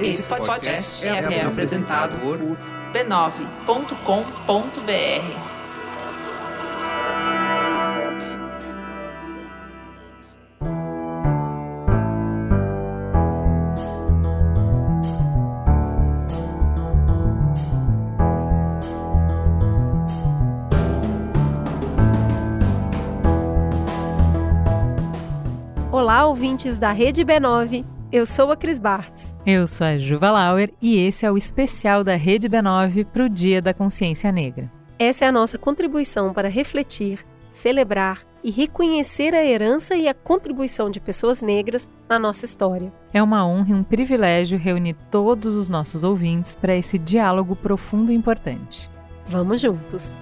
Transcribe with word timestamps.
Esse 0.00 0.22
podcast 0.24 1.06
é, 1.06 1.08
é 1.08 1.44
apresentado 1.44 2.18
por 2.18 2.38
b9.com.br. 2.92 3.94
Olá, 25.92 26.26
ouvintes 26.26 26.78
da 26.78 26.90
Rede 26.90 27.24
B9. 27.24 27.84
Eu 28.10 28.26
sou 28.26 28.50
a 28.50 28.56
Cris 28.56 28.78
Bartz. 28.78 29.33
Eu 29.46 29.66
sou 29.66 29.86
a 29.86 29.98
Juva 29.98 30.30
Lauer 30.30 30.72
e 30.80 30.96
esse 30.96 31.26
é 31.26 31.30
o 31.30 31.36
especial 31.36 32.02
da 32.02 32.16
Rede 32.16 32.48
B9 32.48 33.04
para 33.04 33.24
o 33.24 33.28
Dia 33.28 33.60
da 33.60 33.74
Consciência 33.74 34.32
Negra. 34.32 34.72
Essa 34.98 35.26
é 35.26 35.28
a 35.28 35.32
nossa 35.32 35.58
contribuição 35.58 36.32
para 36.32 36.48
refletir, 36.48 37.18
celebrar 37.50 38.22
e 38.42 38.50
reconhecer 38.50 39.34
a 39.34 39.44
herança 39.44 39.96
e 39.96 40.08
a 40.08 40.14
contribuição 40.14 40.88
de 40.88 40.98
pessoas 40.98 41.42
negras 41.42 41.90
na 42.08 42.18
nossa 42.18 42.46
história. 42.46 42.90
É 43.12 43.22
uma 43.22 43.46
honra 43.46 43.72
e 43.72 43.74
um 43.74 43.82
privilégio 43.82 44.58
reunir 44.58 44.96
todos 45.10 45.54
os 45.54 45.68
nossos 45.68 46.04
ouvintes 46.04 46.54
para 46.54 46.74
esse 46.74 46.96
diálogo 46.96 47.54
profundo 47.54 48.10
e 48.10 48.14
importante. 48.14 48.88
Vamos 49.26 49.60
juntos! 49.60 50.16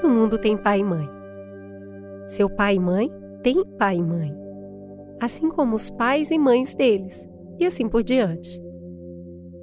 Todo 0.00 0.14
mundo 0.14 0.38
tem 0.38 0.56
pai 0.56 0.80
e 0.80 0.82
mãe. 0.82 1.06
Seu 2.26 2.48
pai 2.48 2.76
e 2.76 2.80
mãe 2.80 3.12
têm 3.42 3.62
pai 3.76 3.98
e 3.98 4.02
mãe, 4.02 4.34
assim 5.20 5.50
como 5.50 5.76
os 5.76 5.90
pais 5.90 6.30
e 6.30 6.38
mães 6.38 6.74
deles, 6.74 7.28
e 7.58 7.66
assim 7.66 7.86
por 7.86 8.02
diante. 8.02 8.58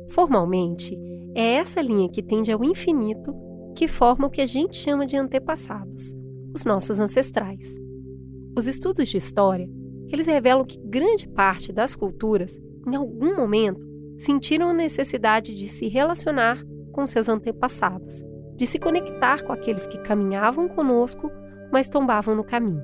Formalmente, 0.09 0.95
é 1.33 1.53
essa 1.53 1.81
linha 1.81 2.07
que 2.07 2.21
tende 2.21 2.51
ao 2.51 2.63
infinito 2.63 3.33
que 3.75 3.87
forma 3.87 4.27
o 4.27 4.29
que 4.29 4.39
a 4.39 4.45
gente 4.45 4.77
chama 4.77 5.07
de 5.07 5.17
antepassados, 5.17 6.13
os 6.53 6.63
nossos 6.65 6.99
ancestrais. 6.99 7.75
Os 8.55 8.67
estudos 8.67 9.09
de 9.09 9.17
história, 9.17 9.67
eles 10.07 10.27
revelam 10.27 10.63
que 10.65 10.79
grande 10.85 11.27
parte 11.27 11.73
das 11.73 11.95
culturas, 11.95 12.59
em 12.87 12.95
algum 12.95 13.35
momento, 13.35 13.83
sentiram 14.19 14.69
a 14.69 14.73
necessidade 14.73 15.55
de 15.55 15.67
se 15.67 15.87
relacionar 15.87 16.63
com 16.91 17.07
seus 17.07 17.27
antepassados 17.27 18.23
de 18.57 18.65
se 18.65 18.79
conectar 18.79 19.43
com 19.43 19.53
aqueles 19.53 19.85
que 19.85 19.99
caminhavam 19.99 20.67
conosco, 20.67 21.31
mas 21.71 21.87
tombavam 21.87 22.35
no 22.35 22.43
caminho. 22.43 22.83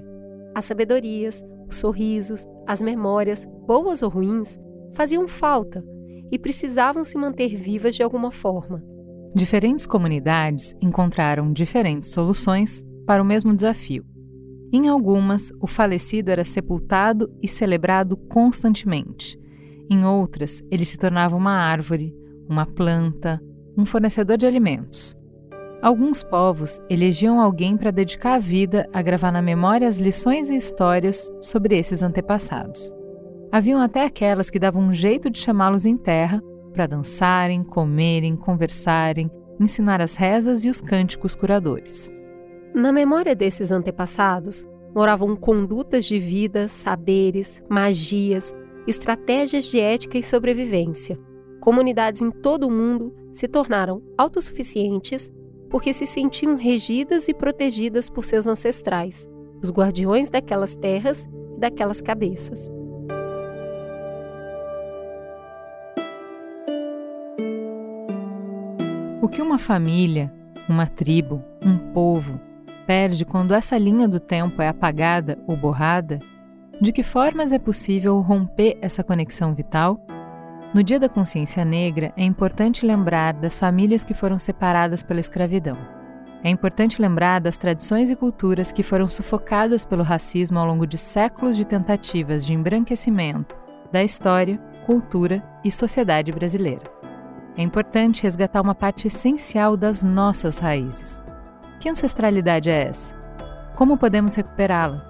As 0.55 0.65
sabedorias, 0.65 1.43
os 1.67 1.77
sorrisos, 1.77 2.45
as 2.67 2.81
memórias, 2.81 3.45
boas 3.65 4.03
ou 4.03 4.09
ruins, 4.09 4.57
faziam 4.93 5.27
falta 5.27 5.83
e 6.31 6.37
precisavam 6.37 7.03
se 7.03 7.17
manter 7.17 7.55
vivas 7.55 7.95
de 7.95 8.03
alguma 8.03 8.31
forma. 8.31 8.83
Diferentes 9.35 9.87
comunidades 9.87 10.75
encontraram 10.79 11.51
diferentes 11.51 12.11
soluções 12.11 12.83
para 13.05 13.21
o 13.21 13.25
mesmo 13.25 13.53
desafio. 13.53 14.05
Em 14.71 14.87
algumas, 14.87 15.51
o 15.59 15.67
falecido 15.67 16.29
era 16.29 16.43
sepultado 16.43 17.31
e 17.41 17.47
celebrado 17.47 18.15
constantemente. 18.15 19.39
Em 19.89 20.05
outras, 20.05 20.61
ele 20.71 20.85
se 20.85 20.97
tornava 20.97 21.35
uma 21.35 21.51
árvore, 21.51 22.15
uma 22.47 22.65
planta, 22.65 23.41
um 23.77 23.85
fornecedor 23.85 24.37
de 24.37 24.45
alimentos. 24.45 25.15
Alguns 25.83 26.23
povos 26.23 26.79
elegiam 26.89 27.41
alguém 27.41 27.75
para 27.75 27.91
dedicar 27.91 28.35
a 28.35 28.39
vida 28.39 28.87
a 28.93 29.01
gravar 29.01 29.33
na 29.33 29.41
memória 29.41 29.85
as 29.85 29.97
lições 29.97 30.49
e 30.49 30.55
histórias 30.55 31.29
sobre 31.41 31.77
esses 31.77 32.01
antepassados. 32.01 32.89
Haviam 33.51 33.81
até 33.81 34.05
aquelas 34.05 34.49
que 34.49 34.57
davam 34.57 34.81
um 34.81 34.93
jeito 34.93 35.29
de 35.29 35.39
chamá-los 35.39 35.85
em 35.85 35.97
terra 35.97 36.41
para 36.71 36.87
dançarem, 36.87 37.65
comerem, 37.65 38.33
conversarem, 38.37 39.29
ensinar 39.59 39.99
as 39.99 40.15
rezas 40.15 40.63
e 40.63 40.69
os 40.69 40.79
cânticos 40.79 41.35
curadores. 41.35 42.09
Na 42.73 42.93
memória 42.93 43.35
desses 43.35 43.69
antepassados 43.69 44.65
moravam 44.95 45.35
condutas 45.35 46.05
de 46.05 46.17
vida, 46.17 46.69
saberes, 46.69 47.61
magias, 47.69 48.55
estratégias 48.87 49.65
de 49.65 49.81
ética 49.81 50.17
e 50.17 50.23
sobrevivência. 50.23 51.19
Comunidades 51.59 52.21
em 52.21 52.31
todo 52.31 52.69
o 52.69 52.71
mundo 52.71 53.13
se 53.33 53.49
tornaram 53.49 54.01
autossuficientes 54.17 55.29
porque 55.73 55.91
se 55.91 56.05
sentiam 56.05 56.55
regidas 56.55 57.27
e 57.27 57.33
protegidas 57.33 58.07
por 58.07 58.23
seus 58.23 58.45
ancestrais, 58.45 59.27
os 59.59 59.71
guardiões 59.71 60.29
daquelas 60.29 60.75
terras 60.75 61.27
e 61.57 61.59
daquelas 61.59 61.99
cabeças. 61.99 62.69
O 69.19 69.27
que 69.27 69.41
uma 69.41 69.57
família, 69.57 70.31
uma 70.69 70.85
tribo, 70.85 71.43
um 71.65 71.75
povo 71.91 72.39
perde 72.85 73.25
quando 73.25 73.55
essa 73.55 73.75
linha 73.75 74.07
do 74.07 74.19
tempo 74.19 74.61
é 74.61 74.67
apagada 74.67 75.39
ou 75.47 75.57
borrada? 75.57 76.19
De 76.79 76.93
que 76.93 77.01
formas 77.01 77.51
é 77.51 77.57
possível 77.57 78.19
romper 78.19 78.77
essa 78.79 79.03
conexão 79.03 79.55
vital 79.55 80.05
no 80.73 80.81
Dia 80.81 80.99
da 80.99 81.07
Consciência 81.07 81.63
Negra, 81.63 82.11
é 82.17 82.23
importante 82.23 82.83
lembrar 82.83 83.33
das 83.33 83.59
famílias 83.59 84.03
que 84.03 84.15
foram 84.15 84.39
separadas 84.39 85.03
pela 85.03 85.19
escravidão. 85.19 85.77
É 86.43 86.49
importante 86.49 86.99
lembrar 86.99 87.39
das 87.39 87.57
tradições 87.57 88.09
e 88.09 88.15
culturas 88.15 88.71
que 88.71 88.81
foram 88.81 89.07
sufocadas 89.07 89.85
pelo 89.85 90.01
racismo 90.01 90.57
ao 90.57 90.65
longo 90.65 90.87
de 90.87 90.97
séculos 90.97 91.55
de 91.55 91.65
tentativas 91.65 92.43
de 92.43 92.53
embranquecimento 92.53 93.55
da 93.91 94.03
história, 94.03 94.57
cultura 94.83 95.43
e 95.63 95.69
sociedade 95.69 96.31
brasileira. 96.31 96.81
É 97.55 97.61
importante 97.61 98.23
resgatar 98.23 98.59
uma 98.59 98.73
parte 98.73 99.07
essencial 99.07 99.77
das 99.77 100.01
nossas 100.01 100.57
raízes. 100.57 101.21
Que 101.79 101.87
ancestralidade 101.87 102.71
é 102.71 102.87
essa? 102.87 103.13
Como 103.75 103.95
podemos 103.95 104.33
recuperá-la? 104.33 105.05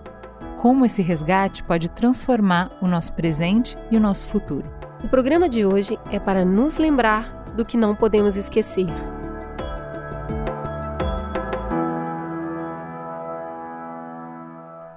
Como 0.57 0.85
esse 0.85 1.01
resgate 1.01 1.63
pode 1.63 1.89
transformar 1.89 2.69
o 2.81 2.87
nosso 2.87 3.13
presente 3.13 3.77
e 3.89 3.95
o 3.95 3.99
nosso 3.99 4.27
futuro? 4.27 4.82
O 5.03 5.09
programa 5.09 5.49
de 5.49 5.65
hoje 5.65 5.99
é 6.09 6.17
para 6.17 6.45
nos 6.45 6.77
lembrar 6.77 7.43
do 7.57 7.65
que 7.65 7.75
não 7.75 7.93
podemos 7.93 8.37
esquecer. 8.37 8.85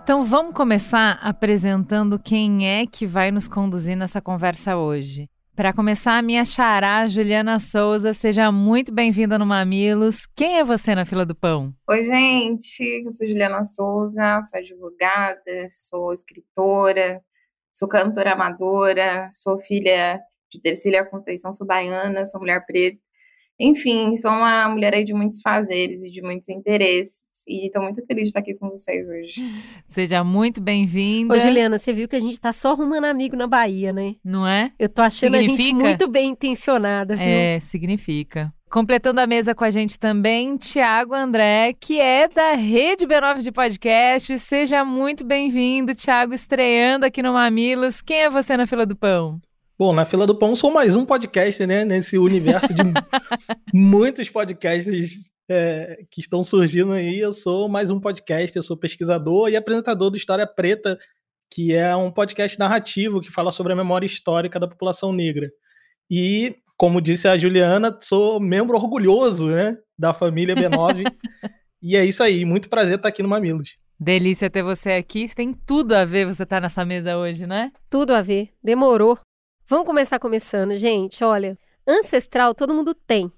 Então 0.05 0.23
vamos 0.23 0.55
começar 0.55 1.19
apresentando 1.21 2.21
quem 2.21 2.69
é 2.69 2.87
que 2.87 3.05
vai 3.05 3.33
nos 3.33 3.49
conduzir 3.49 3.97
nessa 3.97 4.23
conversa 4.23 4.77
hoje. 4.77 5.29
Para 5.57 5.73
começar, 5.73 6.17
a 6.17 6.23
minha 6.23 6.45
xará, 6.45 7.09
Juliana 7.09 7.59
Souza, 7.59 8.13
seja 8.13 8.53
muito 8.53 8.95
bem-vinda 8.95 9.37
no 9.37 9.45
Mamilos. 9.45 10.25
Quem 10.37 10.59
é 10.59 10.65
você 10.65 10.95
na 10.95 11.05
fila 11.05 11.27
do 11.27 11.35
pão? 11.35 11.75
Oi, 11.91 12.05
gente, 12.05 13.03
eu 13.05 13.11
sou 13.11 13.27
Juliana 13.27 13.65
Souza, 13.65 14.41
sou 14.45 14.61
advogada, 14.61 15.69
sou 15.73 16.13
escritora, 16.13 17.21
sou 17.77 17.87
cantora 17.87 18.33
amadora, 18.33 19.29
sou 19.33 19.61
filha 19.61 20.19
de 20.51 20.61
Tercília 20.61 21.05
Conceição, 21.05 21.53
sou 21.53 21.67
baiana, 21.67 22.27
sou 22.27 22.41
mulher 22.41 22.65
preta. 22.65 22.99
Enfim, 23.61 24.17
sou 24.17 24.31
uma 24.31 24.69
mulher 24.69 24.95
aí 24.95 25.05
de 25.05 25.13
muitos 25.15 25.41
fazeres 25.41 26.03
e 26.03 26.11
de 26.11 26.23
muitos 26.23 26.49
interesses. 26.49 27.27
E 27.47 27.67
estou 27.67 27.83
muito 27.83 28.05
feliz 28.07 28.25
de 28.25 28.29
estar 28.29 28.41
aqui 28.41 28.55
com 28.55 28.71
vocês 28.71 29.07
hoje. 29.07 29.41
Seja 29.87 30.25
muito 30.25 30.61
bem-vinda. 30.61 31.35
Ô, 31.35 31.39
Juliana, 31.39 31.79
você 31.79 31.93
viu 31.93 32.09
que 32.09 32.17
a 32.17 32.21
gente 32.21 32.35
está 32.35 32.53
só 32.53 32.73
arrumando 32.73 33.05
amigo 33.05 33.37
na 33.37 33.47
Bahia, 33.47 33.93
né? 33.93 34.17
Não 34.25 34.47
é? 34.47 34.73
Eu 34.79 34.89
tô 34.89 35.01
achando 35.01 35.37
significa? 35.37 35.63
a 35.63 35.65
gente 35.65 35.75
muito 35.75 36.09
bem 36.09 36.31
intencionada, 36.31 37.15
viu? 37.15 37.25
É, 37.25 37.61
significa. 37.61 38.53
Completando 38.69 39.21
a 39.21 39.27
mesa 39.29 39.55
com 39.55 39.63
a 39.63 39.71
gente 39.71 39.97
também, 39.97 40.57
Tiago 40.57 41.15
André, 41.15 41.73
que 41.73 42.01
é 42.01 42.27
da 42.27 42.55
Rede 42.55 43.07
B9 43.07 43.39
de 43.41 43.53
Podcast. 43.53 44.37
Seja 44.41 44.85
muito 44.85 45.25
bem-vindo, 45.25 45.95
Tiago, 45.95 46.35
estreando 46.35 47.07
aqui 47.07 47.23
no 47.23 47.33
Mamilos. 47.33 48.03
Quem 48.03 48.23
é 48.23 48.31
você 48.31 48.57
na 48.57 48.67
fila 48.67 48.85
do 48.85 48.97
pão? 48.97 49.41
Bom, 49.79 49.93
na 49.93 50.05
fila 50.05 50.27
do 50.27 50.37
pão 50.37 50.57
sou 50.57 50.73
mais 50.73 50.97
um 50.97 51.07
podcast, 51.07 51.65
né? 51.65 51.85
Nesse 51.85 52.19
universo 52.19 52.75
de 52.75 52.83
muitos 53.73 54.29
podcasts 54.29 55.31
é, 55.49 56.05
que 56.11 56.21
estão 56.21 56.43
surgindo 56.43 56.93
aí. 56.93 57.21
Eu 57.21 57.33
sou 57.33 57.69
mais 57.69 57.89
um 57.89 58.01
podcast, 58.01 58.57
eu 58.57 58.65
sou 58.65 58.77
pesquisador 58.77 59.49
e 59.49 59.57
apresentador 59.57 60.11
do 60.11 60.17
História 60.17 60.47
Preta, 60.47 60.99
que 61.53 61.73
é 61.73 61.95
um 61.95 62.11
podcast 62.11 62.59
narrativo 62.59 63.21
que 63.21 63.31
fala 63.31 63.53
sobre 63.53 63.73
a 63.73 63.77
memória 63.77 64.07
histórica 64.07 64.59
da 64.59 64.67
população 64.67 65.13
negra. 65.13 65.49
E 66.11 66.57
como 66.77 67.01
disse 67.01 67.27
a 67.29 67.37
Juliana, 67.37 67.97
sou 68.01 68.41
membro 68.41 68.77
orgulhoso 68.77 69.49
né, 69.49 69.77
da 69.99 70.13
família 70.13 70.55
B9. 70.55 71.05
e 71.83 71.97
é 71.97 72.05
isso 72.05 72.23
aí, 72.23 72.45
muito 72.45 72.69
prazer 72.69 72.97
estar 72.97 73.09
aqui 73.09 73.23
no 73.23 73.29
Mamilos. 73.29 73.77
Delícia 73.99 74.51
ter 74.51 74.63
você 74.63 74.93
aqui. 74.93 75.35
Tem 75.35 75.55
tudo 75.55 75.95
a 75.95 76.05
ver 76.05 76.27
você 76.27 76.43
estar 76.43 76.61
nessa 76.61 76.85
mesa 76.85 77.17
hoje, 77.17 77.47
né? 77.47 77.73
Tudo 77.89 78.13
a 78.13 78.21
ver. 78.21 78.51
Demorou. 78.63 79.19
Vamos 79.67 79.87
começar 79.87 80.19
começando, 80.19 80.77
gente. 80.77 81.25
Olha, 81.25 81.59
ancestral 81.87 82.55
todo 82.55 82.75
mundo 82.75 82.95
tem. 82.95 83.33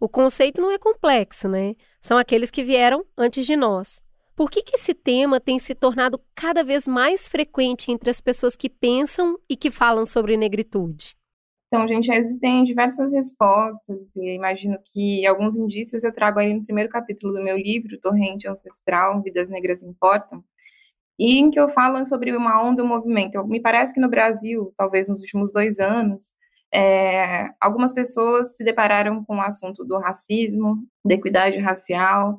O 0.00 0.08
conceito 0.08 0.60
não 0.60 0.72
é 0.72 0.78
complexo, 0.78 1.48
né? 1.48 1.76
são 2.02 2.18
aqueles 2.18 2.50
que 2.50 2.64
vieram 2.64 3.06
antes 3.16 3.46
de 3.46 3.56
nós. 3.56 4.02
Por 4.34 4.50
que, 4.50 4.62
que 4.62 4.74
esse 4.76 4.92
tema 4.92 5.38
tem 5.38 5.58
se 5.58 5.74
tornado 5.74 6.20
cada 6.34 6.64
vez 6.64 6.88
mais 6.88 7.28
frequente 7.28 7.92
entre 7.92 8.10
as 8.10 8.20
pessoas 8.20 8.56
que 8.56 8.68
pensam 8.68 9.38
e 9.48 9.56
que 9.56 9.70
falam 9.70 10.04
sobre 10.04 10.36
negritude? 10.36 11.14
Então, 11.72 11.88
gente, 11.88 12.12
existem 12.12 12.64
diversas 12.64 13.14
respostas, 13.14 14.14
e 14.14 14.34
imagino 14.34 14.78
que 14.92 15.26
alguns 15.26 15.56
indícios 15.56 16.04
eu 16.04 16.12
trago 16.12 16.38
aí 16.38 16.52
no 16.52 16.62
primeiro 16.62 16.90
capítulo 16.90 17.32
do 17.32 17.42
meu 17.42 17.56
livro, 17.56 17.98
Torrente 17.98 18.46
Ancestral, 18.46 19.22
Vidas 19.22 19.48
Negras 19.48 19.82
Importam, 19.82 20.44
e 21.18 21.38
em 21.38 21.50
que 21.50 21.58
eu 21.58 21.70
falo 21.70 22.04
sobre 22.04 22.36
uma 22.36 22.62
onda, 22.62 22.84
um 22.84 22.86
movimento. 22.86 23.42
Me 23.46 23.58
parece 23.58 23.94
que 23.94 24.00
no 24.02 24.10
Brasil, 24.10 24.74
talvez 24.76 25.08
nos 25.08 25.20
últimos 25.22 25.50
dois 25.50 25.80
anos, 25.80 26.34
é, 26.70 27.48
algumas 27.58 27.94
pessoas 27.94 28.54
se 28.54 28.62
depararam 28.62 29.24
com 29.24 29.36
o 29.36 29.40
assunto 29.40 29.82
do 29.82 29.98
racismo, 29.98 30.86
da 31.02 31.14
equidade 31.14 31.56
racial. 31.56 32.38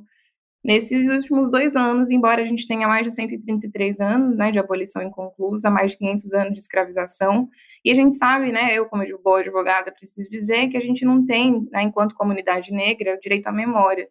Nesses 0.64 1.10
últimos 1.10 1.50
dois 1.50 1.76
anos, 1.76 2.12
embora 2.12 2.44
a 2.44 2.46
gente 2.46 2.68
tenha 2.68 2.88
mais 2.88 3.04
de 3.04 3.16
133 3.16 4.00
anos 4.00 4.38
né, 4.38 4.52
de 4.52 4.60
abolição 4.60 5.02
inconclusa, 5.02 5.72
mais 5.72 5.94
de 5.94 5.98
500 5.98 6.34
anos 6.36 6.54
de 6.54 6.60
escravização, 6.60 7.50
e 7.84 7.92
a 7.92 7.94
gente 7.94 8.16
sabe, 8.16 8.52
né, 8.52 8.74
eu 8.74 8.86
como 8.88 9.04
boa 9.24 9.40
advogada 9.40 9.92
preciso 9.92 10.30
dizer 10.30 10.70
que 10.70 10.78
a 10.78 10.82
gente 10.82 11.06
não 11.06 11.26
tem, 11.26 11.68
né, 11.72 11.84
enquanto 11.84 12.16
comunidade 12.16 12.72
negra, 12.72 13.16
o 13.16 13.20
direito 13.20 13.48
à 13.48 13.52
memória. 13.52 14.08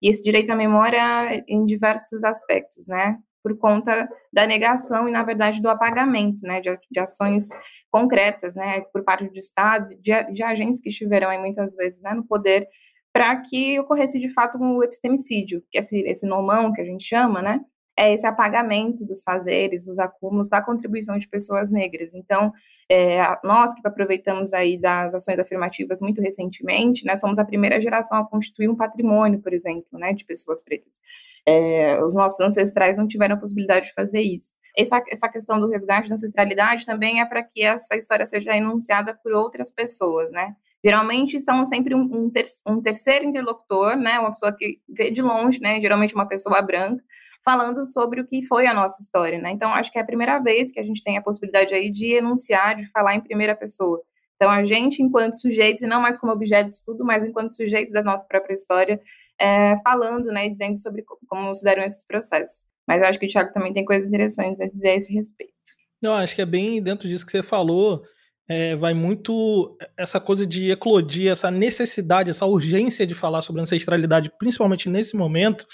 E 0.00 0.08
esse 0.08 0.22
direito 0.22 0.50
à 0.50 0.56
memória 0.56 1.44
em 1.48 1.64
diversos 1.64 2.24
aspectos, 2.24 2.86
né? 2.86 3.18
por 3.42 3.58
conta 3.58 4.08
da 4.32 4.46
negação 4.46 5.08
e, 5.08 5.12
na 5.12 5.22
verdade, 5.22 5.60
do 5.60 5.68
apagamento 5.68 6.46
né, 6.46 6.60
de, 6.60 6.78
de 6.90 7.00
ações 7.00 7.48
concretas 7.90 8.54
né, 8.54 8.82
por 8.92 9.02
parte 9.02 9.28
do 9.28 9.36
Estado, 9.36 9.88
de, 10.00 10.32
de 10.32 10.42
agentes 10.42 10.80
que 10.80 10.90
estiveram 10.90 11.28
aí 11.28 11.38
muitas 11.38 11.74
vezes 11.74 12.00
né, 12.00 12.14
no 12.14 12.24
poder, 12.24 12.66
para 13.12 13.36
que 13.42 13.78
ocorresse 13.80 14.18
de 14.18 14.30
fato 14.30 14.56
um 14.58 14.82
epistemicídio, 14.82 15.62
que 15.70 15.78
esse, 15.78 15.98
esse 16.02 16.26
nomão 16.26 16.72
que 16.72 16.80
a 16.80 16.84
gente 16.84 17.04
chama, 17.04 17.42
né, 17.42 17.60
é 17.96 18.14
esse 18.14 18.26
apagamento 18.26 19.04
dos 19.04 19.22
fazeres, 19.22 19.84
dos 19.84 19.98
acúmulos, 19.98 20.48
da 20.48 20.62
contribuição 20.62 21.18
de 21.18 21.28
pessoas 21.28 21.70
negras. 21.70 22.14
Então, 22.14 22.52
é, 22.90 23.20
nós 23.44 23.72
que 23.74 23.86
aproveitamos 23.86 24.52
aí 24.52 24.78
das 24.78 25.14
ações 25.14 25.38
afirmativas 25.38 26.00
muito 26.00 26.20
recentemente, 26.20 27.04
né, 27.04 27.16
somos 27.16 27.38
a 27.38 27.44
primeira 27.44 27.80
geração 27.80 28.18
a 28.18 28.26
constituir 28.26 28.68
um 28.68 28.76
patrimônio, 28.76 29.40
por 29.40 29.52
exemplo, 29.52 29.98
né, 29.98 30.12
de 30.12 30.24
pessoas 30.24 30.62
pretas. 30.62 31.00
É, 31.46 32.02
os 32.04 32.14
nossos 32.14 32.40
ancestrais 32.40 32.96
não 32.96 33.08
tiveram 33.08 33.34
a 33.36 33.38
possibilidade 33.38 33.86
de 33.86 33.94
fazer 33.94 34.20
isso. 34.20 34.54
Essa, 34.76 35.02
essa 35.10 35.28
questão 35.28 35.60
do 35.60 35.68
resgate 35.68 36.08
da 36.08 36.14
ancestralidade 36.14 36.86
também 36.86 37.20
é 37.20 37.26
para 37.26 37.42
que 37.42 37.62
essa 37.62 37.96
história 37.96 38.24
seja 38.26 38.56
enunciada 38.56 39.14
por 39.22 39.32
outras 39.32 39.70
pessoas, 39.70 40.30
né? 40.30 40.54
Geralmente 40.84 41.38
são 41.40 41.64
sempre 41.64 41.94
um, 41.94 42.00
um, 42.00 42.30
ter, 42.30 42.44
um 42.66 42.80
terceiro 42.80 43.24
interlocutor, 43.24 43.96
né? 43.96 44.18
Uma 44.18 44.30
pessoa 44.30 44.52
que 44.52 44.80
vê 44.88 45.10
de 45.10 45.20
longe, 45.22 45.60
né? 45.60 45.80
Geralmente 45.80 46.14
uma 46.14 46.26
pessoa 46.26 46.60
branca, 46.62 47.02
falando 47.44 47.84
sobre 47.84 48.20
o 48.20 48.26
que 48.26 48.44
foi 48.46 48.66
a 48.66 48.74
nossa 48.74 49.00
história, 49.02 49.40
né? 49.40 49.50
Então, 49.50 49.72
acho 49.74 49.90
que 49.90 49.98
é 49.98 50.02
a 50.02 50.06
primeira 50.06 50.38
vez 50.38 50.70
que 50.70 50.80
a 50.80 50.84
gente 50.84 51.02
tem 51.02 51.16
a 51.16 51.22
possibilidade 51.22 51.74
aí 51.74 51.90
de 51.90 52.14
enunciar, 52.14 52.76
de 52.76 52.86
falar 52.90 53.14
em 53.14 53.20
primeira 53.20 53.54
pessoa. 53.54 54.00
Então, 54.36 54.50
a 54.50 54.64
gente, 54.64 55.02
enquanto 55.02 55.40
sujeitos, 55.40 55.82
e 55.82 55.86
não 55.86 56.00
mais 56.00 56.18
como 56.18 56.32
objeto 56.32 56.70
de 56.70 56.76
estudo, 56.76 57.04
mas 57.04 57.24
enquanto 57.24 57.54
sujeitos 57.54 57.92
da 57.92 58.02
nossa 58.02 58.24
própria 58.24 58.54
história, 58.54 59.00
é, 59.40 59.76
falando, 59.82 60.26
né, 60.26 60.48
dizendo 60.48 60.78
sobre 60.78 61.04
como 61.28 61.54
se 61.54 61.62
deram 61.62 61.82
esses 61.82 62.04
processos. 62.04 62.64
Mas 62.86 63.00
eu 63.00 63.08
acho 63.08 63.18
que 63.18 63.26
o 63.26 63.28
Thiago 63.28 63.52
também 63.52 63.72
tem 63.72 63.84
coisas 63.84 64.06
interessantes 64.06 64.60
a 64.60 64.66
dizer 64.66 64.90
a 64.90 64.96
esse 64.96 65.12
respeito. 65.12 65.52
Eu 66.00 66.12
acho 66.12 66.34
que 66.34 66.42
é 66.42 66.46
bem 66.46 66.82
dentro 66.82 67.08
disso 67.08 67.24
que 67.24 67.30
você 67.30 67.42
falou, 67.42 68.02
é, 68.48 68.74
vai 68.74 68.92
muito 68.92 69.76
essa 69.96 70.18
coisa 70.18 70.44
de 70.44 70.70
eclodir, 70.70 71.30
essa 71.30 71.50
necessidade, 71.50 72.30
essa 72.30 72.44
urgência 72.44 73.06
de 73.06 73.14
falar 73.14 73.42
sobre 73.42 73.62
ancestralidade, 73.62 74.32
principalmente 74.38 74.88
nesse 74.88 75.16
momento, 75.16 75.66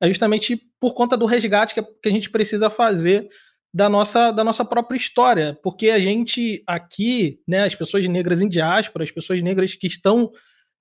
é 0.00 0.08
justamente 0.08 0.60
por 0.80 0.94
conta 0.94 1.16
do 1.16 1.26
resgate 1.26 1.74
que, 1.74 2.08
a 2.08 2.12
gente 2.12 2.30
precisa 2.30 2.68
fazer 2.68 3.28
da 3.72 3.88
nossa, 3.88 4.30
da 4.30 4.44
nossa 4.44 4.64
própria 4.64 4.96
história, 4.96 5.58
porque 5.62 5.90
a 5.90 5.98
gente 5.98 6.62
aqui, 6.66 7.40
né, 7.46 7.64
as 7.64 7.74
pessoas 7.74 8.06
negras 8.06 8.40
em 8.40 8.48
diáspora, 8.48 9.04
as 9.04 9.10
pessoas 9.10 9.42
negras 9.42 9.74
que 9.74 9.86
estão 9.86 10.30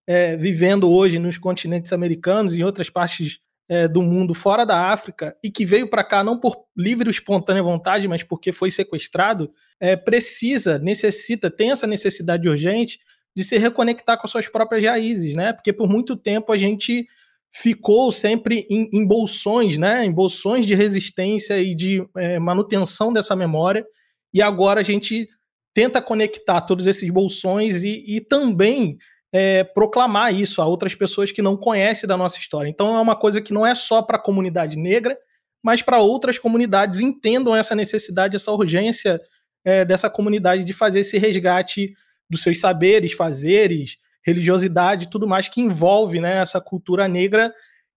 é, 0.07 0.36
vivendo 0.36 0.92
hoje 0.92 1.18
nos 1.18 1.38
continentes 1.38 1.92
americanos 1.92 2.54
e 2.54 2.60
em 2.60 2.63
outras 2.63 2.89
partes 2.89 3.39
é, 3.68 3.88
do 3.88 4.01
mundo 4.01 4.33
fora 4.33 4.65
da 4.65 4.92
África 4.92 5.36
e 5.44 5.50
que 5.50 5.66
veio 5.66 5.89
para 5.89 6.04
cá 6.04 6.24
não 6.24 6.39
por 6.39 6.66
livre 6.77 7.09
e 7.09 7.12
espontânea 7.12 7.63
vontade, 7.63 8.07
mas 8.07 8.21
porque 8.21 8.51
foi 8.51 8.69
sequestrado, 8.69 9.51
é, 9.80 9.95
precisa, 9.95 10.77
necessita, 10.77 11.50
tem 11.50 11.71
essa 11.71 11.88
necessidade 11.88 12.48
urgente 12.48 13.00
de 13.36 13.44
se 13.44 13.57
reconectar 13.57 14.19
com 14.19 14.27
as 14.27 14.31
suas 14.31 14.48
próprias 14.48 14.83
raízes, 14.83 15.33
né? 15.33 15.54
Porque 15.54 15.74
por 15.74 15.89
muito 15.89 16.16
tempo 16.16 16.51
a 16.51 16.57
gente 16.57 17.07
ficou 17.53 18.11
sempre 18.11 18.65
em, 18.69 18.89
em 18.91 19.05
bolsões, 19.05 19.77
né? 19.77 20.03
Em 20.03 20.11
bolsões 20.11 20.65
de 20.65 20.73
resistência 20.73 21.61
e 21.61 21.75
de 21.75 22.03
é, 22.17 22.39
manutenção 22.39 23.13
dessa 23.13 23.35
memória. 23.35 23.85
E 24.33 24.41
agora 24.41 24.81
a 24.81 24.83
gente 24.83 25.29
tenta 25.73 26.01
conectar 26.01 26.61
todos 26.61 26.88
esses 26.88 27.09
bolsões 27.11 27.83
e, 27.83 28.03
e 28.07 28.21
também 28.21 28.97
é, 29.31 29.63
proclamar 29.63 30.33
isso 30.33 30.61
a 30.61 30.65
outras 30.65 30.95
pessoas 30.95 31.31
que 31.31 31.41
não 31.41 31.55
conhecem 31.55 32.07
da 32.07 32.17
nossa 32.17 32.39
história. 32.39 32.69
Então 32.69 32.97
é 32.97 33.00
uma 33.00 33.15
coisa 33.15 33.39
que 33.39 33.53
não 33.53 33.65
é 33.65 33.75
só 33.75 34.01
para 34.01 34.17
a 34.17 34.21
comunidade 34.21 34.75
negra, 34.75 35.15
mas 35.63 35.81
para 35.81 35.99
outras 35.99 36.39
comunidades 36.39 37.01
entendam 37.01 37.56
essa 37.56 37.75
necessidade, 37.75 38.35
essa 38.35 38.51
urgência 38.51 39.21
é, 39.63 39.85
dessa 39.85 40.09
comunidade 40.09 40.63
de 40.63 40.73
fazer 40.73 41.01
esse 41.01 41.19
resgate 41.19 41.94
dos 42.29 42.41
seus 42.41 42.59
saberes, 42.59 43.13
fazeres, 43.13 43.97
religiosidade, 44.25 45.09
tudo 45.09 45.27
mais 45.27 45.47
que 45.47 45.61
envolve 45.61 46.19
né, 46.19 46.37
essa 46.37 46.61
cultura 46.61 47.07
negra, 47.07 47.53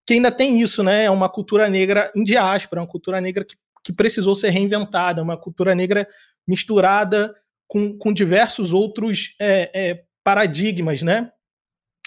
que 0.06 0.14
ainda 0.14 0.30
tem 0.30 0.60
isso, 0.60 0.82
né? 0.82 1.04
É 1.04 1.10
uma 1.10 1.28
cultura 1.28 1.68
negra 1.68 2.12
em 2.14 2.22
diáspora, 2.22 2.80
uma 2.80 2.86
cultura 2.86 3.20
negra 3.20 3.44
que, 3.44 3.56
que 3.84 3.92
precisou 3.92 4.34
ser 4.34 4.50
reinventada, 4.50 5.22
uma 5.22 5.36
cultura 5.36 5.74
negra 5.74 6.06
misturada 6.46 7.34
com, 7.68 7.96
com 7.98 8.12
diversos 8.12 8.72
outros 8.72 9.34
é, 9.40 9.70
é, 9.74 10.02
paradigmas, 10.22 11.02
né? 11.02 11.30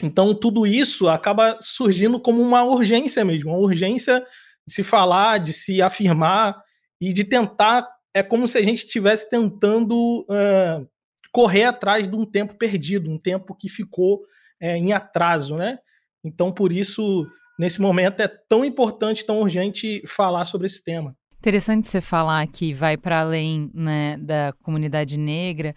Então, 0.02 0.34
tudo 0.34 0.66
isso 0.66 1.10
acaba 1.10 1.58
surgindo 1.62 2.20
como 2.20 2.42
uma 2.42 2.64
urgência 2.64 3.24
mesmo, 3.26 3.52
uma 3.52 3.60
urgência 3.60 4.26
de 4.66 4.74
se 4.74 4.84
falar, 4.84 5.40
de 5.40 5.52
se 5.52 5.82
afirmar 5.82 6.62
e 7.02 7.12
de 7.12 7.26
tentar. 7.26 7.86
É 8.14 8.24
como 8.24 8.48
se 8.48 8.58
a 8.58 8.64
gente 8.64 8.86
estivesse 8.86 9.30
tentando 9.30 10.22
uh, 10.22 10.88
correr 11.32 11.66
atrás 11.66 12.08
de 12.08 12.16
um 12.16 12.26
tempo 12.26 12.58
perdido, 12.58 13.10
um 13.10 13.20
tempo 13.20 13.56
que 13.56 13.70
ficou 13.70 14.22
é, 14.62 14.78
em 14.78 14.94
atraso, 14.94 15.56
né? 15.56 15.78
Então, 16.24 16.52
por 16.52 16.72
isso, 16.72 17.26
nesse 17.58 17.82
momento 17.82 18.22
é 18.22 18.28
tão 18.28 18.66
importante, 18.66 19.26
tão 19.26 19.40
urgente 19.40 20.02
falar 20.08 20.46
sobre 20.46 20.68
esse 20.68 20.84
tema. 20.84 21.16
Interessante 21.40 21.88
você 21.88 22.02
falar 22.02 22.46
que 22.48 22.74
vai 22.74 22.98
para 22.98 23.22
além 23.22 23.72
né, 23.74 24.18
da 24.18 24.54
comunidade 24.62 25.18
negra, 25.18 25.74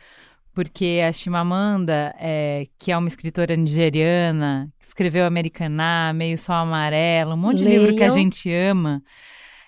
porque 0.53 1.01
a 1.07 1.13
Chimamanda, 1.13 2.13
é, 2.19 2.67
que 2.79 2.91
é 2.91 2.99
uma 2.99 3.07
escritora 3.07 3.57
nigeriana, 3.57 4.69
que 4.79 4.87
escreveu 4.87 5.25
Americaná, 5.25 6.13
Meio 6.13 6.37
Sol 6.37 6.57
Amarelo, 6.57 7.35
um 7.35 7.37
monte 7.37 7.63
Leiam. 7.63 7.81
de 7.85 7.87
livro 7.87 7.97
que 7.97 8.05
a 8.05 8.09
gente 8.09 8.53
ama. 8.53 9.01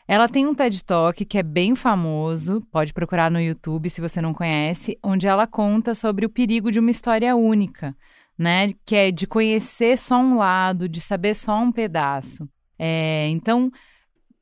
Ela 0.06 0.28
tem 0.28 0.46
um 0.46 0.54
TED 0.54 0.84
Talk 0.84 1.24
que 1.24 1.38
é 1.38 1.42
bem 1.42 1.74
famoso, 1.74 2.60
pode 2.70 2.92
procurar 2.92 3.30
no 3.30 3.40
YouTube 3.40 3.88
se 3.88 4.02
você 4.02 4.20
não 4.20 4.34
conhece, 4.34 4.98
onde 5.02 5.26
ela 5.26 5.46
conta 5.46 5.94
sobre 5.94 6.26
o 6.26 6.30
perigo 6.30 6.70
de 6.70 6.78
uma 6.78 6.90
história 6.90 7.34
única, 7.34 7.96
né? 8.36 8.72
Que 8.84 8.96
é 8.96 9.10
de 9.10 9.26
conhecer 9.26 9.96
só 9.96 10.16
um 10.16 10.36
lado, 10.36 10.88
de 10.88 11.00
saber 11.00 11.34
só 11.34 11.58
um 11.58 11.72
pedaço. 11.72 12.46
É, 12.78 13.28
então, 13.30 13.70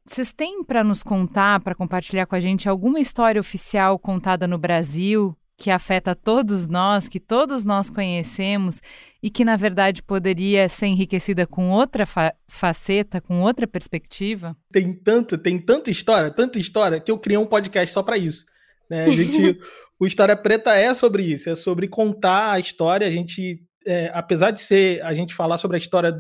vocês 0.05 0.33
têm 0.33 0.65
para 0.65 0.83
nos 0.83 1.03
contar, 1.03 1.61
para 1.61 1.77
compartilhar 1.77 2.27
com 2.27 2.35
a 2.35 2.41
gente 2.41 2.69
alguma 2.69 2.99
história 2.99 3.41
oficial 3.41 3.99
contada 3.99 4.49
no 4.49 4.59
Brasil 4.59 5.37
que 5.57 5.71
afeta 5.71 6.15
todos 6.15 6.67
nós, 6.67 7.09
que 7.09 7.21
todos 7.21 7.65
nós 7.65 7.89
conhecemos 7.89 8.81
e 9.23 9.31
que, 9.31 9.45
na 9.45 9.57
verdade, 9.57 10.03
poderia 10.03 10.69
ser 10.69 10.87
enriquecida 10.87 11.47
com 11.47 11.71
outra 11.71 12.05
fa 12.05 12.35
faceta, 12.49 13.21
com 13.21 13.41
outra 13.41 13.67
perspectiva? 13.67 14.57
Tem 14.71 14.93
tanta, 14.93 15.39
tem 15.39 15.59
tanta 15.59 15.91
história, 15.91 16.31
tanta 16.31 16.59
história, 16.59 17.01
que 17.01 17.11
eu 17.11 17.19
criei 17.19 17.39
um 17.39 17.47
podcast 17.47 17.93
só 17.93 18.03
para 18.03 18.19
isso. 18.19 18.45
Né? 18.91 19.05
A 19.05 19.11
gente, 19.11 19.59
o 19.99 20.07
História 20.07 20.37
Preta 20.37 20.75
é 20.75 20.93
sobre 20.93 21.23
isso, 21.23 21.49
é 21.49 21.55
sobre 21.55 21.89
contar 21.89 22.53
a 22.53 22.59
história. 22.59 23.07
A 23.07 23.11
gente, 23.11 23.63
é, 23.87 24.11
apesar 24.13 24.51
de 24.51 24.61
ser 24.61 25.03
a 25.03 25.15
gente 25.15 25.35
falar 25.35 25.59
sobre 25.59 25.77
a 25.77 25.81
história 25.81 26.15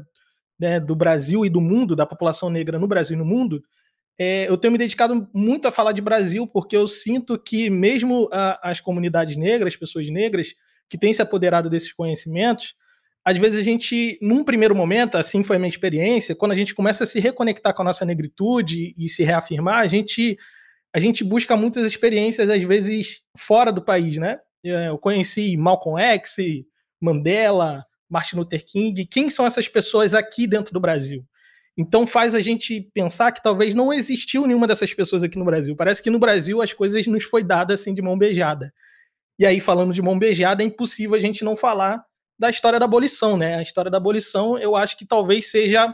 né, 0.58 0.78
do 0.78 0.94
Brasil 0.94 1.44
e 1.44 1.50
do 1.50 1.60
mundo, 1.60 1.96
da 1.96 2.06
população 2.06 2.48
negra 2.48 2.78
no 2.78 2.86
Brasil 2.86 3.16
e 3.16 3.18
no 3.18 3.24
mundo, 3.24 3.60
é, 4.22 4.48
eu 4.48 4.56
tenho 4.56 4.70
me 4.70 4.78
dedicado 4.78 5.28
muito 5.34 5.66
a 5.66 5.72
falar 5.72 5.90
de 5.90 6.00
Brasil, 6.00 6.46
porque 6.46 6.76
eu 6.76 6.86
sinto 6.86 7.36
que 7.36 7.68
mesmo 7.68 8.28
a, 8.32 8.70
as 8.70 8.80
comunidades 8.80 9.36
negras, 9.36 9.72
as 9.72 9.78
pessoas 9.78 10.08
negras, 10.08 10.54
que 10.88 10.96
têm 10.96 11.12
se 11.12 11.20
apoderado 11.20 11.68
desses 11.68 11.92
conhecimentos, 11.92 12.76
às 13.24 13.36
vezes 13.36 13.58
a 13.58 13.62
gente, 13.62 14.18
num 14.22 14.44
primeiro 14.44 14.76
momento, 14.76 15.16
assim 15.16 15.42
foi 15.42 15.56
a 15.56 15.58
minha 15.58 15.68
experiência, 15.68 16.36
quando 16.36 16.52
a 16.52 16.56
gente 16.56 16.72
começa 16.72 17.02
a 17.02 17.06
se 17.06 17.18
reconectar 17.18 17.74
com 17.74 17.82
a 17.82 17.84
nossa 17.84 18.04
negritude 18.04 18.94
e 18.96 19.08
se 19.08 19.24
reafirmar, 19.24 19.80
a 19.80 19.88
gente, 19.88 20.36
a 20.94 21.00
gente 21.00 21.24
busca 21.24 21.56
muitas 21.56 21.84
experiências, 21.84 22.48
às 22.48 22.62
vezes, 22.62 23.22
fora 23.36 23.72
do 23.72 23.82
país, 23.82 24.18
né? 24.18 24.38
É, 24.64 24.88
eu 24.88 24.98
conheci 24.98 25.56
Malcolm 25.56 26.00
X, 26.00 26.36
Mandela, 27.00 27.84
Martin 28.08 28.36
Luther 28.36 28.64
King. 28.64 29.04
Quem 29.06 29.30
são 29.30 29.44
essas 29.44 29.66
pessoas 29.66 30.14
aqui 30.14 30.46
dentro 30.46 30.72
do 30.72 30.78
Brasil? 30.78 31.24
Então 31.76 32.06
faz 32.06 32.34
a 32.34 32.40
gente 32.40 32.80
pensar 32.92 33.32
que 33.32 33.42
talvez 33.42 33.74
não 33.74 33.92
existiu 33.92 34.46
nenhuma 34.46 34.66
dessas 34.66 34.92
pessoas 34.92 35.22
aqui 35.22 35.38
no 35.38 35.44
Brasil. 35.44 35.74
Parece 35.74 36.02
que 36.02 36.10
no 36.10 36.18
Brasil 36.18 36.60
as 36.60 36.72
coisas 36.72 37.06
nos 37.06 37.24
foi 37.24 37.42
dada 37.42 37.74
assim 37.74 37.94
de 37.94 38.02
mão 38.02 38.18
beijada. 38.18 38.72
E 39.38 39.46
aí, 39.46 39.60
falando 39.60 39.94
de 39.94 40.02
mão 40.02 40.18
beijada, 40.18 40.62
é 40.62 40.66
impossível 40.66 41.16
a 41.16 41.20
gente 41.20 41.42
não 41.42 41.56
falar 41.56 42.04
da 42.38 42.50
história 42.50 42.78
da 42.78 42.84
abolição, 42.84 43.36
né? 43.36 43.56
A 43.56 43.62
história 43.62 43.90
da 43.90 43.96
abolição, 43.96 44.58
eu 44.58 44.76
acho 44.76 44.96
que 44.96 45.06
talvez 45.06 45.50
seja 45.50 45.92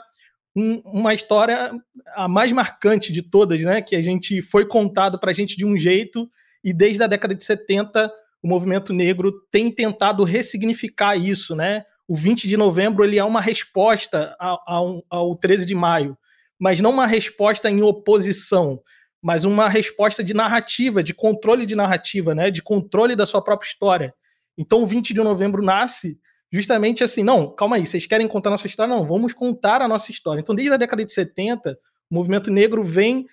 um, 0.57 0.81
uma 0.85 1.15
história 1.15 1.73
a 2.15 2.27
mais 2.27 2.51
marcante 2.53 3.13
de 3.13 3.23
todas, 3.23 3.61
né? 3.63 3.81
Que 3.81 3.95
a 3.95 4.03
gente 4.03 4.43
foi 4.43 4.67
contado 4.67 5.19
para 5.19 5.31
a 5.31 5.35
gente 5.35 5.57
de 5.57 5.65
um 5.65 5.77
jeito 5.77 6.29
e 6.65 6.73
desde 6.73 7.03
a 7.03 7.07
década 7.07 7.35
de 7.35 7.45
70 7.45 8.13
o 8.43 8.49
movimento 8.49 8.93
negro 8.93 9.33
tem 9.51 9.71
tentado 9.71 10.25
ressignificar 10.25 11.17
isso, 11.17 11.55
né? 11.55 11.85
O 12.09 12.17
20 12.17 12.49
de 12.49 12.57
novembro 12.57 13.05
ele 13.05 13.19
é 13.19 13.25
uma 13.25 13.41
resposta 13.41 14.35
ao, 14.41 15.05
ao 15.11 15.37
13 15.37 15.67
de 15.67 15.75
maio, 15.75 16.17
mas 16.59 16.81
não 16.81 16.91
uma 16.91 17.07
resposta 17.07 17.69
em 17.69 17.83
oposição, 17.83 18.81
mas 19.23 19.45
uma 19.45 19.69
resposta 19.69 20.25
de 20.25 20.33
narrativa, 20.33 21.03
de 21.03 21.13
controle 21.13 21.67
de 21.67 21.77
narrativa, 21.77 22.35
né? 22.35 22.51
De 22.51 22.63
controle 22.63 23.15
da 23.15 23.27
sua 23.27 23.43
própria 23.43 23.69
história. 23.69 24.15
Então, 24.57 24.83
o 24.83 24.87
20 24.87 25.13
de 25.13 25.21
novembro 25.21 25.63
nasce 25.63 26.19
justamente 26.51 27.05
assim, 27.05 27.23
não, 27.23 27.55
calma 27.55 27.77
aí, 27.77 27.87
vocês 27.87 28.07
querem 28.07 28.27
contar 28.27 28.49
nossa 28.49 28.67
história? 28.67 28.95
Não, 28.95 29.07
vamos 29.07 29.35
contar 29.35 29.83
a 29.83 29.89
nossa 29.89 30.11
história. 30.11 30.41
Então, 30.41 30.55
desde 30.55 30.73
a 30.73 30.79
década 30.79 31.05
de 31.05 31.13
70, 31.13 31.79
o 32.11 32.15
movimento 32.15 32.51
negro 32.51 32.83
vem 32.83 33.27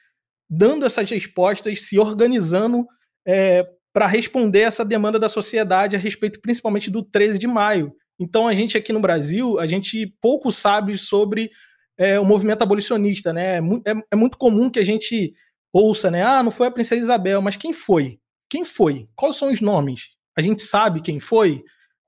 dando 0.50 0.86
essas 0.86 1.10
respostas, 1.10 1.84
se 1.84 1.98
organizando 1.98 2.86
é, 3.26 3.66
para 3.94 4.06
responder 4.06 4.60
essa 4.60 4.84
demanda 4.84 5.18
da 5.18 5.30
sociedade 5.30 5.96
a 5.96 6.00
respeito 6.00 6.42
principalmente 6.42 6.92
do 6.92 7.02
13 7.02 7.40
de 7.40 7.48
maio. 7.48 7.96
Então, 8.20 8.48
a 8.48 8.56
gente 8.56 8.78
aqui 8.78 8.94
no 8.94 9.00
Brasil, 9.00 9.60
a 9.60 9.68
gente 9.68 10.14
pouco 10.22 10.52
sabe 10.52 10.98
sobre 10.98 11.50
é, 11.98 12.20
o 12.20 12.26
movimento 12.26 12.62
abolicionista, 12.62 13.34
né? 13.34 13.58
É, 13.58 13.92
é, 13.92 14.04
é 14.12 14.16
muito 14.16 14.38
comum 14.38 14.70
que 14.70 14.80
a 14.80 14.86
gente 14.86 15.34
ouça, 15.74 16.10
né? 16.10 16.22
Ah, 16.22 16.42
não 16.42 16.52
foi 16.52 16.68
a 16.68 16.72
princesa 16.72 17.02
Isabel, 17.02 17.42
mas 17.42 17.56
quem 17.56 17.74
foi? 17.74 18.20
Quem 18.50 18.64
foi? 18.64 19.08
Quais 19.16 19.36
são 19.36 19.52
os 19.52 19.60
nomes? 19.60 20.10
A 20.38 20.42
gente 20.42 20.64
sabe 20.64 21.02
quem 21.02 21.20
foi? 21.20 21.64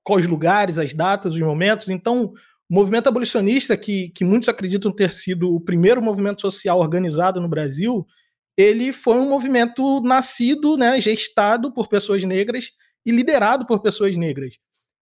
quais 0.08 0.26
lugares, 0.26 0.78
as 0.78 0.94
datas, 0.94 1.34
os 1.34 1.42
momentos. 1.42 1.90
Então, 1.90 2.32
o 2.70 2.74
movimento 2.74 3.08
abolicionista, 3.08 3.76
que, 3.76 4.08
que 4.16 4.24
muitos 4.24 4.48
acreditam 4.48 4.90
ter 4.90 5.12
sido 5.12 5.54
o 5.54 5.60
primeiro 5.60 6.02
movimento 6.02 6.40
social 6.40 6.80
organizado 6.80 7.42
no 7.42 7.50
Brasil, 7.50 8.08
ele 8.56 8.94
foi 8.94 9.18
um 9.18 9.28
movimento 9.28 10.00
nascido, 10.02 10.78
né, 10.78 11.00
gestado 11.02 11.74
por 11.74 11.90
pessoas 11.90 12.24
negras 12.24 12.72
e 13.06 13.12
liderado 13.12 13.68
por 13.68 13.82
pessoas 13.82 14.16
negras. 14.16 14.56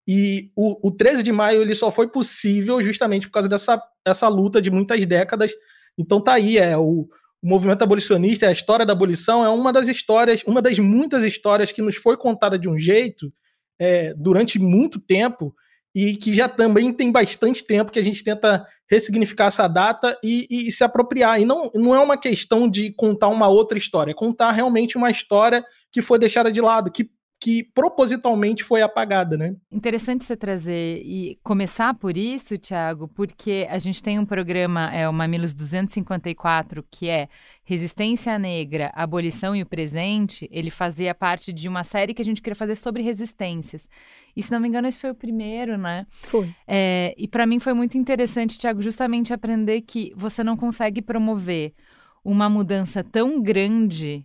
E 0.07 0.51
o, 0.57 0.89
o 0.89 0.91
13 0.91 1.23
de 1.23 1.33
maio 1.33 1.63
ele 1.63 1.75
só 1.75 1.91
foi 1.91 2.09
possível 2.09 2.83
justamente 2.83 3.27
por 3.27 3.35
causa 3.35 3.49
dessa 3.49 3.81
essa 4.05 4.29
luta 4.29 4.61
de 4.61 4.71
muitas 4.71 5.05
décadas. 5.07 5.53
Então 5.97 6.21
tá 6.21 6.35
aí, 6.35 6.59
é 6.59 6.77
o, 6.77 7.09
o 7.43 7.49
movimento 7.49 7.83
abolicionista, 7.83 8.49
a 8.49 8.53
história 8.53 8.87
da 8.87 8.93
abolição 8.93 9.45
é 9.45 9.49
uma 9.49 9.73
das 9.73 9.89
histórias, 9.89 10.43
uma 10.47 10.61
das 10.61 10.79
muitas 10.79 11.25
histórias 11.25 11.71
que 11.71 11.83
nos 11.83 11.97
foi 11.97 12.17
contada 12.17 12.59
de 12.59 12.69
um 12.69 12.79
jeito 12.79 13.33
é, 13.79 14.15
durante 14.15 14.59
muito 14.59 15.01
tempo 15.01 15.55
e 15.95 16.17
que 16.17 16.33
já 16.33 16.49
também 16.49 16.93
tem 16.93 17.13
bastante 17.13 17.65
tempo 17.65 17.93
que 17.93 17.99
a 17.99 18.03
gente 18.03 18.25
tenta 18.25 18.67
ressignificar 18.89 19.47
essa 19.47 19.69
data 19.69 20.19
e, 20.23 20.47
e, 20.51 20.73
se 20.73 20.83
apropriar. 20.83 21.41
E 21.41 21.45
não, 21.45 21.71
não 21.75 21.95
é 21.95 21.99
uma 21.99 22.17
questão 22.17 22.69
de 22.69 22.93
contar 22.93 23.29
uma 23.29 23.49
outra 23.49 23.77
história, 23.77 24.13
é 24.13 24.15
contar 24.15 24.53
realmente 24.53 24.97
uma 24.97 25.11
história 25.11 25.65
que 25.91 26.01
foi 26.01 26.19
deixada 26.19 26.51
de 26.51 26.61
lado, 26.61 26.91
que 26.91 27.11
que 27.43 27.65
propositalmente 27.75 28.63
foi 28.63 28.83
apagada, 28.83 29.37
né? 29.37 29.57
Interessante 29.69 30.25
você 30.25 30.37
trazer 30.37 31.03
e 31.05 31.41
começar 31.43 31.93
por 31.93 32.17
isso, 32.17 32.57
Tiago, 32.57 33.09
porque 33.09 33.67
a 33.69 33.79
gente 33.79 34.01
tem 34.01 34.17
um 34.17 34.25
programa, 34.25 34.95
é 34.95 35.09
o 35.09 35.13
Mamilos 35.13 35.53
254, 35.53 36.85
que 36.89 37.09
é 37.09 37.29
Resistência 37.65 38.39
Negra, 38.39 38.93
Abolição 38.95 39.57
e 39.57 39.63
o 39.63 39.67
Presente. 39.67 40.49
Ele 40.53 40.71
fazia 40.71 41.13
parte 41.17 41.53
de 41.53 41.69
uma 41.69 41.83
série 41.83 42.15
que 42.15 42.23
a 42.23 42.25
gente 42.25 42.41
queria 42.41 42.55
fazer 42.55 42.77
sobre 42.77 43.03
resistências. 43.03 43.89
E 44.37 44.41
se 44.41 44.53
não 44.53 44.61
me 44.61 44.69
engano, 44.69 44.87
esse 44.87 45.01
foi 45.01 45.11
o 45.11 45.15
primeiro, 45.15 45.77
né? 45.77 46.07
Foi. 46.23 46.49
É, 46.65 47.13
e 47.19 47.27
para 47.27 47.45
mim 47.45 47.59
foi 47.59 47.73
muito 47.73 47.99
interessante, 47.99 48.57
Tiago, 48.57 48.81
justamente 48.81 49.33
aprender 49.33 49.81
que 49.81 50.13
você 50.15 50.45
não 50.45 50.57
consegue 50.57 51.03
promover 51.03 51.75
uma 52.25 52.49
mudança 52.49 53.03
tão 53.03 53.43
grande. 53.43 54.25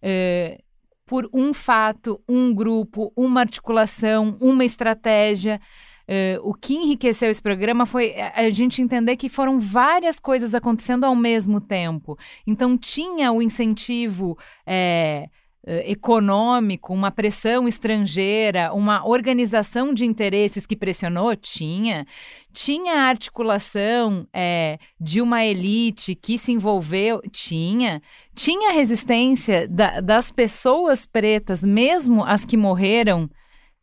É, 0.00 0.60
por 1.06 1.28
um 1.32 1.52
fato, 1.52 2.20
um 2.28 2.54
grupo, 2.54 3.12
uma 3.16 3.40
articulação, 3.40 4.36
uma 4.40 4.64
estratégia. 4.64 5.60
Uh, 6.06 6.48
o 6.48 6.52
que 6.52 6.74
enriqueceu 6.74 7.30
esse 7.30 7.42
programa 7.42 7.86
foi 7.86 8.14
a 8.14 8.50
gente 8.50 8.82
entender 8.82 9.16
que 9.16 9.28
foram 9.28 9.58
várias 9.58 10.18
coisas 10.18 10.54
acontecendo 10.54 11.04
ao 11.04 11.16
mesmo 11.16 11.60
tempo. 11.60 12.18
Então, 12.46 12.76
tinha 12.76 13.32
o 13.32 13.40
incentivo. 13.40 14.36
É, 14.66 15.28
econômico, 15.66 16.92
uma 16.92 17.10
pressão 17.10 17.66
estrangeira, 17.66 18.72
uma 18.72 19.06
organização 19.06 19.94
de 19.94 20.04
interesses 20.04 20.66
que 20.66 20.76
pressionou? 20.76 21.34
Tinha. 21.34 22.06
Tinha 22.52 22.94
articulação 22.94 24.26
é, 24.32 24.78
de 25.00 25.20
uma 25.20 25.44
elite 25.44 26.14
que 26.14 26.38
se 26.38 26.52
envolveu? 26.52 27.20
Tinha. 27.32 28.02
Tinha 28.34 28.72
resistência 28.72 29.66
da, 29.66 30.00
das 30.00 30.30
pessoas 30.30 31.06
pretas, 31.06 31.64
mesmo 31.64 32.24
as 32.24 32.44
que 32.44 32.56
morreram? 32.56 33.28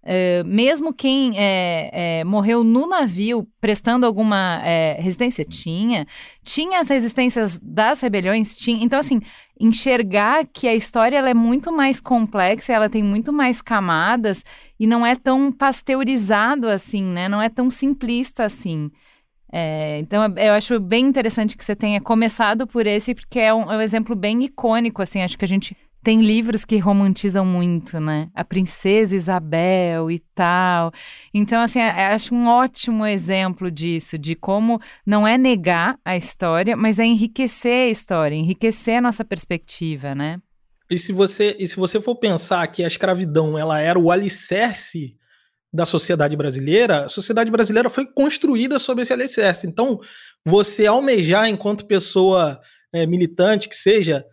Uh, 0.04 0.44
mesmo 0.44 0.92
quem 0.92 1.38
é, 1.38 2.22
é, 2.22 2.24
morreu 2.24 2.64
no 2.64 2.88
navio 2.88 3.48
prestando 3.60 4.04
alguma 4.04 4.60
é, 4.64 4.98
resistência, 5.00 5.46
tinha. 5.46 6.08
Tinha 6.44 6.80
as 6.80 6.90
resistências 6.90 7.60
das 7.60 8.02
rebeliões, 8.02 8.58
tinha. 8.58 8.84
Então, 8.84 8.98
assim, 8.98 9.22
enxergar 9.60 10.48
que 10.52 10.68
a 10.68 10.74
história 10.74 11.18
ela 11.18 11.30
é 11.30 11.36
muito 11.36 11.72
mais 11.72 12.02
complexa, 12.02 12.74
ela 12.74 12.90
tem 12.90 13.04
muito 13.04 13.32
mais 13.32 13.62
camadas 13.62 14.44
e 14.80 14.88
não 14.88 15.06
é 15.06 15.16
tão 15.16 15.52
pasteurizado 15.52 16.68
assim, 16.68 17.04
né? 17.04 17.30
Não 17.30 17.42
é 17.42 17.48
tão 17.48 17.70
simplista 17.70 18.44
assim. 18.44 18.90
É, 19.54 20.00
então, 20.00 20.24
eu 20.38 20.54
acho 20.54 20.80
bem 20.80 21.06
interessante 21.06 21.56
que 21.56 21.64
você 21.64 21.76
tenha 21.76 22.02
começado 22.02 22.66
por 22.66 22.88
esse, 22.88 23.14
porque 23.14 23.40
é 23.40 23.54
um, 23.54 23.72
é 23.72 23.78
um 23.78 23.82
exemplo 23.82 24.16
bem 24.16 24.44
icônico, 24.44 25.02
assim. 25.02 25.22
Acho 25.22 25.38
que 25.38 25.46
a 25.46 25.48
gente 25.48 25.76
tem 26.04 26.22
livros 26.22 26.66
que 26.66 26.78
romantizam 26.78 27.46
muito, 27.46 28.00
né? 28.00 28.30
A 28.34 28.44
Princesa 28.44 29.16
Isabel 29.16 30.10
e 30.10 30.20
tal. 30.34 30.92
Então, 31.34 31.62
assim, 31.62 31.80
acho 31.80 32.34
um 32.34 32.48
ótimo 32.48 33.06
exemplo 33.06 33.70
disso, 33.70 34.18
de 34.18 34.36
como 34.36 34.82
não 35.06 35.28
é 35.28 35.38
negar 35.38 35.98
a 36.04 36.18
história, 36.18 36.76
mas 36.76 37.00
é 37.00 37.06
enriquecer 37.06 37.88
a 37.88 37.90
história, 37.90 38.36
enriquecer 38.36 38.98
a 38.98 39.02
nossa 39.02 39.24
perspectiva, 39.24 40.16
né? 40.16 40.40
E 40.90 40.98
se 40.98 41.14
você, 41.14 41.56
e 41.58 41.68
se 41.68 41.76
você 41.76 42.02
for 42.02 42.16
pensar 42.16 42.68
que 42.68 42.84
a 42.84 42.88
escravidão 42.88 43.58
ela 43.58 43.80
era 43.80 43.98
o 43.98 44.12
alicerce 44.12 45.16
da 45.74 45.86
sociedade 45.86 46.36
brasileira, 46.36 47.06
a 47.06 47.10
sociedade 47.10 47.50
brasileira 47.50 47.90
foi 47.90 48.06
construída 48.06 48.78
sobre 48.78 49.04
esse 49.04 49.14
alicerce. 49.14 49.66
Então, 49.68 50.00
você 50.46 50.86
almejar 50.86 51.48
enquanto 51.48 51.86
pessoa 51.86 52.60
é, 52.92 53.06
militante 53.06 53.70
que 53.70 53.76
seja 53.76 54.26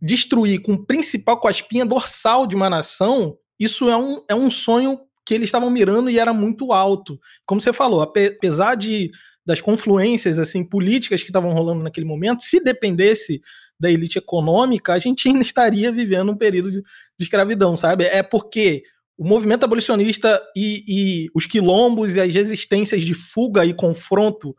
destruir 0.00 0.62
com 0.62 0.74
o 0.74 0.84
principal, 0.84 1.38
com 1.38 1.48
a 1.48 1.50
espinha 1.50 1.84
dorsal 1.84 2.46
de 2.46 2.54
uma 2.54 2.68
nação, 2.68 3.36
isso 3.58 3.88
é 3.88 3.96
um, 3.96 4.22
é 4.28 4.34
um 4.34 4.50
sonho 4.50 5.00
que 5.24 5.34
eles 5.34 5.48
estavam 5.48 5.70
mirando 5.70 6.08
e 6.08 6.18
era 6.18 6.32
muito 6.32 6.72
alto. 6.72 7.18
Como 7.44 7.60
você 7.60 7.72
falou, 7.72 8.00
apesar 8.00 8.74
de 8.74 9.10
das 9.44 9.60
confluências 9.60 10.40
assim 10.40 10.64
políticas 10.64 11.22
que 11.22 11.28
estavam 11.28 11.52
rolando 11.52 11.84
naquele 11.84 12.04
momento, 12.04 12.42
se 12.42 12.58
dependesse 12.58 13.40
da 13.78 13.88
elite 13.88 14.18
econômica, 14.18 14.92
a 14.92 14.98
gente 14.98 15.28
ainda 15.28 15.42
estaria 15.42 15.92
vivendo 15.92 16.32
um 16.32 16.36
período 16.36 16.70
de, 16.70 16.78
de 16.80 17.24
escravidão, 17.24 17.76
sabe? 17.76 18.04
É 18.04 18.24
porque 18.24 18.82
o 19.16 19.24
movimento 19.24 19.64
abolicionista 19.64 20.42
e, 20.56 20.84
e 20.88 21.30
os 21.32 21.46
quilombos 21.46 22.16
e 22.16 22.20
as 22.20 22.34
resistências 22.34 23.04
de 23.04 23.14
fuga 23.14 23.64
e 23.64 23.72
confronto 23.72 24.54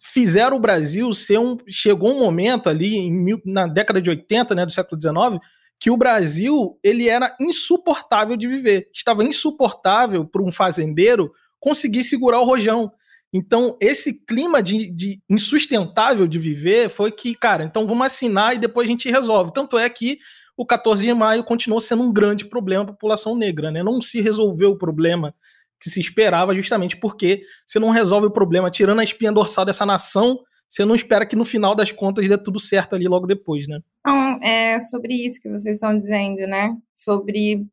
fizeram 0.00 0.56
o 0.56 0.60
Brasil 0.60 1.12
ser 1.12 1.38
um. 1.38 1.56
Chegou 1.68 2.12
um 2.14 2.20
momento 2.20 2.68
ali, 2.68 2.96
em, 2.96 3.40
na 3.44 3.66
década 3.66 4.00
de 4.00 4.10
80, 4.10 4.54
né, 4.54 4.66
do 4.66 4.72
século 4.72 5.00
XIX, 5.00 5.44
que 5.78 5.90
o 5.90 5.96
Brasil 5.96 6.78
ele 6.82 7.08
era 7.08 7.36
insuportável 7.40 8.36
de 8.36 8.48
viver. 8.48 8.88
Estava 8.92 9.24
insuportável 9.24 10.24
para 10.24 10.42
um 10.42 10.50
fazendeiro 10.50 11.30
conseguir 11.60 12.04
segurar 12.04 12.40
o 12.40 12.44
rojão. 12.44 12.90
Então, 13.32 13.76
esse 13.80 14.14
clima 14.24 14.62
de, 14.62 14.90
de, 14.90 15.20
insustentável 15.28 16.26
de 16.26 16.38
viver 16.38 16.88
foi 16.88 17.12
que, 17.12 17.34
cara, 17.34 17.64
então 17.64 17.86
vamos 17.86 18.06
assinar 18.06 18.54
e 18.54 18.58
depois 18.58 18.88
a 18.88 18.90
gente 18.90 19.10
resolve. 19.10 19.52
Tanto 19.52 19.76
é 19.76 19.88
que 19.90 20.18
o 20.56 20.64
14 20.64 21.04
de 21.04 21.12
maio 21.12 21.44
continuou 21.44 21.80
sendo 21.80 22.02
um 22.02 22.12
grande 22.12 22.46
problema 22.46 22.84
para 22.84 22.92
a 22.92 22.96
população 22.96 23.36
negra, 23.36 23.70
né? 23.70 23.82
Não 23.82 24.00
se 24.00 24.22
resolveu 24.22 24.70
o 24.70 24.78
problema 24.78 25.34
que 25.80 25.90
se 25.90 26.00
esperava, 26.00 26.54
justamente 26.54 26.96
porque 26.96 27.42
você 27.66 27.78
não 27.78 27.90
resolve 27.90 28.26
o 28.26 28.30
problema 28.30 28.70
tirando 28.70 29.00
a 29.00 29.04
espinha 29.04 29.32
dorsal 29.32 29.64
dessa 29.64 29.84
nação, 29.86 30.38
você 30.68 30.84
não 30.84 30.94
espera 30.94 31.26
que 31.26 31.36
no 31.36 31.44
final 31.44 31.74
das 31.74 31.92
contas 31.92 32.28
dê 32.28 32.36
tudo 32.36 32.58
certo 32.58 32.94
ali 32.94 33.06
logo 33.06 33.26
depois, 33.26 33.68
né? 33.68 33.80
Então, 34.00 34.40
é 34.42 34.80
sobre 34.80 35.14
isso 35.14 35.40
que 35.40 35.48
vocês 35.48 35.76
estão 35.76 35.98
dizendo, 35.98 36.46
né? 36.46 36.76
Sobre 36.94 37.66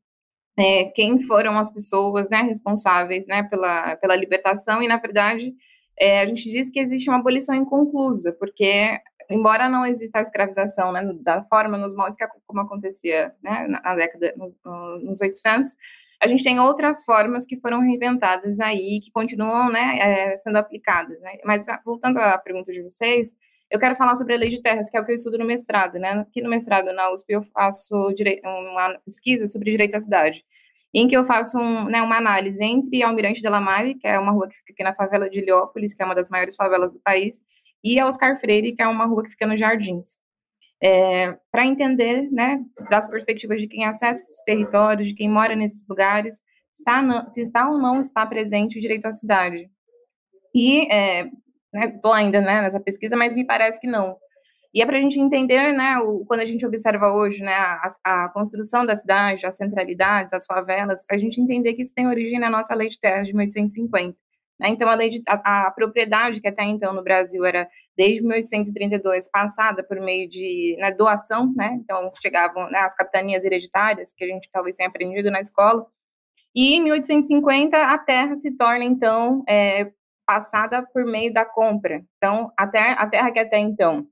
é, 0.57 0.85
quem 0.85 1.23
foram 1.23 1.57
as 1.57 1.71
pessoas 1.71 2.29
né, 2.29 2.41
responsáveis 2.41 3.25
né, 3.25 3.43
pela, 3.43 3.95
pela 3.95 4.15
libertação, 4.15 4.81
e 4.81 4.87
na 4.87 4.97
verdade 4.97 5.53
é, 5.99 6.21
a 6.21 6.25
gente 6.25 6.49
diz 6.49 6.69
que 6.69 6.79
existe 6.79 7.09
uma 7.09 7.19
abolição 7.19 7.55
inconclusa, 7.55 8.31
porque 8.33 8.99
embora 9.29 9.69
não 9.69 9.85
exista 9.85 10.19
a 10.19 10.21
escravização 10.21 10.91
né, 10.91 11.01
da 11.21 11.43
forma, 11.43 11.77
nos 11.77 11.95
moldes 11.95 12.17
que 12.17 12.25
como 12.45 12.61
acontecia 12.61 13.33
né, 13.41 13.67
na 13.67 13.95
década, 13.95 14.33
nos, 14.37 14.53
nos 15.03 15.21
800, 15.21 15.71
a 16.23 16.27
gente 16.27 16.43
tem 16.43 16.57
outras 16.57 17.03
formas 17.03 17.45
que 17.45 17.59
foram 17.59 17.81
reinventadas 17.81 18.59
aí, 18.61 19.01
que 19.03 19.11
continuam 19.11 19.69
né, 19.69 19.99
é, 19.99 20.37
sendo 20.37 20.57
aplicadas. 20.57 21.19
Né? 21.19 21.37
Mas 21.43 21.65
voltando 21.83 22.17
à 22.17 22.37
pergunta 22.37 22.71
de 22.71 22.81
vocês, 22.81 23.29
eu 23.69 23.77
quero 23.77 23.95
falar 23.95 24.15
sobre 24.15 24.33
a 24.33 24.37
lei 24.37 24.49
de 24.49 24.61
terras, 24.61 24.89
que 24.89 24.95
é 24.95 25.01
o 25.01 25.05
que 25.05 25.11
eu 25.11 25.17
estudo 25.17 25.37
no 25.37 25.45
mestrado. 25.45 25.99
Né? 25.99 26.11
Aqui 26.11 26.41
no 26.41 26.49
mestrado, 26.49 26.93
na 26.93 27.11
USP, 27.11 27.33
eu 27.33 27.43
faço 27.43 27.93
uma 28.43 28.97
pesquisa 29.05 29.47
sobre 29.47 29.71
direito 29.71 29.95
à 29.95 30.01
cidade, 30.01 30.45
em 30.93 31.09
que 31.09 31.17
eu 31.17 31.25
faço 31.25 31.57
um, 31.57 31.85
né, 31.89 32.01
uma 32.01 32.17
análise 32.17 32.63
entre 32.63 33.03
Almirante 33.03 33.41
de 33.41 33.49
la 33.49 33.59
Mare, 33.59 33.95
que 33.95 34.07
é 34.07 34.17
uma 34.17 34.31
rua 34.31 34.47
que 34.47 34.55
fica 34.55 34.71
aqui 34.71 34.83
na 34.83 34.95
favela 34.95 35.29
de 35.29 35.39
Heliópolis, 35.39 35.93
que 35.93 36.01
é 36.01 36.05
uma 36.05 36.15
das 36.15 36.29
maiores 36.29 36.55
favelas 36.55 36.93
do 36.93 36.99
país, 36.99 37.41
e 37.83 37.99
a 37.99 38.07
Oscar 38.07 38.39
Freire, 38.39 38.73
que 38.73 38.81
é 38.81 38.87
uma 38.87 39.05
rua 39.05 39.23
que 39.23 39.31
fica 39.31 39.45
nos 39.45 39.59
Jardins. 39.59 40.22
É, 40.83 41.37
para 41.49 41.65
entender, 41.65 42.29
né, 42.29 42.61
das 42.89 43.09
perspectivas 43.09 43.61
de 43.61 43.67
quem 43.67 43.85
acessa 43.85 44.21
esses 44.21 44.43
territórios, 44.43 45.07
de 45.07 45.15
quem 45.15 45.29
mora 45.29 45.55
nesses 45.55 45.87
lugares, 45.87 46.41
está, 46.75 47.31
se 47.31 47.41
está 47.41 47.69
ou 47.69 47.77
não 47.77 48.01
está 48.01 48.25
presente 48.25 48.77
o 48.77 48.81
direito 48.81 49.05
à 49.05 49.13
cidade. 49.13 49.69
E 50.53 50.81
estou 50.81 52.13
é, 52.13 52.17
né, 52.17 52.23
ainda 52.23 52.41
né, 52.41 52.61
nessa 52.61 52.79
pesquisa, 52.79 53.15
mas 53.15 53.33
me 53.33 53.45
parece 53.45 53.79
que 53.79 53.87
não. 53.87 54.17
E 54.73 54.81
é 54.81 54.85
para 54.85 54.97
a 54.97 55.01
gente 55.01 55.19
entender, 55.19 55.71
né, 55.71 55.99
o, 55.99 56.25
quando 56.25 56.39
a 56.39 56.45
gente 56.45 56.65
observa 56.65 57.13
hoje, 57.13 57.43
né, 57.43 57.53
a, 57.53 57.89
a, 58.03 58.29
construção 58.29 58.85
da 58.85 58.95
cidade, 58.95 59.45
as 59.45 59.55
centralidades, 59.55 60.33
as 60.33 60.45
favelas, 60.47 61.05
a 61.11 61.17
gente 61.17 61.39
entender 61.39 61.75
que 61.75 61.83
isso 61.83 61.93
tem 61.93 62.07
origem 62.07 62.39
na 62.39 62.49
nossa 62.49 62.73
lei 62.73 62.89
de 62.89 62.99
terras 62.99 63.27
de 63.27 63.33
1850. 63.33 64.17
Né? 64.59 64.69
Então, 64.69 64.89
a, 64.89 64.95
de, 64.95 65.21
a, 65.27 65.67
a, 65.67 65.71
propriedade 65.71 66.39
que 66.39 66.47
até 66.47 66.63
então 66.63 66.93
no 66.93 67.03
Brasil 67.03 67.43
era, 67.45 67.67
desde 67.97 68.21
1832, 68.21 69.29
passada 69.29 69.83
por 69.83 69.99
meio 69.99 70.29
de 70.29 70.75
né, 70.79 70.91
doação, 70.91 71.51
né? 71.55 71.77
então 71.81 72.11
chegavam 72.21 72.69
né, 72.69 72.79
as 72.79 72.95
capitanias 72.95 73.43
hereditárias, 73.43 74.13
que 74.13 74.23
a 74.23 74.27
gente 74.27 74.49
talvez 74.51 74.75
tenha 74.75 74.89
aprendido 74.89 75.31
na 75.31 75.41
escola, 75.41 75.85
e 76.55 76.75
em 76.75 76.83
1850 76.83 77.75
a 77.77 77.97
terra 77.97 78.35
se 78.35 78.51
torna, 78.55 78.83
então, 78.83 79.43
é, 79.49 79.91
passada 80.25 80.83
por 80.93 81.03
meio 81.03 81.33
da 81.33 81.43
compra. 81.43 82.03
Então, 82.17 82.51
a 82.57 82.67
terra, 82.67 82.93
a 82.93 83.07
terra 83.07 83.31
que 83.31 83.39
até 83.39 83.57
então 83.57 84.07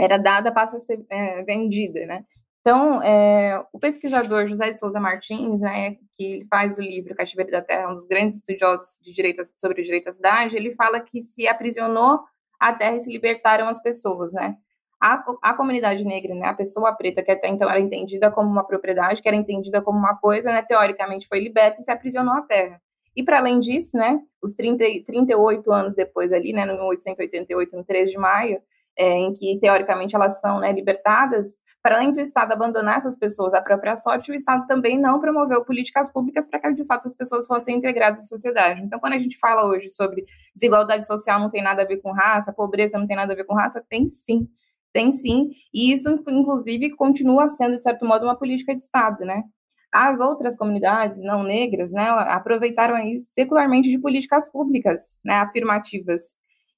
era 0.00 0.16
dada 0.16 0.52
passa 0.52 0.76
a 0.76 0.80
ser 0.80 1.04
é, 1.10 1.42
vendida, 1.42 2.06
né? 2.06 2.24
Então, 2.68 3.02
é, 3.02 3.64
o 3.72 3.78
pesquisador 3.78 4.46
José 4.46 4.70
de 4.70 4.78
Souza 4.78 5.00
Martins, 5.00 5.58
né, 5.58 5.96
que 6.18 6.46
faz 6.50 6.76
o 6.76 6.82
livro 6.82 7.14
Cativeiro 7.14 7.50
da 7.50 7.62
Terra, 7.62 7.90
um 7.90 7.94
dos 7.94 8.06
grandes 8.06 8.36
estudiosos 8.36 8.98
de 9.02 9.10
direito, 9.10 9.42
sobre 9.56 9.80
o 9.80 9.84
direito 9.84 10.10
à 10.10 10.12
cidade, 10.12 10.54
ele 10.54 10.74
fala 10.74 11.00
que 11.00 11.22
se 11.22 11.48
aprisionou 11.48 12.20
a 12.60 12.70
terra 12.74 12.96
e 12.96 13.00
se 13.00 13.10
libertaram 13.10 13.68
as 13.68 13.80
pessoas, 13.80 14.34
né? 14.34 14.54
A, 15.00 15.24
a 15.40 15.54
comunidade 15.54 16.04
negra, 16.04 16.34
né, 16.34 16.46
a 16.46 16.52
pessoa 16.52 16.92
preta, 16.92 17.22
que 17.22 17.30
até 17.30 17.48
então 17.48 17.70
era 17.70 17.80
entendida 17.80 18.30
como 18.30 18.50
uma 18.50 18.64
propriedade, 18.64 19.22
que 19.22 19.28
era 19.28 19.36
entendida 19.36 19.80
como 19.80 19.98
uma 19.98 20.18
coisa, 20.18 20.52
né, 20.52 20.60
teoricamente 20.60 21.26
foi 21.26 21.40
liberta 21.40 21.80
e 21.80 21.84
se 21.84 21.90
aprisionou 21.90 22.34
à 22.34 22.42
terra. 22.42 22.78
E 23.16 23.22
para 23.22 23.38
além 23.38 23.60
disso, 23.60 23.96
né, 23.96 24.20
os 24.42 24.52
30, 24.52 24.84
38 25.06 25.72
anos 25.72 25.94
depois 25.94 26.34
ali, 26.34 26.52
né, 26.52 26.66
no 26.66 26.74
1888, 26.74 27.74
no 27.74 27.82
3 27.82 28.10
de 28.10 28.18
maio, 28.18 28.60
é, 28.98 29.12
em 29.12 29.32
que 29.32 29.58
teoricamente 29.60 30.16
elas 30.16 30.40
são 30.40 30.58
né, 30.58 30.72
libertadas, 30.72 31.58
para 31.80 31.96
além 31.96 32.12
do 32.12 32.20
Estado 32.20 32.52
abandonar 32.52 32.98
essas 32.98 33.16
pessoas 33.16 33.54
à 33.54 33.62
própria 33.62 33.96
sorte, 33.96 34.32
o 34.32 34.34
Estado 34.34 34.66
também 34.66 34.98
não 34.98 35.20
promoveu 35.20 35.64
políticas 35.64 36.10
públicas 36.12 36.46
para 36.46 36.58
que 36.58 36.74
de 36.74 36.84
fato 36.84 37.06
as 37.06 37.14
pessoas 37.14 37.46
fossem 37.46 37.76
integradas 37.76 38.22
à 38.22 38.24
sociedade. 38.24 38.82
Então, 38.82 38.98
quando 38.98 39.12
a 39.12 39.18
gente 39.18 39.38
fala 39.38 39.64
hoje 39.64 39.88
sobre 39.90 40.24
desigualdade 40.52 41.06
social 41.06 41.38
não 41.38 41.48
tem 41.48 41.62
nada 41.62 41.82
a 41.82 41.86
ver 41.86 41.98
com 41.98 42.10
raça, 42.10 42.52
pobreza 42.52 42.98
não 42.98 43.06
tem 43.06 43.16
nada 43.16 43.32
a 43.32 43.36
ver 43.36 43.44
com 43.44 43.54
raça, 43.54 43.84
tem 43.88 44.10
sim. 44.10 44.48
Tem 44.92 45.12
sim, 45.12 45.50
e 45.72 45.92
isso, 45.92 46.08
inclusive, 46.28 46.90
continua 46.96 47.46
sendo, 47.46 47.76
de 47.76 47.82
certo 47.82 48.06
modo, 48.06 48.24
uma 48.24 48.38
política 48.38 48.74
de 48.74 48.82
Estado, 48.82 49.24
né? 49.24 49.44
As 49.92 50.18
outras 50.18 50.56
comunidades 50.56 51.20
não 51.22 51.42
negras, 51.42 51.92
né, 51.92 52.08
aproveitaram 52.08 52.94
aí 52.94 53.20
secularmente 53.20 53.90
de 53.90 53.98
políticas 53.98 54.50
públicas, 54.50 55.18
né, 55.24 55.34
afirmativas, 55.36 56.34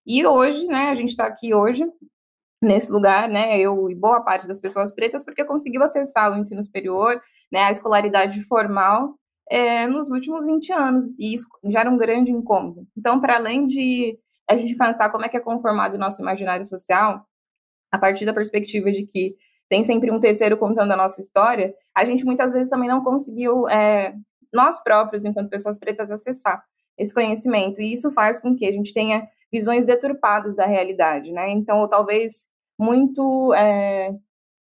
e 0.07 0.27
hoje, 0.27 0.67
né, 0.67 0.91
a 0.91 0.95
gente 0.95 1.11
está 1.11 1.27
aqui 1.27 1.55
hoje, 1.55 1.85
nesse 2.63 2.93
lugar, 2.93 3.29
né, 3.29 3.59
eu 3.59 3.91
e 3.91 3.95
boa 3.95 4.21
parte 4.21 4.47
das 4.47 4.61
pessoas 4.61 4.93
pretas, 4.93 5.25
porque 5.25 5.45
conseguiu 5.45 5.83
acessar 5.83 6.33
o 6.33 6.39
ensino 6.39 6.63
superior, 6.63 7.21
né, 7.51 7.65
a 7.65 7.71
escolaridade 7.71 8.43
formal 8.43 9.15
é, 9.51 9.87
nos 9.87 10.11
últimos 10.11 10.47
20 10.47 10.73
anos, 10.73 11.19
e 11.19 11.35
isso 11.35 11.47
já 11.65 11.81
era 11.81 11.91
um 11.91 11.97
grande 11.97 12.31
incômodo. 12.31 12.87
Então, 12.97 13.21
para 13.21 13.37
além 13.37 13.67
de 13.67 14.19
a 14.49 14.57
gente 14.57 14.77
pensar 14.77 15.11
como 15.11 15.25
é 15.25 15.29
que 15.29 15.37
é 15.37 15.41
conformado 15.41 15.97
o 15.97 15.99
nosso 15.99 16.21
imaginário 16.21 16.65
social, 16.65 17.25
a 17.93 17.99
partir 17.99 18.25
da 18.25 18.33
perspectiva 18.33 18.91
de 18.93 19.07
que 19.07 19.35
tem 19.69 19.85
sempre 19.85 20.11
um 20.11 20.21
terceiro 20.21 20.57
contando 20.57 20.93
a 20.93 20.97
nossa 20.97 21.21
história, 21.21 21.75
a 21.97 22.05
gente 22.05 22.25
muitas 22.25 22.53
vezes 22.53 22.69
também 22.69 22.89
não 22.89 23.03
conseguiu, 23.03 23.69
é, 23.69 24.15
nós 24.53 24.83
próprios, 24.83 25.25
enquanto 25.25 25.49
pessoas 25.49 25.79
pretas, 25.79 26.11
acessar 26.11 26.63
esse 26.99 27.15
conhecimento, 27.15 27.81
e 27.81 27.93
isso 27.93 28.11
faz 28.11 28.41
com 28.41 28.55
que 28.55 28.67
a 28.67 28.73
gente 28.73 28.93
tenha 28.93 29.27
visões 29.53 29.85
deturpadas 29.85 30.55
da 30.55 30.67
realidade, 30.67 31.33
né? 31.33 31.51
Então, 31.51 31.81
ou 31.81 31.89
talvez 31.89 32.47
muito 32.79 33.53
é, 33.55 34.15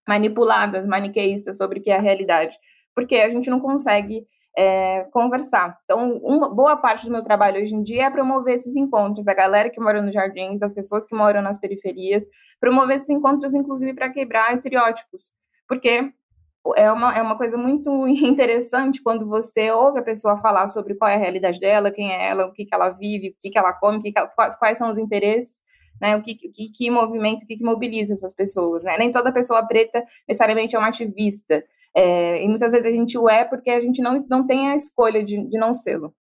manipuladas, 0.08 0.88
maniqueístas 0.88 1.58
sobre 1.58 1.80
o 1.80 1.84
que 1.84 1.91
é 1.91 1.97
a 1.97 2.02
realidade, 2.02 2.56
porque 2.95 3.15
a 3.15 3.30
gente 3.30 3.50
não 3.50 3.60
consegue 3.60 4.26
é, 4.58 5.04
conversar. 5.12 5.78
Então, 5.84 6.17
uma 6.23 6.50
boa 6.50 6.76
parte 6.76 7.06
do 7.06 7.12
meu 7.12 7.23
trabalho 7.23 7.62
hoje 7.62 7.76
em 7.76 7.84
dia 7.84 8.06
é 8.06 8.10
promover 8.10 8.56
esses 8.56 8.76
encontros 8.76 9.23
da 9.23 9.34
galera 9.34 9.69
que 9.69 9.80
mora 9.80 10.02
nos 10.02 10.13
jardins, 10.13 10.60
das 10.60 10.73
pessoas 10.73 11.06
que 11.06 11.15
moram 11.15 11.43
nas 11.43 11.60
periferias, 11.60 12.26
promover 12.60 12.95
esses 12.95 13.10
encontros, 13.10 13.54
inclusive, 13.54 13.93
para 13.93 14.10
quebrar 14.10 14.54
estereótipos, 14.56 15.32
porque 15.67 16.12
é 16.75 16.91
uma, 16.91 17.15
é 17.15 17.21
uma 17.21 17.38
coisa 17.38 17.58
muito 17.58 18.08
interessante 18.08 19.01
quando 19.01 19.27
você 19.27 19.71
ouve 19.71 19.99
a 19.99 20.03
pessoa 20.03 20.38
falar 20.38 20.67
sobre 20.67 20.95
qual 20.95 21.10
é 21.10 21.15
a 21.15 21.19
realidade 21.19 21.60
dela, 21.60 21.91
quem 21.91 22.12
é 22.12 22.30
ela, 22.30 22.45
o 22.45 22.51
que, 22.51 22.65
que 22.65 22.73
ela 22.73 22.89
vive, 22.89 23.30
o 23.30 23.36
que, 23.39 23.49
que 23.49 23.58
ela 23.58 23.73
come, 23.73 24.01
que 24.01 24.12
que 24.12 24.19
ela, 24.19 24.27
quais, 24.27 24.56
quais 24.56 24.77
são 24.77 24.89
os 24.89 24.97
interesses, 24.97 25.62
né, 26.01 26.15
o 26.15 26.21
que, 26.21 26.36
que, 26.36 26.69
que 26.69 26.91
movimento, 26.91 27.43
o 27.43 27.47
que, 27.47 27.58
que 27.58 27.63
mobiliza 27.63 28.13
essas 28.13 28.34
pessoas, 28.34 28.84
né? 28.84 28.97
Nem 28.97 29.12
toda 29.12 29.32
pessoa 29.32 29.65
preta 29.67 30.03
necessariamente 30.27 30.75
é 30.75 30.80
uma 30.80 30.89
ativista, 30.89 31.63
é, 31.95 32.43
e 32.43 32.47
muitas 32.47 32.71
vezes 32.71 32.86
a 32.86 32.91
gente 32.91 33.17
o 33.17 33.27
é 33.27 33.43
porque 33.43 33.69
a 33.69 33.82
gente 33.82 34.01
não, 34.01 34.15
não 34.30 34.45
tem 34.45 34.69
a 34.69 34.75
escolha 34.75 35.23
de, 35.23 35.43
de 35.47 35.58
não 35.58 35.73
sê-lo, 35.73 36.13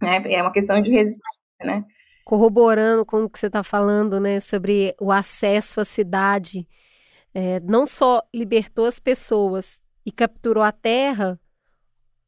né? 0.00 0.22
É 0.32 0.40
uma 0.40 0.52
questão 0.52 0.80
de 0.80 0.90
resistência, 0.90 1.40
né? 1.64 1.84
Corroborando 2.24 3.04
com 3.04 3.24
o 3.24 3.30
que 3.30 3.38
você 3.38 3.46
está 3.46 3.64
falando, 3.64 4.20
né, 4.20 4.38
sobre 4.38 4.94
o 5.00 5.10
acesso 5.10 5.80
à 5.80 5.84
cidade, 5.84 6.68
é, 7.38 7.60
não 7.60 7.86
só 7.86 8.20
libertou 8.34 8.84
as 8.84 8.98
pessoas 8.98 9.80
e 10.04 10.10
capturou 10.10 10.64
a 10.64 10.72
terra, 10.72 11.40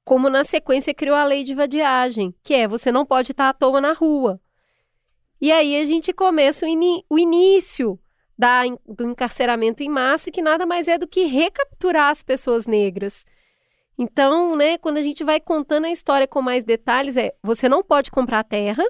como 0.04 0.30
na 0.30 0.44
sequência 0.44 0.94
criou 0.94 1.16
a 1.16 1.24
lei 1.24 1.42
de 1.42 1.52
vadiagem, 1.52 2.32
que 2.44 2.54
é 2.54 2.68
você 2.68 2.92
não 2.92 3.04
pode 3.04 3.32
estar 3.32 3.48
à 3.48 3.52
toa 3.52 3.80
na 3.80 3.92
rua. 3.92 4.40
E 5.40 5.50
aí 5.50 5.80
a 5.80 5.84
gente 5.84 6.12
começa 6.12 6.64
o, 6.64 7.04
o 7.10 7.18
início 7.18 7.98
da, 8.38 8.62
do 8.86 9.04
encarceramento 9.04 9.82
em 9.82 9.88
massa, 9.88 10.30
que 10.30 10.40
nada 10.40 10.64
mais 10.64 10.86
é 10.86 10.96
do 10.96 11.08
que 11.08 11.24
recapturar 11.24 12.10
as 12.10 12.22
pessoas 12.22 12.68
negras. 12.68 13.26
Então, 13.98 14.54
né, 14.54 14.78
quando 14.78 14.98
a 14.98 15.02
gente 15.02 15.24
vai 15.24 15.40
contando 15.40 15.86
a 15.86 15.90
história 15.90 16.28
com 16.28 16.40
mais 16.40 16.62
detalhes, 16.62 17.16
é 17.16 17.34
você 17.42 17.68
não 17.68 17.82
pode 17.82 18.12
comprar 18.12 18.44
terra, 18.44 18.84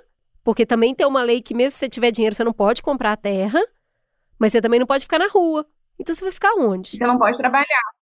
porque 0.45 0.67
também 0.67 0.95
tem 0.95 1.07
uma 1.07 1.23
lei 1.23 1.41
que 1.41 1.55
mesmo 1.55 1.71
se 1.71 1.79
você 1.79 1.89
tiver 1.89 2.11
dinheiro, 2.11 2.37
você 2.37 2.45
não 2.45 2.53
pode 2.53 2.83
comprar 2.83 3.17
terra, 3.17 3.61
mas 4.39 4.53
você 4.53 4.61
também 4.61 4.79
não 4.79 4.87
pode 4.87 5.05
ficar 5.05 5.19
na 5.19 5.27
rua. 5.29 5.67
Então 6.01 6.15
você 6.15 6.25
vai 6.25 6.33
ficar 6.33 6.55
onde? 6.59 6.97
Você 6.97 7.07
não 7.07 7.19
pode 7.19 7.37
trabalhar. 7.37 7.67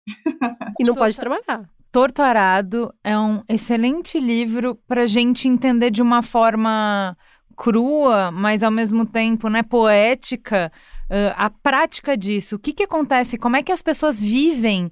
E 0.80 0.84
não 0.84 0.94
pode 0.94 1.14
trabalhar. 1.14 1.68
Torto 1.92 2.22
Arado 2.22 2.94
é 3.04 3.18
um 3.18 3.42
excelente 3.46 4.18
livro 4.18 4.76
para 4.88 5.04
gente 5.04 5.46
entender 5.46 5.90
de 5.90 6.00
uma 6.00 6.22
forma 6.22 7.16
crua, 7.54 8.30
mas 8.30 8.62
ao 8.62 8.70
mesmo 8.70 9.04
tempo, 9.04 9.48
né, 9.50 9.62
poética, 9.62 10.72
uh, 11.10 11.34
a 11.36 11.50
prática 11.50 12.16
disso. 12.16 12.56
O 12.56 12.58
que, 12.58 12.72
que 12.72 12.84
acontece? 12.84 13.36
Como 13.36 13.56
é 13.56 13.62
que 13.62 13.72
as 13.72 13.82
pessoas 13.82 14.18
vivem 14.18 14.90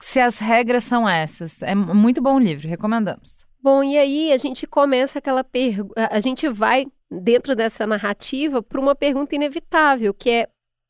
se 0.00 0.18
as 0.18 0.40
regras 0.40 0.82
são 0.82 1.08
essas? 1.08 1.62
É 1.62 1.74
muito 1.74 2.20
bom 2.20 2.38
livro, 2.38 2.66
recomendamos. 2.66 3.46
Bom, 3.62 3.84
e 3.84 3.96
aí 3.96 4.32
a 4.32 4.38
gente 4.38 4.66
começa 4.66 5.20
aquela 5.20 5.44
pergunta, 5.44 6.08
a 6.10 6.18
gente 6.18 6.48
vai 6.48 6.86
dentro 7.10 7.54
dessa 7.54 7.86
narrativa 7.86 8.62
para 8.62 8.80
uma 8.80 8.94
pergunta 8.94 9.36
inevitável, 9.36 10.12
que 10.12 10.30
é 10.30 10.48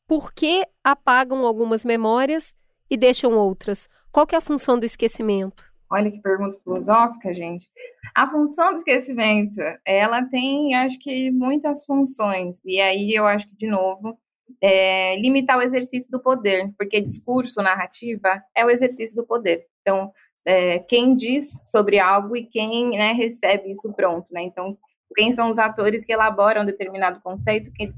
por 0.09 0.33
que 0.33 0.65
apagam 0.83 1.45
algumas 1.45 1.85
memórias 1.85 2.55
e 2.89 2.97
deixam 2.97 3.37
outras? 3.37 3.87
Qual 4.11 4.25
que 4.25 4.33
é 4.33 4.39
a 4.39 4.41
função 4.41 4.79
do 4.79 4.83
esquecimento? 4.83 5.63
Olha 5.87 6.09
que 6.09 6.19
pergunta 6.19 6.57
filosófica, 6.63 7.31
gente. 7.31 7.69
A 8.15 8.27
função 8.27 8.71
do 8.71 8.79
esquecimento, 8.79 9.61
ela 9.85 10.23
tem, 10.23 10.73
acho 10.73 10.97
que, 10.97 11.29
muitas 11.29 11.85
funções. 11.85 12.59
E 12.65 12.81
aí 12.81 13.13
eu 13.13 13.27
acho 13.27 13.47
que, 13.49 13.55
de 13.55 13.67
novo, 13.67 14.17
é, 14.59 15.15
limitar 15.17 15.59
o 15.59 15.61
exercício 15.61 16.09
do 16.09 16.19
poder, 16.19 16.73
porque 16.75 16.99
discurso, 16.99 17.61
narrativa, 17.61 18.41
é 18.57 18.65
o 18.65 18.69
exercício 18.71 19.15
do 19.15 19.27
poder. 19.27 19.67
Então, 19.81 20.11
é, 20.43 20.79
quem 20.79 21.15
diz 21.15 21.61
sobre 21.67 21.99
algo 21.99 22.35
e 22.35 22.47
quem 22.47 22.97
né, 22.97 23.11
recebe 23.11 23.71
isso 23.71 23.93
pronto, 23.93 24.25
né? 24.31 24.41
Então, 24.41 24.75
quem 25.15 25.33
são 25.33 25.51
os 25.51 25.59
atores 25.59 26.05
que 26.05 26.13
elaboram 26.13 26.65
determinado 26.65 27.19
conceito, 27.21 27.71
que, 27.71 27.91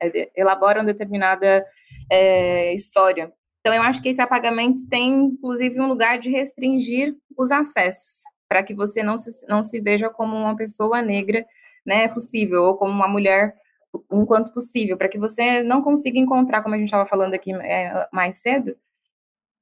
é, 0.00 0.30
elaboram 0.36 0.84
determinada 0.84 1.64
é, 2.10 2.74
história. 2.74 3.32
Então, 3.60 3.74
eu 3.74 3.82
acho 3.82 4.02
que 4.02 4.08
esse 4.08 4.20
apagamento 4.20 4.88
tem, 4.88 5.08
inclusive, 5.08 5.80
um 5.80 5.88
lugar 5.88 6.18
de 6.18 6.30
restringir 6.30 7.14
os 7.36 7.50
acessos, 7.50 8.22
para 8.48 8.62
que 8.62 8.74
você 8.74 9.02
não 9.02 9.18
se, 9.18 9.46
não 9.46 9.62
se 9.62 9.80
veja 9.80 10.08
como 10.08 10.36
uma 10.36 10.56
pessoa 10.56 11.02
negra 11.02 11.44
né, 11.84 12.08
possível, 12.08 12.62
ou 12.64 12.76
como 12.76 12.92
uma 12.92 13.08
mulher 13.08 13.54
enquanto 14.12 14.52
possível, 14.52 14.96
para 14.96 15.08
que 15.08 15.18
você 15.18 15.62
não 15.62 15.82
consiga 15.82 16.18
encontrar, 16.18 16.62
como 16.62 16.74
a 16.74 16.78
gente 16.78 16.88
estava 16.88 17.06
falando 17.06 17.34
aqui 17.34 17.52
é, 17.52 18.08
mais 18.12 18.38
cedo, 18.38 18.76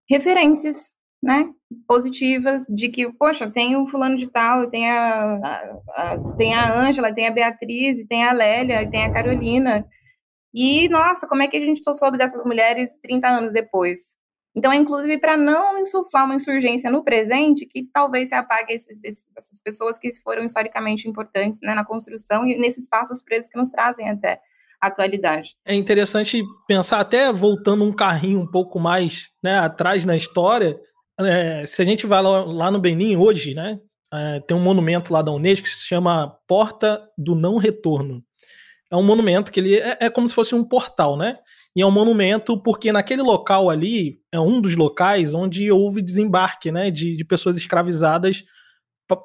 referências 0.09 0.93
né, 1.23 1.49
positivas 1.87 2.65
de 2.69 2.89
que, 2.89 3.11
poxa, 3.13 3.51
tem 3.51 3.77
o 3.77 3.87
fulano 3.89 4.17
de 4.17 4.27
tal, 4.29 4.71
tem 4.71 4.91
a, 4.91 5.41
a, 5.43 6.13
a 6.13 6.19
tem 6.37 6.55
a 6.55 6.73
Ângela, 6.73 7.13
tem 7.13 7.27
a 7.27 7.31
Beatriz, 7.31 8.07
tem 8.09 8.25
a 8.25 8.33
Lélia, 8.33 8.89
tem 8.89 9.05
a 9.05 9.13
Carolina. 9.13 9.87
E, 10.55 10.89
nossa, 10.89 11.27
como 11.27 11.43
é 11.43 11.49
que 11.49 11.57
a 11.57 11.61
gente 11.61 11.83
soube 11.97 12.17
dessas 12.17 12.45
mulheres 12.45 12.99
30 13.03 13.29
anos 13.29 13.53
depois? 13.53 14.15
Então, 14.57 14.73
é 14.73 14.77
inclusive 14.77 15.19
para 15.19 15.37
não 15.37 15.79
insuflar 15.79 16.25
uma 16.25 16.35
insurgência 16.35 16.91
no 16.91 17.05
presente, 17.05 17.67
que 17.67 17.87
talvez 17.93 18.31
se 18.31 18.35
apague 18.35 18.73
esses, 18.73 19.05
esses, 19.05 19.37
essas 19.37 19.61
pessoas 19.61 19.99
que 19.99 20.11
foram 20.23 20.45
historicamente 20.45 21.07
importantes 21.07 21.61
né, 21.61 21.75
na 21.75 21.85
construção 21.85 22.47
e 22.47 22.57
nesses 22.59 22.89
passos 22.89 23.23
presos 23.23 23.51
que 23.51 23.59
nos 23.59 23.69
trazem 23.69 24.09
até 24.09 24.41
a 24.81 24.87
atualidade. 24.87 25.55
É 25.63 25.75
interessante 25.75 26.43
pensar, 26.67 27.01
até 27.01 27.31
voltando 27.31 27.85
um 27.85 27.93
carrinho 27.93 28.41
um 28.41 28.51
pouco 28.51 28.81
mais 28.81 29.29
né, 29.43 29.59
atrás 29.59 30.07
na 30.07 30.17
história, 30.17 30.81
é, 31.21 31.67
se 31.67 31.83
a 31.83 31.85
gente 31.85 32.07
vai 32.07 32.23
lá, 32.23 32.45
lá 32.45 32.71
no 32.71 32.81
Benin 32.81 33.17
hoje, 33.17 33.55
né, 33.55 33.79
é, 34.13 34.41
tem 34.41 34.57
um 34.57 34.61
monumento 34.61 35.13
lá 35.13 35.23
da 35.23 35.33
Unesco 35.33 35.67
que 35.67 35.75
se 35.75 35.87
chama 35.87 36.37
Porta 36.47 37.03
do 37.17 37.35
Não 37.35 37.57
Retorno. 37.57 38.23
É 38.91 38.97
um 38.97 39.03
monumento 39.03 39.51
que 39.51 39.61
ele 39.61 39.77
é, 39.77 39.97
é 40.01 40.11
como 40.11 40.29
se 40.29 40.35
fosse 40.35 40.55
um 40.55 40.65
portal, 40.65 41.17
né? 41.17 41.39
E 41.75 41.83
é 41.83 41.87
um 41.87 41.91
monumento 41.91 42.57
porque 42.63 42.93
naquele 42.93 43.21
local 43.21 43.69
ali 43.69 44.19
é 44.33 44.41
um 44.41 44.61
dos 44.61 44.77
locais 44.77 45.35
onde 45.35 45.71
houve 45.71 46.01
desembarque, 46.01 46.71
né, 46.71 46.91
de, 46.91 47.17
de 47.17 47.25
pessoas 47.25 47.57
escravizadas 47.57 48.45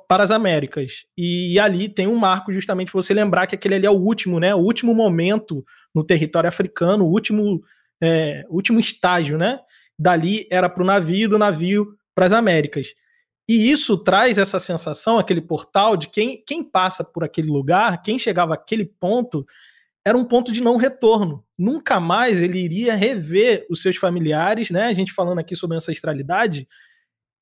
para 0.08 0.24
as 0.24 0.32
Américas. 0.32 1.06
E, 1.18 1.54
e, 1.54 1.60
ali 1.60 1.90
tem 1.90 2.08
um 2.08 2.16
marco 2.16 2.52
justamente 2.52 2.92
para 2.92 3.02
você 3.02 3.14
lembrar 3.14 3.48
que 3.48 3.56
aquele 3.56 3.76
ali 3.76 3.86
é 3.86 3.90
o 3.90 3.98
último, 3.98 4.40
né? 4.40 4.54
O 4.54 4.60
último 4.60 4.94
momento 4.94 5.64
no 5.94 6.04
território 6.04 6.48
africano, 6.48 7.06
o 7.06 7.10
último, 7.10 7.62
é, 8.02 8.44
último 8.50 8.80
estágio, 8.80 9.38
né? 9.38 9.60
Dali 10.02 10.48
era 10.50 10.68
para 10.68 10.82
o 10.82 10.86
navio, 10.86 11.30
do 11.30 11.38
navio 11.38 11.96
para 12.16 12.26
as 12.26 12.34
Américas. 12.34 12.94
E 13.48 13.70
isso 13.72 13.98
traz 13.98 14.38
essa 14.38 14.60
sensação, 14.60 15.20
aquele 15.20 15.42
portal, 15.42 15.96
de 15.96 16.08
quem, 16.08 16.44
quem 16.46 16.64
passa 16.64 17.04
por 17.04 17.24
aquele 17.24 17.50
lugar, 17.50 18.02
quem 18.02 18.18
chegava 18.18 18.54
àquele 18.54 18.86
ponto, 18.86 19.46
era 20.06 20.18
um 20.18 20.26
ponto 20.26 20.52
de 20.52 20.62
não 20.62 20.78
retorno. 20.78 21.44
Nunca 21.58 22.00
mais 22.00 22.42
ele 22.42 22.58
iria 22.58 22.96
rever 22.96 23.68
os 23.70 23.82
seus 23.82 23.98
familiares, 23.98 24.72
né? 24.72 24.88
A 24.88 24.94
gente 24.94 25.12
falando 25.12 25.40
aqui 25.40 25.56
sobre 25.56 25.78
ancestralidade. 25.78 26.68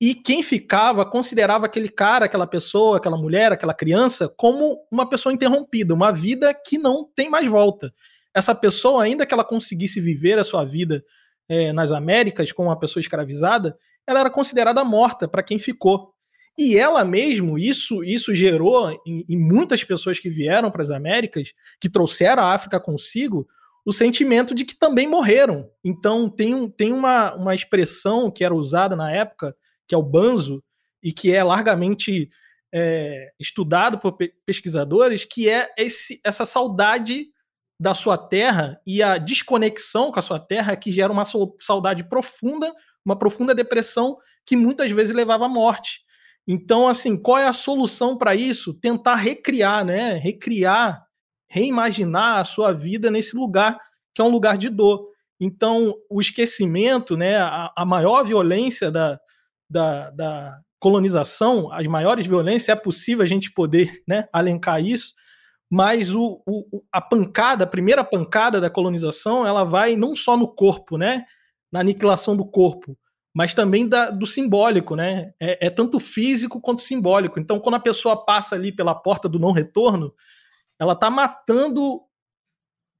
E 0.02 0.14
quem 0.14 0.44
ficava 0.44 1.06
considerava 1.06 1.66
aquele 1.66 1.90
cara, 1.90 2.26
aquela 2.26 2.48
pessoa, 2.48 2.98
aquela 2.98 3.18
mulher, 3.18 3.52
aquela 3.52 3.74
criança 3.74 4.28
como 4.28 4.80
uma 4.92 5.08
pessoa 5.08 5.32
interrompida, 5.32 5.94
uma 5.94 6.12
vida 6.12 6.54
que 6.54 6.78
não 6.78 7.06
tem 7.16 7.30
mais 7.30 7.48
volta. 7.48 7.94
Essa 8.34 8.54
pessoa, 8.54 9.04
ainda 9.04 9.26
que 9.26 9.34
ela 9.34 9.44
conseguisse 9.44 10.02
viver 10.02 10.40
a 10.40 10.44
sua 10.44 10.66
vida 10.66 11.04
é, 11.50 11.74
nas 11.74 11.92
Américas 11.92 12.52
como 12.52 12.70
uma 12.70 12.80
pessoa 12.80 13.02
escravizada, 13.02 13.78
ela 14.06 14.20
era 14.20 14.30
considerada 14.30 14.84
morta 14.84 15.28
para 15.28 15.44
quem 15.44 15.58
ficou. 15.58 16.14
E 16.58 16.78
ela 16.78 17.04
mesmo, 17.04 17.58
isso, 17.58 18.04
isso 18.04 18.36
gerou 18.36 18.92
em, 19.06 19.26
em 19.28 19.38
muitas 19.38 19.84
pessoas 19.84 20.20
que 20.20 20.30
vieram 20.30 20.70
para 20.70 20.84
as 20.84 20.92
Américas, 20.92 21.54
que 21.80 21.90
trouxeram 21.90 22.44
a 22.44 22.54
África 22.54 22.80
consigo, 22.80 23.48
o 23.86 23.94
sentimento 23.94 24.54
de 24.54 24.66
que 24.66 24.76
também 24.76 25.08
morreram. 25.08 25.70
Então 25.84 26.30
tem, 26.30 26.70
tem 26.70 26.94
uma, 26.94 27.34
uma 27.36 27.56
expressão 27.56 28.30
que 28.30 28.44
era 28.44 28.54
usada 28.54 28.96
na 28.96 29.12
época, 29.12 29.56
que 29.88 29.96
é 29.96 29.98
o 29.98 30.04
banzo, 30.04 30.64
e 31.02 31.14
que 31.14 31.34
é 31.34 31.44
largamente 31.44 32.30
é, 32.74 33.32
estudado 33.40 33.98
por 33.98 34.18
pesquisadores, 34.46 35.26
que 35.26 35.50
é 35.50 35.70
esse, 35.78 36.20
essa 36.24 36.46
saudade 36.46 37.28
da 37.80 37.94
sua 37.94 38.18
terra 38.18 38.80
e 38.86 39.02
a 39.02 39.18
desconexão 39.18 40.12
com 40.12 40.20
a 40.20 40.24
sua 40.24 40.40
terra 40.40 40.76
que 40.76 40.92
gera 40.92 41.14
uma 41.14 41.24
saudade 41.60 42.04
profunda, 42.04 42.74
uma 43.06 43.18
profunda 43.18 43.56
depressão 43.56 44.18
que 44.46 44.56
muitas 44.56 44.92
vezes 44.92 45.16
levava 45.16 45.46
à 45.46 45.50
morte. 45.50 46.02
Então, 46.48 46.88
assim, 46.88 47.16
qual 47.16 47.38
é 47.38 47.48
a 47.48 47.54
solução 47.54 48.18
para 48.18 48.36
isso? 48.36 48.74
Tentar 48.74 49.16
recriar, 49.16 49.86
né? 49.86 50.14
Recriar, 50.14 51.06
reimaginar 51.48 52.40
a 52.40 52.46
sua 52.46 52.74
vida 52.74 53.10
nesse 53.10 53.36
lugar 53.36 53.80
que 54.14 54.22
é 54.22 54.26
um 54.26 54.30
lugar 54.30 54.58
de 54.58 54.68
dor. 54.68 55.08
Então, 55.40 55.94
o 56.10 56.20
esquecimento, 56.20 57.16
né? 57.16 57.38
A, 57.38 57.72
a 57.78 57.86
maior 57.86 58.24
violência 58.26 58.92
da, 58.92 59.20
da, 59.70 60.10
da 60.10 60.60
colonização, 60.80 61.72
as 61.72 61.86
maiores 61.86 62.26
violências, 62.26 62.70
é 62.70 62.76
possível 62.76 63.24
a 63.24 63.28
gente 63.28 63.52
poder 63.52 64.02
né, 64.08 64.28
alencar 64.34 64.84
isso, 64.84 65.14
mas 65.70 66.14
o, 66.14 66.42
o, 66.46 66.84
a 66.92 67.00
pancada, 67.00 67.64
a 67.64 67.68
primeira 67.68 68.04
pancada 68.04 68.60
da 68.60 68.70
colonização, 68.70 69.46
ela 69.46 69.64
vai 69.64 69.96
não 69.96 70.16
só 70.16 70.36
no 70.36 70.48
corpo, 70.48 70.98
né, 70.98 71.26
na 71.72 71.82
aniquilação 71.82 72.36
do 72.36 72.44
corpo, 72.44 72.98
mas 73.34 73.54
também 73.54 73.88
da, 73.88 74.10
do 74.10 74.26
simbólico, 74.26 74.96
né? 74.96 75.32
É, 75.40 75.68
é, 75.68 75.70
tanto 75.70 76.00
físico 76.00 76.60
quanto 76.60 76.82
simbólico. 76.82 77.40
Então, 77.40 77.60
quando 77.60 77.76
a 77.76 77.80
pessoa 77.80 78.26
passa 78.26 78.56
ali 78.56 78.72
pela 78.72 78.96
porta 78.96 79.30
do 79.30 79.38
não 79.38 79.52
retorno, 79.52 80.14
ela 80.80 80.94
está 80.94 81.12
matando 81.12 82.02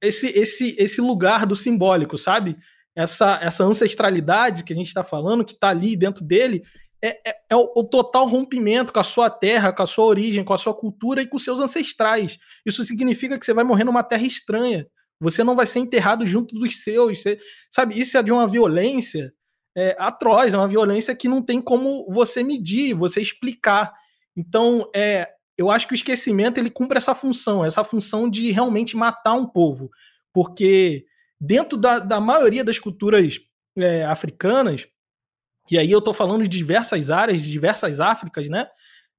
esse, 0.02 0.28
esse, 0.28 0.76
esse 0.78 1.02
lugar 1.02 1.46
do 1.46 1.56
simbólico, 1.56 2.18
sabe? 2.18 2.58
Essa, 2.96 3.40
essa 3.42 3.64
ancestralidade 3.64 4.64
que 4.64 4.72
a 4.72 4.76
gente 4.76 4.88
está 4.88 5.04
falando, 5.04 5.44
que 5.44 5.54
está 5.54 5.70
ali 5.70 5.96
dentro 5.96 6.24
dele, 6.24 6.64
é, 7.02 7.30
é, 7.30 7.36
é 7.50 7.56
o, 7.56 7.72
o, 7.76 7.84
total 7.84 8.28
rompimento 8.28 8.92
com 8.92 9.00
a 9.00 9.04
sua 9.04 9.30
terra, 9.30 9.72
com 9.72 9.84
a 9.84 9.88
sua 9.88 10.06
origem, 10.06 10.44
com 10.44 10.54
a 10.54 10.58
sua 10.58 10.74
cultura 10.74 11.22
e 11.22 11.28
com 11.28 11.40
seus 11.40 11.60
ancestrais. 11.60 12.38
Isso 12.66 12.84
significa 12.84 13.38
que 13.40 13.46
você 13.46 13.54
vai 13.54 13.64
morrer 13.64 13.84
numa 13.84 14.04
terra 14.04 14.26
estranha. 14.26 14.86
Você 15.20 15.44
não 15.44 15.56
vai 15.56 15.68
ser 15.68 15.80
enterrado 15.80 16.26
junto 16.26 16.56
dos 16.56 16.82
seus. 16.84 17.22
Você, 17.22 17.40
sabe, 17.70 18.00
isso 18.00 18.18
é 18.18 18.24
de 18.24 18.32
uma 18.32 18.48
violência 18.48 19.34
é, 19.76 19.96
atroz, 20.00 20.54
é 20.54 20.58
uma 20.58 20.68
violência 20.68 21.16
que 21.16 21.28
não 21.28 21.42
tem 21.42 21.62
como 21.62 22.06
você 22.10 22.44
medir, 22.44 22.94
você 22.94 23.22
explicar. 23.22 23.94
Então, 24.36 24.90
é, 24.96 25.30
eu 25.58 25.70
acho 25.70 25.88
que 25.88 25.94
o 25.94 25.96
esquecimento 25.96 26.58
ele 26.58 26.70
cumpre 26.70 26.98
essa 26.98 27.16
função, 27.16 27.64
essa 27.64 27.84
função 27.84 28.30
de 28.30 28.52
realmente 28.52 28.96
matar 28.96 29.34
um 29.34 29.48
povo. 29.48 29.90
Porque 30.34 31.06
dentro 31.40 31.78
da, 31.78 32.00
da 32.00 32.20
maioria 32.20 32.64
das 32.64 32.80
culturas 32.80 33.40
é, 33.78 34.04
africanas, 34.06 34.88
e 35.72 35.78
aí 35.78 35.92
eu 35.92 36.00
estou 36.00 36.14
falando 36.14 36.44
de 36.44 36.50
diversas 36.50 37.10
áreas, 37.10 37.42
de 37.42 37.50
diversas 37.50 38.00
Áfricas, 38.00 38.50
né? 38.50 38.68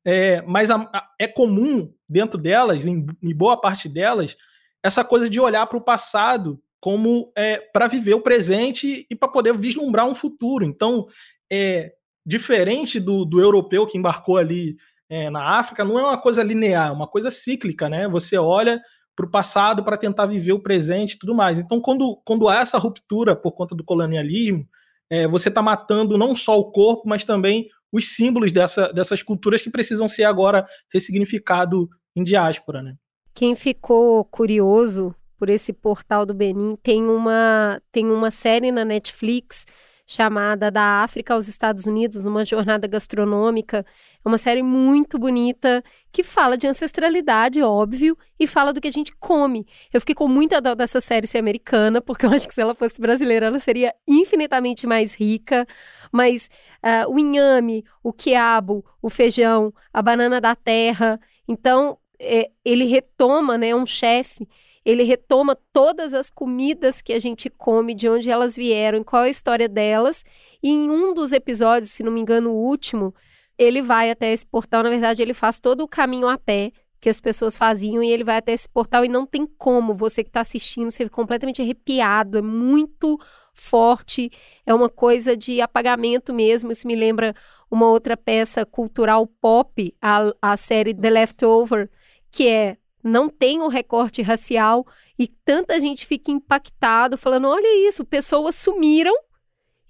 É, 0.04 0.40
mas 0.42 0.70
a, 0.70 0.76
a, 0.76 1.08
é 1.18 1.26
comum 1.26 1.92
dentro 2.08 2.38
delas, 2.38 2.86
em, 2.86 3.06
em, 3.22 3.34
boa 3.34 3.60
parte 3.60 3.88
delas, 3.88 4.34
essa 4.82 5.04
coisa 5.04 5.28
de 5.28 5.38
olhar 5.38 5.66
para 5.66 5.76
o 5.76 5.82
passado 5.82 6.60
como 6.80 7.30
é, 7.36 7.58
para 7.58 7.86
viver 7.86 8.14
o 8.14 8.22
presente 8.22 9.06
e 9.10 9.14
para 9.14 9.28
poder 9.28 9.56
vislumbrar 9.56 10.06
um 10.06 10.14
futuro. 10.14 10.64
Então, 10.64 11.06
é 11.52 11.92
diferente 12.24 12.98
do, 12.98 13.24
do 13.24 13.40
europeu 13.40 13.86
que 13.86 13.98
embarcou 13.98 14.38
ali 14.38 14.76
é, 15.08 15.28
na 15.28 15.58
África, 15.58 15.84
não 15.84 15.98
é 15.98 16.02
uma 16.02 16.18
coisa 16.18 16.42
linear, 16.42 16.88
é 16.88 16.92
uma 16.92 17.06
coisa 17.06 17.30
cíclica, 17.30 17.88
né? 17.88 18.08
Você 18.08 18.38
olha 18.38 18.80
para 19.14 19.26
o 19.26 19.30
passado 19.30 19.84
para 19.84 19.98
tentar 19.98 20.26
viver 20.26 20.52
o 20.52 20.62
presente 20.62 21.12
e 21.12 21.18
tudo 21.18 21.34
mais. 21.34 21.60
Então, 21.60 21.80
quando, 21.80 22.16
quando 22.24 22.48
há 22.48 22.60
essa 22.60 22.78
ruptura 22.78 23.36
por 23.36 23.52
conta 23.52 23.74
do 23.74 23.84
colonialismo, 23.84 24.66
é, 25.11 25.27
você 25.27 25.49
está 25.49 25.61
matando 25.61 26.16
não 26.16 26.35
só 26.35 26.59
o 26.59 26.70
corpo, 26.70 27.03
mas 27.07 27.25
também 27.25 27.68
os 27.92 28.14
símbolos 28.14 28.53
dessa, 28.53 28.92
dessas 28.92 29.23
culturas 29.23 29.61
que 29.61 29.68
precisam 29.68 30.07
ser 30.07 30.25
agora 30.25 30.64
ressignificados 30.92 31.88
em 32.14 32.23
diáspora. 32.23 32.83
Né? 32.83 32.94
Quem 33.35 33.57
ficou 33.57 34.25
curioso 34.25 35.14
por 35.37 35.49
esse 35.49 35.73
portal 35.73 36.27
do 36.27 36.35
Benin, 36.35 36.77
tem 36.83 37.03
uma, 37.03 37.81
tem 37.90 38.07
uma 38.07 38.31
série 38.31 38.70
na 38.70 38.85
Netflix 38.85 39.64
chamada 40.11 40.73
Da 40.73 41.05
África 41.05 41.35
aos 41.35 41.46
Estados 41.46 41.87
Unidos, 41.87 42.27
uma 42.27 42.44
jornada 42.44 42.88
gastronômica. 42.88 43.87
É 44.25 44.29
uma 44.29 44.38
série 44.38 44.61
muito 44.61 45.20
bonita 45.20 45.85
que 46.11 46.25
fala 46.25 46.59
de 46.59 46.66
ancestralidade, 46.66 47.62
óbvio, 47.62 48.18
e 48.37 48.44
fala 48.44 48.73
do 48.73 48.81
que 48.81 48.88
a 48.88 48.90
gente 48.90 49.14
come. 49.20 49.64
Eu 49.92 50.01
fiquei 50.01 50.16
com 50.16 50.27
muita 50.27 50.61
dó 50.61 50.75
dessa 50.75 51.01
série 51.01 51.29
ser 51.29 51.38
americana, 51.38 52.01
porque 52.03 52.27
eu 52.27 52.31
acho 52.31 52.49
que 52.49 52.55
se 52.55 52.61
ela 52.61 52.75
fosse 52.75 53.01
brasileira, 53.01 53.46
ela 53.46 53.61
seria 53.61 53.94
infinitamente 54.05 54.85
mais 54.85 55.14
rica. 55.14 55.64
Mas 56.11 56.51
uh, 56.85 57.09
o 57.09 57.16
inhame, 57.16 57.85
o 58.03 58.12
quiabo, 58.12 58.85
o 59.01 59.09
feijão, 59.09 59.73
a 59.92 60.03
banana 60.03 60.40
da 60.40 60.57
terra. 60.57 61.20
Então, 61.46 61.96
é, 62.18 62.51
ele 62.64 62.85
retoma, 62.85 63.57
né, 63.57 63.73
um 63.77 63.87
chefe 63.87 64.49
ele 64.84 65.02
retoma 65.02 65.56
todas 65.72 66.14
as 66.14 66.30
comidas 66.30 67.02
que 67.02 67.12
a 67.12 67.18
gente 67.18 67.50
come, 67.50 67.94
de 67.94 68.08
onde 68.08 68.30
elas 68.30 68.56
vieram, 68.56 69.04
qual 69.04 69.24
é 69.24 69.26
a 69.26 69.30
história 69.30 69.68
delas. 69.68 70.24
E 70.62 70.70
em 70.70 70.90
um 70.90 71.12
dos 71.12 71.32
episódios, 71.32 71.92
se 71.92 72.02
não 72.02 72.12
me 72.12 72.20
engano, 72.20 72.50
o 72.50 72.64
último, 72.64 73.14
ele 73.58 73.82
vai 73.82 74.10
até 74.10 74.32
esse 74.32 74.46
portal. 74.46 74.82
Na 74.82 74.90
verdade, 74.90 75.20
ele 75.20 75.34
faz 75.34 75.60
todo 75.60 75.82
o 75.82 75.88
caminho 75.88 76.28
a 76.28 76.38
pé 76.38 76.72
que 77.00 77.08
as 77.08 77.20
pessoas 77.20 77.56
faziam 77.56 78.02
e 78.02 78.10
ele 78.10 78.22
vai 78.22 78.36
até 78.36 78.52
esse 78.52 78.68
portal 78.68 79.04
e 79.04 79.08
não 79.08 79.24
tem 79.24 79.46
como 79.46 79.94
você 79.94 80.22
que 80.22 80.28
está 80.28 80.40
assistindo 80.40 80.90
ser 80.90 81.08
completamente 81.08 81.62
arrepiado, 81.62 82.36
é 82.36 82.42
muito 82.42 83.18
forte, 83.54 84.30
é 84.66 84.74
uma 84.74 84.90
coisa 84.90 85.34
de 85.34 85.62
apagamento 85.62 86.32
mesmo. 86.32 86.70
Isso 86.70 86.86
me 86.86 86.94
lembra 86.94 87.34
uma 87.70 87.88
outra 87.88 88.16
peça 88.16 88.66
cultural 88.66 89.26
pop, 89.26 89.94
a, 90.00 90.32
a 90.42 90.56
série 90.58 90.92
The 90.92 91.08
Leftover, 91.08 91.90
que 92.30 92.46
é 92.46 92.76
não 93.02 93.28
tem 93.28 93.60
o 93.60 93.68
recorte 93.68 94.22
racial 94.22 94.86
e 95.18 95.26
tanta 95.26 95.80
gente 95.80 96.06
fica 96.06 96.30
impactado 96.30 97.16
falando, 97.16 97.48
olha 97.48 97.88
isso, 97.88 98.04
pessoas 98.04 98.56
sumiram 98.56 99.14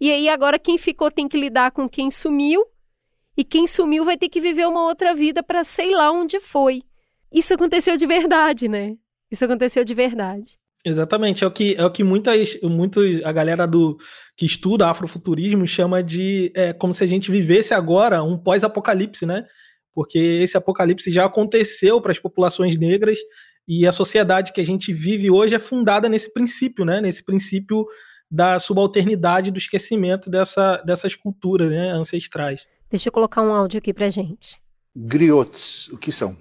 e 0.00 0.10
aí 0.10 0.28
agora 0.28 0.58
quem 0.58 0.78
ficou 0.78 1.10
tem 1.10 1.28
que 1.28 1.36
lidar 1.36 1.72
com 1.72 1.88
quem 1.88 2.10
sumiu 2.10 2.64
e 3.36 3.44
quem 3.44 3.66
sumiu 3.66 4.04
vai 4.04 4.16
ter 4.16 4.28
que 4.28 4.40
viver 4.40 4.66
uma 4.66 4.84
outra 4.84 5.14
vida 5.14 5.42
para 5.42 5.62
sei 5.64 5.94
lá 5.94 6.10
onde 6.10 6.40
foi. 6.40 6.82
Isso 7.32 7.54
aconteceu 7.54 7.96
de 7.96 8.06
verdade, 8.06 8.68
né? 8.68 8.96
Isso 9.30 9.44
aconteceu 9.44 9.84
de 9.84 9.94
verdade. 9.94 10.58
Exatamente, 10.84 11.44
é 11.44 11.46
o 11.46 11.50
que 11.50 11.74
é 11.76 11.84
o 11.84 11.90
que 11.90 12.02
muitas, 12.02 12.58
muitos 12.62 13.22
a 13.22 13.30
galera 13.30 13.66
do 13.66 13.98
que 14.34 14.46
estuda 14.46 14.88
afrofuturismo 14.88 15.66
chama 15.66 16.02
de 16.02 16.50
é, 16.54 16.72
como 16.72 16.94
se 16.94 17.04
a 17.04 17.06
gente 17.06 17.30
vivesse 17.30 17.74
agora 17.74 18.22
um 18.22 18.38
pós-apocalipse, 18.38 19.26
né? 19.26 19.44
Porque 19.94 20.18
esse 20.18 20.56
apocalipse 20.56 21.10
já 21.10 21.24
aconteceu 21.24 22.00
para 22.00 22.12
as 22.12 22.18
populações 22.18 22.78
negras 22.78 23.18
e 23.66 23.86
a 23.86 23.92
sociedade 23.92 24.52
que 24.52 24.60
a 24.60 24.64
gente 24.64 24.92
vive 24.92 25.30
hoje 25.30 25.54
é 25.54 25.58
fundada 25.58 26.08
nesse 26.08 26.32
princípio, 26.32 26.84
né? 26.84 27.00
Nesse 27.00 27.24
princípio 27.24 27.86
da 28.30 28.58
subalternidade, 28.58 29.50
do 29.50 29.58
esquecimento 29.58 30.30
dessa, 30.30 30.76
dessas 30.78 31.14
culturas 31.14 31.68
né, 31.68 31.90
ancestrais. 31.90 32.66
Deixa 32.88 33.08
eu 33.08 33.12
colocar 33.12 33.42
um 33.42 33.52
áudio 33.52 33.78
aqui 33.78 33.92
pra 33.92 34.08
gente. 34.08 34.60
Griots, 34.94 35.88
o 35.92 35.98
que 35.98 36.12
são? 36.12 36.36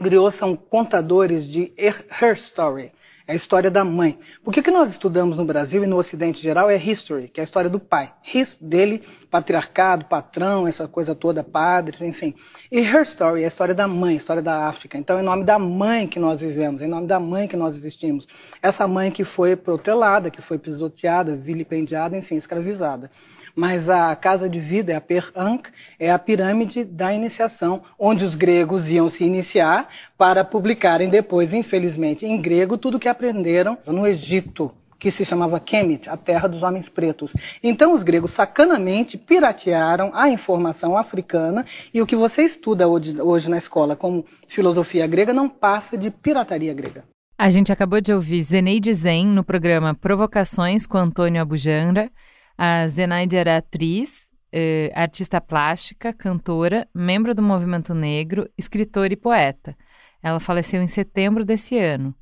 Griots 0.00 0.38
são 0.38 0.56
contadores 0.56 1.46
de 1.46 1.72
her 1.78 2.36
story, 2.48 2.92
é 3.28 3.32
a 3.32 3.36
história 3.36 3.70
da 3.70 3.84
mãe. 3.84 4.18
O 4.44 4.52
que, 4.52 4.62
que 4.62 4.70
nós 4.70 4.90
estudamos 4.92 5.36
no 5.36 5.44
Brasil 5.44 5.82
e 5.82 5.86
no 5.86 5.96
Ocidente 5.96 6.40
geral 6.40 6.70
é 6.70 6.76
history, 6.76 7.28
que 7.28 7.40
é 7.40 7.42
a 7.42 7.44
história 7.44 7.68
do 7.68 7.80
pai. 7.80 8.12
His, 8.32 8.56
dele, 8.60 9.02
patriarcado, 9.30 10.04
patrão, 10.04 10.68
essa 10.68 10.86
coisa 10.86 11.14
toda, 11.14 11.42
padres, 11.42 12.00
enfim. 12.00 12.34
E 12.70 12.78
her 12.78 13.02
story 13.02 13.42
é 13.42 13.46
a 13.46 13.48
história 13.48 13.74
da 13.74 13.88
mãe, 13.88 14.14
a 14.14 14.18
história 14.18 14.42
da 14.42 14.68
África. 14.68 14.96
Então, 14.96 15.18
é 15.18 15.22
em 15.22 15.24
nome 15.24 15.44
da 15.44 15.58
mãe 15.58 16.06
que 16.06 16.20
nós 16.20 16.40
vivemos, 16.40 16.80
é 16.80 16.84
em 16.84 16.88
nome 16.88 17.08
da 17.08 17.18
mãe 17.18 17.48
que 17.48 17.56
nós 17.56 17.74
existimos. 17.74 18.26
Essa 18.62 18.86
mãe 18.86 19.10
que 19.10 19.24
foi 19.24 19.56
protelada, 19.56 20.30
que 20.30 20.42
foi 20.42 20.58
pisoteada, 20.58 21.34
vilipendiada, 21.34 22.16
enfim, 22.16 22.36
escravizada 22.36 23.10
mas 23.56 23.88
a 23.88 24.14
casa 24.14 24.48
de 24.48 24.60
vida, 24.60 24.94
a 24.94 25.00
Per 25.00 25.32
Ankh, 25.34 25.68
é 25.98 26.10
a 26.12 26.18
pirâmide 26.18 26.84
da 26.84 27.12
iniciação, 27.12 27.82
onde 27.98 28.22
os 28.24 28.34
gregos 28.34 28.86
iam 28.86 29.08
se 29.08 29.24
iniciar 29.24 29.88
para 30.18 30.44
publicarem 30.44 31.08
depois, 31.08 31.52
infelizmente, 31.54 32.26
em 32.26 32.40
grego, 32.40 32.76
tudo 32.76 33.00
que 33.00 33.08
aprenderam 33.08 33.78
no 33.86 34.06
Egito 34.06 34.70
que 34.98 35.10
se 35.10 35.24
chamava 35.26 35.60
Kemet, 35.60 36.08
a 36.08 36.16
terra 36.16 36.48
dos 36.48 36.62
homens 36.62 36.88
pretos. 36.88 37.30
Então 37.62 37.94
os 37.94 38.02
gregos 38.02 38.34
sacanamente 38.34 39.18
piratearam 39.18 40.10
a 40.14 40.28
informação 40.30 40.96
africana 40.96 41.66
e 41.92 42.00
o 42.00 42.06
que 42.06 42.16
você 42.16 42.42
estuda 42.42 42.88
hoje, 42.88 43.20
hoje, 43.20 43.48
na 43.48 43.58
escola 43.58 43.94
como 43.94 44.24
filosofia 44.54 45.06
grega 45.06 45.34
não 45.34 45.48
passa 45.48 45.98
de 45.98 46.10
pirataria 46.10 46.72
grega. 46.72 47.04
A 47.38 47.50
gente 47.50 47.70
acabou 47.70 48.00
de 48.00 48.12
ouvir 48.12 48.42
Zeneide 48.42 48.92
Zen 48.94 49.26
no 49.26 49.44
programa 49.44 49.94
Provocações 49.94 50.86
com 50.86 50.96
Antônio 50.96 51.42
Abujamra 51.42 52.10
a 52.56 52.86
Zenaide 52.88 53.36
era 53.36 53.58
atriz, 53.58 54.26
eh, 54.52 54.90
artista 54.94 55.40
plástica, 55.40 56.12
cantora, 56.12 56.88
membro 56.94 57.34
do 57.34 57.42
movimento 57.42 57.94
negro, 57.94 58.48
escritora 58.56 59.12
e 59.12 59.16
poeta. 59.16 59.76
Ela 60.22 60.40
faleceu 60.40 60.82
em 60.82 60.86
setembro 60.86 61.44
desse 61.44 61.78
ano. 61.78 62.14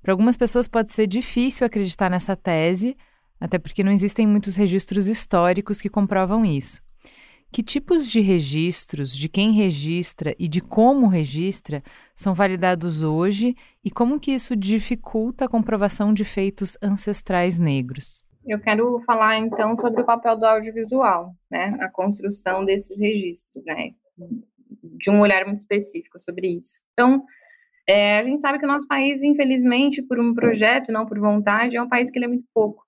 Para 0.00 0.12
algumas 0.12 0.36
pessoas 0.36 0.68
pode 0.68 0.92
ser 0.92 1.06
difícil 1.06 1.66
acreditar 1.66 2.10
nessa 2.10 2.36
tese, 2.36 2.96
até 3.40 3.58
porque 3.58 3.82
não 3.82 3.92
existem 3.92 4.26
muitos 4.26 4.56
registros 4.56 5.08
históricos 5.08 5.80
que 5.80 5.88
comprovam 5.88 6.44
isso. 6.44 6.82
Que 7.50 7.62
tipos 7.62 8.10
de 8.10 8.20
registros, 8.20 9.16
de 9.16 9.28
quem 9.28 9.52
registra 9.52 10.34
e 10.38 10.48
de 10.48 10.60
como 10.60 11.06
registra 11.06 11.84
são 12.14 12.34
validados 12.34 13.02
hoje 13.02 13.54
e 13.84 13.90
como 13.90 14.18
que 14.18 14.32
isso 14.32 14.56
dificulta 14.56 15.44
a 15.44 15.48
comprovação 15.48 16.12
de 16.12 16.24
feitos 16.24 16.76
ancestrais 16.82 17.58
negros? 17.58 18.23
Eu 18.46 18.60
quero 18.60 19.00
falar 19.06 19.38
então 19.38 19.74
sobre 19.74 20.02
o 20.02 20.04
papel 20.04 20.36
do 20.36 20.44
audiovisual, 20.44 21.34
né, 21.50 21.76
a 21.80 21.88
construção 21.88 22.64
desses 22.64 22.98
registros, 23.00 23.64
né, 23.64 23.92
de 24.82 25.10
um 25.10 25.20
olhar 25.20 25.46
muito 25.46 25.58
específico 25.58 26.18
sobre 26.18 26.48
isso. 26.48 26.78
Então, 26.92 27.24
é, 27.86 28.18
a 28.18 28.24
gente 28.24 28.40
sabe 28.40 28.58
que 28.58 28.64
o 28.64 28.68
nosso 28.68 28.86
país, 28.86 29.22
infelizmente, 29.22 30.02
por 30.02 30.20
um 30.20 30.34
projeto, 30.34 30.92
não 30.92 31.06
por 31.06 31.18
vontade, 31.18 31.76
é 31.76 31.82
um 31.82 31.88
país 31.88 32.10
que 32.10 32.18
lê 32.18 32.26
muito 32.26 32.44
pouco. 32.52 32.84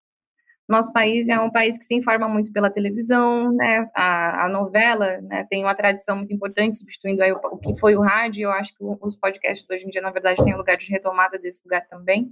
Nosso 0.68 0.92
país 0.92 1.28
é 1.28 1.38
um 1.38 1.50
país 1.50 1.78
que 1.78 1.84
se 1.84 1.94
informa 1.94 2.28
muito 2.28 2.52
pela 2.52 2.68
televisão, 2.68 3.52
né, 3.52 3.88
a, 3.94 4.44
a 4.44 4.48
novela, 4.48 5.22
né, 5.22 5.46
tem 5.48 5.64
uma 5.64 5.74
tradição 5.74 6.16
muito 6.16 6.34
importante, 6.34 6.76
substituindo 6.76 7.22
aí 7.22 7.32
o, 7.32 7.36
o 7.36 7.56
que 7.56 7.78
foi 7.78 7.96
o 7.96 8.02
rádio. 8.02 8.42
Eu 8.42 8.50
acho 8.50 8.76
que 8.76 8.84
os 8.84 9.16
podcasts 9.16 9.68
hoje 9.70 9.86
em 9.86 9.90
dia, 9.90 10.02
na 10.02 10.10
verdade, 10.10 10.44
têm 10.44 10.54
um 10.54 10.58
lugar 10.58 10.76
de 10.76 10.90
retomada 10.90 11.38
desse 11.38 11.62
lugar 11.64 11.86
também. 11.86 12.30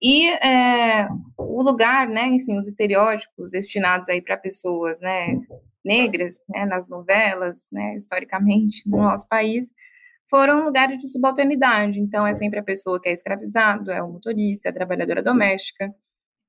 E 0.00 0.28
é, 0.28 1.08
o 1.36 1.62
lugar, 1.62 2.08
né, 2.08 2.26
enfim, 2.26 2.58
os 2.58 2.66
estereótipos 2.66 3.52
destinados 3.52 4.08
aí 4.08 4.20
para 4.20 4.36
pessoas, 4.36 5.00
né, 5.00 5.38
negras, 5.84 6.38
né, 6.48 6.66
nas 6.66 6.88
novelas, 6.88 7.68
né, 7.72 7.94
historicamente 7.96 8.88
no 8.88 8.98
nosso 8.98 9.28
país, 9.28 9.70
foram 10.28 10.64
lugares 10.64 10.98
de 10.98 11.08
subalternidade. 11.08 12.00
Então, 12.00 12.26
é 12.26 12.34
sempre 12.34 12.58
a 12.58 12.62
pessoa 12.62 13.00
que 13.00 13.08
é 13.08 13.12
escravizado, 13.12 13.90
é 13.90 14.02
o 14.02 14.12
motorista, 14.12 14.68
é 14.68 14.70
a 14.70 14.74
trabalhadora 14.74 15.22
doméstica, 15.22 15.94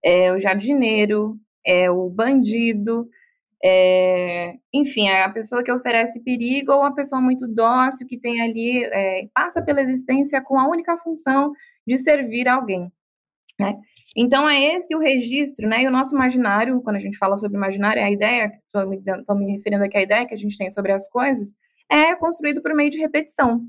é 0.03 0.31
o 0.31 0.39
jardineiro, 0.39 1.37
é 1.65 1.89
o 1.91 2.09
bandido, 2.09 3.07
é, 3.63 4.55
enfim, 4.73 5.07
é 5.07 5.23
a 5.23 5.29
pessoa 5.29 5.63
que 5.63 5.71
oferece 5.71 6.21
perigo 6.21 6.73
ou 6.73 6.83
a 6.83 6.93
pessoa 6.93 7.21
muito 7.21 7.47
dócil 7.47 8.05
que 8.07 8.17
tem 8.17 8.41
ali, 8.41 8.83
é, 8.83 9.27
passa 9.33 9.61
pela 9.61 9.81
existência 9.81 10.41
com 10.41 10.59
a 10.59 10.67
única 10.67 10.97
função 10.97 11.53
de 11.87 11.97
servir 11.97 12.47
alguém. 12.47 12.91
Né? 13.63 13.79
Então, 14.15 14.47
é 14.47 14.75
esse 14.75 14.95
o 14.95 14.99
registro, 14.99 15.67
né? 15.67 15.81
E 15.81 15.87
o 15.87 15.91
nosso 15.91 16.15
imaginário, 16.15 16.81
quando 16.81 16.97
a 16.97 16.99
gente 16.99 17.17
fala 17.17 17.37
sobre 17.37 17.57
imaginário, 17.57 17.99
é 17.99 18.03
a 18.03 18.11
ideia, 18.11 18.51
estou 18.65 19.35
me, 19.35 19.45
me 19.45 19.51
referindo 19.53 19.83
aqui 19.83 19.97
à 19.97 20.01
ideia 20.01 20.27
que 20.27 20.33
a 20.33 20.37
gente 20.37 20.57
tem 20.57 20.69
sobre 20.69 20.91
as 20.91 21.09
coisas, 21.09 21.53
é 21.89 22.15
construído 22.15 22.61
por 22.61 22.73
meio 22.73 22.91
de 22.91 22.99
repetição. 22.99 23.61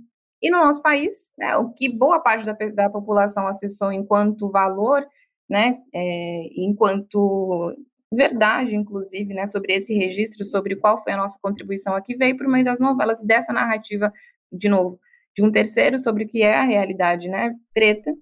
E 0.42 0.50
no 0.50 0.58
nosso 0.58 0.82
país, 0.82 1.32
né, 1.38 1.56
o 1.56 1.72
que 1.72 1.88
boa 1.88 2.20
parte 2.20 2.44
da, 2.44 2.52
da 2.52 2.90
população 2.90 3.46
acessou 3.46 3.90
enquanto 3.90 4.50
valor, 4.50 5.02
né, 5.48 5.78
é, 5.94 6.48
enquanto 6.56 7.74
verdade, 8.12 8.76
inclusive, 8.76 9.32
né, 9.32 9.46
sobre 9.46 9.72
esse 9.72 9.94
registro, 9.94 10.44
sobre 10.44 10.76
qual 10.76 11.02
foi 11.02 11.14
a 11.14 11.16
nossa 11.16 11.38
contribuição 11.40 11.94
aqui, 11.96 12.14
veio 12.14 12.36
por 12.36 12.46
meio 12.46 12.64
das 12.64 12.78
novelas 12.78 13.20
e 13.20 13.26
dessa 13.26 13.52
narrativa, 13.52 14.12
de 14.52 14.68
novo, 14.68 15.00
de 15.34 15.42
um 15.42 15.50
terceiro 15.50 15.98
sobre 15.98 16.24
o 16.24 16.28
que 16.28 16.42
é 16.42 16.54
a 16.54 16.64
realidade, 16.64 17.28
né, 17.28 17.54
preta, 17.72 18.12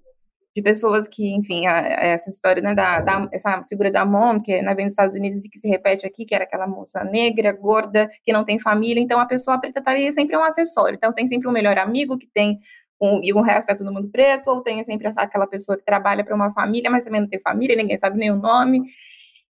de 0.55 0.61
pessoas 0.61 1.07
que, 1.07 1.33
enfim, 1.33 1.65
a, 1.65 1.79
a 1.79 2.05
essa 2.05 2.29
história, 2.29 2.61
né, 2.61 2.75
da, 2.75 2.99
da, 2.99 3.27
essa 3.31 3.63
figura 3.67 3.91
da 3.91 4.05
mom, 4.05 4.39
que 4.39 4.61
né, 4.61 4.75
vem 4.75 4.85
dos 4.85 4.93
Estados 4.93 5.15
Unidos 5.15 5.43
e 5.43 5.49
que 5.49 5.57
se 5.57 5.67
repete 5.67 6.05
aqui, 6.05 6.25
que 6.25 6.35
era 6.35 6.43
aquela 6.43 6.67
moça 6.67 7.03
negra, 7.03 7.51
gorda, 7.51 8.09
que 8.23 8.31
não 8.31 8.45
tem 8.45 8.59
família, 8.59 9.01
então 9.01 9.19
a 9.19 9.25
pessoa 9.25 9.59
preta 9.59 9.81
tá 9.81 9.93
sempre 10.11 10.37
um 10.37 10.43
acessório, 10.43 10.95
então 10.95 11.11
tem 11.11 11.27
sempre 11.27 11.47
um 11.47 11.51
melhor 11.51 11.77
amigo 11.79 12.17
que 12.17 12.27
tem 12.31 12.59
um, 13.01 13.19
e 13.23 13.33
o 13.33 13.41
resto 13.41 13.71
é 13.71 13.75
todo 13.75 13.91
mundo 13.91 14.09
preto, 14.11 14.47
ou 14.47 14.61
tem 14.61 14.83
sempre 14.83 15.07
essa, 15.07 15.23
aquela 15.23 15.47
pessoa 15.47 15.77
que 15.77 15.83
trabalha 15.83 16.23
para 16.23 16.35
uma 16.35 16.53
família, 16.53 16.89
mas 16.89 17.03
também 17.03 17.21
não 17.21 17.27
tem 17.27 17.41
família, 17.41 17.75
ninguém 17.75 17.97
sabe 17.97 18.17
nem 18.17 18.31
o 18.31 18.35
nome, 18.35 18.83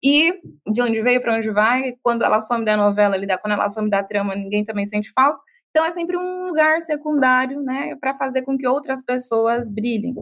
e 0.04 0.34
de 0.72 0.82
onde 0.82 1.02
veio 1.02 1.22
para 1.22 1.36
onde 1.36 1.52
vai, 1.52 1.94
quando 2.02 2.24
ela 2.24 2.42
some 2.42 2.66
da 2.66 2.76
novela, 2.76 3.16
quando 3.38 3.54
ela 3.54 3.70
some 3.70 3.90
da 3.90 4.04
trama, 4.04 4.36
ninguém 4.36 4.66
também 4.66 4.88
sente 4.88 5.12
falta, 5.12 5.40
então 5.70 5.86
é 5.86 5.92
sempre 5.92 6.18
um 6.18 6.48
lugar 6.48 6.82
secundário, 6.82 7.62
né, 7.62 7.96
para 8.02 8.18
fazer 8.18 8.42
com 8.42 8.58
que 8.58 8.68
outras 8.68 9.04
pessoas 9.04 9.70
brilhem 9.70 10.16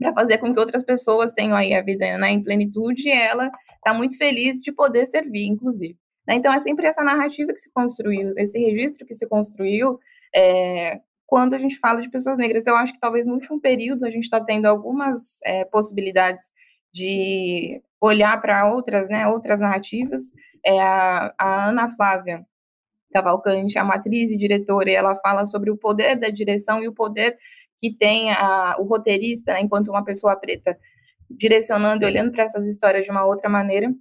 para 0.00 0.14
fazer 0.14 0.38
com 0.38 0.52
que 0.52 0.58
outras 0.58 0.82
pessoas 0.82 1.30
tenham 1.30 1.54
aí 1.54 1.74
a 1.74 1.82
vida 1.82 2.16
né, 2.16 2.30
em 2.30 2.42
plenitude 2.42 3.06
e 3.06 3.12
ela 3.12 3.50
está 3.76 3.92
muito 3.92 4.16
feliz 4.16 4.58
de 4.58 4.72
poder 4.72 5.06
servir, 5.06 5.46
inclusive. 5.46 5.96
Né? 6.26 6.36
Então, 6.36 6.52
é 6.52 6.58
sempre 6.58 6.86
essa 6.86 7.04
narrativa 7.04 7.52
que 7.52 7.60
se 7.60 7.70
construiu, 7.70 8.30
esse 8.36 8.58
registro 8.58 9.06
que 9.06 9.14
se 9.14 9.28
construiu 9.28 9.98
é, 10.34 11.00
quando 11.26 11.54
a 11.54 11.58
gente 11.58 11.78
fala 11.78 12.00
de 12.00 12.10
pessoas 12.10 12.38
negras. 12.38 12.66
Eu 12.66 12.76
acho 12.76 12.94
que 12.94 13.00
talvez 13.00 13.26
no 13.26 13.34
último 13.34 13.60
período 13.60 14.04
a 14.06 14.10
gente 14.10 14.24
está 14.24 14.40
tendo 14.40 14.66
algumas 14.66 15.38
é, 15.44 15.64
possibilidades 15.66 16.50
de 16.92 17.82
olhar 18.00 18.40
para 18.40 18.72
outras, 18.72 19.08
né, 19.08 19.26
outras 19.28 19.60
narrativas. 19.60 20.22
É 20.64 20.80
a, 20.80 21.34
a 21.38 21.68
Ana 21.68 21.88
Flávia 21.88 22.44
Cavalcante, 23.12 23.78
a 23.78 23.84
matriz 23.84 24.30
e 24.30 24.38
diretora, 24.38 24.90
e 24.90 24.94
ela 24.94 25.16
fala 25.16 25.44
sobre 25.44 25.70
o 25.70 25.76
poder 25.76 26.16
da 26.16 26.28
direção 26.28 26.82
e 26.82 26.88
o 26.88 26.94
poder 26.94 27.36
que 27.80 27.96
tem 27.96 28.32
a, 28.32 28.76
o 28.78 28.84
roteirista, 28.84 29.52
né, 29.54 29.60
enquanto 29.60 29.88
uma 29.88 30.04
pessoa 30.04 30.36
preta, 30.36 30.78
direcionando 31.30 32.04
e 32.04 32.06
olhando 32.06 32.32
para 32.32 32.44
essas 32.44 32.66
histórias 32.66 33.04
de 33.04 33.10
uma 33.10 33.24
outra 33.24 33.48
maneira, 33.48 33.92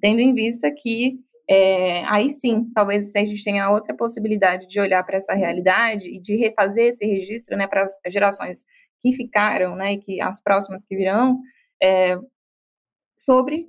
tendo 0.00 0.20
em 0.20 0.32
vista 0.32 0.70
que 0.70 1.18
é, 1.48 2.04
aí 2.06 2.30
sim, 2.30 2.70
talvez 2.74 3.14
a 3.14 3.20
gente 3.20 3.44
tenha 3.44 3.70
outra 3.70 3.94
possibilidade 3.94 4.66
de 4.66 4.80
olhar 4.80 5.04
para 5.04 5.18
essa 5.18 5.34
realidade 5.34 6.08
e 6.08 6.18
de 6.18 6.36
refazer 6.36 6.86
esse 6.86 7.04
registro, 7.04 7.56
né, 7.56 7.66
para 7.66 7.84
as 7.84 7.92
gerações 8.08 8.64
que 9.02 9.12
ficaram, 9.12 9.76
né, 9.76 9.92
e 9.92 9.98
que 9.98 10.20
as 10.20 10.42
próximas 10.42 10.86
que 10.86 10.96
virão, 10.96 11.38
é, 11.82 12.16
sobre 13.18 13.66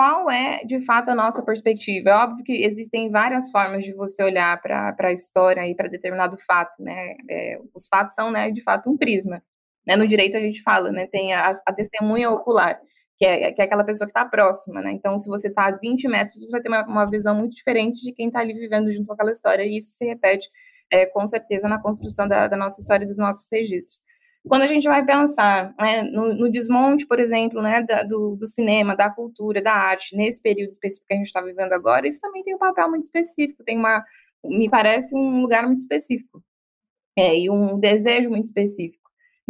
qual 0.00 0.30
é, 0.30 0.64
de 0.64 0.82
fato, 0.82 1.10
a 1.10 1.14
nossa 1.14 1.42
perspectiva. 1.42 2.08
É 2.08 2.14
óbvio 2.14 2.42
que 2.42 2.64
existem 2.64 3.10
várias 3.10 3.50
formas 3.50 3.84
de 3.84 3.92
você 3.92 4.22
olhar 4.24 4.58
para 4.62 4.96
a 4.98 5.12
história 5.12 5.68
e 5.68 5.74
para 5.74 5.90
determinado 5.90 6.38
fato, 6.38 6.82
né, 6.82 7.16
é, 7.28 7.58
os 7.74 7.86
fatos 7.86 8.14
são, 8.14 8.30
né, 8.30 8.50
de 8.50 8.62
fato, 8.62 8.88
um 8.88 8.96
prisma. 8.96 9.42
Né, 9.86 9.96
no 9.96 10.08
direito 10.08 10.38
a 10.38 10.40
gente 10.40 10.62
fala, 10.62 10.90
né, 10.90 11.06
tem 11.06 11.34
a, 11.34 11.52
a 11.66 11.72
testemunha 11.74 12.30
ocular 12.30 12.80
que 13.18 13.26
é, 13.26 13.52
que 13.52 13.60
é 13.60 13.64
aquela 13.66 13.84
pessoa 13.84 14.06
que 14.06 14.18
está 14.18 14.24
próxima, 14.24 14.80
né? 14.80 14.92
Então, 14.92 15.18
se 15.18 15.28
você 15.28 15.48
está 15.48 15.66
a 15.66 15.76
20 15.76 16.08
metros, 16.08 16.40
você 16.40 16.50
vai 16.50 16.62
ter 16.62 16.70
uma, 16.70 16.82
uma 16.86 17.04
visão 17.04 17.34
muito 17.34 17.54
diferente 17.54 18.00
de 18.02 18.14
quem 18.14 18.28
está 18.28 18.40
ali 18.40 18.54
vivendo 18.54 18.90
junto 18.90 19.06
com 19.06 19.12
aquela 19.12 19.30
história, 19.30 19.62
e 19.62 19.76
isso 19.76 19.90
se 19.90 20.06
repete 20.06 20.48
é, 20.90 21.04
com 21.04 21.28
certeza 21.28 21.68
na 21.68 21.78
construção 21.78 22.26
da, 22.26 22.48
da, 22.48 22.56
nossa 22.56 22.80
história 22.80 23.04
e 23.04 23.06
dos 23.06 23.18
nossos 23.18 23.46
registros. 23.52 24.00
Quando 24.48 24.62
a 24.62 24.66
gente 24.66 24.88
vai 24.88 25.04
pensar 25.04 25.74
né, 25.78 26.02
no, 26.02 26.34
no, 26.34 26.50
desmonte, 26.50 27.06
por 27.06 27.20
exemplo, 27.20 27.60
né, 27.60 27.82
da, 27.82 28.02
do, 28.02 28.36
do, 28.36 28.46
cinema, 28.46 28.96
da 28.96 29.10
cultura, 29.10 29.62
da 29.62 29.72
arte, 29.72 30.16
nesse 30.16 30.40
período 30.40 30.70
específico 30.70 31.06
que 31.06 31.14
a 31.14 31.16
gente 31.18 31.26
está 31.26 31.42
vivendo 31.42 31.72
agora, 31.72 32.08
isso 32.08 32.20
também 32.20 32.42
tem 32.42 32.54
um 32.54 32.58
papel 32.58 32.88
muito 32.88 33.04
específico, 33.04 33.62
tem 33.62 33.78
uma, 33.78 34.02
me 34.42 34.68
parece 34.70 35.14
um 35.14 35.42
lugar 35.42 35.66
muito 35.66 35.80
específico, 35.80 36.42
é, 37.18 37.38
e 37.38 37.50
um 37.50 37.78
desejo 37.78 38.30
muito 38.30 38.46
específico 38.46 39.00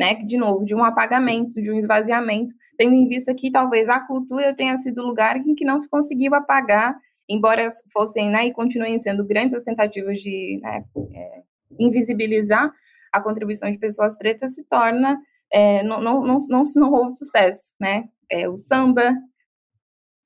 né? 0.00 0.14
De 0.14 0.38
novo, 0.38 0.64
de 0.64 0.74
um 0.74 0.82
apagamento, 0.82 1.60
de 1.60 1.70
um 1.70 1.78
esvaziamento, 1.78 2.54
tendo 2.78 2.94
em 2.94 3.06
vista 3.06 3.34
que 3.34 3.50
talvez 3.50 3.86
a 3.86 4.00
cultura 4.00 4.54
tenha 4.54 4.74
sido 4.78 5.02
o 5.02 5.06
lugar 5.06 5.36
em 5.36 5.54
que 5.54 5.62
não 5.62 5.78
se 5.78 5.86
conseguiu 5.90 6.34
apagar, 6.34 6.96
embora 7.28 7.68
fossem 7.92 8.30
né, 8.30 8.46
e 8.46 8.52
continuem 8.52 8.98
sendo 8.98 9.22
grandes 9.22 9.54
as 9.54 9.62
tentativas 9.62 10.18
de 10.18 10.58
né, 10.62 10.82
é, 11.14 11.42
invisibilizar 11.78 12.72
a 13.12 13.20
contribuição 13.20 13.70
de 13.70 13.78
pessoas 13.78 14.16
pretas, 14.16 14.54
se 14.54 14.66
torna 14.66 15.20
é, 15.52 15.82
não, 15.82 16.00
não, 16.00 16.22
não, 16.22 16.38
não, 16.48 16.62
não 16.76 16.92
houve 16.92 17.12
sucesso, 17.12 17.72
né? 17.80 18.08
É, 18.30 18.48
o 18.48 18.56
samba, 18.56 19.12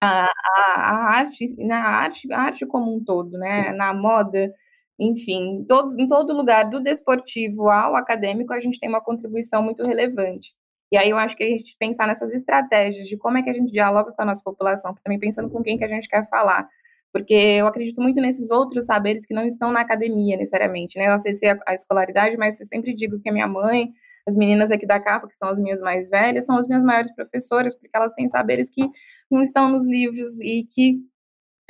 a, 0.02 0.26
a, 0.26 0.30
a, 0.66 1.16
arte, 1.18 1.54
na 1.58 1.78
arte, 1.78 2.32
a 2.32 2.40
arte 2.40 2.66
como 2.66 2.94
um 2.94 3.02
todo, 3.02 3.38
né? 3.38 3.72
Na 3.72 3.94
moda, 3.94 4.52
enfim, 4.98 5.64
todo, 5.66 5.98
em 5.98 6.06
todo 6.06 6.36
lugar, 6.36 6.68
do 6.68 6.80
desportivo 6.80 7.70
ao 7.70 7.96
acadêmico, 7.96 8.52
a 8.52 8.60
gente 8.60 8.78
tem 8.78 8.88
uma 8.88 9.00
contribuição 9.00 9.62
muito 9.62 9.82
relevante. 9.82 10.52
E 10.92 10.96
aí 10.98 11.10
eu 11.10 11.18
acho 11.18 11.36
que 11.36 11.42
a 11.42 11.48
gente 11.48 11.76
pensar 11.78 12.06
nessas 12.06 12.32
estratégias 12.32 13.08
de 13.08 13.16
como 13.16 13.38
é 13.38 13.42
que 13.42 13.50
a 13.50 13.54
gente 13.54 13.72
dialoga 13.72 14.12
com 14.12 14.22
a 14.22 14.26
nossa 14.26 14.42
população, 14.44 14.94
também 15.02 15.18
pensando 15.18 15.50
com 15.50 15.62
quem 15.62 15.78
que 15.78 15.84
a 15.84 15.88
gente 15.88 16.08
quer 16.08 16.28
falar, 16.28 16.68
porque 17.14 17.32
eu 17.32 17.68
acredito 17.68 18.00
muito 18.00 18.20
nesses 18.20 18.50
outros 18.50 18.86
saberes 18.86 19.24
que 19.24 19.32
não 19.32 19.46
estão 19.46 19.70
na 19.70 19.82
academia 19.82 20.36
necessariamente, 20.36 20.98
né? 20.98 21.06
Eu 21.06 21.12
acessei 21.12 21.48
a, 21.48 21.58
a 21.64 21.72
escolaridade, 21.72 22.36
mas 22.36 22.58
eu 22.58 22.66
sempre 22.66 22.92
digo 22.92 23.20
que 23.20 23.28
a 23.28 23.32
minha 23.32 23.46
mãe, 23.46 23.92
as 24.26 24.34
meninas 24.34 24.72
aqui 24.72 24.84
da 24.84 24.98
capa, 24.98 25.28
que 25.28 25.38
são 25.38 25.48
as 25.48 25.56
minhas 25.56 25.80
mais 25.80 26.10
velhas, 26.10 26.44
são 26.44 26.58
as 26.58 26.66
minhas 26.66 26.82
maiores 26.82 27.14
professoras, 27.14 27.72
porque 27.76 27.88
elas 27.94 28.12
têm 28.14 28.28
saberes 28.28 28.68
que 28.68 28.82
não 29.30 29.42
estão 29.42 29.70
nos 29.70 29.86
livros 29.86 30.40
e 30.40 30.64
que 30.64 30.98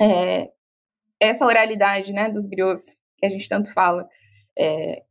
é, 0.01 0.49
essa 1.19 1.45
oralidade, 1.45 2.11
né, 2.11 2.27
dos 2.27 2.47
griots, 2.47 2.95
que 3.15 3.27
a 3.27 3.29
gente 3.29 3.47
tanto 3.47 3.71
fala, 3.71 4.09
é, 4.57 5.03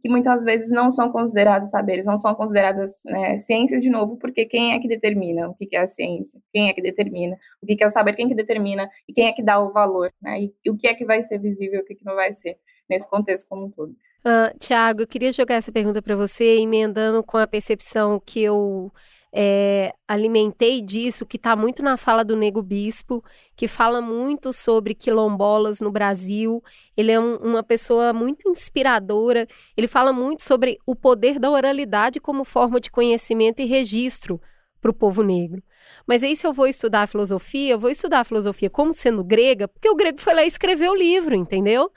que 0.00 0.08
muitas 0.08 0.44
vezes 0.44 0.70
não 0.70 0.90
são 0.90 1.10
considerados 1.10 1.70
saberes, 1.70 2.06
não 2.06 2.16
são 2.16 2.34
consideradas 2.34 3.02
né, 3.04 3.36
ciências 3.36 3.80
de 3.80 3.90
novo, 3.90 4.16
porque 4.16 4.44
quem 4.44 4.74
é 4.74 4.78
que 4.78 4.88
determina 4.88 5.48
o 5.48 5.54
que 5.54 5.74
é 5.74 5.80
a 5.80 5.86
ciência? 5.86 6.40
Quem 6.52 6.68
é 6.68 6.72
que 6.72 6.82
determina 6.82 7.36
o 7.62 7.66
que 7.66 7.82
é 7.82 7.86
o 7.86 7.90
saber? 7.90 8.14
Quem 8.14 8.26
é 8.26 8.28
que 8.28 8.34
determina 8.34 8.88
e 9.08 9.12
quem 9.12 9.26
é 9.26 9.32
que 9.32 9.42
dá 9.42 9.58
o 9.60 9.72
valor? 9.72 10.12
Né? 10.20 10.42
E, 10.42 10.54
e 10.64 10.70
o 10.70 10.76
que 10.76 10.86
é 10.86 10.94
que 10.94 11.04
vai 11.04 11.22
ser 11.22 11.38
visível 11.38 11.80
e 11.80 11.82
o 11.82 11.84
que, 11.84 11.94
que 11.94 12.04
não 12.04 12.14
vai 12.14 12.32
ser 12.32 12.56
nesse 12.88 13.08
contexto 13.08 13.48
como 13.48 13.66
um 13.66 13.70
todo. 13.70 13.90
Uh, 14.24 14.56
Tiago, 14.58 15.02
eu 15.02 15.06
queria 15.06 15.32
jogar 15.32 15.56
essa 15.56 15.72
pergunta 15.72 16.00
para 16.00 16.14
você, 16.14 16.58
emendando 16.58 17.22
com 17.24 17.38
a 17.38 17.46
percepção 17.46 18.20
que 18.24 18.42
eu 18.42 18.92
é, 19.34 19.94
alimentei 20.06 20.82
disso, 20.82 21.24
que 21.24 21.38
está 21.38 21.56
muito 21.56 21.82
na 21.82 21.96
fala 21.96 22.22
do 22.22 22.36
Nego 22.36 22.62
Bispo, 22.62 23.24
que 23.56 23.66
fala 23.66 24.02
muito 24.02 24.52
sobre 24.52 24.94
quilombolas 24.94 25.80
no 25.80 25.90
Brasil. 25.90 26.62
Ele 26.94 27.12
é 27.12 27.18
um, 27.18 27.36
uma 27.36 27.62
pessoa 27.62 28.12
muito 28.12 28.48
inspiradora. 28.48 29.46
Ele 29.74 29.86
fala 29.86 30.12
muito 30.12 30.42
sobre 30.42 30.78
o 30.86 30.94
poder 30.94 31.38
da 31.38 31.50
oralidade 31.50 32.20
como 32.20 32.44
forma 32.44 32.78
de 32.78 32.90
conhecimento 32.90 33.62
e 33.62 33.64
registro 33.64 34.38
para 34.82 34.90
o 34.90 34.94
povo 34.94 35.22
negro. 35.22 35.62
Mas 36.06 36.22
aí, 36.22 36.36
se 36.36 36.46
eu 36.46 36.52
vou 36.52 36.66
estudar 36.66 37.08
filosofia, 37.08 37.72
eu 37.72 37.78
vou 37.78 37.88
estudar 37.88 38.24
filosofia 38.24 38.68
como 38.68 38.92
sendo 38.92 39.24
grega, 39.24 39.66
porque 39.66 39.88
o 39.88 39.94
grego 39.94 40.20
foi 40.20 40.34
lá 40.34 40.44
e 40.44 40.48
escreveu 40.48 40.92
o 40.92 40.96
livro, 40.96 41.34
entendeu? 41.34 41.90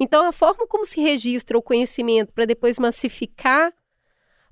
Então, 0.00 0.26
a 0.26 0.32
forma 0.32 0.66
como 0.66 0.84
se 0.84 1.00
registra 1.00 1.56
o 1.56 1.62
conhecimento 1.62 2.32
para 2.32 2.46
depois 2.46 2.78
massificar, 2.78 3.72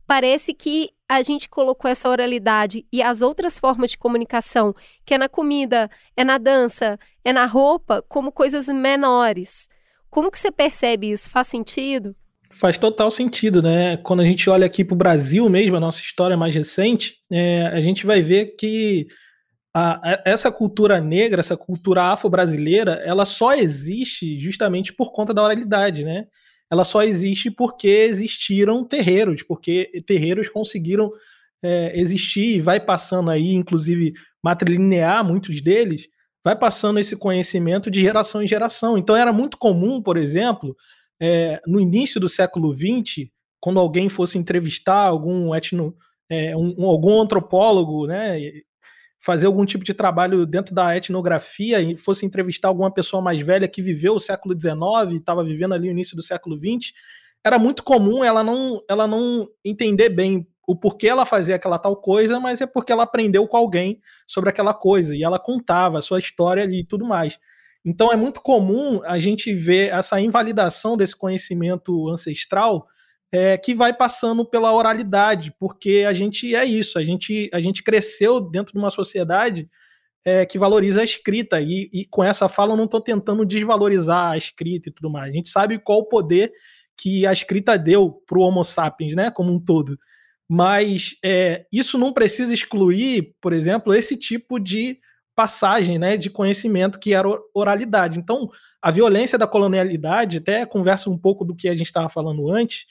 parece 0.06 0.54
que 0.54 0.90
a 1.12 1.22
gente 1.22 1.46
colocou 1.46 1.90
essa 1.90 2.08
oralidade 2.08 2.86
e 2.90 3.02
as 3.02 3.20
outras 3.20 3.58
formas 3.58 3.90
de 3.90 3.98
comunicação, 3.98 4.74
que 5.04 5.12
é 5.12 5.18
na 5.18 5.28
comida, 5.28 5.90
é 6.16 6.24
na 6.24 6.38
dança, 6.38 6.98
é 7.22 7.34
na 7.34 7.44
roupa, 7.44 8.02
como 8.08 8.32
coisas 8.32 8.66
menores. 8.68 9.68
Como 10.08 10.30
que 10.30 10.38
você 10.38 10.50
percebe 10.50 11.10
isso? 11.10 11.28
Faz 11.28 11.48
sentido? 11.48 12.16
Faz 12.50 12.78
total 12.78 13.10
sentido, 13.10 13.62
né? 13.62 13.98
Quando 13.98 14.20
a 14.20 14.24
gente 14.24 14.48
olha 14.48 14.64
aqui 14.64 14.82
para 14.84 14.94
o 14.94 14.98
Brasil 14.98 15.46
mesmo, 15.50 15.76
a 15.76 15.80
nossa 15.80 16.00
história 16.00 16.36
mais 16.36 16.54
recente, 16.54 17.16
é, 17.30 17.66
a 17.66 17.80
gente 17.82 18.06
vai 18.06 18.22
ver 18.22 18.56
que 18.56 19.06
a, 19.74 20.12
a, 20.12 20.22
essa 20.24 20.50
cultura 20.50 20.98
negra, 20.98 21.40
essa 21.40 21.58
cultura 21.58 22.04
afro-brasileira, 22.04 23.02
ela 23.04 23.26
só 23.26 23.54
existe 23.54 24.38
justamente 24.38 24.94
por 24.94 25.12
conta 25.12 25.34
da 25.34 25.42
oralidade, 25.42 26.04
né? 26.04 26.24
Ela 26.72 26.86
só 26.86 27.02
existe 27.02 27.50
porque 27.50 27.86
existiram 27.86 28.82
terreiros, 28.82 29.42
porque 29.42 29.90
terreiros 30.06 30.48
conseguiram 30.48 31.10
é, 31.62 31.92
existir 32.00 32.56
e 32.56 32.60
vai 32.62 32.80
passando 32.80 33.30
aí, 33.30 33.52
inclusive 33.52 34.14
matrilinear 34.42 35.22
muitos 35.22 35.60
deles, 35.60 36.08
vai 36.42 36.58
passando 36.58 36.98
esse 36.98 37.14
conhecimento 37.14 37.90
de 37.90 38.00
geração 38.00 38.42
em 38.42 38.48
geração. 38.48 38.96
Então 38.96 39.14
era 39.14 39.34
muito 39.34 39.58
comum, 39.58 40.00
por 40.00 40.16
exemplo, 40.16 40.74
é, 41.20 41.60
no 41.66 41.78
início 41.78 42.18
do 42.18 42.26
século 42.26 42.74
XX, 42.74 43.28
quando 43.60 43.78
alguém 43.78 44.08
fosse 44.08 44.38
entrevistar 44.38 45.06
algum 45.06 45.54
etno, 45.54 45.94
é, 46.30 46.56
um, 46.56 46.86
algum 46.86 47.20
antropólogo, 47.20 48.06
né, 48.06 48.40
fazer 49.22 49.46
algum 49.46 49.64
tipo 49.64 49.84
de 49.84 49.94
trabalho 49.94 50.44
dentro 50.44 50.74
da 50.74 50.96
etnografia 50.96 51.80
e 51.80 51.96
fosse 51.96 52.26
entrevistar 52.26 52.66
alguma 52.66 52.92
pessoa 52.92 53.22
mais 53.22 53.38
velha 53.38 53.68
que 53.68 53.80
viveu 53.80 54.14
o 54.14 54.20
século 54.20 54.52
XIX 54.60 55.12
e 55.12 55.16
estava 55.16 55.44
vivendo 55.44 55.74
ali 55.74 55.88
o 55.88 55.92
início 55.92 56.16
do 56.16 56.22
século 56.22 56.56
XX, 56.56 56.92
era 57.44 57.56
muito 57.56 57.84
comum 57.84 58.24
ela 58.24 58.42
não, 58.42 58.82
ela 58.88 59.06
não 59.06 59.48
entender 59.64 60.08
bem 60.08 60.44
o 60.66 60.74
porquê 60.74 61.06
ela 61.06 61.24
fazia 61.24 61.54
aquela 61.54 61.78
tal 61.78 61.94
coisa, 61.96 62.40
mas 62.40 62.60
é 62.60 62.66
porque 62.66 62.90
ela 62.90 63.04
aprendeu 63.04 63.46
com 63.46 63.56
alguém 63.56 64.00
sobre 64.26 64.50
aquela 64.50 64.74
coisa 64.74 65.14
e 65.14 65.22
ela 65.22 65.38
contava 65.38 65.98
a 65.98 66.02
sua 66.02 66.18
história 66.18 66.64
ali 66.64 66.80
e 66.80 66.86
tudo 66.86 67.04
mais. 67.04 67.38
Então 67.84 68.10
é 68.12 68.16
muito 68.16 68.40
comum 68.40 69.00
a 69.04 69.20
gente 69.20 69.54
ver 69.54 69.92
essa 69.92 70.20
invalidação 70.20 70.96
desse 70.96 71.16
conhecimento 71.16 72.08
ancestral 72.08 72.88
é, 73.32 73.56
que 73.56 73.74
vai 73.74 73.94
passando 73.94 74.44
pela 74.44 74.72
oralidade, 74.72 75.54
porque 75.58 76.04
a 76.06 76.12
gente 76.12 76.54
é 76.54 76.64
isso, 76.66 76.98
a 76.98 77.04
gente, 77.04 77.48
a 77.52 77.60
gente 77.60 77.82
cresceu 77.82 78.38
dentro 78.38 78.74
de 78.74 78.78
uma 78.78 78.90
sociedade 78.90 79.68
é, 80.24 80.44
que 80.44 80.58
valoriza 80.58 81.00
a 81.00 81.04
escrita, 81.04 81.60
e, 81.60 81.88
e 81.92 82.04
com 82.04 82.22
essa 82.22 82.48
fala 82.48 82.74
eu 82.74 82.76
não 82.76 82.84
estou 82.84 83.00
tentando 83.00 83.46
desvalorizar 83.46 84.32
a 84.32 84.36
escrita 84.36 84.88
e 84.90 84.92
tudo 84.92 85.10
mais. 85.10 85.30
A 85.30 85.36
gente 85.36 85.48
sabe 85.48 85.78
qual 85.78 86.00
o 86.00 86.08
poder 86.08 86.52
que 86.96 87.26
a 87.26 87.32
escrita 87.32 87.78
deu 87.78 88.22
para 88.26 88.38
o 88.38 88.42
Homo 88.42 88.62
sapiens, 88.62 89.14
né, 89.14 89.30
como 89.30 89.50
um 89.50 89.58
todo. 89.58 89.98
Mas 90.46 91.16
é, 91.24 91.64
isso 91.72 91.96
não 91.96 92.12
precisa 92.12 92.52
excluir, 92.52 93.34
por 93.40 93.54
exemplo, 93.54 93.94
esse 93.94 94.14
tipo 94.14 94.60
de 94.60 94.98
passagem 95.34 95.98
né, 95.98 96.18
de 96.18 96.28
conhecimento 96.28 96.98
que 96.98 97.14
era 97.14 97.26
oralidade. 97.54 98.18
Então, 98.18 98.50
a 98.80 98.90
violência 98.90 99.38
da 99.38 99.46
colonialidade, 99.46 100.38
até 100.38 100.66
conversa 100.66 101.08
um 101.08 101.16
pouco 101.16 101.42
do 101.42 101.56
que 101.56 101.68
a 101.68 101.74
gente 101.74 101.86
estava 101.86 102.10
falando 102.10 102.52
antes, 102.52 102.84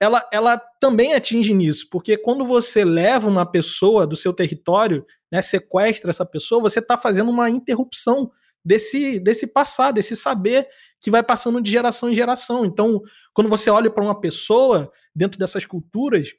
ela, 0.00 0.28
ela 0.32 0.58
também 0.80 1.14
atinge 1.14 1.54
nisso, 1.54 1.86
porque 1.90 2.16
quando 2.16 2.44
você 2.44 2.84
leva 2.84 3.28
uma 3.28 3.46
pessoa 3.46 4.06
do 4.06 4.16
seu 4.16 4.32
território, 4.32 5.04
né, 5.30 5.40
sequestra 5.40 6.10
essa 6.10 6.26
pessoa, 6.26 6.60
você 6.60 6.80
está 6.80 6.96
fazendo 6.96 7.30
uma 7.30 7.48
interrupção 7.48 8.30
desse, 8.64 9.18
desse 9.20 9.46
passar, 9.46 9.92
desse 9.92 10.16
saber 10.16 10.66
que 11.00 11.10
vai 11.10 11.22
passando 11.22 11.60
de 11.60 11.70
geração 11.70 12.10
em 12.10 12.14
geração. 12.14 12.64
Então, 12.64 13.00
quando 13.32 13.48
você 13.48 13.68
olha 13.70 13.90
para 13.90 14.02
uma 14.02 14.18
pessoa 14.18 14.90
dentro 15.14 15.38
dessas 15.38 15.66
culturas, 15.66 16.30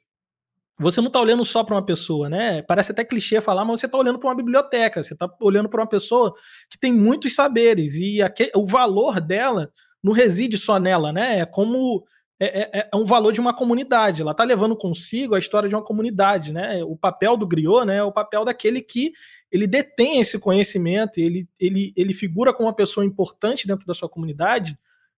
você 0.78 1.00
não 1.00 1.06
está 1.06 1.20
olhando 1.20 1.44
só 1.44 1.64
para 1.64 1.74
uma 1.74 1.84
pessoa, 1.84 2.28
né? 2.28 2.60
Parece 2.62 2.92
até 2.92 3.04
clichê 3.04 3.40
falar, 3.40 3.64
mas 3.64 3.80
você 3.80 3.86
está 3.86 3.96
olhando 3.96 4.18
para 4.18 4.28
uma 4.28 4.34
biblioteca, 4.34 5.02
você 5.02 5.14
está 5.14 5.28
olhando 5.40 5.68
para 5.68 5.80
uma 5.80 5.88
pessoa 5.88 6.34
que 6.68 6.78
tem 6.78 6.92
muitos 6.92 7.34
saberes 7.34 7.94
e 7.94 8.20
aquele, 8.20 8.50
o 8.54 8.66
valor 8.66 9.20
dela 9.20 9.72
não 10.02 10.12
reside 10.12 10.58
só 10.58 10.78
nela, 10.78 11.12
né? 11.12 11.38
É 11.40 11.46
como 11.46 12.04
é, 12.38 12.60
é, 12.60 12.88
é, 12.92 12.96
um 12.96 13.04
valor 13.04 13.32
de 13.32 13.40
uma 13.40 13.54
comunidade. 13.54 14.20
Ela 14.20 14.32
está 14.32 14.44
levando 14.44 14.76
consigo 14.76 15.34
a 15.34 15.38
história 15.38 15.68
de 15.68 15.74
uma 15.74 15.84
comunidade, 15.84 16.52
né? 16.52 16.84
O 16.84 16.96
papel 16.96 17.36
do 17.36 17.46
griot, 17.46 17.86
né? 17.86 17.96
É 17.96 18.02
o 18.02 18.12
papel 18.12 18.44
daquele 18.44 18.82
que 18.82 19.12
ele 19.50 19.66
detém 19.66 20.20
esse 20.20 20.38
conhecimento, 20.38 21.18
ele, 21.18 21.48
ele, 21.58 21.92
ele 21.96 22.12
figura 22.12 22.52
como 22.52 22.68
uma 22.68 22.74
pessoa 22.74 23.06
importante 23.06 23.66
dentro 23.66 23.86
da 23.86 23.94
sua 23.94 24.08
comunidade, 24.08 24.76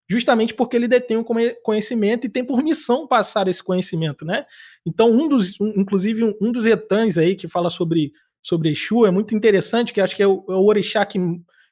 justamente 0.08 0.54
porque 0.54 0.76
ele 0.76 0.86
detém 0.86 1.16
um 1.16 1.24
conhecimento 1.62 2.26
e 2.26 2.30
tem 2.30 2.44
por 2.44 2.62
missão 2.62 3.06
passar 3.06 3.48
esse 3.48 3.62
conhecimento, 3.62 4.24
né? 4.24 4.44
Então, 4.86 5.10
um 5.10 5.28
dos, 5.28 5.60
um, 5.60 5.72
inclusive, 5.76 6.22
um, 6.22 6.34
um, 6.40 6.52
dos 6.52 6.66
etãs 6.66 7.18
aí 7.18 7.34
que 7.34 7.48
fala 7.48 7.68
sobre, 7.68 8.12
sobre 8.42 8.70
Exu 8.70 9.06
é 9.06 9.10
muito 9.10 9.34
interessante, 9.34 9.92
que 9.92 10.00
acho 10.00 10.14
que 10.14 10.22
é 10.22 10.26
o, 10.26 10.44
é 10.48 10.54
o 10.54 10.64
orixá 10.64 11.04
que, 11.04 11.18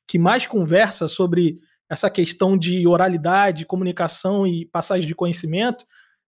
que 0.09 0.18
mais 0.18 0.47
conversa 0.47 1.07
sobre 1.07 1.61
essa 1.89 2.11
questão 2.11 2.57
de 2.57 2.87
oralidade, 2.87 3.66
comunicação 3.66 4.47
e 4.47 4.66
passagem 4.66 5.07
de 5.07 5.14
conhecimento. 5.14 5.84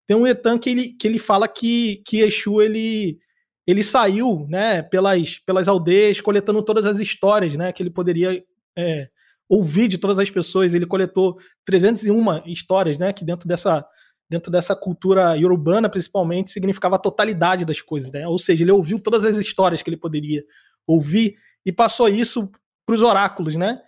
Tem 0.07 0.17
um 0.17 0.27
etan 0.27 0.59
que 0.59 0.71
ele, 0.71 0.93
que 0.93 1.07
ele 1.07 1.19
fala 1.19 1.49
que, 1.49 2.03
que 2.07 2.21
Exu, 2.21 2.63
ele, 2.63 3.19
ele 3.67 3.83
saiu 3.83 4.47
né, 4.49 4.83
pelas, 4.83 5.39
pelas 5.39 5.69
aldeias 5.69 6.21
coletando 6.21 6.63
todas 6.63 6.87
as 6.87 7.01
histórias 7.01 7.57
né, 7.57 7.73
que 7.73 7.83
ele 7.83 7.91
poderia 7.91 8.43
é, 8.77 9.09
ouvir 9.49 9.89
de 9.89 9.99
todas 9.99 10.19
as 10.19 10.31
pessoas. 10.31 10.75
Ele 10.75 10.87
coletou 10.87 11.39
301 11.65 12.47
histórias, 12.47 12.99
né? 12.99 13.13
Que 13.13 13.25
dentro 13.25 13.49
dessa, 13.49 13.85
dentro 14.29 14.51
dessa 14.51 14.77
cultura 14.77 15.35
urbana, 15.37 15.89
principalmente, 15.89 16.51
significava 16.51 16.97
a 16.97 17.01
totalidade 17.01 17.65
das 17.65 17.81
coisas, 17.81 18.13
né? 18.13 18.29
Ou 18.29 18.39
seja, 18.39 18.63
ele 18.63 18.73
ouviu 18.73 19.01
todas 19.03 19.25
as 19.25 19.37
histórias 19.37 19.83
que 19.83 19.89
ele 19.89 19.97
poderia 19.97 20.45
ouvir 20.87 21.37
e 21.65 21.73
passou 21.73 22.09
isso 22.09 22.51
para 22.87 22.95
os 22.95 23.03
oráculos, 23.03 23.57
né? 23.57 23.81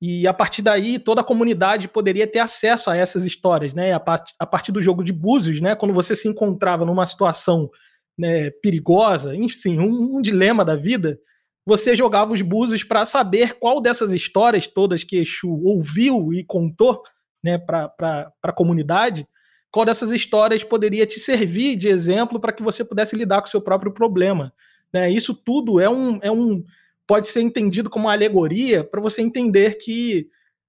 E 0.00 0.26
a 0.28 0.32
partir 0.32 0.62
daí, 0.62 0.98
toda 0.98 1.22
a 1.22 1.24
comunidade 1.24 1.88
poderia 1.88 2.26
ter 2.26 2.38
acesso 2.38 2.88
a 2.88 2.96
essas 2.96 3.26
histórias, 3.26 3.74
né? 3.74 3.92
A, 3.92 4.00
part 4.00 4.32
a 4.38 4.46
partir 4.46 4.70
do 4.70 4.80
jogo 4.80 5.02
de 5.02 5.12
búzios, 5.12 5.60
né? 5.60 5.74
Quando 5.74 5.92
você 5.92 6.14
se 6.14 6.28
encontrava 6.28 6.84
numa 6.84 7.04
situação 7.04 7.68
né, 8.16 8.50
perigosa, 8.62 9.34
enfim, 9.34 9.78
um, 9.78 10.16
um 10.16 10.22
dilema 10.22 10.64
da 10.64 10.76
vida, 10.76 11.18
você 11.66 11.94
jogava 11.94 12.32
os 12.32 12.42
búzios 12.42 12.82
para 12.82 13.04
saber 13.04 13.58
qual 13.58 13.80
dessas 13.80 14.12
histórias 14.12 14.66
todas 14.66 15.04
que 15.04 15.16
Exu 15.18 15.50
ouviu 15.64 16.32
e 16.32 16.42
contou 16.42 17.02
né, 17.42 17.58
para 17.58 18.32
a 18.42 18.52
comunidade, 18.52 19.26
qual 19.70 19.84
dessas 19.84 20.10
histórias 20.10 20.64
poderia 20.64 21.06
te 21.06 21.20
servir 21.20 21.76
de 21.76 21.88
exemplo 21.88 22.40
para 22.40 22.52
que 22.52 22.62
você 22.62 22.84
pudesse 22.84 23.14
lidar 23.14 23.40
com 23.40 23.48
o 23.48 23.50
seu 23.50 23.60
próprio 23.60 23.92
problema. 23.92 24.52
Né? 24.92 25.10
Isso 25.10 25.34
tudo 25.34 25.78
é 25.78 25.88
um, 25.88 26.18
é 26.22 26.30
um 26.30 26.64
pode 27.08 27.26
ser 27.26 27.40
entendido 27.40 27.88
como 27.90 28.04
uma 28.04 28.12
alegoria 28.12 28.84
para 28.84 29.00
você 29.00 29.22
entender 29.22 29.78
que 29.78 30.28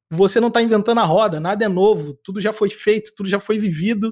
você 0.09 0.39
não 0.39 0.47
está 0.47 0.61
inventando 0.61 0.99
a 0.99 1.03
roda, 1.03 1.39
nada 1.39 1.65
é 1.65 1.67
novo, 1.67 2.17
tudo 2.23 2.41
já 2.41 2.51
foi 2.51 2.69
feito, 2.69 3.11
tudo 3.15 3.29
já 3.29 3.39
foi 3.39 3.59
vivido 3.59 4.11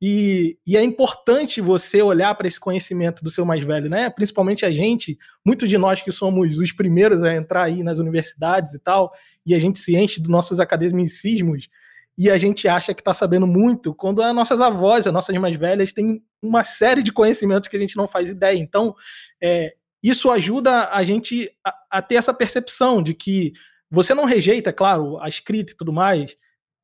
e, 0.00 0.56
e, 0.64 0.76
é 0.76 0.82
importante 0.82 1.60
você 1.60 2.00
olhar 2.00 2.32
para 2.36 2.46
esse 2.46 2.60
conhecimento 2.60 3.24
do 3.24 3.30
seu 3.30 3.44
mais 3.44 3.64
velho, 3.64 3.90
né? 3.90 4.08
Principalmente 4.08 4.64
a 4.64 4.70
gente, 4.70 5.18
muitos 5.44 5.68
de 5.68 5.76
nós 5.76 6.00
que 6.00 6.12
somos 6.12 6.56
os 6.56 6.70
primeiros 6.70 7.24
a 7.24 7.34
entrar 7.34 7.64
aí 7.64 7.82
nas 7.82 7.98
universidades 7.98 8.74
e 8.74 8.78
tal, 8.78 9.10
e 9.44 9.56
a 9.56 9.58
gente 9.58 9.80
se 9.80 9.96
enche 9.96 10.20
dos 10.20 10.30
nossos 10.30 10.60
academicismos 10.60 11.68
e 12.16 12.30
a 12.30 12.38
gente 12.38 12.68
acha 12.68 12.94
que 12.94 13.00
está 13.00 13.12
sabendo 13.12 13.46
muito, 13.46 13.92
quando 13.92 14.22
as 14.22 14.34
nossas 14.34 14.60
avós, 14.60 15.06
as 15.06 15.12
nossas 15.12 15.36
mais 15.38 15.56
velhas, 15.56 15.92
têm 15.92 16.22
uma 16.40 16.62
série 16.62 17.02
de 17.02 17.12
conhecimentos 17.12 17.68
que 17.68 17.76
a 17.76 17.78
gente 17.78 17.96
não 17.96 18.06
faz 18.06 18.28
ideia. 18.30 18.58
Então, 18.58 18.94
é, 19.40 19.74
isso 20.02 20.30
ajuda 20.30 20.88
a 20.90 21.02
gente 21.04 21.50
a, 21.64 21.98
a 21.98 22.02
ter 22.02 22.16
essa 22.16 22.32
percepção 22.32 23.02
de 23.02 23.14
que 23.14 23.52
você 23.90 24.14
não 24.14 24.24
rejeita, 24.24 24.72
claro, 24.72 25.18
a 25.20 25.28
escrita 25.28 25.72
e 25.72 25.76
tudo 25.76 25.92
mais, 25.92 26.36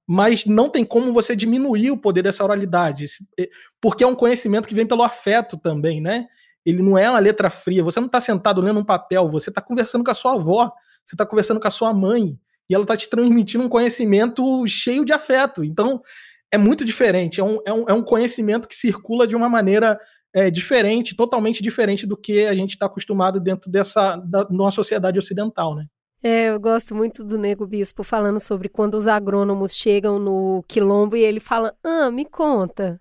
mas 0.07 0.45
não 0.45 0.69
tem 0.69 0.85
como 0.85 1.13
você 1.13 1.35
diminuir 1.35 1.91
o 1.91 1.97
poder 1.97 2.23
dessa 2.23 2.45
oralidade, 2.45 3.07
eh, 3.39 3.49
porque 3.81 4.05
é 4.05 4.07
um 4.07 4.15
conhecimento 4.15 4.69
que 4.69 4.75
vem 4.75 4.87
pelo 4.87 5.03
afeto 5.03 5.57
também, 5.57 6.01
né? 6.01 6.27
Ele 6.65 6.83
não 6.83 6.97
é 6.97 7.09
uma 7.09 7.19
letra 7.19 7.51
fria, 7.51 7.85
você 7.85 8.01
não 8.01 8.07
está 8.07 8.21
sentado 8.21 8.61
lendo 8.61 8.81
um 8.81 8.85
papel, 8.85 9.29
você 9.29 9.51
está 9.51 9.61
conversando 9.61 10.05
com 10.05 10.11
a 10.11 10.15
sua 10.15 10.33
avó, 10.35 10.73
você 11.05 11.15
está 11.15 11.27
conversando 11.27 11.61
com 11.61 11.69
a 11.69 11.71
sua 11.71 11.93
mãe, 11.93 12.39
e 12.69 12.75
ela 12.75 12.85
está 12.85 12.97
te 12.97 13.09
transmitindo 13.09 13.65
um 13.65 13.69
conhecimento 13.69 14.67
cheio 14.67 15.05
de 15.05 15.13
afeto. 15.13 15.63
Então, 15.63 16.03
é 16.51 16.57
muito 16.57 16.85
diferente, 16.85 17.41
é 17.41 17.45
um, 17.45 17.59
é 17.67 17.73
um, 17.73 17.85
é 17.89 17.93
um 17.93 18.03
conhecimento 18.03 18.69
que 18.69 18.77
circula 18.77 19.27
de 19.27 19.37
uma 19.37 19.49
maneira 19.49 20.01
é, 20.35 20.51
diferente, 20.51 21.15
totalmente 21.15 21.63
diferente 21.63 22.05
do 22.05 22.17
que 22.17 22.45
a 22.45 22.55
gente 22.55 22.71
está 22.71 22.87
acostumado 22.87 23.39
dentro 23.39 23.71
dessa 23.71 24.17
da, 24.17 24.45
nossa 24.51 24.75
sociedade 24.75 25.19
ocidental, 25.19 25.77
né? 25.77 25.87
É, 26.21 26.49
eu 26.49 26.59
gosto 26.59 26.95
muito 26.95 27.23
do 27.23 27.39
Nego 27.39 27.67
Bispo 27.67 28.03
falando 28.03 28.41
sobre 28.41 28.69
quando 28.69 28.95
os 28.95 29.07
agrônomos 29.07 29.75
chegam 29.75 30.19
no 30.19 30.65
quilombo 30.67 31.17
e 31.17 31.23
ele 31.23 31.39
fala: 31.39 31.75
Ah, 31.85 32.11
me 32.11 32.25
conta. 32.25 33.01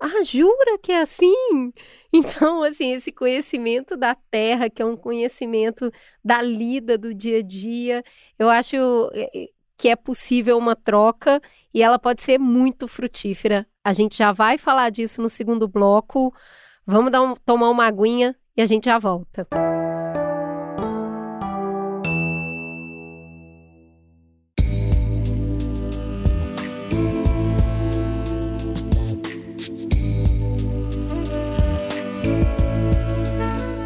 Ah, 0.00 0.22
jura 0.24 0.78
que 0.82 0.90
é 0.92 1.02
assim? 1.02 1.72
Então, 2.14 2.62
assim, 2.62 2.92
esse 2.92 3.10
conhecimento 3.10 3.96
da 3.96 4.14
terra, 4.14 4.68
que 4.68 4.82
é 4.82 4.84
um 4.84 4.98
conhecimento 4.98 5.90
da 6.22 6.42
lida 6.42 6.98
do 6.98 7.14
dia 7.14 7.38
a 7.38 7.42
dia, 7.42 8.04
eu 8.38 8.50
acho 8.50 8.76
é, 9.14 9.30
é, 9.34 9.48
que 9.82 9.88
é 9.88 9.96
possível 9.96 10.56
uma 10.58 10.76
troca 10.76 11.42
e 11.74 11.82
ela 11.82 11.98
pode 11.98 12.22
ser 12.22 12.38
muito 12.38 12.86
frutífera. 12.86 13.66
A 13.82 13.92
gente 13.92 14.16
já 14.16 14.30
vai 14.30 14.56
falar 14.56 14.90
disso 14.90 15.20
no 15.20 15.28
segundo 15.28 15.66
bloco. 15.66 16.32
Vamos 16.86 17.12
um, 17.12 17.34
tomar 17.44 17.68
uma 17.68 17.86
aguinha 17.86 18.32
e 18.56 18.62
a 18.62 18.66
gente 18.66 18.84
já 18.84 18.96
volta. 19.00 19.44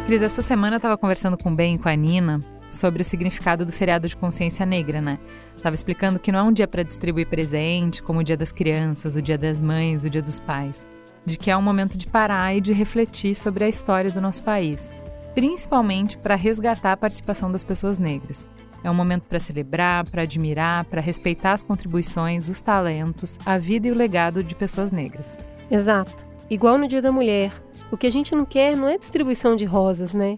Cris, 0.07 0.21
essa 0.21 0.41
semana 0.41 0.75
eu 0.75 0.77
estava 0.77 0.97
conversando 0.97 1.37
com 1.37 1.49
o 1.49 1.53
Ben 1.53 1.75
e 1.75 1.77
com 1.77 1.89
a 1.89 1.93
Nina 1.93 2.39
sobre 2.71 3.01
o 3.01 3.05
significado 3.05 3.65
do 3.65 3.73
feriado 3.73 4.07
de 4.07 4.15
consciência 4.15 4.65
negra, 4.65 5.01
né? 5.01 5.19
Tava 5.61 5.75
explicando 5.75 6.17
que 6.17 6.31
não 6.31 6.39
é 6.39 6.43
um 6.43 6.53
dia 6.53 6.65
para 6.65 6.81
distribuir 6.81 7.27
presente, 7.27 8.01
como 8.01 8.21
o 8.21 8.23
dia 8.23 8.37
das 8.37 8.53
crianças, 8.53 9.17
o 9.17 9.21
dia 9.21 9.37
das 9.37 9.59
mães, 9.59 10.05
o 10.05 10.09
dia 10.09 10.21
dos 10.21 10.39
pais. 10.39 10.87
De 11.25 11.37
que 11.37 11.51
é 11.51 11.57
um 11.57 11.61
momento 11.61 11.97
de 11.97 12.07
parar 12.07 12.55
e 12.55 12.61
de 12.61 12.71
refletir 12.71 13.35
sobre 13.35 13.65
a 13.65 13.67
história 13.67 14.09
do 14.09 14.21
nosso 14.21 14.41
país, 14.43 14.93
principalmente 15.35 16.17
para 16.17 16.35
resgatar 16.35 16.93
a 16.93 16.97
participação 16.97 17.51
das 17.51 17.65
pessoas 17.65 17.99
negras. 17.99 18.47
É 18.85 18.89
um 18.89 18.95
momento 18.95 19.23
para 19.23 19.41
celebrar, 19.41 20.09
para 20.09 20.21
admirar, 20.21 20.85
para 20.85 21.01
respeitar 21.01 21.51
as 21.51 21.63
contribuições, 21.63 22.47
os 22.47 22.61
talentos, 22.61 23.37
a 23.45 23.57
vida 23.57 23.89
e 23.89 23.91
o 23.91 23.95
legado 23.95 24.41
de 24.41 24.55
pessoas 24.55 24.89
negras. 24.89 25.37
Exato. 25.69 26.25
Igual 26.49 26.77
no 26.77 26.87
Dia 26.87 27.01
da 27.01 27.11
Mulher, 27.11 27.51
o 27.91 27.97
que 27.97 28.07
a 28.07 28.11
gente 28.11 28.35
não 28.35 28.45
quer 28.45 28.75
não 28.75 28.87
é 28.87 28.97
distribuição 28.97 29.55
de 29.55 29.65
rosas, 29.65 30.13
né? 30.13 30.37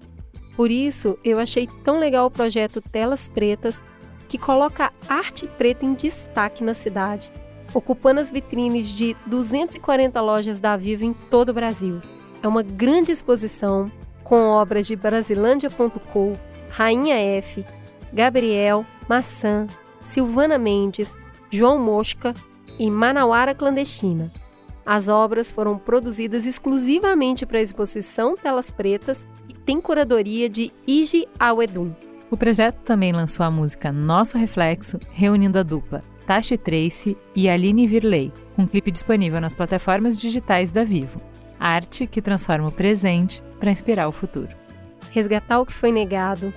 Por 0.56 0.70
isso, 0.70 1.18
eu 1.24 1.40
achei 1.40 1.68
tão 1.84 2.00
legal 2.00 2.26
o 2.28 2.32
projeto 2.32 2.82
Telas 2.82 3.28
Pretas, 3.28 3.82
que 4.28 4.38
coloca 4.38 4.94
arte 5.08 5.48
preta 5.48 5.86
em 5.86 5.94
destaque 5.94 6.64
na 6.64 6.74
cidade, 6.74 7.32
ocupando 7.74 8.20
as 8.20 8.32
vitrines 8.32 8.90
de 8.90 9.16
240 9.26 10.22
lojas 10.22 10.60
da 10.60 10.76
Vivo 10.76 11.04
em 11.06 11.14
todo 11.14 11.50
o 11.50 11.54
Brasil. 11.54 12.00
É 12.44 12.48
uma 12.48 12.62
grande 12.62 13.12
exposição 13.12 13.92
com 14.24 14.50
obras 14.50 14.86
de 14.86 14.96
Brasilândia.com, 14.96 16.34
Rainha 16.70 17.16
F, 17.16 17.66
Gabriel, 18.14 18.86
Maçã, 19.08 19.66
Silvana 20.02 20.58
Mendes, 20.58 21.18
João 21.50 21.80
Mosca 21.80 22.34
e 22.78 22.92
Manauara 22.92 23.56
Clandestina. 23.56 24.32
As 24.92 25.08
obras 25.08 25.52
foram 25.52 25.78
produzidas 25.78 26.48
exclusivamente 26.48 27.46
para 27.46 27.60
a 27.60 27.62
exposição 27.62 28.36
Telas 28.36 28.72
Pretas 28.72 29.24
e 29.48 29.54
tem 29.54 29.80
curadoria 29.80 30.50
de 30.50 30.72
Iji 30.88 31.28
Awedum. 31.40 31.94
O 32.32 32.36
projeto 32.36 32.78
também 32.78 33.12
lançou 33.12 33.46
a 33.46 33.52
música 33.52 33.92
Nosso 33.92 34.36
Reflexo, 34.36 35.00
reunindo 35.12 35.60
a 35.60 35.64
dupla 35.64 36.02
Tashi 36.26 36.58
Trace 36.58 37.16
e 37.36 37.48
Aline 37.48 37.86
Virley, 37.86 38.34
com 38.56 38.64
um 38.64 38.66
clipe 38.66 38.90
disponível 38.90 39.40
nas 39.40 39.54
plataformas 39.54 40.18
digitais 40.18 40.72
da 40.72 40.84
Vivo. 40.84 41.22
Arte 41.60 42.08
que 42.08 42.20
transforma 42.20 42.70
o 42.70 42.72
presente 42.72 43.44
para 43.60 43.70
inspirar 43.70 44.08
o 44.08 44.12
futuro. 44.12 44.50
Resgatar 45.12 45.60
o 45.60 45.68
que 45.68 45.74
foi 45.74 45.92
negado, 45.92 46.52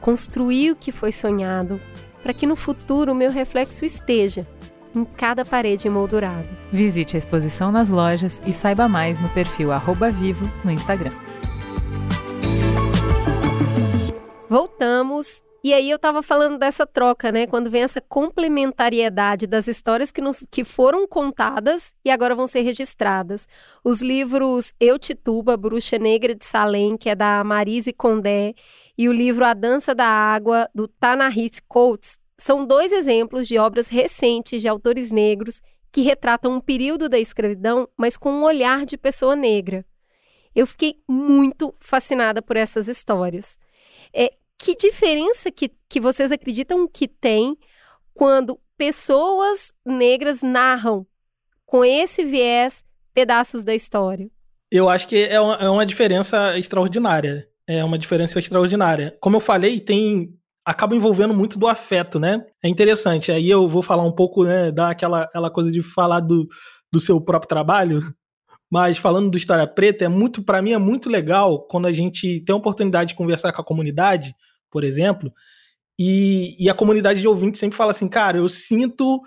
construir 0.00 0.70
o 0.70 0.76
que 0.76 0.92
foi 0.92 1.10
sonhado, 1.10 1.80
para 2.22 2.32
que 2.32 2.46
no 2.46 2.54
futuro 2.54 3.10
o 3.10 3.16
meu 3.16 3.32
reflexo 3.32 3.84
esteja 3.84 4.46
em 4.94 5.04
cada 5.04 5.44
parede 5.44 5.88
emoldurada. 5.88 6.48
Visite 6.72 7.16
a 7.16 7.18
exposição 7.18 7.72
nas 7.72 7.88
lojas 7.88 8.40
e 8.46 8.52
saiba 8.52 8.88
mais 8.88 9.18
no 9.20 9.28
perfil 9.30 9.70
Vivo 10.12 10.50
no 10.64 10.70
Instagram. 10.70 11.12
Voltamos. 14.48 15.42
E 15.64 15.72
aí 15.72 15.88
eu 15.88 15.96
estava 15.96 16.22
falando 16.22 16.58
dessa 16.58 16.84
troca, 16.84 17.30
né? 17.30 17.46
Quando 17.46 17.70
vem 17.70 17.84
essa 17.84 18.00
complementariedade 18.00 19.46
das 19.46 19.68
histórias 19.68 20.10
que, 20.10 20.20
nos, 20.20 20.44
que 20.50 20.64
foram 20.64 21.06
contadas 21.06 21.94
e 22.04 22.10
agora 22.10 22.34
vão 22.34 22.48
ser 22.48 22.62
registradas. 22.62 23.46
Os 23.84 24.02
livros 24.02 24.74
Eu 24.80 24.98
Tituba, 24.98 25.56
Bruxa 25.56 25.98
Negra 25.98 26.34
de 26.34 26.44
Salem, 26.44 26.96
que 26.96 27.08
é 27.08 27.14
da 27.14 27.44
Marise 27.44 27.92
Condé, 27.92 28.54
e 28.98 29.08
o 29.08 29.12
livro 29.12 29.44
A 29.44 29.54
Dança 29.54 29.94
da 29.94 30.06
Água, 30.06 30.68
do 30.74 30.88
Tanahit 30.88 31.62
Coates, 31.68 32.18
são 32.42 32.66
dois 32.66 32.90
exemplos 32.90 33.46
de 33.46 33.56
obras 33.56 33.88
recentes 33.88 34.60
de 34.60 34.66
autores 34.66 35.12
negros 35.12 35.62
que 35.92 36.00
retratam 36.00 36.52
um 36.52 36.60
período 36.60 37.08
da 37.08 37.16
escravidão, 37.16 37.88
mas 37.96 38.16
com 38.16 38.32
um 38.32 38.42
olhar 38.42 38.84
de 38.84 38.98
pessoa 38.98 39.36
negra. 39.36 39.84
Eu 40.52 40.66
fiquei 40.66 40.96
muito 41.08 41.72
fascinada 41.78 42.42
por 42.42 42.56
essas 42.56 42.88
histórias. 42.88 43.56
É, 44.12 44.32
que 44.58 44.74
diferença 44.74 45.52
que, 45.52 45.70
que 45.88 46.00
vocês 46.00 46.32
acreditam 46.32 46.88
que 46.88 47.06
tem 47.06 47.56
quando 48.12 48.58
pessoas 48.76 49.72
negras 49.86 50.42
narram 50.42 51.06
com 51.64 51.84
esse 51.84 52.24
viés 52.24 52.84
pedaços 53.14 53.62
da 53.62 53.72
história? 53.72 54.28
Eu 54.68 54.88
acho 54.88 55.06
que 55.06 55.26
é 55.26 55.40
uma, 55.40 55.54
é 55.54 55.70
uma 55.70 55.86
diferença 55.86 56.58
extraordinária. 56.58 57.48
É 57.68 57.84
uma 57.84 57.98
diferença 57.98 58.40
extraordinária. 58.40 59.16
Como 59.20 59.36
eu 59.36 59.40
falei, 59.40 59.78
tem 59.78 60.36
acaba 60.64 60.94
envolvendo 60.94 61.34
muito 61.34 61.58
do 61.58 61.66
afeto, 61.66 62.18
né? 62.18 62.44
É 62.62 62.68
interessante. 62.68 63.32
Aí 63.32 63.50
eu 63.50 63.68
vou 63.68 63.82
falar 63.82 64.04
um 64.04 64.12
pouco, 64.12 64.44
né, 64.44 64.70
dar 64.70 64.90
aquela, 64.90 65.22
aquela 65.22 65.50
coisa 65.50 65.70
de 65.70 65.82
falar 65.82 66.20
do, 66.20 66.46
do 66.92 67.00
seu 67.00 67.20
próprio 67.20 67.48
trabalho, 67.48 68.14
mas 68.70 68.96
falando 68.96 69.30
do 69.30 69.36
História 69.36 69.66
Preta, 69.66 70.04
é 70.04 70.08
muito, 70.08 70.42
para 70.42 70.62
mim, 70.62 70.72
é 70.72 70.78
muito 70.78 71.10
legal 71.10 71.66
quando 71.66 71.86
a 71.86 71.92
gente 71.92 72.40
tem 72.40 72.54
a 72.54 72.56
oportunidade 72.56 73.10
de 73.10 73.14
conversar 73.14 73.52
com 73.52 73.60
a 73.60 73.64
comunidade, 73.64 74.34
por 74.70 74.84
exemplo, 74.84 75.32
e, 75.98 76.56
e 76.58 76.70
a 76.70 76.74
comunidade 76.74 77.20
de 77.20 77.28
ouvintes 77.28 77.60
sempre 77.60 77.76
fala 77.76 77.90
assim, 77.90 78.08
cara, 78.08 78.38
eu 78.38 78.48
sinto 78.48 79.20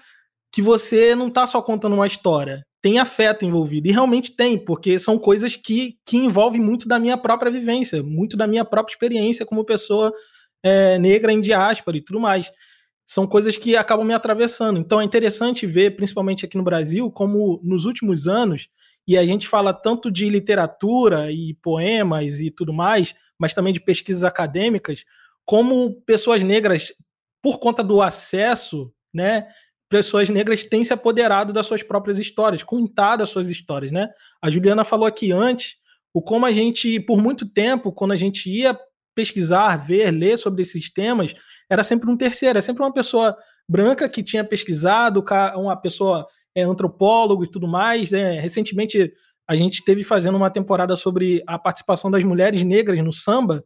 que 0.52 0.62
você 0.62 1.14
não 1.14 1.28
está 1.28 1.46
só 1.46 1.62
contando 1.62 1.94
uma 1.94 2.08
história, 2.08 2.66
tem 2.82 2.98
afeto 2.98 3.46
envolvido. 3.46 3.88
E 3.88 3.92
realmente 3.92 4.36
tem, 4.36 4.58
porque 4.58 4.98
são 4.98 5.20
coisas 5.20 5.56
que, 5.56 5.98
que 6.06 6.18
envolvem 6.18 6.62
muito 6.62 6.88
da 6.88 6.98
minha 6.98 7.18
própria 7.18 7.52
vivência, 7.52 8.02
muito 8.02 8.36
da 8.38 8.48
minha 8.48 8.66
própria 8.66 8.94
experiência 8.94 9.46
como 9.46 9.66
pessoa 9.66 10.14
é, 10.66 10.98
negra 10.98 11.32
em 11.32 11.40
diáspora 11.40 11.96
e 11.96 12.02
tudo 12.02 12.20
mais. 12.20 12.52
São 13.06 13.28
coisas 13.28 13.56
que 13.56 13.78
acabam 13.78 14.04
me 14.04 14.16
atravessando. 14.16 14.80
Então 14.80 15.00
é 15.00 15.04
interessante 15.04 15.68
ver, 15.68 15.96
principalmente 15.96 16.44
aqui 16.44 16.58
no 16.58 16.64
Brasil, 16.64 17.12
como 17.12 17.62
nos 17.64 17.86
últimos 17.86 18.28
anos 18.28 18.68
e 19.08 19.16
a 19.16 19.24
gente 19.24 19.48
fala 19.48 19.72
tanto 19.72 20.10
de 20.10 20.28
literatura 20.28 21.32
e 21.32 21.54
poemas 21.62 22.40
e 22.42 22.50
tudo 22.50 22.74
mais, 22.74 23.14
mas 23.38 23.54
também 23.54 23.72
de 23.72 23.80
pesquisas 23.80 24.24
acadêmicas, 24.24 25.06
como 25.46 26.02
pessoas 26.02 26.42
negras, 26.42 26.92
por 27.40 27.60
conta 27.60 27.84
do 27.84 28.02
acesso, 28.02 28.92
né, 29.14 29.48
pessoas 29.88 30.28
negras 30.30 30.64
têm 30.64 30.84
se 30.84 30.92
apoderado 30.92 31.54
das 31.54 31.68
suas 31.68 31.84
próprias 31.84 32.18
histórias, 32.18 32.64
contado 32.64 33.22
as 33.22 33.30
suas 33.30 33.52
histórias, 33.52 33.92
né? 33.92 34.10
A 34.42 34.50
Juliana 34.50 34.84
falou 34.84 35.06
aqui 35.06 35.32
antes 35.32 35.76
o 36.12 36.24
como 36.24 36.48
a 36.48 36.52
gente, 36.52 37.00
por 37.02 37.22
muito 37.22 37.48
tempo, 37.48 37.92
quando 37.92 38.14
a 38.14 38.16
gente 38.16 38.50
ia 38.50 38.76
pesquisar, 39.16 39.78
ver, 39.78 40.12
ler 40.12 40.38
sobre 40.38 40.62
esses 40.62 40.92
temas, 40.92 41.34
era 41.70 41.84
sempre 41.84 42.10
um 42.12 42.18
terceiro, 42.18 42.60
é 42.60 42.62
sempre 42.62 42.84
uma 42.84 42.94
pessoa 42.94 43.36
branca 43.68 44.08
que 44.08 44.22
tinha 44.22 44.44
pesquisado, 44.44 45.24
uma 45.56 45.76
pessoa 45.76 46.28
é 46.54 46.62
antropólogo 46.62 47.44
e 47.44 47.50
tudo 47.50 47.68
mais. 47.68 48.14
É, 48.14 48.40
recentemente 48.40 49.12
a 49.48 49.56
gente 49.56 49.84
teve 49.84 50.04
fazendo 50.04 50.36
uma 50.36 50.50
temporada 50.50 50.96
sobre 50.96 51.44
a 51.48 51.58
participação 51.58 52.12
das 52.12 52.24
mulheres 52.24 52.64
negras 52.64 53.00
no 53.00 53.14
samba 53.14 53.64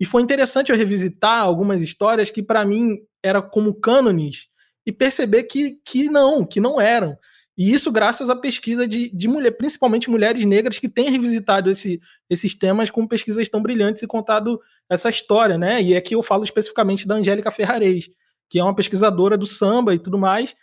e 0.00 0.06
foi 0.06 0.22
interessante 0.22 0.72
eu 0.72 0.78
revisitar 0.78 1.42
algumas 1.42 1.82
histórias 1.82 2.30
que 2.30 2.42
para 2.42 2.64
mim 2.64 2.96
era 3.22 3.42
como 3.42 3.74
cânones 3.74 4.46
e 4.86 4.90
perceber 4.90 5.42
que, 5.44 5.78
que 5.84 6.08
não, 6.08 6.44
que 6.44 6.58
não 6.58 6.80
eram. 6.80 7.16
E 7.60 7.74
isso 7.74 7.92
graças 7.92 8.30
à 8.30 8.34
pesquisa 8.34 8.88
de, 8.88 9.10
de 9.14 9.28
mulher, 9.28 9.50
principalmente 9.50 10.08
mulheres 10.08 10.46
negras 10.46 10.78
que 10.78 10.88
têm 10.88 11.10
revisitado 11.10 11.70
esse, 11.70 12.00
esses 12.30 12.54
temas 12.54 12.90
com 12.90 13.06
pesquisas 13.06 13.46
tão 13.50 13.60
brilhantes 13.60 14.02
e 14.02 14.06
contado 14.06 14.58
essa 14.88 15.10
história, 15.10 15.58
né? 15.58 15.82
E 15.82 15.94
aqui 15.94 16.14
eu 16.14 16.22
falo 16.22 16.42
especificamente 16.42 17.06
da 17.06 17.16
Angélica 17.16 17.50
Ferrarez, 17.50 18.08
que 18.48 18.58
é 18.58 18.64
uma 18.64 18.74
pesquisadora 18.74 19.36
do 19.36 19.44
samba 19.44 19.94
e 19.94 19.98
tudo 19.98 20.16
mais, 20.16 20.54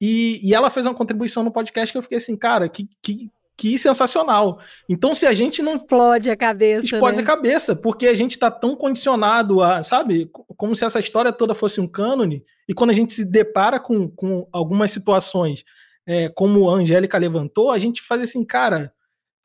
e, 0.00 0.40
e 0.42 0.54
ela 0.54 0.70
fez 0.70 0.86
uma 0.86 0.94
contribuição 0.94 1.42
no 1.42 1.52
podcast 1.52 1.92
que 1.92 1.98
eu 1.98 2.02
fiquei 2.02 2.16
assim, 2.16 2.34
cara, 2.34 2.70
que, 2.70 2.88
que, 3.02 3.30
que 3.54 3.78
sensacional. 3.78 4.58
Então, 4.88 5.14
se 5.14 5.26
a 5.26 5.34
gente 5.34 5.60
não. 5.60 5.76
Explode 5.76 6.30
a 6.30 6.36
cabeça. 6.38 6.86
Explode 6.86 7.18
né? 7.18 7.22
a 7.22 7.26
cabeça, 7.26 7.76
porque 7.76 8.06
a 8.06 8.14
gente 8.14 8.30
está 8.30 8.50
tão 8.50 8.74
condicionado 8.74 9.62
a, 9.62 9.82
sabe, 9.82 10.30
como 10.56 10.74
se 10.74 10.86
essa 10.86 11.00
história 11.00 11.30
toda 11.32 11.54
fosse 11.54 11.82
um 11.82 11.86
cânone, 11.86 12.42
e 12.66 12.72
quando 12.72 12.92
a 12.92 12.94
gente 12.94 13.12
se 13.12 13.26
depara 13.26 13.78
com, 13.78 14.08
com 14.08 14.48
algumas 14.50 14.90
situações, 14.90 15.62
é, 16.06 16.28
como 16.28 16.70
a 16.70 16.76
Angélica 16.76 17.18
levantou, 17.18 17.70
a 17.70 17.78
gente 17.78 18.02
faz 18.02 18.22
assim, 18.22 18.44
cara. 18.44 18.92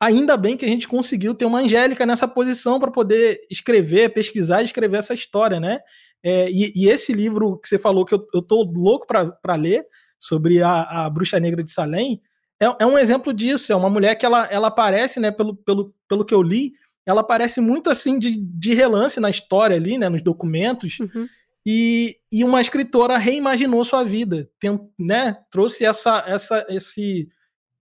Ainda 0.00 0.36
bem 0.36 0.56
que 0.56 0.64
a 0.64 0.68
gente 0.68 0.88
conseguiu 0.88 1.34
ter 1.34 1.44
uma 1.44 1.60
Angélica 1.60 2.04
nessa 2.04 2.26
posição 2.26 2.80
para 2.80 2.90
poder 2.90 3.40
escrever, 3.50 4.12
pesquisar 4.12 4.62
e 4.62 4.64
escrever 4.64 4.98
essa 4.98 5.14
história, 5.14 5.60
né? 5.60 5.80
É, 6.24 6.50
e, 6.50 6.72
e, 6.74 6.88
esse 6.88 7.12
livro 7.12 7.58
que 7.58 7.68
você 7.68 7.78
falou 7.78 8.04
que 8.04 8.14
eu, 8.14 8.26
eu 8.32 8.42
tô 8.42 8.62
louco 8.62 9.06
para 9.06 9.54
ler, 9.54 9.84
sobre 10.22 10.62
a, 10.62 11.06
a 11.06 11.10
Bruxa 11.10 11.40
Negra 11.40 11.64
de 11.64 11.72
Salem, 11.72 12.22
é, 12.60 12.84
é, 12.84 12.86
um 12.86 12.96
exemplo 12.96 13.34
disso. 13.34 13.72
É 13.72 13.76
uma 13.76 13.90
mulher 13.90 14.14
que 14.14 14.24
ela, 14.24 14.46
ela 14.46 14.68
aparece, 14.68 15.18
né, 15.18 15.32
pelo, 15.32 15.56
pelo, 15.56 15.92
pelo 16.08 16.24
que 16.24 16.32
eu 16.32 16.40
li, 16.40 16.72
ela 17.04 17.22
aparece 17.22 17.60
muito 17.60 17.90
assim 17.90 18.20
de, 18.20 18.36
de 18.36 18.72
relance 18.72 19.18
na 19.18 19.28
história 19.28 19.74
ali, 19.74 19.98
né, 19.98 20.08
nos 20.08 20.22
documentos. 20.22 21.00
Uhum. 21.00 21.26
E, 21.64 22.16
e 22.30 22.42
uma 22.42 22.60
escritora 22.60 23.16
reimaginou 23.18 23.84
sua 23.84 24.02
vida, 24.02 24.50
tem, 24.58 24.78
né, 24.98 25.36
trouxe 25.50 25.84
essa, 25.84 26.24
essa, 26.26 26.66
esse, 26.68 27.28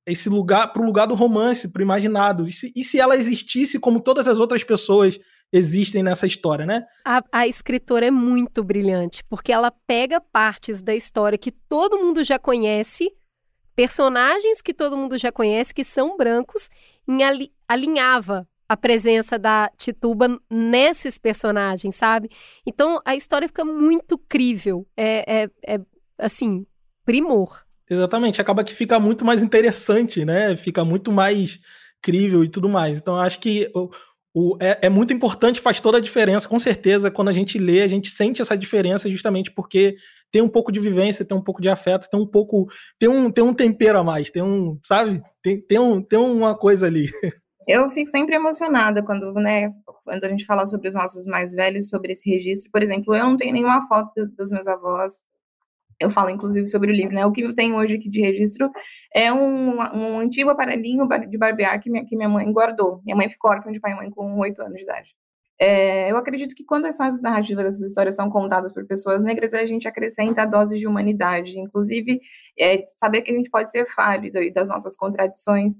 esse 0.05 0.29
lugar 0.29 0.71
para 0.71 0.81
o 0.81 0.85
lugar 0.85 1.07
do 1.07 1.15
romance, 1.15 1.67
para 1.67 1.79
o 1.79 1.83
imaginado. 1.83 2.47
E 2.47 2.51
se, 2.51 2.71
e 2.75 2.83
se 2.83 2.99
ela 2.99 3.15
existisse 3.15 3.79
como 3.79 3.99
todas 3.99 4.27
as 4.27 4.39
outras 4.39 4.63
pessoas 4.63 5.17
existem 5.51 6.01
nessa 6.01 6.25
história, 6.25 6.65
né? 6.65 6.85
A, 7.05 7.23
a, 7.31 7.47
escritora 7.47 8.05
é 8.05 8.11
muito 8.11 8.63
brilhante, 8.63 9.23
porque 9.29 9.51
ela 9.51 9.71
pega 9.85 10.21
partes 10.21 10.81
da 10.81 10.95
história 10.95 11.37
que 11.37 11.51
todo 11.51 11.97
mundo 11.97 12.23
já 12.23 12.39
conhece, 12.39 13.11
personagens 13.75 14.61
que 14.61 14.73
todo 14.73 14.95
mundo 14.95 15.17
já 15.17 15.31
conhece, 15.31 15.73
que 15.73 15.83
são 15.83 16.15
brancos, 16.15 16.69
e 17.07 17.23
ali, 17.23 17.51
alinhava 17.67 18.47
a 18.71 18.77
presença 18.77 19.37
da 19.37 19.69
Tituba 19.77 20.39
nesses 20.49 21.17
personagens, 21.17 21.93
sabe? 21.93 22.29
Então 22.65 23.01
a 23.03 23.17
história 23.17 23.45
fica 23.45 23.65
muito 23.65 24.17
crível. 24.17 24.87
É, 24.95 25.43
é, 25.43 25.49
é 25.67 25.79
assim, 26.17 26.65
primor. 27.05 27.65
Exatamente, 27.89 28.39
acaba 28.39 28.63
que 28.63 28.73
fica 28.73 28.97
muito 28.97 29.25
mais 29.25 29.43
interessante, 29.43 30.23
né? 30.23 30.55
Fica 30.55 30.85
muito 30.85 31.11
mais 31.11 31.59
crível 32.01 32.45
e 32.45 32.49
tudo 32.49 32.69
mais. 32.69 32.97
Então 32.97 33.17
acho 33.17 33.41
que 33.41 33.69
o, 34.33 34.57
é, 34.61 34.79
é, 34.83 34.89
muito 34.89 35.11
importante, 35.11 35.59
faz 35.59 35.81
toda 35.81 35.97
a 35.97 36.01
diferença, 36.01 36.47
com 36.47 36.57
certeza, 36.57 37.11
quando 37.11 37.27
a 37.27 37.33
gente 37.33 37.59
lê, 37.59 37.81
a 37.81 37.89
gente 37.89 38.09
sente 38.09 38.41
essa 38.41 38.55
diferença 38.55 39.09
justamente 39.09 39.51
porque 39.51 39.97
tem 40.31 40.41
um 40.41 40.47
pouco 40.47 40.71
de 40.71 40.79
vivência, 40.79 41.25
tem 41.25 41.37
um 41.37 41.43
pouco 41.43 41.61
de 41.61 41.67
afeto, 41.67 42.07
tem 42.09 42.17
um 42.17 42.25
pouco, 42.25 42.69
tem 42.97 43.09
um, 43.09 43.29
tem 43.29 43.43
um 43.43 43.53
tempero 43.53 43.99
a 43.99 44.03
mais, 44.03 44.31
tem 44.31 44.41
um, 44.41 44.79
sabe, 44.81 45.21
tem, 45.43 45.59
tem, 45.59 45.77
um, 45.77 46.01
tem 46.01 46.17
uma 46.17 46.57
coisa 46.57 46.85
ali. 46.85 47.09
Eu 47.67 47.89
fico 47.89 48.09
sempre 48.09 48.35
emocionada 48.35 49.03
quando, 49.03 49.33
né, 49.35 49.71
quando 50.03 50.23
a 50.23 50.29
gente 50.29 50.45
fala 50.45 50.65
sobre 50.67 50.89
os 50.89 50.95
nossos 50.95 51.25
mais 51.27 51.53
velhos, 51.53 51.89
sobre 51.89 52.13
esse 52.13 52.29
registro. 52.29 52.71
Por 52.71 52.81
exemplo, 52.81 53.15
eu 53.15 53.23
não 53.23 53.37
tenho 53.37 53.53
nenhuma 53.53 53.87
foto 53.87 54.25
dos 54.37 54.51
meus 54.51 54.67
avós, 54.67 55.23
eu 56.01 56.09
falo 56.09 56.29
inclusive 56.29 56.67
sobre 56.67 56.91
o 56.91 56.95
livro, 56.95 57.13
né? 57.13 57.25
O 57.25 57.31
que 57.31 57.41
eu 57.41 57.53
tenho 57.53 57.75
hoje 57.75 57.95
aqui 57.95 58.09
de 58.09 58.21
registro 58.21 58.71
é 59.13 59.31
um, 59.31 59.77
um 59.77 60.19
antigo 60.19 60.49
aparelhinho 60.49 61.07
de 61.29 61.37
barbear 61.37 61.79
que 61.79 61.89
minha, 61.89 62.05
que 62.05 62.15
minha 62.15 62.27
mãe 62.27 62.51
guardou. 62.51 63.01
Minha 63.05 63.15
mãe 63.15 63.29
ficou 63.29 63.51
órfã 63.51 63.71
de 63.71 63.79
pai 63.79 63.91
e 63.91 63.95
mãe 63.95 64.09
com 64.09 64.39
oito 64.39 64.61
anos 64.61 64.77
de 64.77 64.83
idade. 64.83 65.09
É, 65.59 66.11
eu 66.11 66.17
acredito 66.17 66.55
que 66.55 66.63
quando 66.63 66.87
essas 66.87 67.21
narrativas, 67.21 67.67
essas 67.67 67.91
histórias 67.91 68.15
são 68.15 68.31
contadas 68.31 68.73
por 68.73 68.83
pessoas 68.87 69.21
negras, 69.21 69.53
a 69.53 69.63
gente 69.63 69.87
acrescenta 69.87 70.43
doses 70.43 70.79
de 70.79 70.87
humanidade, 70.87 71.59
inclusive 71.59 72.19
é, 72.59 72.83
saber 72.87 73.21
que 73.21 73.31
a 73.31 73.35
gente 73.35 73.49
pode 73.51 73.69
ser 73.69 73.85
falho 73.85 74.31
das 74.51 74.69
nossas 74.69 74.95
contradições, 74.97 75.75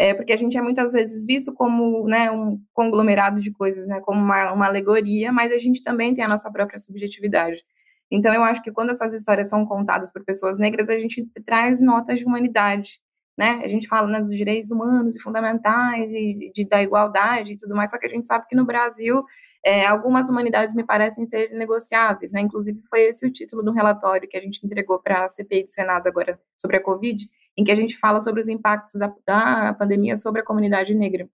é, 0.00 0.14
porque 0.14 0.32
a 0.32 0.36
gente 0.36 0.56
é 0.56 0.62
muitas 0.62 0.92
vezes 0.92 1.26
visto 1.26 1.52
como 1.52 2.08
né, 2.08 2.30
um 2.30 2.58
conglomerado 2.72 3.38
de 3.38 3.50
coisas, 3.50 3.86
né, 3.86 4.00
como 4.00 4.18
uma, 4.18 4.50
uma 4.50 4.64
alegoria, 4.66 5.30
mas 5.30 5.52
a 5.52 5.58
gente 5.58 5.84
também 5.84 6.14
tem 6.14 6.24
a 6.24 6.28
nossa 6.28 6.50
própria 6.50 6.78
subjetividade. 6.78 7.62
Então, 8.10 8.32
eu 8.32 8.42
acho 8.42 8.62
que 8.62 8.72
quando 8.72 8.88
essas 8.92 9.12
histórias 9.12 9.50
são 9.50 9.66
contadas 9.66 10.10
por 10.10 10.24
pessoas 10.24 10.56
negras, 10.56 10.88
a 10.88 10.98
gente 10.98 11.28
traz 11.44 11.82
notas 11.82 12.18
de 12.18 12.24
humanidade, 12.24 12.98
né? 13.36 13.60
A 13.62 13.68
gente 13.68 13.86
fala 13.86 14.08
né, 14.08 14.20
dos 14.20 14.34
direitos 14.34 14.70
humanos 14.70 15.16
e 15.16 15.20
fundamentais 15.20 16.10
e 16.14 16.50
de, 16.50 16.66
da 16.66 16.82
igualdade 16.82 17.52
e 17.52 17.56
tudo 17.58 17.76
mais, 17.76 17.90
só 17.90 17.98
que 17.98 18.06
a 18.06 18.10
gente 18.10 18.26
sabe 18.26 18.46
que 18.48 18.56
no 18.56 18.64
Brasil 18.64 19.22
é, 19.62 19.84
algumas 19.84 20.30
humanidades 20.30 20.74
me 20.74 20.82
parecem 20.82 21.26
ser 21.26 21.50
negociáveis, 21.50 22.32
né? 22.32 22.40
Inclusive 22.40 22.80
foi 22.88 23.02
esse 23.02 23.26
o 23.26 23.30
título 23.30 23.62
do 23.62 23.70
relatório 23.70 24.26
que 24.26 24.38
a 24.38 24.40
gente 24.40 24.64
entregou 24.64 24.98
para 24.98 25.26
a 25.26 25.28
CPI 25.28 25.64
do 25.64 25.70
Senado 25.70 26.06
agora 26.06 26.40
sobre 26.56 26.78
a 26.78 26.82
Covid, 26.82 27.28
em 27.56 27.64
que 27.64 27.72
a 27.72 27.74
gente 27.76 27.96
fala 27.96 28.20
sobre 28.20 28.40
os 28.40 28.48
impactos 28.48 28.94
da, 28.94 29.12
da 29.26 29.74
pandemia 29.74 30.16
sobre 30.16 30.40
a 30.40 30.44
comunidade 30.44 30.94
negra. 30.94 31.28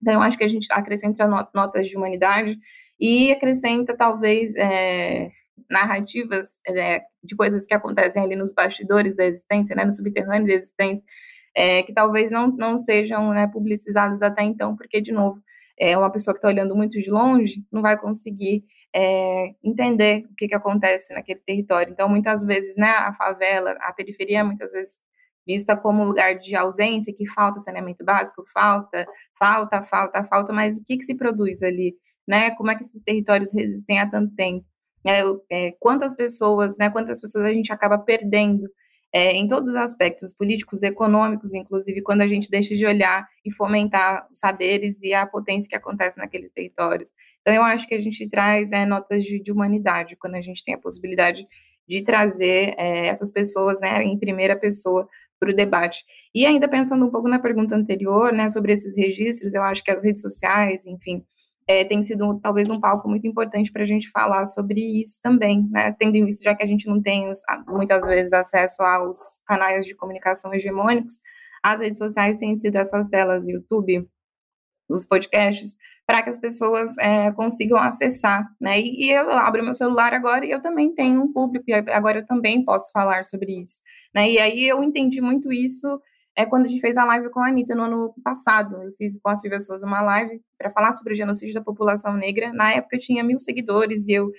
Então, 0.00 0.14
eu 0.14 0.22
acho 0.22 0.38
que 0.38 0.44
a 0.44 0.48
gente 0.48 0.66
acrescenta 0.72 1.26
notas 1.52 1.88
de 1.88 1.96
humanidade 1.96 2.58
e 3.00 3.32
acrescenta, 3.32 3.96
talvez, 3.96 4.54
é, 4.56 5.30
narrativas 5.68 6.60
é, 6.66 7.02
de 7.22 7.36
coisas 7.36 7.66
que 7.66 7.74
acontecem 7.74 8.22
ali 8.22 8.36
nos 8.36 8.52
bastidores 8.52 9.16
da 9.16 9.24
existência, 9.24 9.74
né, 9.74 9.84
no 9.84 9.92
subterrâneo 9.92 10.46
da 10.46 10.54
existência, 10.54 11.02
é, 11.54 11.82
que 11.82 11.92
talvez 11.92 12.30
não, 12.30 12.48
não 12.48 12.78
sejam 12.78 13.32
né, 13.32 13.48
publicizadas 13.48 14.22
até 14.22 14.42
então, 14.42 14.76
porque, 14.76 15.00
de 15.00 15.12
novo, 15.12 15.42
é 15.78 15.96
uma 15.96 16.10
pessoa 16.10 16.34
que 16.34 16.38
está 16.38 16.48
olhando 16.48 16.74
muito 16.74 17.00
de 17.00 17.10
longe 17.10 17.64
não 17.70 17.82
vai 17.82 17.96
conseguir 17.98 18.64
é, 18.94 19.54
entender 19.62 20.24
o 20.30 20.34
que, 20.34 20.48
que 20.48 20.54
acontece 20.54 21.12
naquele 21.14 21.40
território. 21.40 21.92
Então, 21.92 22.08
muitas 22.08 22.44
vezes, 22.44 22.76
né, 22.76 22.90
a 22.90 23.12
favela, 23.14 23.76
a 23.80 23.92
periferia, 23.92 24.42
muitas 24.44 24.72
vezes 24.72 24.98
vista 25.48 25.76
como 25.76 26.04
lugar 26.04 26.38
de 26.38 26.54
ausência, 26.54 27.14
que 27.16 27.26
falta 27.28 27.58
saneamento 27.58 28.04
básico, 28.04 28.44
falta, 28.52 29.06
falta, 29.38 29.82
falta, 29.82 30.24
falta, 30.24 30.52
mas 30.52 30.76
o 30.76 30.84
que, 30.84 30.98
que 30.98 31.04
se 31.04 31.16
produz 31.16 31.62
ali? 31.62 31.96
né? 32.28 32.50
Como 32.50 32.70
é 32.70 32.76
que 32.76 32.82
esses 32.82 33.02
territórios 33.02 33.54
resistem 33.54 33.98
há 33.98 34.08
tanto 34.08 34.34
tempo? 34.34 34.66
É, 35.06 35.22
é, 35.50 35.72
quantas 35.80 36.14
pessoas, 36.14 36.76
né? 36.76 36.90
Quantas 36.90 37.22
pessoas 37.22 37.46
a 37.46 37.52
gente 37.52 37.72
acaba 37.72 37.96
perdendo 37.96 38.68
é, 39.10 39.32
em 39.32 39.48
todos 39.48 39.70
os 39.70 39.76
aspectos 39.76 40.34
políticos, 40.34 40.82
econômicos, 40.82 41.54
inclusive 41.54 42.02
quando 42.02 42.20
a 42.20 42.28
gente 42.28 42.50
deixa 42.50 42.76
de 42.76 42.84
olhar 42.84 43.26
e 43.42 43.50
fomentar 43.50 44.28
os 44.30 44.38
saberes 44.38 45.02
e 45.02 45.14
a 45.14 45.26
potência 45.26 45.66
que 45.66 45.74
acontece 45.74 46.18
naqueles 46.18 46.52
territórios. 46.52 47.10
Então, 47.40 47.54
eu 47.54 47.62
acho 47.62 47.88
que 47.88 47.94
a 47.94 48.00
gente 48.00 48.28
traz 48.28 48.72
é, 48.72 48.84
notas 48.84 49.24
de, 49.24 49.42
de, 49.42 49.50
humanidade 49.50 50.14
quando 50.16 50.34
a 50.34 50.42
gente 50.42 50.62
tem 50.62 50.74
a 50.74 50.78
possibilidade 50.78 51.46
de 51.88 52.02
trazer 52.02 52.74
é, 52.76 53.06
essas 53.06 53.32
pessoas 53.32 53.80
né, 53.80 54.02
em 54.02 54.18
primeira 54.18 54.54
pessoa 54.54 55.08
para 55.38 55.50
o 55.50 55.56
debate. 55.56 56.04
E 56.34 56.46
ainda 56.46 56.68
pensando 56.68 57.04
um 57.04 57.10
pouco 57.10 57.28
na 57.28 57.38
pergunta 57.38 57.74
anterior, 57.76 58.32
né, 58.32 58.50
sobre 58.50 58.72
esses 58.72 58.96
registros, 58.96 59.54
eu 59.54 59.62
acho 59.62 59.82
que 59.82 59.90
as 59.90 60.02
redes 60.02 60.22
sociais, 60.22 60.86
enfim, 60.86 61.24
é, 61.66 61.84
tem 61.84 62.02
sido 62.02 62.40
talvez 62.40 62.70
um 62.70 62.80
palco 62.80 63.08
muito 63.08 63.26
importante 63.26 63.70
para 63.70 63.82
a 63.82 63.86
gente 63.86 64.10
falar 64.10 64.46
sobre 64.46 64.80
isso 64.80 65.20
também, 65.22 65.68
né? 65.70 65.94
Tendo 65.98 66.16
em 66.16 66.24
vista 66.24 66.42
já 66.42 66.54
que 66.54 66.64
a 66.64 66.66
gente 66.66 66.86
não 66.86 67.00
tem 67.02 67.30
muitas 67.66 68.04
vezes 68.06 68.32
acesso 68.32 68.82
aos 68.82 69.38
canais 69.46 69.84
de 69.84 69.94
comunicação 69.94 70.54
hegemônicos, 70.54 71.18
as 71.62 71.78
redes 71.78 71.98
sociais 71.98 72.38
têm 72.38 72.56
sido 72.56 72.76
essas 72.76 73.06
telas 73.08 73.46
YouTube, 73.46 74.08
os 74.88 75.04
podcasts, 75.04 75.76
para 76.08 76.22
que 76.22 76.30
as 76.30 76.38
pessoas 76.38 76.96
é, 76.96 77.30
consigam 77.32 77.76
acessar, 77.76 78.48
né? 78.58 78.80
E, 78.80 79.08
e, 79.08 79.10
eu 79.12 79.30
abro 79.30 79.62
meu 79.62 79.74
celular 79.74 80.14
agora 80.14 80.46
e 80.46 80.50
eu 80.50 80.62
também 80.62 80.94
tenho 80.94 81.20
um 81.20 81.30
público 81.30 81.66
e 81.68 81.74
agora 81.74 82.20
eu 82.20 82.26
também 82.26 82.64
posso 82.64 82.90
falar 82.92 83.26
sobre 83.26 83.60
isso, 83.60 83.82
né? 84.14 84.26
E 84.26 84.38
aí 84.40 84.66
eu 84.66 84.82
entendi 84.82 85.20
muito 85.20 85.52
isso 85.52 86.00
é 86.34 86.46
quando 86.46 86.64
a 86.64 86.68
gente 86.68 86.80
fez 86.80 86.96
a 86.96 87.04
live 87.04 87.28
com 87.30 87.40
a 87.40 87.48
Anitta 87.48 87.74
no 87.74 87.82
ano 87.82 88.14
passado. 88.24 88.82
Eu 88.82 88.92
fiz 88.92 89.18
com 89.20 89.28
a 89.28 89.36
Silvia 89.36 89.60
Souza 89.60 89.84
uma 89.84 90.00
live 90.00 90.40
para 90.56 90.70
falar 90.70 90.94
sobre 90.94 91.12
o 91.12 91.16
genocídio 91.16 91.54
da 91.54 91.60
população 91.60 92.14
negra. 92.14 92.52
Na 92.54 92.72
época 92.72 92.96
eu 92.96 93.00
tinha 93.00 93.22
mil 93.22 93.38
seguidores 93.38 94.08
e 94.08 94.12
eu 94.12 94.30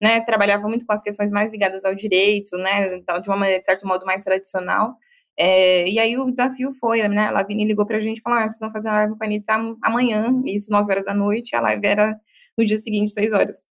né, 0.00 0.20
trabalhava 0.20 0.68
muito 0.68 0.86
com 0.86 0.92
as 0.92 1.02
questões 1.02 1.32
mais 1.32 1.50
ligadas 1.50 1.84
ao 1.84 1.94
direito, 1.94 2.56
né, 2.56 2.98
então, 2.98 3.20
de 3.20 3.28
uma 3.28 3.36
maneira, 3.36 3.60
de 3.60 3.66
certo 3.66 3.86
modo, 3.86 4.06
mais 4.06 4.22
tradicional. 4.22 4.96
É, 5.38 5.88
e 5.88 5.98
aí 5.98 6.16
o 6.18 6.30
desafio 6.30 6.72
foi, 6.80 7.06
né, 7.08 7.26
a 7.26 7.30
Lavini 7.30 7.66
ligou 7.66 7.86
para 7.86 7.98
a 7.98 8.00
gente 8.00 8.18
e 8.18 8.22
falou, 8.22 8.38
ah, 8.38 8.48
vocês 8.48 8.58
vão 8.58 8.72
fazer 8.72 8.88
uma 8.88 8.96
live 8.96 9.18
com 9.18 9.24
a 9.24 9.26
Anitta 9.26 9.76
amanhã, 9.82 10.42
isso 10.46 10.70
9 10.70 10.90
horas 10.90 11.04
da 11.04 11.14
noite, 11.14 11.54
a 11.54 11.60
live 11.60 11.86
era 11.86 12.18
no 12.56 12.64
dia 12.64 12.78
seguinte, 12.78 13.12
6 13.12 13.32
horas. 13.32 13.66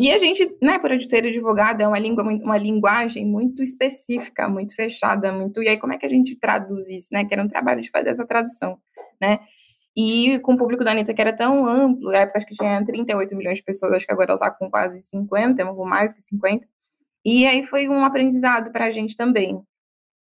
E 0.00 0.10
a 0.10 0.18
gente, 0.18 0.56
né, 0.62 0.78
por 0.78 0.90
ser 1.02 1.26
advogada, 1.26 1.82
é 1.84 1.86
uma 1.86 1.98
língua, 1.98 2.24
uma 2.24 2.56
linguagem 2.56 3.26
muito 3.26 3.62
específica, 3.62 4.48
muito 4.48 4.74
fechada, 4.74 5.30
muito. 5.30 5.62
E 5.62 5.68
aí, 5.68 5.76
como 5.76 5.92
é 5.92 5.98
que 5.98 6.06
a 6.06 6.08
gente 6.08 6.36
traduz 6.36 6.88
isso, 6.88 7.08
né? 7.12 7.22
Que 7.26 7.34
era 7.34 7.42
um 7.42 7.48
trabalho 7.48 7.82
de 7.82 7.90
fazer 7.90 8.08
essa 8.08 8.26
tradução, 8.26 8.78
né? 9.20 9.40
E 9.94 10.38
com 10.40 10.54
o 10.54 10.56
público 10.56 10.84
da 10.84 10.92
Anitta, 10.92 11.12
que 11.12 11.20
era 11.20 11.36
tão 11.36 11.66
amplo, 11.66 12.10
na 12.10 12.20
época 12.20 12.38
acho 12.38 12.46
que 12.46 12.54
tinha 12.54 12.82
38 12.82 13.36
milhões 13.36 13.58
de 13.58 13.64
pessoas, 13.64 13.92
acho 13.92 14.06
que 14.06 14.12
agora 14.12 14.30
ela 14.30 14.36
está 14.36 14.50
com 14.50 14.70
quase 14.70 15.02
50, 15.02 15.70
ou 15.70 15.84
mais 15.84 16.14
que 16.14 16.22
50. 16.22 16.66
E 17.24 17.44
aí 17.46 17.66
foi 17.66 17.86
um 17.88 18.02
aprendizado 18.04 18.72
para 18.72 18.86
a 18.86 18.90
gente 18.90 19.14
também. 19.16 19.62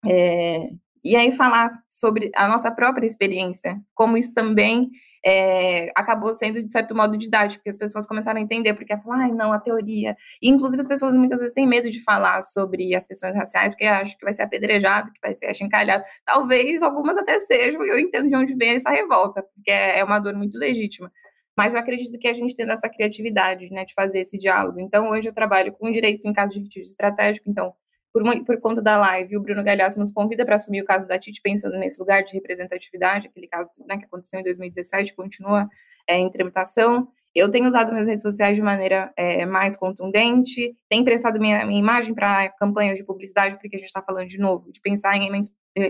É, 0.10 0.70
e 1.04 1.16
aí 1.16 1.32
falar 1.32 1.72
sobre 1.89 2.32
a 2.36 2.47
nossa 2.47 2.72
própria 2.72 3.06
experiência, 3.06 3.80
como 3.93 4.18
isso 4.18 4.34
também 4.34 4.89
é, 5.26 5.89
acabou 5.95 6.34
sendo, 6.34 6.62
de 6.62 6.72
certo 6.72 6.93
modo, 6.95 7.18
didático, 7.18 7.60
porque 7.60 7.70
as 7.70 7.78
pessoas 7.78 8.06
começaram 8.06 8.39
a 8.39 8.43
entender, 8.43 8.74
porque 8.74 8.95
falam, 8.97 9.22
ai, 9.22 9.32
não, 9.32 9.54
a 9.54 9.60
teoria. 9.60 10.16
E, 10.41 10.49
inclusive, 10.49 10.82
as 10.82 10.88
pessoas 10.88 11.16
muitas 11.16 11.39
vezes 11.39 11.54
têm 11.54 11.68
medo 11.68 11.89
de 11.89 12.04
falar 12.04 12.41
sobre 12.41 12.93
as 12.93 13.08
questões 13.08 13.34
raciais, 13.36 13.70
porque 13.70 13.86
acham 13.86 14.18
que 14.18 14.26
vai 14.26 14.34
ser 14.34 14.43
apedrejado, 14.43 15.12
que 15.14 15.20
vai 15.22 15.36
ser 15.36 15.47
achincalhado. 15.47 16.04
Talvez 16.26 16.84
algumas 16.84 17.18
até 17.18 17.39
sejam, 17.39 17.84
e 17.86 17.89
eu 17.89 17.99
entendo 17.99 18.28
de 18.30 18.36
onde 18.36 18.56
vem 18.56 18.76
essa 18.76 18.89
revolta, 18.89 19.41
porque 19.41 19.72
é, 19.72 19.99
é 19.99 20.04
uma 20.04 20.20
dor 20.20 20.34
muito 20.36 20.58
legítima. 20.58 21.12
Mas 21.56 21.74
eu 21.74 21.80
acredito 21.80 22.18
que 22.20 22.28
a 22.28 22.34
gente 22.34 22.56
tem 22.56 22.70
essa 22.70 22.89
criatividade, 22.89 23.70
né, 23.70 23.86
de 23.86 23.93
fazer 23.93 24.20
esse 24.20 24.38
diálogo. 24.38 24.80
Então, 24.80 25.10
hoje 25.12 25.30
eu 25.30 25.34
trabalho 25.34 25.72
com 25.74 25.91
direito 25.91 26.28
em 26.28 26.34
caso 26.34 26.54
de 26.54 26.60
litígio 26.62 26.89
estratégico, 26.89 27.49
então 27.49 27.74
por, 28.14 28.24
por 28.45 28.61
conta 28.61 28.82
da 28.82 28.95
live, 28.97 29.36
o 29.36 29.41
Bruno 29.41 29.64
Galhaço 29.64 29.99
nos 29.99 30.11
convida 30.11 30.45
para 30.45 30.55
assumir 30.55 30.82
o 30.82 30.86
caso 30.86 31.07
da 31.07 31.18
Tite, 31.18 31.41
pensando 31.41 31.78
nesse 31.78 31.99
lugar 31.99 32.24
de 32.24 32.34
representatividade, 32.34 33.28
aquele 33.28 33.47
caso 33.47 33.70
né, 33.88 33.97
que 33.97 34.05
aconteceu 34.05 34.39
em 34.39 34.43
2017, 34.43 35.16
continua 35.16 35.68
é, 36.07 36.18
em 36.18 36.30
tramitação. 36.30 37.07
Eu 37.34 37.49
tenho 37.49 37.68
usado 37.68 37.91
minhas 37.91 38.07
redes 38.07 38.22
sociais 38.22 38.55
de 38.55 38.61
maneira 38.61 39.11
é, 39.18 39.43
mais 39.47 39.76
contundente, 39.76 40.78
tenho 40.88 41.03
prestado 41.03 41.39
minha, 41.39 41.66
minha 41.66 41.80
imagem 41.80 42.14
para 42.14 42.49
campanhas 42.49 42.95
de 42.95 43.03
publicidade, 43.03 43.55
porque 43.55 43.76
a 43.76 43.80
gente 43.80 43.88
está 43.88 44.03
falando 44.03 44.28
de 44.28 44.38
novo, 44.38 44.72
de 44.72 44.80
pensar 44.80 45.18
em 45.18 45.32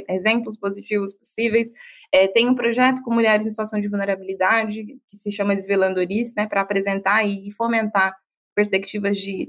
exemplos 0.07 0.57
positivos 0.57 1.13
possíveis. 1.13 1.69
É, 2.13 2.31
um 2.45 2.55
projeto 2.55 3.03
com 3.03 3.13
mulheres 3.13 3.45
em 3.45 3.49
situação 3.49 3.81
de 3.81 3.89
vulnerabilidade, 3.89 4.85
que 5.09 5.17
se 5.17 5.29
chama 5.29 5.55
Desvelando 5.55 5.99
Oris, 5.99 6.33
né, 6.35 6.47
para 6.47 6.61
apresentar 6.61 7.25
e 7.25 7.51
fomentar 7.51 8.15
perspectivas 8.55 9.17
de 9.17 9.45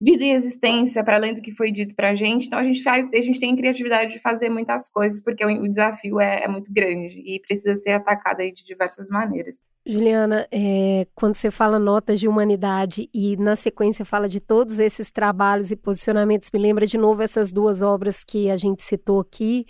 vida 0.00 0.22
e 0.22 0.30
existência 0.30 1.02
para 1.02 1.16
além 1.16 1.32
do 1.32 1.40
que 1.40 1.52
foi 1.52 1.72
dito 1.72 1.94
para 1.94 2.10
a 2.10 2.14
gente. 2.14 2.46
Então 2.46 2.58
a 2.58 2.64
gente 2.64 2.82
faz, 2.82 3.06
a 3.12 3.22
gente 3.22 3.40
tem 3.40 3.56
criatividade 3.56 4.12
de 4.12 4.18
fazer 4.18 4.50
muitas 4.50 4.90
coisas 4.90 5.22
porque 5.22 5.44
o, 5.44 5.62
o 5.62 5.68
desafio 5.68 6.20
é, 6.20 6.44
é, 6.44 6.48
muito 6.48 6.72
grande 6.72 7.22
e 7.24 7.40
precisa 7.40 7.74
ser 7.76 7.92
atacado 7.92 8.38
de 8.38 8.64
diversas 8.64 9.08
maneiras. 9.08 9.62
Juliana, 9.86 10.46
é, 10.52 11.06
quando 11.14 11.34
você 11.34 11.50
fala 11.50 11.78
notas 11.78 12.20
de 12.20 12.28
humanidade 12.28 13.08
e 13.14 13.36
na 13.36 13.56
sequência 13.56 14.04
fala 14.04 14.28
de 14.28 14.40
todos 14.40 14.78
esses 14.78 15.10
trabalhos 15.10 15.70
e 15.70 15.76
posicionamentos, 15.76 16.50
me 16.52 16.60
lembra 16.60 16.86
de 16.86 16.98
novo 16.98 17.22
essas 17.22 17.50
duas 17.50 17.80
obras 17.82 18.22
que 18.22 18.50
a 18.50 18.56
gente 18.56 18.82
citou 18.82 19.20
aqui. 19.20 19.64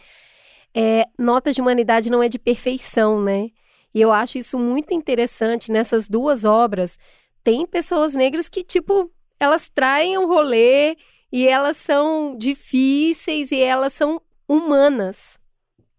É, 0.75 1.05
notas 1.19 1.55
de 1.55 1.61
humanidade 1.61 2.11
não 2.11 2.23
é 2.23 2.29
de 2.29 2.39
perfeição, 2.39 3.23
né? 3.23 3.49
E 3.95 4.01
eu 4.01 4.13
acho 4.13 4.37
isso 4.37 4.59
muito 4.59 4.93
interessante 4.93 5.73
nessas 5.73 6.09
duas 6.09 6.45
obras. 6.45 6.99
Tem 7.43 7.65
pessoas 7.65 8.15
negras 8.15 8.49
que, 8.49 8.63
tipo, 8.63 9.11
elas 9.39 9.69
traem 9.69 10.19
um 10.19 10.27
rolê 10.27 10.97
e 11.31 11.47
elas 11.47 11.77
são 11.77 12.37
difíceis 12.37 13.51
e 13.53 13.61
elas 13.61 13.93
são 13.93 14.21
humanas. 14.49 15.39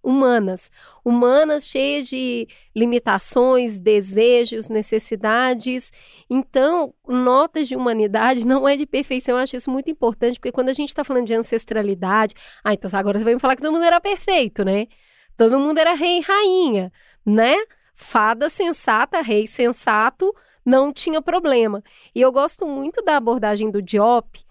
Humanas. 0.04 0.72
Humanas, 1.04 1.66
cheias 1.66 2.08
de 2.08 2.48
limitações, 2.74 3.78
desejos, 3.78 4.70
necessidades. 4.70 5.92
Então, 6.30 6.94
notas 7.06 7.68
de 7.68 7.76
humanidade 7.76 8.46
não 8.48 8.68
é 8.68 8.78
de 8.78 8.86
perfeição. 8.86 9.36
Eu 9.36 9.44
acho 9.44 9.56
isso 9.56 9.70
muito 9.70 9.92
importante, 9.92 10.40
porque 10.40 10.52
quando 10.52 10.70
a 10.70 10.74
gente 10.74 10.90
está 10.90 11.04
falando 11.04 11.26
de 11.26 11.34
ancestralidade. 11.34 12.34
Ah, 12.64 12.74
então 12.74 12.90
agora 12.94 13.20
você 13.20 13.26
vai 13.26 13.34
me 13.34 13.40
falar 13.40 13.56
que 13.56 13.62
todo 13.62 13.74
mundo 13.74 13.84
era 13.84 14.00
perfeito, 14.00 14.64
né? 14.64 14.88
Todo 15.36 15.60
mundo 15.60 15.78
era 15.78 15.94
rei 15.94 16.20
e 16.20 16.22
rainha, 16.22 16.92
né? 17.26 17.56
Fada 17.94 18.50
sensata, 18.50 19.22
rei 19.22 19.46
sensato, 19.46 20.34
não 20.68 20.92
tinha 20.92 21.22
problema. 21.22 21.82
E 22.14 22.20
eu 22.20 22.30
gosto 22.30 22.68
muito 22.68 23.02
da 23.02 23.16
abordagem 23.16 23.72
do 23.72 23.82
Diop, 23.82 24.46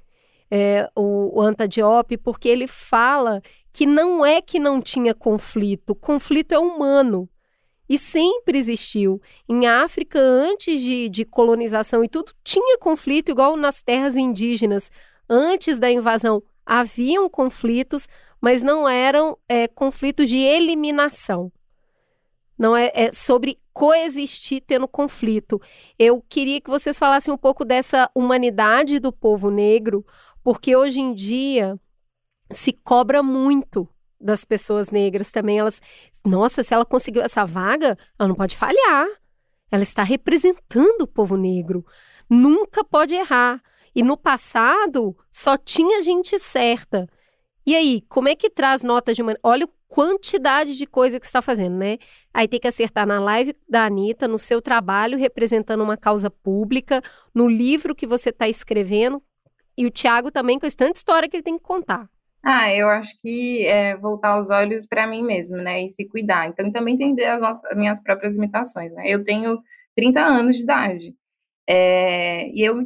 é, 0.51 0.89
o, 0.97 1.39
o 1.39 1.43
Anta 1.43 1.69
Diop, 1.69 2.17
porque 2.17 2.49
ele 2.49 2.67
fala 2.67 3.43
que 3.71 3.85
não 3.85 4.25
é 4.25 4.41
que 4.41 4.59
não 4.59 4.81
tinha 4.81 5.15
conflito, 5.15 5.95
conflito 5.95 6.53
é 6.53 6.59
humano. 6.59 7.29
E 7.87 7.99
sempre 7.99 8.59
existiu. 8.59 9.21
Em 9.47 9.67
África, 9.67 10.19
antes 10.19 10.81
de, 10.81 11.09
de 11.09 11.25
colonização 11.25 12.03
e 12.03 12.09
tudo, 12.09 12.33
tinha 12.43 12.79
conflito, 12.79 13.31
igual 13.31 13.57
nas 13.57 13.83
terras 13.83 14.17
indígenas. 14.17 14.91
Antes 15.29 15.79
da 15.79 15.89
invasão, 15.91 16.43
haviam 16.65 17.29
conflitos, 17.29 18.09
mas 18.41 18.63
não 18.63 18.89
eram 18.89 19.39
é, 19.49 19.69
conflitos 19.69 20.29
de 20.29 20.39
eliminação. 20.39 21.53
Não 22.59 22.75
é, 22.75 22.91
é 22.93 23.13
sobre 23.13 23.59
coexistir 23.77 24.63
tendo 24.67 24.89
conflito. 24.89 25.61
Eu 25.99 26.25
queria 26.27 26.63
que 26.63 26.71
vocês 26.71 26.99
falassem 26.99 27.33
um 27.33 27.37
pouco 27.37 27.63
dessa 27.63 28.11
humanidade 28.15 28.99
do 28.99 29.13
povo 29.13 29.51
negro, 29.51 30.03
porque 30.43 30.75
hoje 30.75 30.99
em 30.99 31.13
dia 31.13 31.79
se 32.51 32.73
cobra 32.73 33.23
muito 33.23 33.87
das 34.19 34.47
pessoas 34.47 34.91
negras 34.91 35.31
também. 35.31 35.59
Elas, 35.59 35.83
nossa, 36.25 36.63
se 36.63 36.73
ela 36.73 36.87
conseguiu 36.87 37.21
essa 37.21 37.45
vaga, 37.45 37.99
ela 38.19 38.27
não 38.27 38.35
pode 38.35 38.57
falhar. 38.57 39.09
Ela 39.71 39.83
está 39.83 40.03
representando 40.03 41.03
o 41.03 41.07
povo 41.07 41.37
negro. 41.37 41.85
Nunca 42.31 42.83
pode 42.83 43.15
errar. 43.15 43.63
E 43.95 44.03
no 44.03 44.17
passado 44.17 45.15
só 45.31 45.55
tinha 45.59 46.03
gente 46.03 46.39
certa. 46.39 47.07
E 47.67 47.77
aí, 47.77 48.01
como 48.09 48.31
é 48.31 48.35
que 48.35 48.49
traz 48.49 48.83
notas 48.83 49.17
de 49.17 49.21
uma. 49.21 49.37
Olha 49.43 49.69
quantidade 49.97 50.77
de 50.77 50.85
coisa 50.85 51.19
que 51.19 51.25
está 51.25 51.41
fazendo, 51.41 51.79
né? 51.79 51.97
Aí 52.35 52.47
tem 52.47 52.61
que 52.61 52.69
acertar 52.69 53.07
na 53.07 53.19
live 53.19 53.57
da 53.67 53.87
Anitta, 53.87 54.29
no 54.29 54.39
seu 54.39 54.61
trabalho 54.61 55.17
representando 55.17 55.83
uma 55.83 55.97
causa 55.97 56.29
pública, 56.29 57.01
no 57.35 57.49
livro 57.49 57.95
que 57.95 58.07
você 58.07 58.29
está 58.29 58.47
escrevendo. 58.47 59.23
E 59.75 59.87
o 59.87 59.91
Tiago 59.91 60.31
também 60.31 60.59
com 60.59 60.69
tanta 60.69 60.99
história 60.99 61.27
que 61.27 61.37
ele 61.37 61.43
tem 61.43 61.57
que 61.57 61.65
contar. 61.65 62.11
Ah, 62.45 62.71
eu 62.75 62.91
acho 62.91 63.19
que 63.23 63.65
é 63.67 63.97
voltar 63.97 64.39
os 64.39 64.51
olhos 64.51 64.87
para 64.87 65.07
mim 65.07 65.23
mesmo, 65.23 65.57
né? 65.57 65.85
E 65.85 65.89
se 65.89 66.07
cuidar. 66.07 66.47
Então, 66.47 66.71
também 66.71 66.93
entender 66.93 67.25
as, 67.25 67.41
nossas, 67.41 67.65
as 67.65 67.77
minhas 67.79 67.99
próprias 67.99 68.35
limitações, 68.35 68.93
né? 68.93 69.05
Eu 69.07 69.25
tenho 69.25 69.59
30 69.97 70.21
anos 70.21 70.57
de 70.57 70.63
idade. 70.63 71.15
É, 71.69 72.49
e 72.51 72.63
eu 72.63 72.81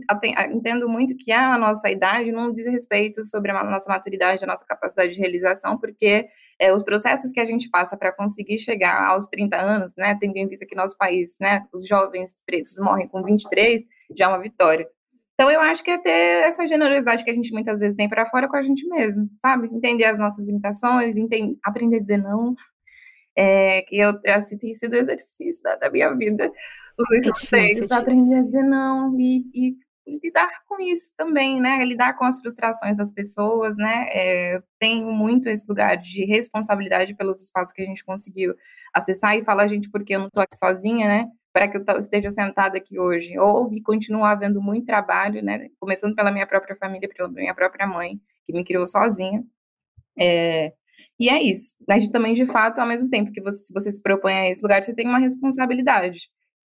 entendo 0.51 0.89
muito 0.89 1.15
que 1.15 1.31
a 1.31 1.59
nossa 1.59 1.91
idade 1.91 2.33
não 2.33 2.51
diz 2.51 2.67
respeito 2.67 3.23
sobre 3.27 3.51
a 3.51 3.63
nossa 3.63 3.91
maturidade, 3.91 4.43
a 4.43 4.47
nossa 4.47 4.65
capacidade 4.65 5.13
de 5.13 5.21
realização, 5.21 5.79
porque 5.79 6.29
é, 6.59 6.73
os 6.73 6.83
processos 6.83 7.31
que 7.31 7.41
a 7.41 7.45
gente 7.45 7.69
passa 7.69 7.97
para 7.97 8.11
conseguir 8.11 8.59
chegar 8.59 9.09
aos 9.09 9.27
30 9.27 9.57
anos, 9.57 9.95
né, 9.97 10.17
tendo 10.19 10.37
em 10.37 10.49
vista 10.49 10.65
que 10.65 10.75
nosso 10.75 10.97
país, 10.97 11.37
né, 11.39 11.67
os 11.75 11.87
jovens 11.87 12.33
pretos 12.47 12.79
morrem 12.79 13.07
com 13.07 13.23
23, 13.23 13.83
já 14.17 14.25
é 14.25 14.29
uma 14.29 14.41
vitória. 14.41 14.89
Então, 15.35 15.51
eu 15.51 15.61
acho 15.61 15.83
que 15.83 15.91
é 15.91 15.97
ter 15.97 16.45
essa 16.45 16.67
generosidade 16.69 17.25
que 17.25 17.31
a 17.31 17.35
gente 17.35 17.53
muitas 17.53 17.79
vezes 17.79 17.97
tem 17.97 18.09
para 18.09 18.27
fora 18.27 18.47
com 18.47 18.57
a 18.57 18.63
gente 18.63 18.87
mesmo, 18.87 19.27
sabe? 19.41 19.69
Entender 19.73 20.05
as 20.05 20.19
nossas 20.19 20.45
limitações, 20.45 21.17
entender, 21.17 21.57
aprender 21.65 21.97
a 21.97 22.01
dizer 22.01 22.19
não, 22.19 22.55
é, 23.35 23.81
que 23.83 23.97
eu, 23.97 24.21
assim, 24.27 24.59
tem 24.59 24.75
sido 24.75 24.93
o 24.93 24.99
exercício 24.99 25.63
da, 25.63 25.77
da 25.77 25.91
minha 25.91 26.15
vida 26.15 26.53
é 27.13 27.21
difícil, 27.21 27.87
é 27.91 27.95
aprender 27.95 28.37
a 28.37 28.43
dizer 28.43 28.63
não 28.63 29.19
e, 29.19 29.45
e, 29.55 29.77
lidar 30.23 30.51
com 30.67 30.81
isso 30.81 31.15
também, 31.17 31.61
né? 31.61 31.85
Lidar 31.85 32.15
com 32.15 32.25
as 32.25 32.41
frustrações 32.41 32.97
das 32.97 33.13
pessoas, 33.13 33.77
né? 33.77 34.09
É, 34.11 34.57
eu 34.57 34.63
tenho 34.79 35.13
muito 35.13 35.49
esse 35.49 35.65
lugar 35.69 35.97
de 35.97 36.25
responsabilidade 36.25 37.15
pelos 37.15 37.41
espaços 37.41 37.73
que 37.73 37.83
a 37.83 37.87
gente 37.87 38.05
conseguiu 38.05 38.55
acessar 38.93 39.37
e 39.37 39.45
falar, 39.45 39.69
gente, 39.69 39.89
porque 39.91 40.15
eu 40.15 40.21
não 40.21 40.27
estou 40.27 40.43
aqui 40.43 40.57
sozinha, 40.57 41.07
né? 41.07 41.29
Para 41.53 41.69
que 41.69 41.77
eu 41.77 41.99
esteja 41.99 42.31
sentada 42.31 42.79
aqui 42.79 42.99
hoje. 42.99 43.39
Houve 43.39 43.81
continuar 43.83 44.33
havendo 44.33 44.61
muito 44.61 44.87
trabalho, 44.87 45.43
né? 45.43 45.69
Começando 45.79 46.15
pela 46.15 46.33
minha 46.33 46.47
própria 46.47 46.77
família, 46.77 47.09
pela 47.09 47.29
minha 47.29 47.55
própria 47.55 47.87
mãe, 47.87 48.21
que 48.47 48.53
me 48.53 48.65
criou 48.65 48.87
sozinha. 48.87 49.45
É, 50.19 50.73
e 51.21 51.29
é 51.29 51.43
isso. 51.43 51.75
Mas 51.87 52.09
também, 52.09 52.35
de 52.35 52.47
fato, 52.47 52.79
ao 52.79 52.87
mesmo 52.87 53.09
tempo 53.11 53.31
que 53.31 53.43
você, 53.43 53.73
você 53.73 53.93
se 53.93 54.03
propõe 54.03 54.33
a 54.33 54.49
esse 54.49 54.63
lugar, 54.63 54.83
você 54.83 54.95
tem 54.95 55.07
uma 55.07 55.19
responsabilidade. 55.19 56.31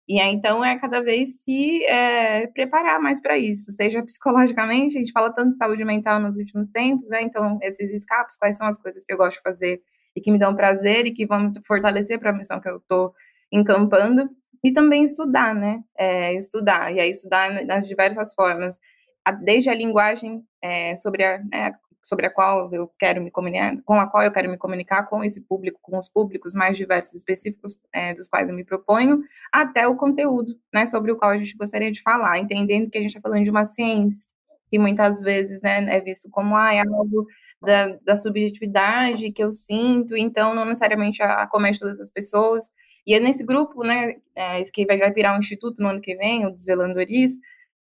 E 0.09 0.21
aí, 0.21 0.33
então, 0.33 0.65
é 0.65 0.79
cada 0.79 1.03
vez 1.03 1.43
se 1.43 1.85
é, 1.85 2.47
preparar 2.49 3.01
mais 3.01 3.21
para 3.21 3.37
isso, 3.37 3.73
seja 3.73 4.03
psicologicamente, 4.05 4.97
a 4.97 5.01
gente 5.01 5.11
fala 5.11 5.33
tanto 5.33 5.53
de 5.53 5.59
saúde 5.59 5.85
mental 5.85 6.21
nos 6.21 6.37
últimos 6.37 6.69
tempos, 6.69 7.09
né? 7.09 7.23
Então, 7.23 7.59
esses 7.61 7.91
escapes, 7.93 8.37
quais 8.37 8.57
são 8.57 8.69
as 8.69 8.79
coisas 8.79 9.05
que 9.05 9.13
eu 9.13 9.17
gosto 9.17 9.39
de 9.39 9.43
fazer 9.43 9.83
e 10.15 10.21
que 10.21 10.31
me 10.31 10.39
dão 10.39 10.55
prazer 10.55 11.07
e 11.07 11.13
que 11.13 11.27
vão 11.27 11.41
me 11.41 11.53
fortalecer 11.67 12.21
para 12.21 12.31
a 12.31 12.33
missão 12.33 12.61
que 12.61 12.69
eu 12.69 12.77
estou 12.77 13.13
encampando. 13.53 14.31
E 14.63 14.73
também 14.73 15.03
estudar, 15.03 15.55
né? 15.55 15.83
É, 15.99 16.35
estudar, 16.35 16.93
e 16.93 17.01
aí 17.01 17.11
estudar 17.11 17.65
nas 17.65 17.87
diversas 17.87 18.33
formas, 18.35 18.79
desde 19.43 19.71
a 19.71 19.75
linguagem 19.75 20.43
é, 20.63 20.97
sobre 20.97 21.25
a, 21.25 21.39
né, 21.39 21.73
sobre 22.07 22.25
a 22.25 22.31
qual 22.31 22.73
eu 22.73 22.89
quero 23.01 23.21
me 23.21 23.33
comunicar, 23.33 23.77
com 23.85 23.95
a 23.95 24.07
qual 24.07 24.23
eu 24.23 24.31
quero 24.31 24.49
me 24.49 24.57
comunicar 24.57 25.03
com 25.09 25.25
esse 25.25 25.41
público, 25.41 25.81
com 25.83 25.99
os 25.99 26.09
públicos 26.09 26.55
mais 26.55 26.77
diversos 26.77 27.15
e 27.15 27.17
específicos 27.17 27.77
é, 27.93 28.15
dos 28.15 28.29
quais 28.29 28.49
eu 28.49 28.55
me 28.55 28.65
proponho, 28.65 29.25
até 29.53 29.89
o 29.89 29.97
conteúdo, 29.97 30.57
né, 30.73 30.87
sobre 30.87 31.11
o 31.11 31.17
qual 31.17 31.33
a 31.33 31.37
gente 31.37 31.57
gostaria 31.57 31.91
de 31.91 32.01
falar, 32.01 32.39
entendendo 32.39 32.89
que 32.89 32.97
a 32.97 33.01
gente 33.01 33.11
está 33.11 33.21
falando 33.21 33.43
de 33.43 33.51
uma 33.51 33.65
ciência 33.65 34.25
que 34.71 34.79
muitas 34.79 35.21
vezes, 35.21 35.61
né, 35.61 35.85
é 35.97 36.01
visto 36.01 36.31
como 36.31 36.57
ah, 36.57 36.73
é 36.73 36.81
algo 36.81 37.27
da, 37.61 37.97
da 38.05 38.17
subjetividade 38.17 39.33
que 39.33 39.43
eu 39.43 39.51
sinto, 39.51 40.17
então 40.17 40.55
não 40.55 40.65
necessariamente 40.65 41.21
acomete 41.23 41.81
todas 41.81 42.01
as 42.01 42.11
pessoas. 42.13 42.71
E 43.05 43.15
é 43.15 43.21
nesse 43.21 43.45
grupo, 43.45 43.83
né, 43.83 44.15
é, 44.35 44.63
que 44.65 44.87
vai 44.87 45.13
virar 45.13 45.35
um 45.35 45.41
instituto 45.41 45.83
no 45.83 45.89
ano 45.89 46.01
que 46.01 46.15
vem, 46.15 46.47
o 46.47 46.51
Desvelando 46.51 47.01
Oris, 47.01 47.33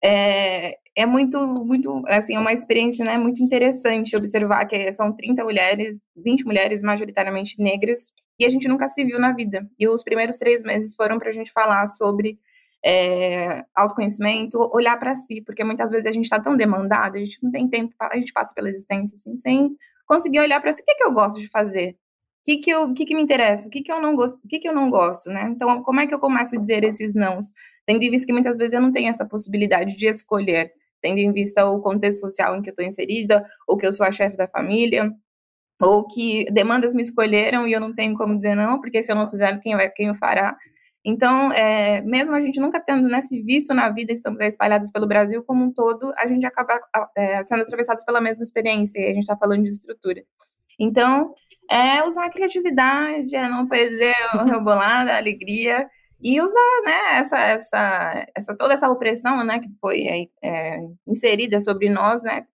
é, 0.04 0.78
é 0.96 1.06
muito, 1.06 1.40
muito, 1.48 2.04
assim, 2.08 2.36
é 2.36 2.40
uma 2.40 2.54
experiência, 2.54 3.04
né, 3.04 3.18
muito 3.18 3.42
interessante 3.44 4.16
observar 4.16 4.66
que 4.66 4.94
são 4.94 5.12
30 5.12 5.44
mulheres, 5.44 5.98
20 6.16 6.46
mulheres 6.46 6.82
majoritariamente 6.84 7.62
negras, 7.62 8.12
e 8.40 8.46
a 8.46 8.50
gente 8.50 8.68
nunca 8.68 8.88
se 8.88 9.04
viu 9.04 9.20
na 9.20 9.34
vida. 9.34 9.68
E 9.80 9.88
os 9.88 10.04
primeiros 10.04 10.38
três 10.38 10.64
meses 10.64 10.96
foram 10.96 11.18
para 11.18 11.30
a 11.30 11.34
gente 11.34 11.52
falar 11.52 11.88
sobre 11.88 12.38
é, 12.86 13.64
autoconhecimento, 13.76 14.60
olhar 14.74 14.98
para 15.00 15.16
si, 15.16 15.42
porque 15.42 15.64
muitas 15.64 15.90
vezes 15.90 16.06
a 16.06 16.12
gente 16.12 16.26
está 16.26 16.40
tão 16.40 16.56
demandada, 16.56 17.18
a 17.18 17.22
gente 17.22 17.42
não 17.42 17.52
tem 17.52 17.68
tempo, 17.68 17.94
a 18.00 18.18
gente 18.18 18.34
passa 18.34 18.54
pela 18.54 18.70
existência, 18.70 19.16
assim, 19.16 19.38
sem 19.38 19.76
conseguir 20.06 20.42
olhar 20.42 20.60
para 20.62 20.74
si, 20.74 20.82
o 20.82 20.86
que, 20.86 20.92
é 20.92 20.96
que 20.96 21.04
eu 21.04 21.14
gosto 21.14 21.40
de 21.40 21.48
fazer? 21.48 21.92
O 21.92 22.46
que, 22.46 22.58
que, 22.58 22.70
eu, 22.70 22.94
que, 22.94 23.06
que 23.06 23.16
me 23.16 23.22
interessa? 23.22 23.68
O 23.68 23.72
que, 23.72 23.82
que 23.82 23.92
eu 23.92 24.02
não 24.02 24.16
gosto? 24.16 24.38
O 24.44 24.48
que, 24.50 24.60
que 24.60 24.68
eu 24.68 24.76
não 24.76 24.90
gosto, 24.90 25.30
né? 25.30 25.50
Então, 25.50 25.82
como 25.82 26.02
é 26.02 26.08
que 26.08 26.14
eu 26.14 26.20
começo 26.20 26.56
a 26.56 26.60
dizer 26.60 26.84
esses 26.84 27.14
nãos? 27.16 27.46
Tendo 27.86 28.04
em 28.04 28.12
vista 28.12 28.28
que 28.28 28.34
muitas 28.34 28.58
vezes 28.58 28.74
eu 28.74 28.82
não 28.82 28.92
tenho 28.92 29.10
essa 29.10 29.26
possibilidade 29.26 29.96
de 29.96 30.08
escolher, 30.08 30.74
tendo 31.04 31.20
em 31.20 31.32
vista 31.32 31.66
o 31.66 31.82
contexto 31.82 32.22
social 32.22 32.56
em 32.56 32.62
que 32.62 32.70
eu 32.70 32.72
estou 32.72 32.86
inserida, 32.86 33.46
ou 33.68 33.78
que 33.78 33.86
eu 33.86 33.92
sou 33.92 34.06
a 34.06 34.12
chefe 34.12 34.38
da 34.38 34.48
família, 34.48 35.12
ou 35.80 36.08
que 36.08 36.46
demandas 36.52 36.94
me 36.94 37.02
escolheram 37.02 37.68
e 37.68 37.74
eu 37.74 37.80
não 37.82 37.94
tenho 37.94 38.16
como 38.18 38.38
dizer 38.38 38.56
não, 38.56 38.80
porque 38.80 39.04
se 39.04 39.12
eu 39.12 39.16
não 39.16 39.30
fizer, 39.30 39.60
quem, 39.60 39.76
vai, 39.76 39.90
quem 39.90 40.10
o 40.10 40.16
fará? 40.16 40.56
Então, 41.06 41.52
é, 41.52 42.02
mesmo 42.02 42.34
a 42.34 42.40
gente 42.40 42.60
nunca 42.62 42.80
tendo 42.80 43.10
né, 43.10 43.22
se 43.22 43.42
visto 43.42 43.74
na 43.74 43.90
vida, 43.90 44.14
estamos 44.14 44.40
espalhados 44.40 44.90
pelo 44.90 45.06
Brasil 45.06 45.44
como 45.44 45.66
um 45.66 45.74
todo, 45.74 46.14
a 46.18 46.26
gente 46.28 46.46
acaba 46.46 46.80
é, 47.18 47.44
sendo 47.44 47.64
atravessados 47.64 48.06
pela 48.06 48.22
mesma 48.22 48.42
experiência, 48.42 49.00
e 49.00 49.06
a 49.06 49.14
gente 49.14 49.24
está 49.24 49.36
falando 49.36 49.64
de 49.64 49.70
estrutura. 49.70 50.24
Então, 50.80 51.34
é 51.70 52.04
usar 52.08 52.26
a 52.26 52.32
criatividade, 52.32 53.36
é 53.36 53.50
não 53.50 53.68
perder 53.68 54.16
o 54.34 54.38
rebolado, 54.50 55.12
a 55.12 55.18
alegria, 55.18 55.86
e 56.24 56.42
usar, 56.42 56.82
né, 56.86 57.20
essa, 57.20 57.38
essa, 57.38 58.28
essa, 58.34 58.56
toda 58.58 58.74
essa 58.74 58.90
opressão, 58.90 59.44
né, 59.44 59.60
que 59.60 59.70
foi 59.82 60.30
é, 60.42 60.78
inserida 61.06 61.60
sobre 61.60 61.90
nós, 61.90 62.24
né, 62.24 62.46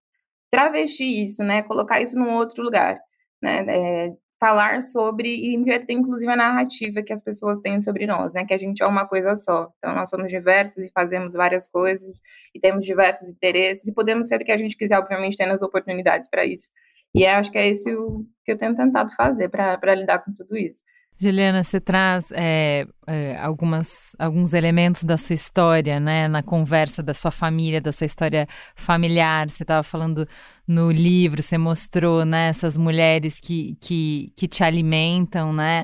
travestir 0.52 1.24
isso, 1.26 1.44
né, 1.44 1.62
colocar 1.62 2.02
isso 2.02 2.18
num 2.18 2.32
outro 2.32 2.64
lugar, 2.64 3.00
né, 3.42 3.64
é, 3.68 4.14
falar 4.40 4.82
sobre 4.82 5.30
e 5.30 5.54
inverter, 5.54 5.96
inclusive, 5.96 6.32
a 6.32 6.36
narrativa 6.36 7.04
que 7.04 7.14
as 7.14 7.22
pessoas 7.22 7.60
têm 7.60 7.80
sobre 7.80 8.08
nós, 8.08 8.34
né, 8.34 8.44
que 8.44 8.54
a 8.54 8.58
gente 8.58 8.82
é 8.82 8.88
uma 8.88 9.08
coisa 9.08 9.36
só. 9.36 9.72
Então, 9.78 9.94
nós 9.94 10.10
somos 10.10 10.30
diversos 10.30 10.84
e 10.86 10.92
fazemos 10.92 11.34
várias 11.36 11.70
coisas 11.70 12.22
e 12.56 12.60
temos 12.60 12.84
diversos 12.86 13.30
interesses 13.30 13.86
e 13.86 13.94
podemos 13.94 14.28
ser 14.28 14.42
o 14.42 14.46
que 14.46 14.52
a 14.52 14.58
gente 14.58 14.76
quiser, 14.78 14.98
obviamente, 14.98 15.38
tendo 15.38 15.54
as 15.54 15.62
oportunidades 15.62 16.28
para 16.30 16.44
isso. 16.46 16.72
E 17.14 17.26
acho 17.26 17.52
que 17.52 17.58
é 17.58 17.68
esse 17.68 17.94
o 17.96 18.26
que 18.46 18.52
eu 18.52 18.58
tenho 18.58 18.76
tentado 18.76 19.14
fazer 19.16 19.50
para 19.50 19.96
lidar 19.96 20.20
com 20.20 20.34
tudo 20.34 20.58
isso. 20.58 20.84
Juliana, 21.22 21.66
você 21.66 21.82
traz 21.82 22.32
é, 22.32 22.88
é, 23.06 23.38
algumas, 23.42 24.16
alguns 24.18 24.54
elementos 24.54 25.04
da 25.04 25.18
sua 25.18 25.34
história, 25.34 26.00
né, 26.00 26.30
na 26.30 26.42
conversa 26.42 27.04
da 27.04 27.14
sua 27.14 27.30
família, 27.30 27.82
da 27.82 27.92
sua 27.92 28.06
história 28.06 28.48
familiar. 28.74 29.50
Você 29.50 29.64
estava 29.64 29.84
falando 29.84 30.26
no 30.66 30.90
livro, 30.90 31.44
você 31.44 31.58
mostrou, 31.58 32.24
né, 32.24 32.48
essas 32.48 32.78
mulheres 32.78 33.38
que, 33.38 33.76
que, 33.82 34.32
que 34.34 34.48
te 34.48 34.64
alimentam, 34.64 35.52
né. 35.52 35.84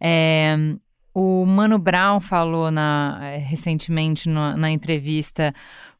É, 0.00 0.56
o 1.12 1.44
Mano 1.44 1.78
Brown 1.80 2.20
falou 2.20 2.70
na, 2.70 3.18
é, 3.22 3.38
recentemente 3.38 4.28
no, 4.28 4.56
na 4.56 4.70
entrevista 4.70 5.52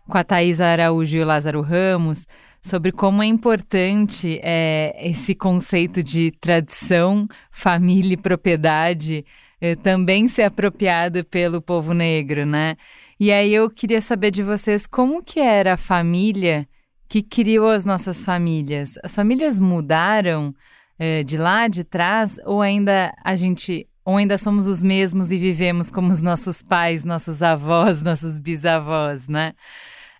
com 0.08 0.16
a 0.16 0.22
Thaisa 0.22 0.64
Araújo 0.64 1.16
e 1.16 1.22
o 1.22 1.26
Lázaro 1.26 1.60
Ramos 1.60 2.24
sobre 2.66 2.90
como 2.90 3.22
é 3.22 3.26
importante 3.26 4.40
é, 4.42 4.94
esse 4.98 5.34
conceito 5.34 6.02
de 6.02 6.32
tradição, 6.32 7.28
família 7.50 8.14
e 8.14 8.16
propriedade 8.16 9.24
é, 9.60 9.74
também 9.76 10.28
ser 10.28 10.42
apropriado 10.42 11.24
pelo 11.24 11.62
povo 11.62 11.94
negro, 11.94 12.44
né? 12.44 12.76
E 13.18 13.32
aí 13.32 13.54
eu 13.54 13.70
queria 13.70 14.00
saber 14.00 14.30
de 14.30 14.42
vocês 14.42 14.86
como 14.86 15.22
que 15.22 15.40
era 15.40 15.74
a 15.74 15.76
família 15.76 16.68
que 17.08 17.22
criou 17.22 17.70
as 17.70 17.84
nossas 17.84 18.24
famílias. 18.24 18.98
As 19.02 19.14
famílias 19.14 19.58
mudaram 19.60 20.54
é, 20.98 21.22
de 21.22 21.38
lá, 21.38 21.68
de 21.68 21.84
trás, 21.84 22.38
ou 22.44 22.60
ainda 22.60 23.14
a 23.24 23.34
gente 23.34 23.88
ou 24.04 24.16
ainda 24.16 24.38
somos 24.38 24.68
os 24.68 24.84
mesmos 24.84 25.32
e 25.32 25.36
vivemos 25.36 25.90
como 25.90 26.12
os 26.12 26.22
nossos 26.22 26.62
pais, 26.62 27.04
nossos 27.04 27.42
avós, 27.42 28.02
nossos 28.04 28.38
bisavós, 28.38 29.28
né? 29.28 29.52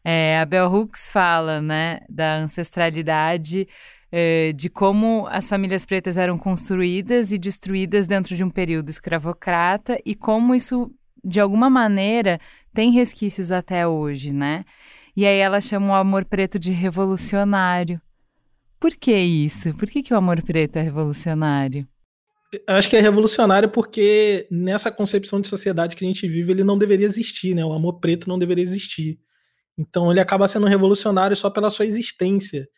É, 0.08 0.38
a 0.38 0.46
Bell 0.46 0.72
Hooks 0.72 1.10
fala, 1.10 1.60
né, 1.60 1.98
da 2.08 2.36
ancestralidade, 2.36 3.66
é, 4.12 4.52
de 4.52 4.70
como 4.70 5.26
as 5.28 5.48
famílias 5.48 5.84
pretas 5.84 6.16
eram 6.16 6.38
construídas 6.38 7.32
e 7.32 7.38
destruídas 7.38 8.06
dentro 8.06 8.36
de 8.36 8.44
um 8.44 8.48
período 8.48 8.88
escravocrata 8.88 9.98
e 10.06 10.14
como 10.14 10.54
isso, 10.54 10.94
de 11.24 11.40
alguma 11.40 11.68
maneira, 11.68 12.38
tem 12.72 12.92
resquícios 12.92 13.50
até 13.50 13.84
hoje, 13.84 14.32
né? 14.32 14.64
E 15.16 15.26
aí 15.26 15.38
ela 15.38 15.60
chama 15.60 15.88
o 15.88 15.94
amor 15.96 16.24
preto 16.24 16.56
de 16.56 16.70
revolucionário. 16.70 18.00
Por 18.78 18.94
que 18.94 19.12
isso? 19.12 19.74
Por 19.74 19.90
que, 19.90 20.04
que 20.04 20.14
o 20.14 20.16
amor 20.16 20.40
preto 20.40 20.76
é 20.76 20.82
revolucionário? 20.82 21.84
Acho 22.68 22.88
que 22.88 22.96
é 22.96 23.00
revolucionário 23.00 23.70
porque 23.70 24.46
nessa 24.52 24.88
concepção 24.88 25.40
de 25.40 25.48
sociedade 25.48 25.96
que 25.96 26.04
a 26.04 26.08
gente 26.08 26.28
vive, 26.28 26.52
ele 26.52 26.62
não 26.62 26.78
deveria 26.78 27.06
existir, 27.06 27.56
né? 27.56 27.64
O 27.64 27.72
amor 27.72 27.98
preto 27.98 28.28
não 28.28 28.38
deveria 28.38 28.62
existir. 28.62 29.18
Então 29.78 30.10
ele 30.10 30.20
acaba 30.20 30.48
sendo 30.48 30.66
revolucionário 30.66 31.36
só 31.36 31.50
pela 31.50 31.70
sua 31.70 31.86
existência. 31.86 32.68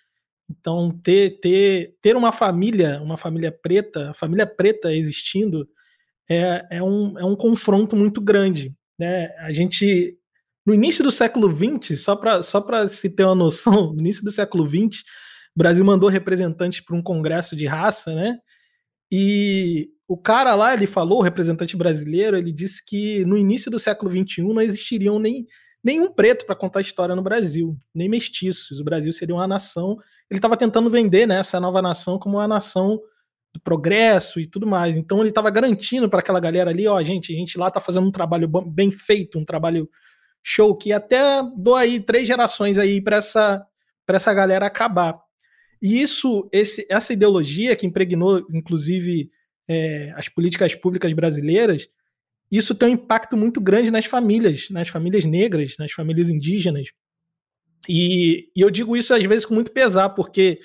Então 0.50 0.98
ter, 1.02 1.38
ter, 1.40 1.96
ter 2.00 2.16
uma 2.16 2.32
família, 2.32 3.00
uma 3.02 3.16
família 3.16 3.52
preta, 3.52 4.10
a 4.10 4.14
família 4.14 4.46
preta 4.46 4.92
existindo, 4.92 5.68
é, 6.28 6.66
é, 6.70 6.82
um, 6.82 7.18
é 7.18 7.24
um 7.24 7.36
confronto 7.36 7.94
muito 7.94 8.20
grande. 8.20 8.74
Né? 8.98 9.28
A 9.38 9.52
gente, 9.52 10.18
no 10.66 10.74
início 10.74 11.04
do 11.04 11.10
século 11.10 11.50
XX, 11.50 12.00
só 12.00 12.16
para 12.16 12.42
só 12.42 12.88
se 12.88 13.08
ter 13.10 13.24
uma 13.24 13.34
noção, 13.34 13.92
no 13.94 14.00
início 14.00 14.24
do 14.24 14.30
século 14.30 14.68
XX, 14.68 15.02
o 15.54 15.58
Brasil 15.58 15.84
mandou 15.84 16.08
representantes 16.08 16.80
para 16.80 16.96
um 16.96 17.02
congresso 17.02 17.56
de 17.56 17.66
raça, 17.66 18.14
né? 18.14 18.38
E 19.10 19.88
o 20.06 20.16
cara 20.16 20.54
lá, 20.54 20.74
ele 20.74 20.86
falou, 20.86 21.18
o 21.18 21.22
representante 21.22 21.76
brasileiro, 21.76 22.36
ele 22.36 22.52
disse 22.52 22.84
que 22.84 23.24
no 23.24 23.36
início 23.36 23.70
do 23.70 23.78
século 23.78 24.10
XXI 24.10 24.42
não 24.42 24.60
existiriam 24.60 25.18
nem 25.18 25.46
nenhum 25.88 26.12
preto 26.12 26.44
para 26.44 26.54
contar 26.54 26.82
história 26.82 27.16
no 27.16 27.22
Brasil, 27.22 27.74
nem 27.94 28.08
mestiços. 28.10 28.78
O 28.78 28.84
Brasil 28.84 29.10
seria 29.10 29.34
uma 29.34 29.48
nação. 29.48 29.96
Ele 30.30 30.36
estava 30.36 30.56
tentando 30.56 30.90
vender 30.90 31.26
né, 31.26 31.38
essa 31.38 31.58
nova 31.58 31.80
nação 31.80 32.18
como 32.18 32.36
uma 32.36 32.46
nação 32.46 33.00
do 33.54 33.60
progresso 33.60 34.38
e 34.38 34.46
tudo 34.46 34.66
mais. 34.66 34.96
Então 34.96 35.20
ele 35.20 35.30
estava 35.30 35.50
garantindo 35.50 36.08
para 36.10 36.20
aquela 36.20 36.40
galera 36.40 36.70
ali, 36.70 36.86
ó, 36.86 37.02
gente, 37.02 37.32
a 37.32 37.36
gente 37.36 37.56
lá 37.56 37.68
está 37.68 37.80
fazendo 37.80 38.06
um 38.06 38.12
trabalho 38.12 38.46
bem 38.66 38.90
feito, 38.90 39.38
um 39.38 39.44
trabalho 39.46 39.88
show 40.42 40.76
que 40.76 40.92
até 40.92 41.42
dou 41.56 41.74
aí 41.74 41.98
três 41.98 42.28
gerações 42.28 42.76
aí 42.76 43.00
para 43.00 43.16
essa 43.16 43.64
para 44.06 44.16
essa 44.16 44.32
galera 44.32 44.66
acabar. 44.66 45.18
E 45.82 46.00
isso, 46.00 46.48
esse, 46.50 46.86
essa 46.90 47.12
ideologia 47.12 47.76
que 47.76 47.86
impregnou, 47.86 48.44
inclusive, 48.50 49.30
é, 49.68 50.12
as 50.16 50.30
políticas 50.30 50.74
públicas 50.74 51.12
brasileiras, 51.12 51.88
isso 52.50 52.74
tem 52.74 52.88
um 52.88 52.92
impacto 52.92 53.36
muito 53.36 53.60
grande 53.60 53.90
nas 53.90 54.06
famílias, 54.06 54.68
nas 54.70 54.88
famílias 54.88 55.24
negras, 55.24 55.74
nas 55.78 55.92
famílias 55.92 56.30
indígenas. 56.30 56.88
E, 57.88 58.50
e 58.56 58.60
eu 58.60 58.70
digo 58.70 58.96
isso 58.96 59.14
às 59.14 59.22
vezes 59.24 59.44
com 59.44 59.54
muito 59.54 59.70
pesar, 59.70 60.10
porque 60.10 60.58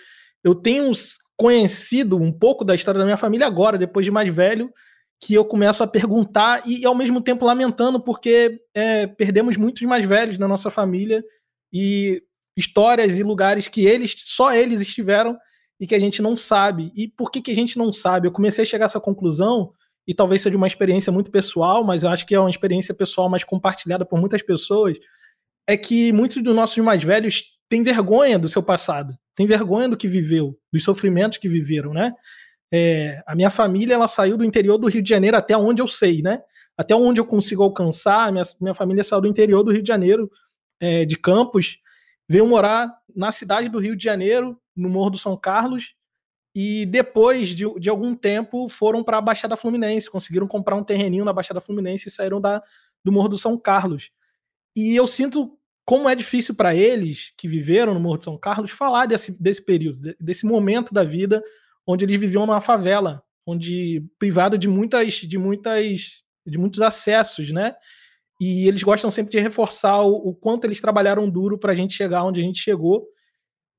eu 0.43 0.55
tenho 0.55 0.91
conhecido 1.36 2.17
um 2.17 2.31
pouco 2.31 2.63
da 2.63 2.75
história 2.75 2.99
da 2.99 3.05
minha 3.05 3.17
família 3.17 3.47
agora, 3.47 3.77
depois 3.77 4.05
de 4.05 4.11
mais 4.11 4.34
velho, 4.34 4.71
que 5.19 5.34
eu 5.34 5.45
começo 5.45 5.84
a 5.84 5.88
perguntar 5.88 6.63
e 6.65 6.86
ao 6.86 6.95
mesmo 6.95 7.21
tempo 7.21 7.45
lamentando, 7.45 7.99
porque 7.99 8.59
é, 8.73 9.07
perdemos 9.07 9.57
muitos 9.57 9.81
mais 9.84 10.05
velhos 10.05 10.38
na 10.38 10.47
nossa 10.47 10.69
família 10.69 11.23
e 11.71 12.21
histórias 12.55 13.17
e 13.17 13.23
lugares 13.23 13.67
que 13.67 13.86
eles, 13.86 14.15
só 14.17 14.53
eles 14.53 14.81
estiveram 14.81 15.38
e 15.79 15.88
que 15.88 15.95
a 15.95 15.99
gente 15.99 16.21
não 16.21 16.38
sabe. 16.38 16.91
E 16.95 17.07
por 17.07 17.31
que, 17.31 17.41
que 17.41 17.51
a 17.51 17.55
gente 17.55 17.77
não 17.77 17.91
sabe? 17.91 18.27
Eu 18.27 18.31
comecei 18.31 18.63
a 18.63 18.67
chegar 18.67 18.86
a 18.86 18.88
essa 18.88 18.99
conclusão 18.99 19.73
e 20.08 20.14
talvez 20.14 20.41
seja 20.41 20.58
uma 20.58 20.68
experiência 20.68 21.12
muito 21.12 21.32
pessoal, 21.32 21.84
mas 21.84 22.04
eu 22.04 22.10
acho 22.10 22.26
que 22.26 22.36
é 22.36 22.39
uma 22.39 22.49
experiência 22.49 22.93
pessoal 22.93 23.30
mais 23.30 23.43
compartilhada 23.43 24.06
por 24.06 24.20
muitas 24.20 24.41
pessoas, 24.41 24.97
é 25.68 25.78
que 25.78 26.12
muitos 26.12 26.41
dos 26.43 26.56
nossos 26.56 26.78
mais 26.84 27.04
velhos 27.04 27.43
têm 27.70 27.84
vergonha 27.84 28.38
do 28.38 28.49
seu 28.49 28.62
passado, 28.62 29.18
têm 29.36 29.47
vergonha 29.47 29.88
do 29.88 29.97
que 29.97 30.08
viveu, 30.08 30.58
dos 30.72 30.84
sofrimentos 30.84 31.38
que 31.38 31.47
viveram, 31.47 31.93
né? 31.93 32.14
É, 32.72 33.22
a 33.26 33.36
minha 33.36 33.49
família 33.49 33.93
ela 33.93 34.08
saiu 34.08 34.36
do 34.36 34.43
interior 34.43 34.78
do 34.78 34.88
Rio 34.88 35.01
de 35.01 35.10
Janeiro 35.10 35.38
até 35.38 35.56
onde 35.56 35.82
eu 35.82 35.88
sei, 35.88 36.22
né? 36.22 36.41
Até 36.78 36.95
onde 36.95 37.22
eu 37.22 37.26
consigo 37.26 37.64
alcançar, 37.64 38.32
minha, 38.32 38.43
minha 38.60 38.74
família 38.74 39.04
saiu 39.04 39.22
do 39.22 39.28
interior 39.28 39.64
do 39.64 39.72
Rio 39.72 39.84
de 39.84 39.88
Janeiro, 39.88 40.30
é, 40.80 41.06
de 41.06 41.16
Campos, 41.16 41.78
veio 42.28 42.47
morar 42.47 42.91
na 43.16 43.32
cidade 43.32 43.70
do 43.70 43.80
Rio 43.80 43.95
de 43.95 44.04
Janeiro, 44.04 44.60
no 44.76 44.89
Morro 44.89 45.12
do 45.12 45.18
São 45.18 45.38
Carlos, 45.38 45.93
e 46.56 46.86
depois 46.86 47.49
de, 47.49 47.66
de 47.80 47.89
algum 47.89 48.16
tempo 48.16 48.70
foram 48.70 49.04
para 49.04 49.18
a 49.18 49.22
Baixada 49.22 49.58
Fluminense, 49.58 50.10
conseguiram 50.10 50.47
comprar 50.47 50.76
um 50.76 50.84
terreninho 50.84 51.26
na 51.26 51.34
Baixada 51.34 51.60
Fluminense 51.60 52.08
e 52.08 52.12
saíram 52.12 52.39
da, 52.39 52.62
do 53.04 53.12
Morro 53.12 53.30
do 53.30 53.38
São 53.38 53.58
Carlos. 53.58 54.12
E 54.76 54.95
eu 54.95 55.08
sinto 55.08 55.58
como 55.86 56.08
é 56.08 56.16
difícil 56.16 56.56
para 56.56 56.76
eles 56.76 57.34
que 57.38 57.47
viveram 57.47 57.93
no 57.93 57.99
Morro 57.99 58.18
do 58.18 58.24
São 58.24 58.38
Carlos 58.38 58.72
falar 58.72 59.06
desse, 59.08 59.32
desse 59.32 59.62
período, 59.64 60.16
desse 60.20 60.45
momento 60.45 60.93
da 60.93 61.04
vida 61.04 61.43
onde 61.86 62.06
eles 62.06 62.20
viviam 62.20 62.45
numa 62.45 62.62
favela, 62.62 63.22
onde 63.45 64.06
privado 64.18 64.58
de 64.58 64.68
muitas, 64.68 65.16
de 65.16 65.38
muitas, 65.38 66.24
de 66.45 66.58
muitos 66.58 66.82
acessos, 66.82 67.51
né? 67.51 67.76
E 68.39 68.68
eles 68.68 68.84
gostam 68.84 69.12
sempre 69.12 69.32
de 69.32 69.39
reforçar 69.39 70.01
o, 70.01 70.30
o 70.30 70.36
quanto 70.36 70.66
eles 70.66 70.80
trabalharam 70.80 71.30
duro 71.30 71.58
para 71.58 71.72
a 71.72 71.76
gente 71.76 71.93
chegar 71.93 72.24
onde 72.24 72.39
a 72.39 72.43
gente 72.43 72.60
chegou. 72.60 73.06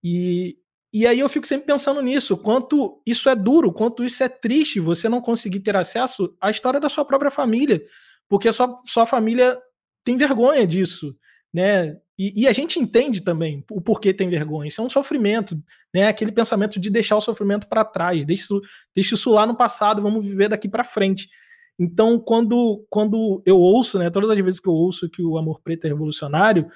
E, 0.02 0.58
e 0.94 1.08
aí 1.08 1.18
eu 1.18 1.28
fico 1.28 1.44
sempre 1.44 1.66
pensando 1.66 2.00
nisso, 2.00 2.36
quanto 2.36 3.02
isso 3.04 3.28
é 3.28 3.34
duro, 3.34 3.72
quanto 3.72 4.04
isso 4.04 4.22
é 4.22 4.28
triste 4.28 4.78
você 4.78 5.08
não 5.08 5.20
conseguir 5.20 5.58
ter 5.58 5.74
acesso 5.74 6.36
à 6.40 6.52
história 6.52 6.78
da 6.78 6.88
sua 6.88 7.04
própria 7.04 7.32
família, 7.32 7.82
porque 8.28 8.46
a 8.46 8.52
sua, 8.52 8.76
sua 8.84 9.04
família 9.04 9.58
tem 10.04 10.16
vergonha 10.16 10.64
disso, 10.64 11.16
né? 11.52 11.96
E, 12.16 12.42
e, 12.42 12.46
a 12.46 12.52
gente 12.52 12.78
entende 12.78 13.22
também 13.22 13.64
o 13.72 13.80
porquê 13.80 14.14
tem 14.14 14.30
vergonha. 14.30 14.68
Isso 14.68 14.80
é 14.80 14.84
um 14.84 14.88
sofrimento, 14.88 15.60
né? 15.92 16.06
Aquele 16.06 16.30
pensamento 16.30 16.78
de 16.78 16.88
deixar 16.88 17.16
o 17.16 17.20
sofrimento 17.20 17.66
para 17.66 17.84
trás, 17.84 18.24
deixa 18.24 18.44
isso, 18.44 18.62
deixa 18.94 19.14
isso 19.16 19.32
lá 19.32 19.44
no 19.44 19.56
passado, 19.56 20.00
vamos 20.00 20.24
viver 20.24 20.48
daqui 20.48 20.68
para 20.68 20.84
frente. 20.84 21.28
Então, 21.76 22.20
quando, 22.20 22.86
quando 22.88 23.42
eu 23.44 23.58
ouço, 23.58 23.98
né, 23.98 24.10
todas 24.10 24.30
as 24.30 24.38
vezes 24.38 24.60
que 24.60 24.68
eu 24.68 24.72
ouço 24.72 25.10
que 25.10 25.24
o 25.24 25.36
amor 25.36 25.60
preto 25.60 25.86
é 25.86 25.88
revolucionário, 25.88 26.68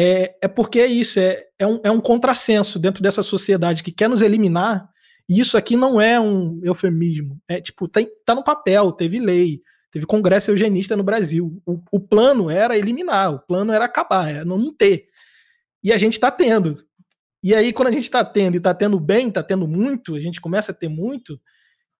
é, 0.00 0.36
é 0.40 0.46
porque 0.46 0.78
é 0.78 0.86
isso, 0.86 1.18
é, 1.18 1.44
é, 1.58 1.66
um, 1.66 1.80
é 1.82 1.90
um 1.90 2.00
contrassenso 2.00 2.78
dentro 2.78 3.02
dessa 3.02 3.20
sociedade 3.20 3.82
que 3.82 3.90
quer 3.90 4.08
nos 4.08 4.22
eliminar, 4.22 4.88
e 5.28 5.40
isso 5.40 5.58
aqui 5.58 5.74
não 5.74 6.00
é 6.00 6.20
um 6.20 6.60
eufemismo, 6.62 7.36
é 7.48 7.60
tipo, 7.60 7.88
tem, 7.88 8.08
tá 8.24 8.32
no 8.32 8.44
papel, 8.44 8.92
teve 8.92 9.18
lei, 9.18 9.60
teve 9.90 10.06
congresso 10.06 10.52
eugenista 10.52 10.96
no 10.96 11.02
Brasil, 11.02 11.60
o, 11.66 11.82
o 11.90 11.98
plano 11.98 12.48
era 12.48 12.78
eliminar, 12.78 13.34
o 13.34 13.40
plano 13.40 13.72
era 13.72 13.86
acabar, 13.86 14.30
era 14.30 14.44
não 14.44 14.72
ter, 14.72 15.08
e 15.82 15.92
a 15.92 15.96
gente 15.96 16.12
está 16.12 16.30
tendo, 16.30 16.74
e 17.42 17.52
aí 17.52 17.72
quando 17.72 17.88
a 17.88 17.92
gente 17.92 18.04
está 18.04 18.24
tendo, 18.24 18.54
e 18.54 18.58
está 18.58 18.72
tendo 18.72 19.00
bem, 19.00 19.26
está 19.26 19.42
tendo 19.42 19.66
muito, 19.66 20.14
a 20.14 20.20
gente 20.20 20.40
começa 20.40 20.70
a 20.70 20.74
ter 20.74 20.88
muito, 20.88 21.40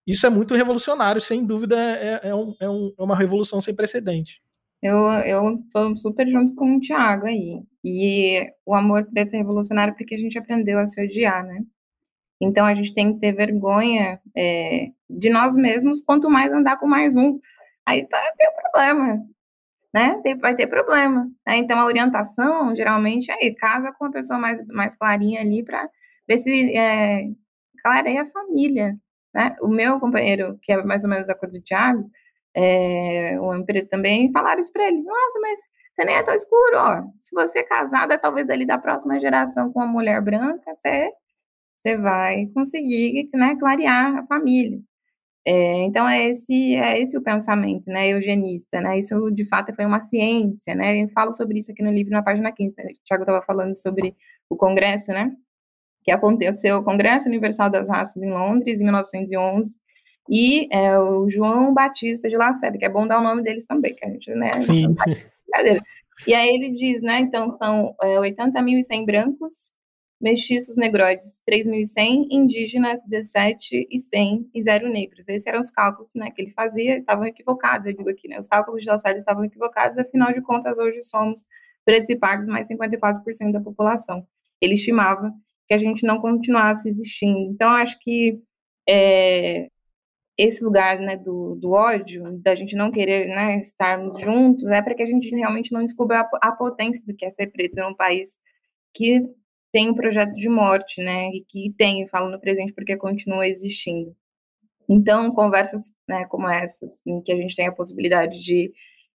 isso 0.07 0.25
é 0.25 0.29
muito 0.29 0.53
revolucionário, 0.53 1.19
sem 1.19 1.45
dúvida 1.45 1.75
é, 1.77 2.29
é, 2.29 2.33
um, 2.33 2.55
é, 2.61 2.69
um, 2.69 2.93
é 2.97 3.03
uma 3.03 3.15
revolução 3.17 3.59
sem 3.59 3.75
precedente. 3.75 4.41
Eu, 4.81 5.61
tô 5.69 5.97
super 5.97 6.25
junto 6.29 6.55
com 6.55 6.77
o 6.77 6.79
Thiago 6.79 7.25
aí. 7.25 7.61
E 7.83 8.51
o 8.65 8.75
amor 8.75 9.05
preto 9.05 9.33
é 9.33 9.37
revolucionário 9.37 9.95
porque 9.95 10.15
a 10.15 10.17
gente 10.17 10.37
aprendeu 10.37 10.79
a 10.79 10.87
se 10.87 11.01
odiar, 11.01 11.45
né? 11.45 11.63
Então 12.41 12.65
a 12.65 12.73
gente 12.73 12.93
tem 12.93 13.13
que 13.13 13.19
ter 13.19 13.33
vergonha 13.33 14.19
é, 14.35 14.87
de 15.09 15.29
nós 15.29 15.55
mesmos, 15.55 16.01
quanto 16.01 16.29
mais 16.29 16.51
andar 16.51 16.77
com 16.77 16.87
mais 16.87 17.15
um. 17.15 17.39
Aí 17.85 18.07
tá, 18.07 18.17
tem 18.37 18.49
um 18.49 18.61
problema, 18.71 19.25
né? 19.93 20.21
Tem, 20.23 20.37
vai 20.37 20.55
ter 20.55 20.67
problema. 20.67 21.29
Né? 21.45 21.57
Então 21.57 21.79
a 21.79 21.85
orientação, 21.85 22.75
geralmente, 22.75 23.31
aí 23.31 23.53
casa 23.55 23.91
com 23.93 24.05
uma 24.05 24.11
pessoa 24.11 24.39
mais, 24.39 24.65
mais 24.67 24.95
clarinha 24.95 25.41
ali 25.41 25.63
para 25.63 25.89
ver 26.27 26.39
se 26.39 26.77
é, 26.77 27.29
clareia 27.83 28.23
a 28.23 28.29
família. 28.31 28.97
Né? 29.33 29.55
O 29.61 29.67
meu 29.67 29.99
companheiro, 29.99 30.57
que 30.61 30.71
é 30.71 30.83
mais 30.83 31.03
ou 31.03 31.09
menos 31.09 31.27
da 31.27 31.35
cor 31.35 31.49
do 31.49 31.61
Thiago, 31.61 32.09
é, 32.55 33.39
o 33.39 33.53
emprego 33.53 33.87
também, 33.89 34.31
falaram 34.31 34.61
isso 34.61 34.71
para 34.71 34.87
ele. 34.87 35.01
Nossa, 35.01 35.39
mas 35.39 35.59
você 35.95 36.05
nem 36.05 36.15
é 36.15 36.23
tão 36.23 36.33
escuro, 36.33 36.77
ó. 36.77 37.03
Se 37.19 37.35
você 37.35 37.59
é 37.59 37.63
casada, 37.63 38.17
talvez 38.17 38.49
ali 38.49 38.65
da 38.65 38.77
próxima 38.77 39.19
geração 39.19 39.71
com 39.71 39.79
uma 39.79 39.87
mulher 39.87 40.21
branca, 40.21 40.73
você, 40.75 41.11
você 41.77 41.97
vai 41.97 42.47
conseguir 42.53 43.29
né, 43.33 43.55
clarear 43.59 44.17
a 44.17 44.25
família. 44.25 44.79
É, 45.45 45.83
então 45.83 46.07
é 46.07 46.27
esse 46.29 46.75
é 46.75 46.99
esse 46.99 47.17
o 47.17 47.23
pensamento, 47.23 47.85
né, 47.87 48.09
eugenista, 48.09 48.81
né? 48.81 48.99
Isso 48.99 49.31
de 49.31 49.45
fato 49.45 49.73
foi 49.73 49.85
uma 49.85 50.01
ciência, 50.01 50.75
né? 50.75 51.01
Eu 51.03 51.09
falo 51.09 51.33
sobre 51.33 51.59
isso 51.59 51.71
aqui 51.71 51.81
no 51.83 51.91
livro 51.91 52.11
na 52.11 52.23
página 52.23 52.51
15. 52.51 52.75
Né? 52.77 52.83
O 52.91 53.07
Thiago 53.07 53.23
estava 53.23 53.41
falando 53.45 53.75
sobre 53.77 54.15
o 54.49 54.55
congresso, 54.57 55.11
né? 55.11 55.31
Que 56.03 56.11
aconteceu 56.11 56.77
o 56.77 56.83
Congresso 56.83 57.27
Universal 57.27 57.69
das 57.69 57.89
Raças 57.89 58.21
em 58.23 58.31
Londres 58.31 58.79
em 58.81 58.83
1911 58.83 59.77
e 60.29 60.67
é, 60.71 60.97
o 60.99 61.27
João 61.27 61.73
Batista 61.73 62.29
de 62.29 62.37
Lacerda, 62.37 62.77
que 62.77 62.85
é 62.85 62.89
bom 62.89 63.07
dar 63.07 63.19
o 63.19 63.23
nome 63.23 63.41
deles 63.41 63.65
também, 63.65 63.95
que 63.95 64.05
a 64.05 64.09
gente, 64.09 64.29
né? 64.35 64.59
Sim. 64.59 64.95
E 66.27 66.33
aí 66.33 66.49
ele 66.49 66.71
diz, 66.71 67.01
né, 67.01 67.21
então 67.21 67.51
são 67.53 67.95
é, 68.01 68.17
80.100 68.17 69.05
brancos, 69.05 69.71
mestiços 70.21 70.75
negroides 70.75 71.41
3.100, 71.49 72.27
indígenas 72.29 72.99
17 73.07 73.87
e 73.89 73.99
100 73.99 74.49
e 74.53 74.61
zero 74.61 74.89
negros. 74.89 75.23
Esses 75.27 75.47
eram 75.47 75.61
os 75.61 75.71
cálculos, 75.71 76.11
né, 76.13 76.29
que 76.31 76.41
ele 76.41 76.51
fazia, 76.51 76.97
estavam 76.97 77.25
equivocados, 77.25 77.87
eu 77.87 77.93
digo 77.93 78.09
aqui, 78.09 78.27
né, 78.27 78.37
os 78.37 78.47
cálculos 78.47 78.83
de 78.83 78.89
Lacerda 78.89 79.17
estavam 79.17 79.45
equivocados, 79.45 79.97
afinal 79.97 80.31
de 80.33 80.41
contas 80.41 80.77
hoje 80.77 81.01
somos 81.03 81.43
pretos 81.85 82.09
e 82.09 82.15
pardos 82.15 82.47
mais 82.47 82.67
54% 82.67 83.51
da 83.51 83.61
população. 83.61 84.27
Ele 84.61 84.73
estimava 84.73 85.33
que 85.67 85.73
a 85.73 85.77
gente 85.77 86.05
não 86.05 86.19
continuasse 86.19 86.89
existindo. 86.89 87.39
Então 87.51 87.69
acho 87.71 87.97
que 87.99 88.39
é, 88.87 89.69
esse 90.41 90.63
lugar 90.63 90.97
né, 90.99 91.17
do, 91.17 91.55
do 91.55 91.71
ódio, 91.71 92.39
da 92.39 92.55
gente 92.55 92.73
não 92.73 92.89
querer 92.89 93.27
né, 93.27 93.61
estarmos 93.61 94.21
juntos, 94.21 94.63
é 94.67 94.81
para 94.81 94.95
que 94.95 95.03
a 95.03 95.05
gente 95.05 95.29
realmente 95.35 95.73
não 95.73 95.83
descubra 95.83 96.21
a, 96.21 96.47
a, 96.47 96.51
potência 96.53 97.05
do 97.05 97.13
que 97.13 97.25
é 97.25 97.31
ser 97.31 97.47
preto 97.47 97.75
num 97.75 97.93
país 97.93 98.39
que 98.93 99.21
tem 99.69 99.89
um 99.89 99.93
projeto 99.93 100.33
de 100.33 100.47
morte, 100.47 101.03
né, 101.03 101.27
e 101.27 101.43
que 101.45 101.75
tem, 101.77 102.07
falo 102.07 102.31
no 102.31 102.39
presente 102.39 102.71
porque 102.71 102.95
continua 102.95 103.45
existindo. 103.45 104.15
Então, 104.89 105.29
conversas 105.33 105.91
né, 106.07 106.25
como 106.29 106.47
essas, 106.47 107.01
em 107.05 107.21
que 107.21 107.33
a 107.33 107.35
gente 107.35 107.53
tem 107.53 107.67
a 107.67 107.75
possibilidade 107.75 108.39
de 108.39 108.71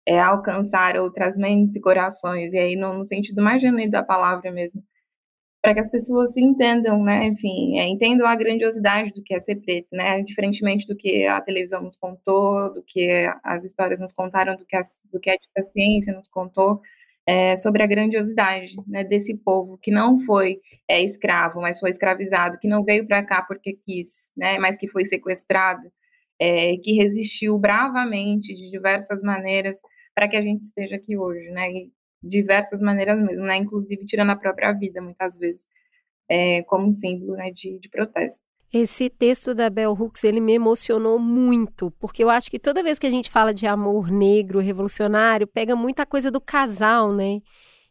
é, 0.06 0.20
alcançar 0.20 0.98
outras 0.98 1.38
mentes 1.38 1.74
e 1.74 1.80
corações, 1.80 2.52
e 2.52 2.58
aí 2.58 2.76
no, 2.76 2.98
no 2.98 3.06
sentido 3.06 3.42
mais 3.42 3.62
genuíno 3.62 3.92
da 3.92 4.02
palavra 4.02 4.52
mesmo, 4.52 4.84
para 5.64 5.72
que 5.72 5.80
as 5.80 5.88
pessoas 5.88 6.36
entendam, 6.36 7.02
né, 7.02 7.24
enfim, 7.24 7.78
é, 7.78 7.88
entendam 7.88 8.26
a 8.26 8.36
grandiosidade 8.36 9.10
do 9.12 9.22
que 9.22 9.34
é 9.34 9.40
ser 9.40 9.56
preto, 9.56 9.88
né, 9.92 10.22
diferentemente 10.22 10.86
do 10.86 10.94
que 10.94 11.26
a 11.26 11.40
televisão 11.40 11.80
nos 11.80 11.96
contou, 11.96 12.70
do 12.70 12.82
que 12.82 13.26
as 13.42 13.64
histórias 13.64 13.98
nos 13.98 14.12
contaram, 14.12 14.56
do 14.56 14.66
que, 14.66 14.76
as, 14.76 15.00
do 15.10 15.18
que 15.18 15.30
a 15.30 15.62
ciência 15.62 16.12
nos 16.12 16.28
contou, 16.28 16.82
é, 17.26 17.56
sobre 17.56 17.82
a 17.82 17.86
grandiosidade 17.86 18.74
né, 18.86 19.04
desse 19.04 19.34
povo 19.38 19.78
que 19.78 19.90
não 19.90 20.20
foi 20.20 20.60
é, 20.86 21.02
escravo, 21.02 21.62
mas 21.62 21.80
foi 21.80 21.88
escravizado, 21.88 22.58
que 22.58 22.68
não 22.68 22.84
veio 22.84 23.06
para 23.06 23.24
cá 23.24 23.40
porque 23.40 23.78
quis, 23.86 24.30
né, 24.36 24.58
mas 24.58 24.76
que 24.76 24.86
foi 24.86 25.06
sequestrado, 25.06 25.90
é, 26.38 26.76
que 26.76 26.92
resistiu 26.92 27.58
bravamente 27.58 28.54
de 28.54 28.70
diversas 28.70 29.22
maneiras 29.22 29.78
para 30.14 30.28
que 30.28 30.36
a 30.36 30.42
gente 30.42 30.60
esteja 30.60 30.96
aqui 30.96 31.16
hoje, 31.16 31.48
né, 31.52 31.70
e 31.72 31.90
diversas 32.28 32.80
maneiras 32.80 33.18
mesmo, 33.18 33.44
né? 33.44 33.56
Inclusive 33.56 34.04
tirando 34.06 34.30
a 34.30 34.36
própria 34.36 34.72
vida, 34.72 35.00
muitas 35.00 35.38
vezes, 35.38 35.66
é, 36.28 36.62
como 36.62 36.92
símbolo 36.92 37.34
né, 37.34 37.50
de, 37.50 37.78
de 37.78 37.88
protesto. 37.88 38.42
Esse 38.72 39.08
texto 39.08 39.54
da 39.54 39.70
Bell 39.70 39.92
Hooks, 39.92 40.24
ele 40.24 40.40
me 40.40 40.54
emocionou 40.54 41.16
muito, 41.18 41.92
porque 41.92 42.24
eu 42.24 42.28
acho 42.28 42.50
que 42.50 42.58
toda 42.58 42.82
vez 42.82 42.98
que 42.98 43.06
a 43.06 43.10
gente 43.10 43.30
fala 43.30 43.54
de 43.54 43.66
amor 43.68 44.10
negro, 44.10 44.58
revolucionário, 44.58 45.46
pega 45.46 45.76
muita 45.76 46.04
coisa 46.04 46.28
do 46.28 46.40
casal, 46.40 47.12
né? 47.12 47.40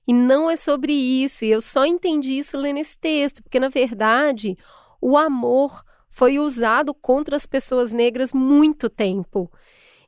E 0.05 0.13
não 0.13 0.51
é 0.51 0.57
sobre 0.57 0.91
isso, 0.91 1.45
e 1.45 1.51
eu 1.51 1.61
só 1.61 1.85
entendi 1.85 2.37
isso 2.37 2.57
lendo 2.57 2.79
esse 2.79 2.99
texto, 2.99 3.41
porque 3.41 3.61
na 3.61 3.69
verdade, 3.69 4.57
o 4.99 5.17
amor 5.17 5.83
foi 6.09 6.37
usado 6.37 6.93
contra 6.93 7.37
as 7.37 7.45
pessoas 7.45 7.93
negras 7.93 8.33
muito 8.33 8.89
tempo. 8.89 9.49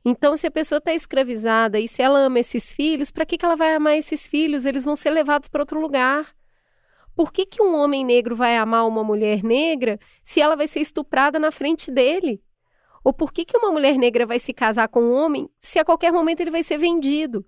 Então, 0.07 0.37
se 0.37 0.45
a 0.45 0.51
pessoa 0.51 0.77
está 0.77 0.93
escravizada 0.93 1.79
e 1.79 1.87
se 1.87 1.99
ela 1.99 2.19
ama 2.19 2.39
esses 2.39 2.71
filhos, 2.71 3.09
para 3.09 3.25
que, 3.25 3.39
que 3.39 3.43
ela 3.43 3.55
vai 3.55 3.73
amar 3.73 3.97
esses 3.97 4.27
filhos? 4.27 4.63
Eles 4.63 4.85
vão 4.85 4.95
ser 4.95 5.09
levados 5.09 5.49
para 5.49 5.63
outro 5.63 5.81
lugar. 5.81 6.31
Por 7.15 7.33
que, 7.33 7.43
que 7.43 7.59
um 7.59 7.75
homem 7.75 8.05
negro 8.05 8.35
vai 8.35 8.55
amar 8.55 8.87
uma 8.87 9.03
mulher 9.03 9.43
negra 9.43 9.97
se 10.23 10.39
ela 10.39 10.55
vai 10.55 10.67
ser 10.67 10.81
estuprada 10.81 11.39
na 11.39 11.49
frente 11.49 11.89
dele? 11.89 12.43
Ou 13.03 13.13
por 13.13 13.33
que, 13.33 13.45
que 13.45 13.57
uma 13.57 13.71
mulher 13.71 13.97
negra 13.97 14.27
vai 14.27 14.37
se 14.37 14.53
casar 14.53 14.89
com 14.89 15.01
um 15.01 15.13
homem 15.13 15.49
se 15.59 15.79
a 15.79 15.85
qualquer 15.85 16.11
momento 16.11 16.41
ele 16.41 16.51
vai 16.51 16.61
ser 16.61 16.77
vendido? 16.77 17.43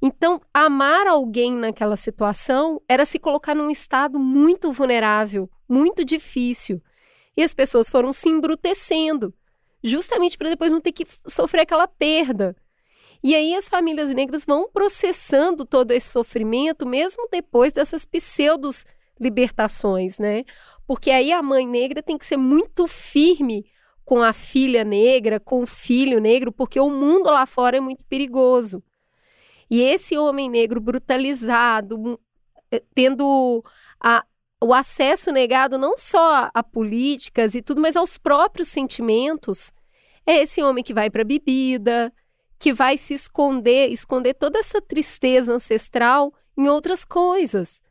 Então, 0.00 0.40
amar 0.52 1.08
alguém 1.08 1.50
naquela 1.50 1.96
situação 1.96 2.80
era 2.88 3.04
se 3.04 3.18
colocar 3.18 3.54
num 3.54 3.70
estado 3.70 4.18
muito 4.18 4.70
vulnerável, 4.70 5.50
muito 5.68 6.04
difícil. 6.04 6.80
E 7.36 7.42
as 7.42 7.52
pessoas 7.52 7.90
foram 7.90 8.12
se 8.12 8.28
embrutecendo 8.28 9.34
justamente 9.84 10.38
para 10.38 10.48
depois 10.48 10.72
não 10.72 10.80
ter 10.80 10.92
que 10.92 11.06
sofrer 11.26 11.60
aquela 11.60 11.86
perda. 11.86 12.56
E 13.22 13.34
aí 13.34 13.54
as 13.54 13.68
famílias 13.68 14.12
negras 14.12 14.44
vão 14.44 14.68
processando 14.68 15.64
todo 15.64 15.92
esse 15.92 16.08
sofrimento, 16.08 16.86
mesmo 16.86 17.28
depois 17.30 17.72
dessas 17.72 18.04
pseudos 18.04 18.84
libertações, 19.20 20.18
né? 20.18 20.44
Porque 20.86 21.10
aí 21.10 21.32
a 21.32 21.42
mãe 21.42 21.66
negra 21.66 22.02
tem 22.02 22.18
que 22.18 22.26
ser 22.26 22.36
muito 22.36 22.86
firme 22.86 23.64
com 24.04 24.22
a 24.22 24.32
filha 24.32 24.84
negra, 24.84 25.40
com 25.40 25.62
o 25.62 25.66
filho 25.66 26.20
negro, 26.20 26.52
porque 26.52 26.78
o 26.78 26.90
mundo 26.90 27.30
lá 27.30 27.46
fora 27.46 27.76
é 27.76 27.80
muito 27.80 28.04
perigoso. 28.06 28.82
E 29.70 29.80
esse 29.80 30.16
homem 30.18 30.50
negro 30.50 30.80
brutalizado, 30.80 32.20
eh, 32.70 32.82
tendo 32.94 33.64
a, 33.98 34.24
o 34.64 34.72
acesso 34.72 35.30
negado 35.30 35.76
não 35.76 35.98
só 35.98 36.48
a 36.54 36.62
políticas 36.62 37.54
e 37.54 37.60
tudo, 37.60 37.82
mas 37.82 37.96
aos 37.96 38.16
próprios 38.16 38.68
sentimentos. 38.68 39.72
É 40.26 40.40
esse 40.40 40.62
homem 40.62 40.82
que 40.82 40.94
vai 40.94 41.10
para 41.10 41.20
a 41.20 41.24
bebida, 41.24 42.10
que 42.58 42.72
vai 42.72 42.96
se 42.96 43.12
esconder, 43.12 43.90
esconder 43.90 44.32
toda 44.32 44.58
essa 44.58 44.80
tristeza 44.80 45.52
ancestral 45.52 46.32
em 46.56 46.66
outras 46.66 47.04
coisas. 47.04 47.82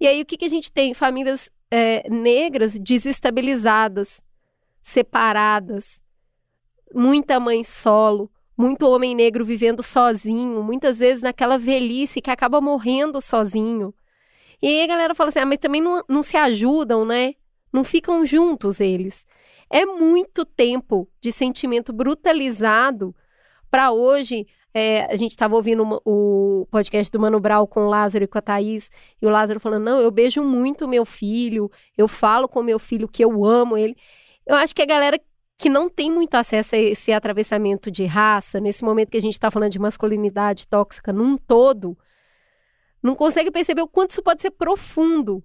E 0.00 0.06
aí 0.06 0.22
o 0.22 0.24
que, 0.24 0.38
que 0.38 0.46
a 0.46 0.48
gente 0.48 0.72
tem? 0.72 0.94
Famílias 0.94 1.50
é, 1.70 2.08
negras 2.08 2.78
desestabilizadas, 2.78 4.24
separadas, 4.80 6.00
muita 6.94 7.38
mãe 7.38 7.62
solo, 7.62 8.30
muito 8.56 8.88
homem 8.88 9.14
negro 9.14 9.44
vivendo 9.44 9.82
sozinho, 9.82 10.62
muitas 10.62 11.00
vezes 11.00 11.22
naquela 11.22 11.58
velhice 11.58 12.22
que 12.22 12.30
acaba 12.30 12.58
morrendo 12.58 13.20
sozinho. 13.20 13.92
E 14.62 14.66
aí 14.66 14.82
a 14.82 14.86
galera 14.86 15.14
fala 15.14 15.28
assim: 15.28 15.38
ah, 15.38 15.46
mas 15.46 15.58
também 15.58 15.80
não, 15.80 16.02
não 16.08 16.22
se 16.22 16.36
ajudam, 16.36 17.04
né? 17.04 17.34
Não 17.72 17.84
ficam 17.84 18.24
juntos 18.24 18.80
eles. 18.80 19.26
É 19.68 19.84
muito 19.84 20.44
tempo 20.44 21.08
de 21.20 21.32
sentimento 21.32 21.92
brutalizado 21.92 23.14
para 23.70 23.90
hoje. 23.90 24.46
É, 24.72 25.06
a 25.06 25.16
gente 25.16 25.30
estava 25.30 25.54
ouvindo 25.56 26.00
o 26.04 26.66
podcast 26.70 27.10
do 27.10 27.18
Mano 27.18 27.40
Brau 27.40 27.66
com 27.66 27.86
o 27.86 27.88
Lázaro 27.88 28.24
e 28.24 28.26
com 28.26 28.36
a 28.36 28.42
Thaís, 28.42 28.90
e 29.20 29.26
o 29.26 29.30
Lázaro 29.30 29.58
falando: 29.58 29.84
não, 29.84 30.00
eu 30.00 30.10
beijo 30.10 30.42
muito 30.42 30.86
meu 30.86 31.04
filho, 31.06 31.70
eu 31.96 32.06
falo 32.06 32.46
com 32.46 32.62
meu 32.62 32.78
filho 32.78 33.08
que 33.08 33.24
eu 33.24 33.44
amo 33.44 33.76
ele. 33.76 33.96
Eu 34.46 34.54
acho 34.54 34.74
que 34.74 34.82
a 34.82 34.86
galera 34.86 35.18
que 35.58 35.68
não 35.70 35.88
tem 35.88 36.10
muito 36.10 36.34
acesso 36.34 36.74
a 36.74 36.78
esse 36.78 37.12
atravessamento 37.12 37.90
de 37.90 38.04
raça, 38.04 38.60
nesse 38.60 38.84
momento 38.84 39.10
que 39.10 39.16
a 39.16 39.22
gente 39.22 39.32
está 39.32 39.50
falando 39.50 39.72
de 39.72 39.78
masculinidade 39.78 40.66
tóxica 40.66 41.12
num 41.12 41.36
todo, 41.36 41.96
não 43.06 43.14
consegue 43.14 43.50
perceber 43.50 43.82
o 43.82 43.88
quanto 43.88 44.10
isso 44.10 44.22
pode 44.22 44.42
ser 44.42 44.50
profundo 44.50 45.42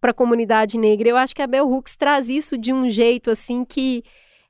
para 0.00 0.10
a 0.10 0.14
comunidade 0.14 0.76
negra. 0.76 1.08
Eu 1.08 1.16
acho 1.16 1.34
que 1.34 1.42
a 1.42 1.46
Bell 1.46 1.70
Hooks 1.70 1.96
traz 1.96 2.28
isso 2.28 2.58
de 2.58 2.72
um 2.72 2.90
jeito 2.90 3.30
assim 3.30 3.64
que 3.64 4.02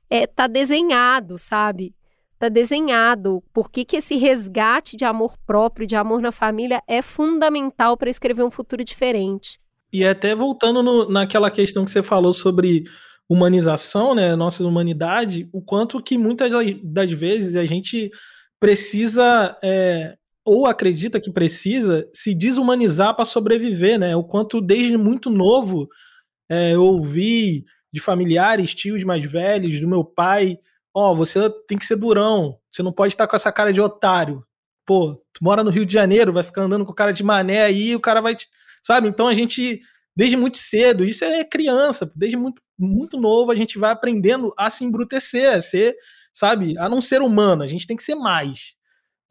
é, 0.09 0.25
tá 0.25 0.47
desenhado, 0.47 1.37
sabe? 1.37 1.93
Tá 2.39 2.49
desenhado. 2.49 3.43
Por 3.53 3.69
que, 3.69 3.85
que 3.85 3.97
esse 3.97 4.15
resgate 4.15 4.97
de 4.97 5.05
amor 5.05 5.37
próprio, 5.45 5.85
de 5.85 5.95
amor 5.95 6.21
na 6.21 6.31
família, 6.31 6.81
é 6.87 7.01
fundamental 7.01 7.95
para 7.95 8.09
escrever 8.09 8.43
um 8.43 8.51
futuro 8.51 8.83
diferente. 8.83 9.59
E 9.91 10.03
até 10.03 10.33
voltando 10.33 10.81
no, 10.81 11.07
naquela 11.07 11.51
questão 11.51 11.85
que 11.85 11.91
você 11.91 12.01
falou 12.01 12.33
sobre 12.33 12.85
humanização, 13.29 14.15
né, 14.15 14.35
nossa 14.35 14.63
humanidade, 14.63 15.47
o 15.53 15.61
quanto 15.61 16.01
que 16.01 16.17
muitas 16.17 16.51
das 16.83 17.11
vezes 17.11 17.55
a 17.55 17.65
gente 17.65 18.09
precisa 18.59 19.57
é, 19.63 20.15
ou 20.45 20.65
acredita 20.65 21.19
que 21.19 21.31
precisa 21.31 22.07
se 22.13 22.35
desumanizar 22.35 23.15
para 23.15 23.25
sobreviver, 23.25 23.97
né? 23.97 24.15
O 24.15 24.23
quanto 24.23 24.59
desde 24.59 24.97
muito 24.97 25.29
novo 25.29 25.87
é, 26.49 26.73
eu 26.73 26.83
ouvi 26.83 27.63
de 27.91 27.99
familiares, 28.01 28.75
tios 28.75 29.03
mais 29.03 29.23
velhos, 29.23 29.79
do 29.79 29.87
meu 29.87 30.03
pai, 30.03 30.57
ó, 30.93 31.11
oh, 31.11 31.15
você 31.15 31.49
tem 31.67 31.77
que 31.77 31.85
ser 31.85 31.95
durão, 31.95 32.57
você 32.71 32.83
não 32.83 32.91
pode 32.91 33.13
estar 33.13 33.27
com 33.27 33.35
essa 33.35 33.51
cara 33.51 33.71
de 33.71 33.79
otário. 33.79 34.43
Pô, 34.85 35.15
tu 35.31 35.43
mora 35.43 35.63
no 35.63 35.69
Rio 35.69 35.85
de 35.85 35.93
Janeiro, 35.93 36.33
vai 36.33 36.43
ficar 36.43 36.63
andando 36.63 36.85
com 36.85 36.93
cara 36.93 37.13
de 37.13 37.23
mané 37.23 37.63
aí, 37.63 37.95
o 37.95 37.99
cara 37.99 38.19
vai 38.19 38.35
te... 38.35 38.47
Sabe? 38.81 39.07
Então 39.07 39.27
a 39.27 39.33
gente, 39.33 39.79
desde 40.15 40.35
muito 40.35 40.57
cedo, 40.57 41.05
isso 41.05 41.23
é 41.23 41.43
criança, 41.45 42.11
desde 42.15 42.35
muito, 42.35 42.61
muito 42.77 43.17
novo 43.17 43.51
a 43.51 43.55
gente 43.55 43.79
vai 43.79 43.91
aprendendo 43.91 44.53
a 44.57 44.69
se 44.69 44.83
embrutecer, 44.83 45.53
a 45.53 45.61
ser, 45.61 45.95
sabe? 46.33 46.77
A 46.77 46.89
não 46.89 47.01
ser 47.01 47.21
humano, 47.21 47.63
a 47.63 47.67
gente 47.67 47.87
tem 47.87 47.95
que 47.95 48.03
ser 48.03 48.15
mais. 48.15 48.75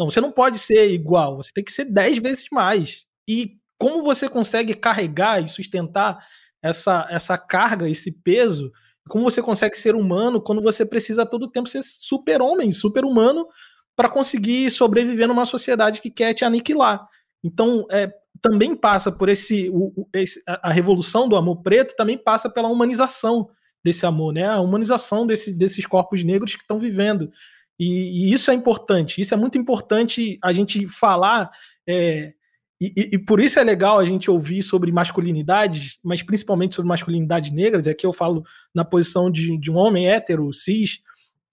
Não, 0.02 0.10
você 0.10 0.20
não 0.20 0.32
pode 0.32 0.58
ser 0.58 0.90
igual, 0.90 1.36
você 1.36 1.52
tem 1.54 1.62
que 1.62 1.72
ser 1.72 1.84
dez 1.84 2.18
vezes 2.18 2.46
mais. 2.50 3.06
E 3.28 3.52
como 3.78 4.02
você 4.02 4.28
consegue 4.28 4.74
carregar 4.74 5.42
e 5.42 5.48
sustentar 5.48 6.18
essa, 6.60 7.06
essa 7.08 7.38
carga, 7.38 7.88
esse 7.88 8.10
peso? 8.10 8.72
Como 9.08 9.22
você 9.22 9.40
consegue 9.40 9.76
ser 9.76 9.94
humano 9.94 10.40
quando 10.40 10.60
você 10.60 10.84
precisa 10.84 11.24
todo 11.24 11.50
tempo 11.50 11.68
ser 11.68 11.82
super-homem, 11.84 12.72
super-humano, 12.72 13.46
para 13.94 14.08
conseguir 14.08 14.70
sobreviver 14.72 15.28
numa 15.28 15.46
sociedade 15.46 16.00
que 16.00 16.10
quer 16.10 16.34
te 16.34 16.44
aniquilar? 16.44 17.06
Então, 17.44 17.86
é, 17.88 18.12
também 18.40 18.74
passa 18.74 19.12
por 19.12 19.28
esse, 19.28 19.70
o, 19.70 20.08
esse, 20.14 20.42
a 20.46 20.72
revolução 20.72 21.28
do 21.28 21.36
amor 21.36 21.62
preto 21.62 21.94
também 21.94 22.18
passa 22.18 22.50
pela 22.50 22.68
humanização 22.68 23.48
desse 23.84 24.04
amor, 24.04 24.32
né? 24.32 24.48
A 24.48 24.60
humanização 24.60 25.26
desse, 25.26 25.52
desses 25.52 25.86
corpos 25.86 26.24
negros 26.24 26.56
que 26.56 26.62
estão 26.62 26.78
vivendo. 26.78 27.30
E, 27.78 28.28
e, 28.28 28.32
isso 28.32 28.50
é 28.50 28.54
importante, 28.54 29.20
isso 29.20 29.34
é 29.34 29.36
muito 29.36 29.58
importante 29.58 30.38
a 30.42 30.52
gente 30.52 30.86
falar, 30.86 31.50
é, 31.86 32.32
e, 32.80 33.10
e, 33.12 33.18
por 33.18 33.40
isso 33.40 33.60
é 33.60 33.64
legal 33.64 33.98
a 33.98 34.04
gente 34.04 34.30
ouvir 34.30 34.62
sobre 34.62 34.90
masculinidades, 34.90 35.98
mas 36.02 36.22
principalmente 36.22 36.74
sobre 36.74 36.88
masculinidades 36.88 37.52
negras, 37.52 37.86
aqui 37.86 38.04
eu 38.04 38.12
falo 38.12 38.44
na 38.74 38.84
posição 38.84 39.30
de, 39.30 39.56
de 39.58 39.70
um 39.70 39.76
homem 39.76 40.08
hétero, 40.08 40.52
cis, 40.52 40.98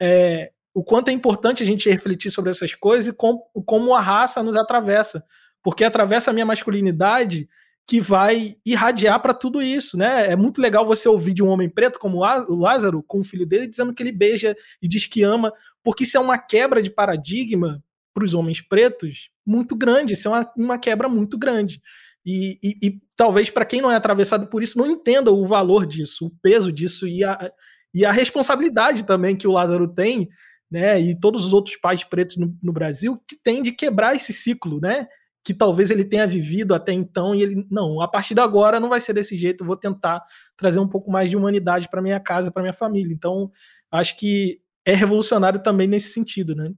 é, 0.02 0.52
o 0.74 0.84
quanto 0.84 1.10
é 1.10 1.12
importante 1.12 1.62
a 1.62 1.66
gente 1.66 1.90
refletir 1.90 2.32
sobre 2.32 2.50
essas 2.50 2.74
coisas 2.74 3.08
e 3.08 3.14
com, 3.14 3.40
como 3.66 3.94
a 3.94 4.02
raça 4.02 4.42
nos 4.42 4.56
atravessa, 4.56 5.24
porque 5.64 5.84
atravessa 5.84 6.32
a 6.32 6.34
minha 6.34 6.46
masculinidade 6.46 7.48
que 7.90 8.00
vai 8.00 8.56
irradiar 8.64 9.20
para 9.20 9.34
tudo 9.34 9.64
isso, 9.64 9.98
né? 9.98 10.32
É 10.32 10.36
muito 10.36 10.62
legal 10.62 10.86
você 10.86 11.10
ouvir 11.10 11.34
de 11.34 11.42
um 11.42 11.48
homem 11.48 11.68
preto 11.68 11.98
como 11.98 12.20
o 12.20 12.56
Lázaro, 12.56 13.02
com 13.02 13.20
o 13.20 13.24
filho 13.24 13.48
dele, 13.48 13.66
dizendo 13.66 13.94
que 13.96 14.04
ele 14.04 14.12
beija 14.12 14.56
e 14.80 14.88
diz 14.88 15.08
que 15.08 15.24
ama, 15.24 15.52
porque 15.84 16.04
isso 16.04 16.18
é 16.18 16.20
uma 16.20 16.38
quebra 16.38 16.82
de 16.82 16.90
paradigma 16.90 17.84
para 18.14 18.24
os 18.24 18.34
homens 18.34 18.62
pretos 18.62 19.30
muito 19.46 19.76
grande, 19.76 20.14
isso 20.14 20.28
é 20.28 20.32
uma, 20.32 20.52
uma 20.58 20.78
quebra 20.78 21.08
muito 21.08 21.38
grande. 21.38 21.82
E, 22.26 22.60
e, 22.62 22.88
e 22.88 23.02
talvez 23.16 23.50
para 23.50 23.66
quem 23.66 23.82
não 23.82 23.92
é 23.92 23.96
atravessado 23.96 24.48
por 24.48 24.62
isso 24.62 24.78
não 24.78 24.86
entenda 24.86 25.32
o 25.32 25.46
valor 25.46 25.86
disso, 25.86 26.28
o 26.28 26.32
peso 26.42 26.72
disso 26.72 27.08
e 27.08 27.24
a, 27.24 27.52
e 27.94 28.06
a 28.06 28.12
responsabilidade 28.12 29.06
também 29.06 29.36
que 29.36 29.48
o 29.48 29.52
Lázaro 29.52 29.88
tem, 29.88 30.30
né? 30.70 31.00
E 31.00 31.20
todos 31.20 31.46
os 31.46 31.54
outros 31.54 31.78
pais 31.78 32.04
pretos 32.04 32.38
no, 32.38 32.56
no 32.62 32.74
Brasil 32.74 33.20
que 33.28 33.36
tem 33.36 33.64
de 33.64 33.72
quebrar 33.72 34.16
esse 34.16 34.34
ciclo, 34.34 34.80
né? 34.80 35.08
que 35.44 35.54
talvez 35.54 35.90
ele 35.90 36.06
tenha 36.06 36.28
vivido 36.28 36.76
até 36.76 36.92
então 36.92 37.34
e 37.34 37.42
ele 37.42 37.66
não, 37.72 38.02
a 38.02 38.08
partir 38.08 38.36
de 38.36 38.42
agora 38.42 38.80
não 38.80 38.90
vai 38.90 39.02
ser 39.02 39.14
desse 39.14 39.36
jeito, 39.36 39.66
vou 39.66 39.76
tentar 39.76 40.24
trazer 40.56 40.80
um 40.80 40.88
pouco 40.88 41.10
mais 41.10 41.30
de 41.30 41.38
humanidade 41.38 41.90
para 41.90 42.02
minha 42.02 42.20
casa, 42.20 42.52
para 42.52 42.62
minha 42.62 42.74
família. 42.74 43.14
Então, 43.14 43.50
acho 43.92 44.18
que 44.18 44.62
é 44.92 44.96
revolucionário 44.96 45.62
também 45.62 45.88
nesse 45.88 46.14
sentido, 46.14 46.56
né? 46.56 46.72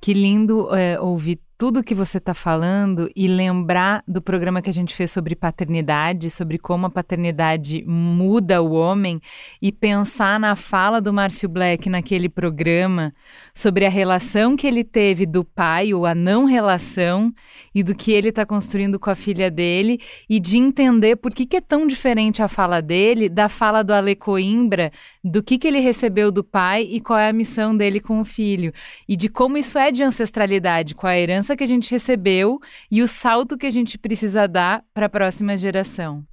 Que 0.00 0.14
lindo 0.14 0.74
é, 0.74 0.98
ouvir 1.00 1.40
tudo 1.60 1.84
que 1.84 1.94
você 1.94 2.16
está 2.16 2.32
falando 2.32 3.10
e 3.14 3.28
lembrar 3.28 4.02
do 4.08 4.22
programa 4.22 4.62
que 4.62 4.70
a 4.70 4.72
gente 4.72 4.96
fez 4.96 5.10
sobre 5.10 5.36
paternidade, 5.36 6.30
sobre 6.30 6.56
como 6.56 6.86
a 6.86 6.90
paternidade 6.90 7.84
muda 7.86 8.62
o 8.62 8.72
homem, 8.72 9.20
e 9.60 9.70
pensar 9.70 10.40
na 10.40 10.56
fala 10.56 11.02
do 11.02 11.12
Márcio 11.12 11.50
Black 11.50 11.90
naquele 11.90 12.30
programa 12.30 13.12
sobre 13.52 13.84
a 13.84 13.90
relação 13.90 14.56
que 14.56 14.66
ele 14.66 14.82
teve 14.82 15.26
do 15.26 15.44
pai, 15.44 15.92
ou 15.92 16.06
a 16.06 16.14
não 16.14 16.46
relação, 16.46 17.30
e 17.74 17.82
do 17.82 17.94
que 17.94 18.10
ele 18.10 18.30
está 18.30 18.46
construindo 18.46 18.98
com 18.98 19.10
a 19.10 19.14
filha 19.14 19.50
dele, 19.50 20.00
e 20.30 20.40
de 20.40 20.56
entender 20.56 21.16
por 21.16 21.34
que, 21.34 21.44
que 21.44 21.58
é 21.58 21.60
tão 21.60 21.86
diferente 21.86 22.42
a 22.42 22.48
fala 22.48 22.80
dele 22.80 23.28
da 23.28 23.50
fala 23.50 23.84
do 23.84 23.92
Ale 23.92 24.16
Coimbra, 24.16 24.90
do 25.22 25.42
que, 25.42 25.58
que 25.58 25.68
ele 25.68 25.80
recebeu 25.80 26.32
do 26.32 26.42
pai 26.42 26.88
e 26.90 27.02
qual 27.02 27.18
é 27.18 27.28
a 27.28 27.34
missão 27.34 27.76
dele 27.76 28.00
com 28.00 28.18
o 28.18 28.24
filho, 28.24 28.72
e 29.06 29.14
de 29.14 29.28
como 29.28 29.58
isso 29.58 29.78
é 29.78 29.92
de 29.92 30.02
ancestralidade, 30.02 30.94
com 30.94 31.06
a 31.06 31.18
herança 31.18 31.49
herança 31.50 31.56
que 31.56 31.64
a 31.64 31.66
gente 31.66 31.90
recebeu 31.90 32.60
e 32.90 33.02
o 33.02 33.08
salto 33.08 33.58
que 33.58 33.66
a 33.66 33.70
gente 33.70 33.98
precisa 33.98 34.46
dar 34.46 34.84
para 34.94 35.06
a 35.06 35.08
próxima 35.08 35.56
geração. 35.56 36.24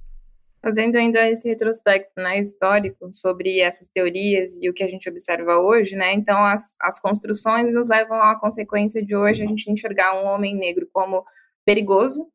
Fazendo 0.60 0.96
ainda 0.96 1.28
esse 1.30 1.48
retrospecto 1.48 2.12
né, 2.16 2.40
histórico 2.40 3.12
sobre 3.12 3.60
essas 3.60 3.88
teorias 3.88 4.58
e 4.60 4.68
o 4.68 4.74
que 4.74 4.82
a 4.82 4.88
gente 4.88 5.08
observa 5.08 5.56
hoje, 5.58 5.94
né, 5.94 6.12
então 6.12 6.44
as, 6.44 6.76
as 6.80 7.00
construções 7.00 7.72
nos 7.72 7.88
levam 7.88 8.20
à 8.20 8.38
consequência 8.38 9.04
de 9.04 9.14
hoje 9.14 9.42
a 9.42 9.46
gente 9.46 9.70
enxergar 9.70 10.20
um 10.20 10.26
homem 10.26 10.54
negro 10.54 10.88
como 10.92 11.24
perigoso 11.64 12.26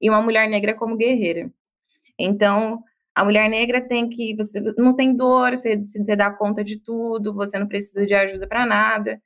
e 0.00 0.08
uma 0.08 0.22
mulher 0.22 0.48
negra 0.48 0.74
como 0.74 0.96
guerreira. 0.96 1.50
Então, 2.18 2.82
a 3.14 3.24
mulher 3.24 3.48
negra 3.48 3.80
tem 3.80 4.08
que, 4.08 4.34
você 4.36 4.60
não 4.78 4.94
tem 4.94 5.14
dor, 5.14 5.50
você, 5.50 5.76
você 5.76 6.16
dá 6.16 6.30
conta 6.30 6.62
de 6.62 6.78
tudo, 6.78 7.34
você 7.34 7.58
não 7.58 7.66
precisa 7.66 8.06
de 8.06 8.14
ajuda 8.14 8.46
para 8.46 8.64
nada. 8.64 9.20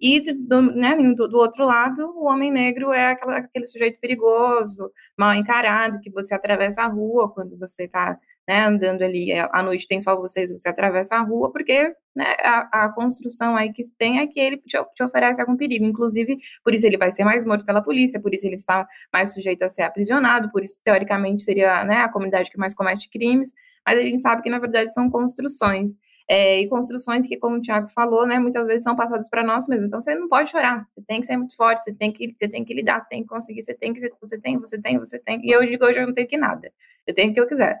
E 0.00 0.20
do, 0.34 0.62
né, 0.62 0.96
do, 1.14 1.28
do, 1.28 1.38
outro 1.38 1.64
lado, 1.64 2.12
o 2.16 2.26
homem 2.26 2.50
negro 2.50 2.92
é 2.92 3.12
aquela, 3.12 3.38
aquele 3.38 3.66
sujeito 3.66 3.98
perigoso, 3.98 4.90
mal 5.16 5.34
encarado, 5.34 6.00
que 6.00 6.10
você 6.10 6.34
atravessa 6.34 6.82
a 6.82 6.88
rua 6.88 7.32
quando 7.32 7.58
você 7.58 7.84
está 7.84 8.18
né, 8.46 8.64
andando 8.64 9.02
ali 9.02 9.30
é, 9.30 9.48
à 9.52 9.62
noite, 9.62 9.86
tem 9.86 10.00
só 10.00 10.16
vocês, 10.16 10.50
você 10.50 10.68
atravessa 10.68 11.16
a 11.16 11.22
rua, 11.22 11.52
porque 11.52 11.94
né, 12.14 12.34
a, 12.42 12.84
a, 12.84 12.92
construção 12.92 13.56
aí 13.56 13.72
que 13.72 13.82
tem 13.96 14.18
é 14.18 14.26
que 14.26 14.40
ele 14.40 14.56
te, 14.58 14.76
te, 14.94 15.04
oferece 15.04 15.40
algum 15.40 15.56
perigo. 15.56 15.84
Inclusive, 15.84 16.36
por 16.64 16.74
isso 16.74 16.86
ele 16.86 16.98
vai 16.98 17.12
ser 17.12 17.24
mais 17.24 17.44
morto 17.44 17.64
pela 17.64 17.80
polícia, 17.82 18.20
por 18.20 18.34
isso 18.34 18.46
ele 18.46 18.56
está 18.56 18.86
mais 19.12 19.32
sujeito 19.32 19.62
a 19.62 19.68
ser 19.68 19.82
aprisionado, 19.82 20.50
por 20.50 20.64
isso, 20.64 20.80
teoricamente, 20.82 21.42
seria 21.42 21.84
né, 21.84 21.98
a 21.98 22.08
comunidade 22.08 22.50
que 22.50 22.58
mais 22.58 22.74
comete 22.74 23.08
crimes, 23.08 23.52
mas 23.86 23.98
a 23.98 24.02
gente 24.02 24.18
sabe 24.18 24.42
que, 24.42 24.50
na 24.50 24.58
verdade, 24.58 24.92
são 24.92 25.08
construções 25.08 25.92
é, 26.30 26.60
e 26.60 26.68
construções 26.68 27.26
que, 27.26 27.36
como 27.36 27.56
o 27.56 27.60
Tiago 27.60 27.88
falou, 27.88 28.24
né, 28.24 28.38
muitas 28.38 28.64
vezes 28.64 28.84
são 28.84 28.94
passadas 28.94 29.28
para 29.28 29.42
nós 29.42 29.66
mesmos. 29.66 29.88
Então 29.88 30.00
você 30.00 30.14
não 30.14 30.28
pode 30.28 30.48
chorar, 30.48 30.86
você 30.94 31.04
tem 31.04 31.20
que 31.20 31.26
ser 31.26 31.36
muito 31.36 31.56
forte, 31.56 31.82
você 31.82 31.92
tem 31.92 32.12
que, 32.12 32.36
você 32.38 32.48
tem 32.48 32.64
que 32.64 32.72
lidar, 32.72 33.00
você 33.00 33.08
tem 33.08 33.22
que 33.22 33.28
conseguir, 33.28 33.64
você 33.64 33.74
tem 33.74 33.92
que, 33.92 34.00
você 34.20 34.38
tem, 34.38 34.56
você 34.56 34.80
tem, 34.80 34.96
você 34.96 35.18
tem. 35.18 35.44
E 35.44 35.50
eu 35.50 35.66
digo 35.66 35.84
hoje 35.84 35.98
eu 35.98 36.06
não 36.06 36.14
tenho 36.14 36.28
que 36.28 36.36
nada, 36.36 36.72
eu 37.04 37.12
tenho 37.12 37.32
o 37.32 37.34
que 37.34 37.40
eu 37.40 37.48
quiser. 37.48 37.80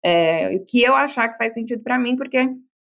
É, 0.00 0.54
o 0.54 0.64
que 0.64 0.80
eu 0.80 0.94
achar 0.94 1.28
que 1.28 1.38
faz 1.38 1.54
sentido 1.54 1.82
para 1.82 1.98
mim, 1.98 2.16
porque 2.16 2.38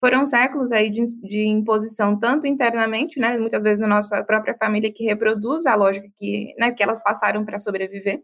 foram 0.01 0.25
séculos 0.25 0.73
aí 0.73 0.89
de, 0.89 1.05
de, 1.21 1.47
imposição, 1.47 2.19
tanto 2.19 2.45
internamente, 2.45 3.17
né, 3.17 3.37
muitas 3.37 3.63
vezes 3.63 3.79
na 3.79 3.87
nossa 3.87 4.21
própria 4.25 4.55
família, 4.57 4.91
que 4.91 5.05
reproduz 5.05 5.67
a 5.67 5.75
lógica 5.75 6.09
que, 6.19 6.53
né, 6.59 6.71
que 6.71 6.83
elas 6.83 7.01
passaram 7.01 7.45
para 7.45 7.59
sobreviver, 7.59 8.21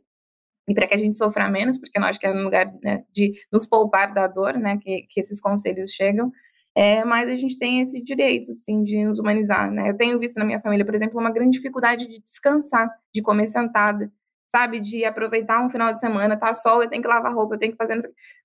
e 0.68 0.74
para 0.74 0.86
que 0.86 0.94
a 0.94 0.98
gente 0.98 1.16
sofra 1.16 1.50
menos, 1.50 1.78
porque 1.78 1.98
eu 1.98 2.04
acho 2.04 2.20
que 2.20 2.28
é 2.28 2.34
no 2.34 2.44
lugar 2.44 2.74
né, 2.84 3.06
de 3.14 3.34
nos 3.50 3.66
poupar 3.66 4.14
da 4.14 4.28
dor, 4.28 4.56
né, 4.58 4.78
que, 4.82 5.04
que 5.10 5.22
esses 5.22 5.40
conselhos 5.40 5.92
chegam, 5.92 6.30
é, 6.78 7.04
mas 7.04 7.28
a 7.28 7.36
gente 7.36 7.58
tem 7.58 7.82
esse 7.82 8.00
direito, 8.04 8.52
assim, 8.52 8.84
de 8.84 9.04
nos 9.04 9.18
humanizar, 9.18 9.72
né? 9.72 9.90
Eu 9.90 9.98
tenho 9.98 10.20
visto 10.20 10.38
na 10.38 10.46
minha 10.46 10.62
família, 10.62 10.86
por 10.86 10.94
exemplo, 10.94 11.20
uma 11.20 11.32
grande 11.32 11.58
dificuldade 11.58 12.08
de 12.08 12.22
descansar, 12.22 12.88
de 13.12 13.20
comer 13.20 13.48
sentada, 13.48 14.12
sabe? 14.48 14.80
De 14.80 15.04
aproveitar 15.04 15.66
um 15.66 15.72
final 15.72 15.92
de 15.92 16.00
semana, 16.00 16.38
tá 16.38 16.54
sol, 16.54 16.84
eu 16.84 16.90
tenho 16.90 17.02
que 17.02 17.08
lavar 17.08 17.34
roupa, 17.34 17.56
eu 17.56 17.60
tenho 17.60 17.72
que 17.72 17.78
fazer... 17.80 18.00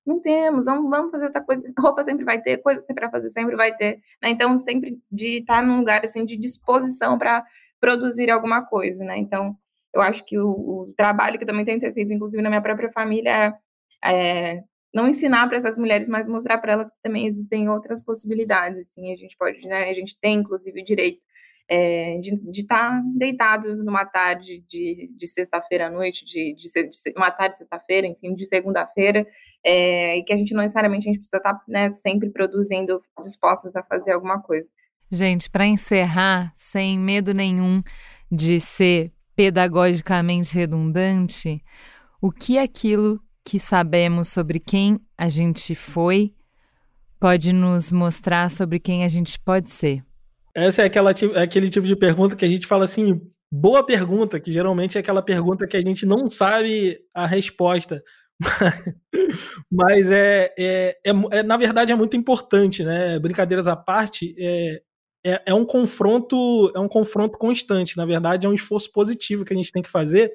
Não, 0.06 0.18
temos, 0.18 0.64
vamos, 0.64 0.88
vamos 0.88 1.10
fazer 1.10 1.26
outra 1.26 1.42
coisa. 1.42 1.62
Roupa 1.78 2.04
sempre 2.04 2.24
vai 2.24 2.40
ter, 2.40 2.56
coisa 2.62 2.80
sempre 2.80 3.02
para 3.02 3.10
fazer 3.10 3.28
sempre 3.28 3.54
vai 3.54 3.76
ter, 3.76 4.00
né? 4.22 4.30
Então, 4.30 4.56
sempre 4.56 4.98
de 5.10 5.40
estar 5.40 5.62
num 5.62 5.76
lugar, 5.80 6.02
assim, 6.02 6.24
de 6.24 6.38
disposição 6.38 7.18
para 7.18 7.44
produzir 7.78 8.30
alguma 8.30 8.64
coisa, 8.64 9.04
né? 9.04 9.18
Então, 9.18 9.54
eu 9.94 10.00
acho 10.00 10.24
que 10.24 10.38
o, 10.38 10.48
o 10.48 10.94
trabalho 10.96 11.36
que 11.36 11.44
eu 11.44 11.48
também 11.48 11.66
tenho 11.66 11.78
feito, 11.80 12.10
inclusive 12.10 12.42
na 12.42 12.48
minha 12.48 12.62
própria 12.62 12.90
família, 12.92 13.54
é, 14.02 14.62
não 14.94 15.08
ensinar 15.08 15.48
para 15.48 15.56
essas 15.56 15.78
mulheres, 15.78 16.08
mas 16.08 16.28
mostrar 16.28 16.58
para 16.58 16.72
elas 16.72 16.90
que 16.90 17.02
também 17.02 17.26
existem 17.26 17.68
outras 17.68 18.02
possibilidades, 18.02 18.78
assim, 18.78 19.12
a 19.12 19.16
gente 19.16 19.36
pode, 19.36 19.60
né, 19.66 19.84
a 19.84 19.94
gente 19.94 20.18
tem, 20.20 20.38
inclusive, 20.38 20.80
o 20.80 20.84
direito 20.84 21.20
é, 21.68 22.18
de 22.18 22.60
estar 22.60 22.90
tá 22.90 23.02
deitado 23.16 23.76
numa 23.76 24.04
tarde 24.04 24.62
de, 24.68 25.10
de 25.16 25.26
sexta-feira 25.26 25.86
à 25.86 25.90
noite, 25.90 26.24
de, 26.26 26.54
de, 26.54 26.68
de, 26.68 27.12
uma 27.16 27.30
tarde 27.30 27.54
de 27.54 27.58
sexta-feira, 27.60 28.06
enfim, 28.06 28.34
de 28.34 28.46
segunda-feira, 28.46 29.26
é, 29.64 30.18
e 30.18 30.24
que 30.24 30.32
a 30.32 30.36
gente 30.36 30.52
não 30.52 30.62
necessariamente 30.62 31.08
a 31.08 31.12
gente 31.12 31.20
precisa 31.20 31.38
estar 31.38 31.54
tá, 31.54 31.64
né, 31.66 31.94
sempre 31.94 32.30
produzindo, 32.30 33.00
dispostas 33.22 33.74
a 33.74 33.82
fazer 33.82 34.12
alguma 34.12 34.40
coisa. 34.42 34.68
Gente, 35.10 35.50
para 35.50 35.66
encerrar, 35.66 36.52
sem 36.54 36.98
medo 36.98 37.32
nenhum 37.32 37.82
de 38.30 38.58
ser 38.60 39.12
pedagogicamente 39.34 40.54
redundante, 40.54 41.62
o 42.20 42.30
que 42.30 42.58
aquilo 42.58 43.18
que 43.44 43.58
sabemos 43.58 44.28
sobre 44.28 44.58
quem 44.58 45.00
a 45.16 45.28
gente 45.28 45.74
foi 45.74 46.32
pode 47.18 47.52
nos 47.52 47.92
mostrar 47.92 48.50
sobre 48.50 48.80
quem 48.80 49.04
a 49.04 49.08
gente 49.08 49.38
pode 49.38 49.70
ser? 49.70 50.04
Essa 50.54 50.82
é 50.82 50.86
aquela, 50.86 51.12
é 51.12 51.42
aquele 51.42 51.70
tipo 51.70 51.86
de 51.86 51.94
pergunta 51.94 52.34
que 52.34 52.44
a 52.44 52.48
gente 52.48 52.66
fala 52.66 52.84
assim, 52.84 53.20
boa 53.50 53.86
pergunta, 53.86 54.40
que 54.40 54.50
geralmente 54.50 54.96
é 54.96 55.00
aquela 55.00 55.22
pergunta 55.22 55.66
que 55.66 55.76
a 55.76 55.80
gente 55.80 56.04
não 56.04 56.28
sabe 56.28 56.98
a 57.14 57.26
resposta. 57.26 58.02
Mas 59.70 60.10
é, 60.10 60.52
é, 60.58 60.98
é, 61.06 61.10
é, 61.30 61.42
na 61.42 61.56
verdade 61.56 61.92
é 61.92 61.94
muito 61.94 62.16
importante, 62.16 62.82
né? 62.82 63.18
Brincadeiras 63.18 63.68
à 63.68 63.76
parte, 63.76 64.34
é, 64.36 64.82
é, 65.24 65.42
é, 65.46 65.54
um 65.54 65.64
confronto, 65.64 66.72
é 66.74 66.80
um 66.80 66.88
confronto 66.88 67.38
constante. 67.38 67.96
Na 67.96 68.04
verdade, 68.04 68.46
é 68.46 68.48
um 68.48 68.54
esforço 68.54 68.90
positivo 68.90 69.44
que 69.44 69.52
a 69.52 69.56
gente 69.56 69.70
tem 69.70 69.82
que 69.82 69.90
fazer 69.90 70.32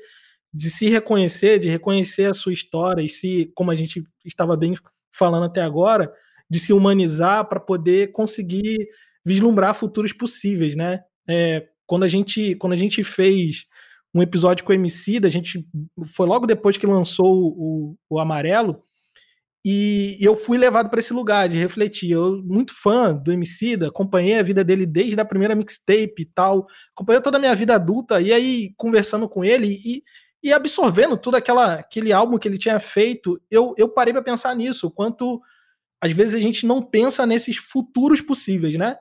de 0.57 0.71
se 0.71 0.89
reconhecer, 0.89 1.59
de 1.59 1.69
reconhecer 1.69 2.25
a 2.25 2.33
sua 2.33 2.51
história 2.51 3.03
e 3.03 3.07
se, 3.07 3.51
como 3.53 3.69
a 3.69 3.75
gente 3.75 4.03
estava 4.25 4.57
bem 4.57 4.73
falando 5.11 5.45
até 5.45 5.61
agora, 5.61 6.11
de 6.49 6.59
se 6.59 6.73
humanizar 6.73 7.47
para 7.47 7.59
poder 7.59 8.11
conseguir 8.11 8.87
vislumbrar 9.23 9.75
futuros 9.75 10.13
possíveis, 10.13 10.75
né? 10.75 11.01
É, 11.29 11.67
quando 11.85 12.03
a 12.03 12.07
gente 12.07 12.55
quando 12.55 12.73
a 12.73 12.77
gente 12.77 13.03
fez 13.03 13.65
um 14.11 14.21
episódio 14.21 14.65
com 14.65 14.71
o 14.71 14.75
MC, 14.75 15.19
a 15.23 15.29
gente 15.29 15.63
foi 16.07 16.25
logo 16.25 16.47
depois 16.47 16.75
que 16.75 16.87
lançou 16.87 17.53
o, 17.55 17.95
o 18.09 18.19
Amarelo, 18.19 18.81
e, 19.63 20.17
eu 20.19 20.35
fui 20.35 20.57
levado 20.57 20.89
para 20.89 20.99
esse 20.99 21.13
lugar 21.13 21.49
de 21.49 21.57
refletir. 21.57 22.11
Eu, 22.11 22.41
muito 22.43 22.73
fã 22.73 23.13
do 23.13 23.31
MC, 23.31 23.77
acompanhei 23.85 24.39
a 24.39 24.41
vida 24.41 24.63
dele 24.63 24.85
desde 24.85 25.19
a 25.19 25.25
primeira 25.25 25.53
mixtape 25.53 26.21
e 26.21 26.25
tal, 26.25 26.65
acompanhei 26.95 27.21
toda 27.21 27.37
a 27.37 27.39
minha 27.39 27.53
vida 27.53 27.75
adulta, 27.75 28.21
e 28.21 28.31
aí 28.31 28.73
conversando 28.77 29.27
com 29.29 29.43
ele, 29.43 29.67
e, 29.85 30.03
e 30.47 30.53
absorvendo 30.53 31.17
tudo 31.17 31.35
aquela, 31.35 31.73
aquele 31.73 32.13
álbum 32.13 32.37
que 32.37 32.47
ele 32.47 32.57
tinha 32.57 32.79
feito, 32.79 33.37
eu, 33.51 33.75
eu 33.77 33.89
parei 33.89 34.13
para 34.13 34.21
pensar 34.23 34.55
nisso, 34.55 34.87
o 34.87 34.91
quanto 34.91 35.41
às 35.99 36.13
vezes 36.13 36.35
a 36.35 36.39
gente 36.39 36.65
não 36.65 36.81
pensa 36.81 37.25
nesses 37.25 37.57
futuros 37.57 38.21
possíveis, 38.21 38.77
né? 38.77 38.95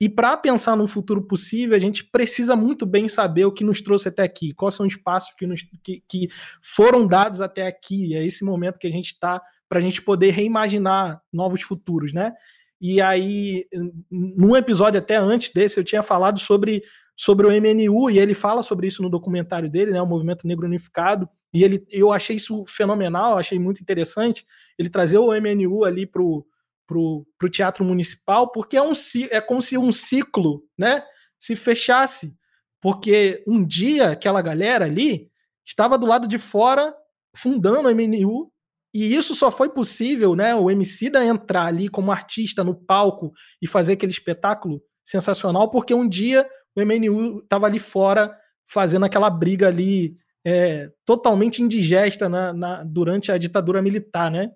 E 0.00 0.08
para 0.08 0.36
pensar 0.36 0.74
num 0.74 0.88
futuro 0.88 1.22
possível, 1.22 1.76
a 1.76 1.78
gente 1.78 2.02
precisa 2.02 2.56
muito 2.56 2.84
bem 2.84 3.06
saber 3.06 3.44
o 3.44 3.52
que 3.52 3.62
nos 3.62 3.80
trouxe 3.80 4.08
até 4.08 4.24
aqui, 4.24 4.52
quais 4.52 4.74
são 4.74 4.86
os 4.88 4.96
passos 4.96 5.32
que, 5.38 5.46
nos, 5.46 5.62
que, 5.84 6.02
que 6.08 6.28
foram 6.60 7.06
dados 7.06 7.40
até 7.40 7.68
aqui, 7.68 8.16
é 8.16 8.26
esse 8.26 8.44
momento 8.44 8.78
que 8.78 8.88
a 8.88 8.92
gente 8.92 9.12
está 9.12 9.40
para 9.68 9.78
a 9.78 9.82
gente 9.82 10.02
poder 10.02 10.30
reimaginar 10.30 11.22
novos 11.32 11.62
futuros, 11.62 12.12
né? 12.12 12.32
E 12.80 13.00
aí, 13.00 13.66
num 14.10 14.56
episódio 14.56 14.98
até 14.98 15.14
antes 15.14 15.52
desse, 15.52 15.78
eu 15.78 15.84
tinha 15.84 16.02
falado 16.02 16.40
sobre 16.40 16.82
sobre 17.18 17.48
o 17.48 17.50
MNU, 17.50 18.10
e 18.10 18.18
ele 18.20 18.32
fala 18.32 18.62
sobre 18.62 18.86
isso 18.86 19.02
no 19.02 19.10
documentário 19.10 19.68
dele, 19.68 19.90
né, 19.90 20.00
o 20.00 20.06
Movimento 20.06 20.46
Negro 20.46 20.66
Unificado, 20.66 21.28
e 21.52 21.64
ele, 21.64 21.84
eu 21.90 22.12
achei 22.12 22.36
isso 22.36 22.64
fenomenal, 22.68 23.36
achei 23.36 23.58
muito 23.58 23.82
interessante, 23.82 24.46
ele 24.78 24.88
trazer 24.88 25.18
o 25.18 25.32
MNU 25.32 25.84
ali 25.84 26.06
para 26.06 26.22
o 26.22 26.46
pro, 26.86 27.26
pro 27.36 27.50
teatro 27.50 27.84
municipal, 27.84 28.50
porque 28.50 28.76
é, 28.76 28.82
um, 28.82 28.92
é 29.30 29.40
como 29.42 29.60
se 29.60 29.76
um 29.76 29.92
ciclo 29.92 30.62
né, 30.78 31.02
se 31.38 31.54
fechasse, 31.54 32.34
porque 32.80 33.44
um 33.46 33.62
dia 33.66 34.12
aquela 34.12 34.40
galera 34.40 34.86
ali 34.86 35.28
estava 35.66 35.98
do 35.98 36.06
lado 36.06 36.26
de 36.26 36.38
fora 36.38 36.94
fundando 37.36 37.88
o 37.88 37.94
MNU, 37.94 38.50
e 38.94 39.14
isso 39.14 39.34
só 39.34 39.50
foi 39.50 39.68
possível, 39.68 40.34
né, 40.34 40.54
o 40.54 40.70
MC 40.70 41.10
da 41.10 41.24
entrar 41.24 41.66
ali 41.66 41.88
como 41.88 42.10
artista 42.10 42.64
no 42.64 42.74
palco 42.74 43.32
e 43.60 43.66
fazer 43.66 43.92
aquele 43.92 44.12
espetáculo 44.12 44.80
sensacional, 45.04 45.70
porque 45.70 45.92
um 45.92 46.08
dia 46.08 46.48
o 46.78 46.86
MNU 46.86 47.40
estava 47.40 47.66
ali 47.66 47.78
fora 47.78 48.34
fazendo 48.66 49.04
aquela 49.04 49.30
briga 49.30 49.68
ali 49.68 50.16
é, 50.44 50.90
totalmente 51.04 51.62
indigesta 51.62 52.28
na, 52.28 52.52
na, 52.52 52.84
durante 52.84 53.32
a 53.32 53.38
ditadura 53.38 53.82
militar, 53.82 54.30
né? 54.30 54.50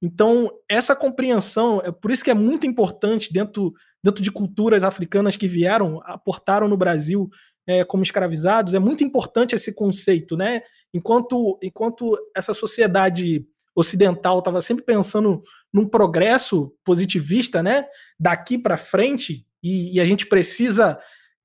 Então, 0.00 0.50
essa 0.68 0.94
compreensão, 0.94 1.82
é 1.84 1.90
por 1.90 2.10
isso 2.10 2.22
que 2.22 2.30
é 2.30 2.34
muito 2.34 2.66
importante 2.66 3.32
dentro, 3.32 3.72
dentro 4.02 4.22
de 4.22 4.30
culturas 4.30 4.84
africanas 4.84 5.36
que 5.36 5.48
vieram, 5.48 6.00
aportaram 6.04 6.68
no 6.68 6.76
Brasil 6.76 7.28
é, 7.66 7.84
como 7.84 8.02
escravizados. 8.02 8.74
É 8.74 8.78
muito 8.78 9.02
importante 9.02 9.54
esse 9.54 9.72
conceito, 9.72 10.36
né? 10.36 10.62
Enquanto, 10.94 11.58
enquanto 11.62 12.16
essa 12.34 12.54
sociedade 12.54 13.44
ocidental 13.74 14.38
estava 14.38 14.62
sempre 14.62 14.84
pensando 14.84 15.42
num 15.72 15.86
progresso 15.86 16.72
positivista, 16.84 17.62
né? 17.62 17.84
Daqui 18.18 18.56
para 18.56 18.76
frente, 18.76 19.44
e, 19.62 19.96
e, 19.96 20.00
a 20.00 20.04
gente 20.04 20.26
precisa 20.26 20.98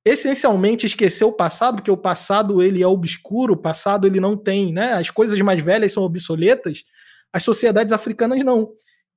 essencialmente 0.05 0.85
esquecer 0.85 1.23
o 1.23 1.31
passado, 1.31 1.75
porque 1.75 1.91
o 1.91 1.97
passado 1.97 2.61
ele 2.61 2.83
é 2.83 2.87
obscuro, 2.87 3.53
o 3.53 3.57
passado 3.57 4.05
ele 4.05 4.19
não 4.19 4.35
tem, 4.35 4.73
né? 4.73 4.93
As 4.93 5.09
coisas 5.09 5.39
mais 5.39 5.63
velhas 5.63 5.93
são 5.93 6.03
obsoletas. 6.03 6.83
As 7.31 7.43
sociedades 7.43 7.93
africanas 7.93 8.43
não. 8.43 8.71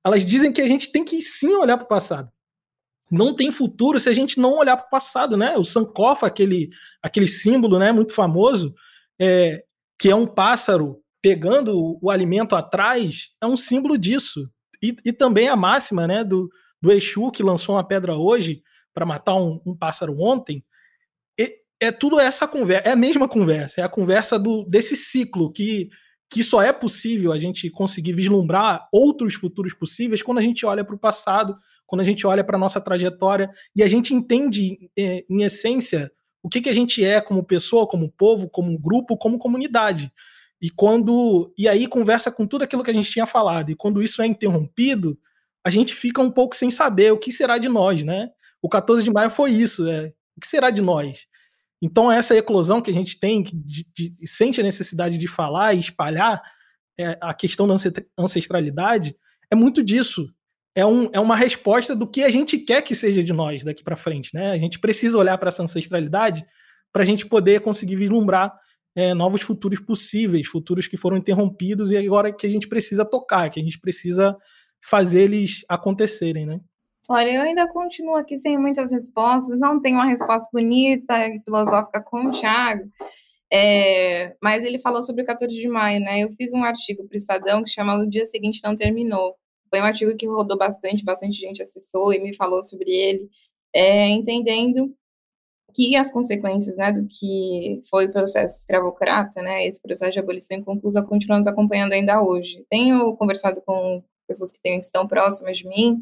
Elas 0.05 0.25
dizem 0.25 0.51
que 0.51 0.61
a 0.61 0.67
gente 0.67 0.91
tem 0.91 1.03
que 1.03 1.21
sim 1.21 1.53
olhar 1.55 1.77
para 1.77 1.85
o 1.85 1.89
passado. 1.89 2.31
Não 3.11 3.35
tem 3.35 3.51
futuro 3.51 3.99
se 3.99 4.09
a 4.09 4.13
gente 4.13 4.39
não 4.39 4.57
olhar 4.57 4.77
para 4.77 4.87
o 4.87 4.89
passado, 4.89 5.35
né? 5.35 5.57
O 5.57 5.63
Sankofa, 5.63 6.27
aquele, 6.27 6.69
aquele 7.01 7.27
símbolo, 7.27 7.79
né, 7.79 7.91
muito 7.91 8.13
famoso, 8.13 8.73
é, 9.19 9.63
que 9.99 10.09
é 10.09 10.15
um 10.15 10.25
pássaro 10.25 11.01
pegando 11.21 11.97
o 12.01 12.09
alimento 12.09 12.55
atrás, 12.55 13.29
é 13.41 13.45
um 13.45 13.57
símbolo 13.57 13.97
disso. 13.97 14.49
E, 14.81 14.95
e 15.03 15.11
também 15.11 15.49
a 15.49 15.55
máxima, 15.55 16.07
né, 16.07 16.23
do, 16.23 16.49
do 16.81 16.91
Exu 16.91 17.31
que 17.31 17.43
lançou 17.43 17.75
uma 17.75 17.85
pedra 17.85 18.15
hoje 18.15 18.61
para 18.93 19.05
matar 19.05 19.35
um, 19.35 19.61
um 19.65 19.75
pássaro 19.75 20.19
ontem, 20.21 20.63
é 21.79 21.91
tudo 21.91 22.19
essa 22.19 22.47
conversa, 22.47 22.89
é 22.89 22.91
a 22.91 22.95
mesma 22.95 23.27
conversa, 23.27 23.81
é 23.81 23.83
a 23.83 23.89
conversa 23.89 24.39
do, 24.39 24.63
desse 24.65 24.95
ciclo 24.95 25.51
que, 25.51 25.89
que 26.29 26.43
só 26.43 26.61
é 26.61 26.73
possível 26.73 27.31
a 27.31 27.39
gente 27.39 27.69
conseguir 27.69 28.13
vislumbrar 28.13 28.87
outros 28.91 29.35
futuros 29.35 29.73
possíveis 29.73 30.23
quando 30.23 30.39
a 30.39 30.41
gente 30.41 30.65
olha 30.65 30.83
para 30.83 30.95
o 30.95 30.99
passado, 30.99 31.55
quando 31.85 32.01
a 32.01 32.03
gente 32.03 32.25
olha 32.25 32.43
para 32.43 32.57
a 32.57 32.59
nossa 32.59 32.81
trajetória 32.81 33.49
e 33.75 33.83
a 33.83 33.87
gente 33.87 34.13
entende, 34.13 34.89
é, 34.97 35.23
em 35.29 35.43
essência, 35.43 36.11
o 36.43 36.49
que, 36.49 36.61
que 36.61 36.69
a 36.69 36.73
gente 36.73 37.03
é 37.03 37.21
como 37.21 37.43
pessoa, 37.43 37.87
como 37.87 38.11
povo, 38.11 38.49
como 38.49 38.77
grupo, 38.77 39.17
como 39.17 39.37
comunidade. 39.37 40.11
E 40.61 40.69
quando 40.69 41.53
e 41.57 41.67
aí 41.67 41.87
conversa 41.87 42.31
com 42.31 42.47
tudo 42.47 42.63
aquilo 42.63 42.83
que 42.83 42.89
a 42.89 42.93
gente 42.93 43.11
tinha 43.11 43.25
falado. 43.27 43.69
E 43.69 43.75
quando 43.75 44.01
isso 44.01 44.21
é 44.21 44.25
interrompido, 44.25 45.17
a 45.63 45.69
gente 45.69 45.93
fica 45.93 46.21
um 46.21 46.31
pouco 46.31 46.55
sem 46.55 46.71
saber 46.71 47.11
o 47.11 47.17
que 47.17 47.31
será 47.31 47.57
de 47.57 47.69
nós, 47.69 48.03
né? 48.03 48.29
O 48.61 48.67
14 48.67 49.03
de 49.03 49.11
maio 49.11 49.29
foi 49.29 49.51
isso, 49.51 49.87
é, 49.87 50.11
o 50.35 50.41
que 50.41 50.47
será 50.47 50.71
de 50.71 50.81
nós? 50.81 51.27
Então, 51.81 52.11
essa 52.11 52.35
eclosão 52.35 52.81
que 52.81 52.89
a 52.89 52.93
gente 52.93 53.19
tem, 53.19 53.43
de, 53.43 53.85
de, 53.95 54.27
sente 54.27 54.59
a 54.59 54.63
necessidade 54.63 55.17
de 55.17 55.27
falar 55.27 55.73
e 55.73 55.79
espalhar 55.79 56.41
é, 56.99 57.17
a 57.21 57.33
questão 57.33 57.67
da 57.67 57.75
ancestralidade, 58.17 59.15
é 59.51 59.55
muito 59.55 59.83
disso. 59.83 60.27
É, 60.75 60.85
um, 60.85 61.09
é 61.13 61.19
uma 61.19 61.35
resposta 61.35 61.95
do 61.95 62.07
que 62.07 62.23
a 62.23 62.29
gente 62.29 62.57
quer 62.57 62.81
que 62.81 62.95
seja 62.95 63.23
de 63.23 63.33
nós 63.33 63.63
daqui 63.63 63.83
para 63.83 63.95
frente. 63.95 64.31
Né? 64.33 64.51
A 64.51 64.57
gente 64.57 64.79
precisa 64.79 65.17
olhar 65.17 65.37
para 65.37 65.49
essa 65.49 65.63
ancestralidade 65.63 66.43
para 66.91 67.03
a 67.03 67.05
gente 67.05 67.25
poder 67.25 67.61
conseguir 67.61 67.95
vislumbrar 67.95 68.53
é, 68.95 69.13
novos 69.13 69.41
futuros 69.41 69.79
possíveis, 69.79 70.47
futuros 70.47 70.87
que 70.87 70.97
foram 70.97 71.17
interrompidos 71.17 71.91
e 71.91 71.97
agora 71.97 72.33
que 72.33 72.47
a 72.47 72.49
gente 72.49 72.67
precisa 72.67 73.05
tocar, 73.05 73.49
que 73.49 73.59
a 73.59 73.63
gente 73.63 73.79
precisa 73.79 74.35
fazer 74.81 75.21
eles 75.21 75.63
acontecerem. 75.69 76.45
Né? 76.45 76.59
Olha, 77.09 77.29
eu 77.31 77.41
ainda 77.41 77.67
continuo 77.69 78.15
aqui 78.15 78.37
sem 78.39 78.57
muitas 78.57 78.91
respostas, 78.91 79.57
não 79.57 79.81
tenho 79.81 79.95
uma 79.95 80.05
resposta 80.05 80.47
bonita 80.51 81.27
e 81.27 81.39
filosófica 81.39 82.01
com 82.01 82.27
o 82.27 82.31
Thiago, 82.31 82.91
é, 83.51 84.35
mas 84.43 84.65
ele 84.65 84.79
falou 84.79 85.01
sobre 85.01 85.23
o 85.23 85.25
14 85.25 85.53
de 85.55 85.67
maio, 85.69 86.01
né? 86.01 86.19
Eu 86.21 86.33
fiz 86.35 86.53
um 86.53 86.63
artigo 86.63 87.07
para 87.07 87.15
o 87.15 87.17
Estadão 87.17 87.63
que 87.63 87.69
chama 87.69 87.95
O 87.97 88.09
Dia 88.09 88.25
Seguinte 88.25 88.61
Não 88.63 88.75
Terminou. 88.75 89.35
Foi 89.69 89.79
um 89.81 89.85
artigo 89.85 90.15
que 90.17 90.27
rodou 90.27 90.57
bastante, 90.57 91.03
bastante 91.03 91.37
gente 91.39 91.63
acessou 91.63 92.13
e 92.13 92.19
me 92.19 92.35
falou 92.35 92.63
sobre 92.63 92.91
ele, 92.91 93.29
é, 93.73 94.07
entendendo 94.09 94.93
que 95.73 95.95
as 95.95 96.11
consequências 96.11 96.75
né, 96.77 96.91
do 96.91 97.07
que 97.07 97.81
foi 97.89 98.07
o 98.07 98.11
processo 98.11 98.57
escravocrata, 98.59 99.41
né, 99.41 99.65
esse 99.65 99.81
processo 99.81 100.11
de 100.13 100.19
abolição 100.19 100.57
inconclusa, 100.57 101.03
continuamos 101.03 101.47
acompanhando 101.47 101.93
ainda 101.93 102.21
hoje. 102.21 102.65
Tenho 102.69 103.15
conversado 103.15 103.61
com 103.65 104.03
pessoas 104.27 104.51
que 104.51 104.59
estão 104.69 105.07
próximas 105.07 105.59
de 105.59 105.67
mim, 105.69 106.01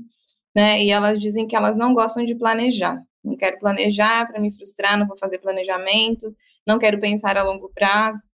né? 0.56 0.82
E 0.82 0.90
elas 0.91 1.19
dizem 1.19 1.48
que 1.48 1.56
elas 1.56 1.77
não 1.77 1.94
gostam 1.94 2.26
de 2.26 2.34
planejar. 2.34 2.98
Não 3.23 3.36
quero 3.36 3.60
planejar 3.60 4.27
para 4.27 4.40
me 4.40 4.53
frustrar, 4.53 4.98
não 4.98 5.07
vou 5.07 5.18
fazer 5.18 5.40
planejamento, 5.40 6.36
não 6.65 6.80
quero 6.80 6.99
pensar 6.99 7.38
a 7.38 7.44
longo 7.44 7.69
prazo. 7.69 8.27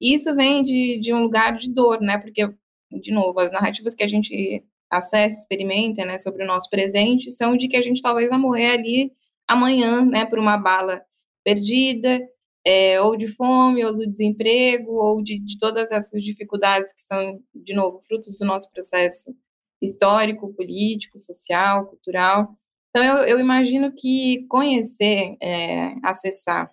Isso 0.00 0.34
vem 0.34 0.64
de, 0.64 0.98
de 1.00 1.12
um 1.12 1.22
lugar 1.22 1.56
de 1.58 1.70
dor, 1.72 2.00
né? 2.00 2.18
Porque, 2.18 2.48
de 2.90 3.12
novo, 3.12 3.38
as 3.40 3.52
narrativas 3.52 3.94
que 3.94 4.02
a 4.02 4.08
gente 4.08 4.64
acessa, 4.90 5.38
experimenta, 5.38 6.04
né, 6.04 6.18
sobre 6.18 6.42
o 6.42 6.46
nosso 6.46 6.70
presente, 6.70 7.30
são 7.30 7.56
de 7.56 7.68
que 7.68 7.76
a 7.76 7.82
gente 7.82 8.00
talvez 8.00 8.28
vai 8.28 8.38
morrer 8.38 8.70
ali 8.70 9.12
amanhã, 9.46 10.02
né, 10.04 10.24
por 10.24 10.38
uma 10.38 10.56
bala 10.56 11.02
perdida, 11.44 12.20
é, 12.64 13.00
ou 13.00 13.16
de 13.16 13.28
fome, 13.28 13.84
ou 13.84 13.94
do 13.94 14.06
desemprego, 14.10 14.92
ou 14.92 15.22
de, 15.22 15.38
de 15.40 15.58
todas 15.58 15.90
essas 15.90 16.22
dificuldades 16.22 16.92
que 16.92 17.02
são, 17.02 17.40
de 17.54 17.74
novo, 17.74 18.02
frutos 18.08 18.38
do 18.38 18.46
nosso 18.46 18.70
processo 18.70 19.34
histórico, 19.80 20.52
político, 20.54 21.18
social, 21.18 21.86
cultural. 21.86 22.56
Então, 22.90 23.04
eu, 23.04 23.16
eu 23.24 23.40
imagino 23.40 23.92
que 23.92 24.46
conhecer, 24.48 25.36
é, 25.40 25.94
acessar 26.02 26.70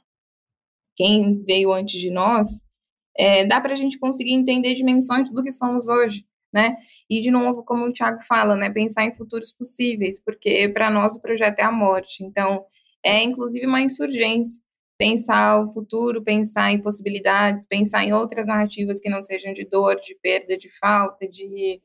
quem 0.95 1.43
veio 1.43 1.71
antes 1.71 1.99
de 1.99 2.09
nós, 2.09 2.63
é, 3.17 3.45
dá 3.45 3.59
para 3.61 3.73
a 3.73 3.77
gente 3.77 3.99
conseguir 3.99 4.33
entender 4.33 4.73
dimensões 4.73 5.29
do 5.31 5.43
que 5.43 5.51
somos 5.51 5.87
hoje, 5.87 6.25
né? 6.53 6.77
E, 7.09 7.21
de 7.21 7.29
novo, 7.31 7.63
como 7.63 7.85
o 7.85 7.93
Tiago 7.93 8.23
fala, 8.23 8.55
né, 8.55 8.69
pensar 8.69 9.05
em 9.05 9.15
futuros 9.15 9.51
possíveis, 9.51 10.19
porque 10.19 10.69
para 10.69 10.89
nós 10.89 11.15
o 11.15 11.21
projeto 11.21 11.59
é 11.59 11.63
a 11.63 11.71
morte. 11.71 12.23
Então, 12.23 12.65
é 13.03 13.21
inclusive 13.23 13.65
uma 13.67 13.81
insurgência 13.81 14.65
pensar 14.97 15.61
o 15.61 15.73
futuro, 15.73 16.23
pensar 16.23 16.71
em 16.71 16.81
possibilidades, 16.81 17.67
pensar 17.67 18.03
em 18.03 18.13
outras 18.13 18.47
narrativas 18.47 18.99
que 18.99 19.09
não 19.09 19.21
sejam 19.21 19.53
de 19.53 19.65
dor, 19.65 19.99
de 19.99 20.15
perda, 20.15 20.57
de 20.57 20.69
falta, 20.69 21.27
de 21.27 21.81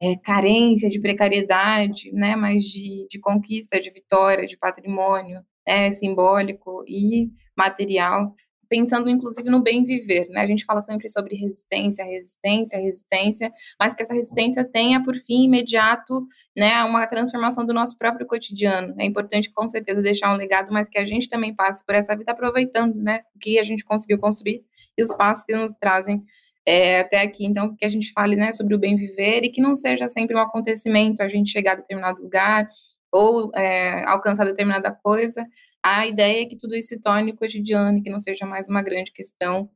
é, 0.00 0.16
carência, 0.16 0.90
de 0.90 1.00
precariedade, 1.00 2.12
né, 2.12 2.36
mas 2.36 2.64
de, 2.64 3.06
de 3.08 3.18
conquista, 3.18 3.80
de 3.80 3.90
vitória, 3.90 4.46
de 4.46 4.56
patrimônio 4.56 5.40
é, 5.66 5.90
simbólico 5.92 6.84
e 6.86 7.30
material, 7.56 8.34
pensando 8.68 9.08
inclusive 9.08 9.48
no 9.48 9.62
bem 9.62 9.84
viver, 9.84 10.28
né? 10.28 10.40
A 10.40 10.46
gente 10.46 10.64
fala 10.64 10.82
sempre 10.82 11.08
sobre 11.08 11.36
resistência, 11.36 12.04
resistência, 12.04 12.78
resistência, 12.78 13.52
mas 13.78 13.94
que 13.94 14.02
essa 14.02 14.14
resistência 14.14 14.64
tenha 14.64 15.02
por 15.02 15.14
fim 15.24 15.44
imediato, 15.44 16.26
né, 16.56 16.82
uma 16.84 17.06
transformação 17.06 17.64
do 17.64 17.72
nosso 17.72 17.96
próprio 17.96 18.26
cotidiano. 18.26 18.94
É 18.98 19.04
importante 19.04 19.50
com 19.52 19.68
certeza 19.68 20.02
deixar 20.02 20.32
um 20.32 20.36
legado, 20.36 20.72
mas 20.72 20.88
que 20.88 20.98
a 20.98 21.06
gente 21.06 21.28
também 21.28 21.54
passe 21.54 21.84
por 21.84 21.94
essa 21.94 22.16
vida 22.16 22.32
aproveitando, 22.32 22.96
né, 22.96 23.20
o 23.34 23.38
que 23.38 23.58
a 23.58 23.64
gente 23.64 23.84
conseguiu 23.84 24.18
construir 24.18 24.64
e 24.96 25.02
os 25.02 25.14
passos 25.14 25.44
que 25.44 25.54
nos 25.54 25.70
trazem 25.80 26.22
é, 26.66 27.00
até 27.00 27.22
aqui, 27.22 27.46
então, 27.46 27.76
que 27.76 27.84
a 27.84 27.88
gente 27.88 28.12
fale 28.12 28.34
né, 28.34 28.52
sobre 28.52 28.74
o 28.74 28.78
bem 28.78 28.96
viver 28.96 29.44
e 29.44 29.50
que 29.50 29.62
não 29.62 29.76
seja 29.76 30.08
sempre 30.08 30.36
um 30.36 30.40
acontecimento 30.40 31.22
a 31.22 31.28
gente 31.28 31.52
chegar 31.52 31.72
a 31.72 31.76
determinado 31.76 32.20
lugar 32.20 32.68
ou 33.12 33.50
é, 33.54 34.04
alcançar 34.04 34.44
determinada 34.44 34.90
coisa. 34.90 35.46
A 35.82 36.06
ideia 36.06 36.42
é 36.42 36.46
que 36.46 36.56
tudo 36.56 36.74
isso 36.74 36.88
se 36.88 37.00
torne 37.00 37.32
cotidiano 37.32 37.98
e 37.98 38.02
que 38.02 38.10
não 38.10 38.18
seja 38.18 38.44
mais 38.44 38.68
uma 38.68 38.82
grande 38.82 39.12
questão, 39.12 39.70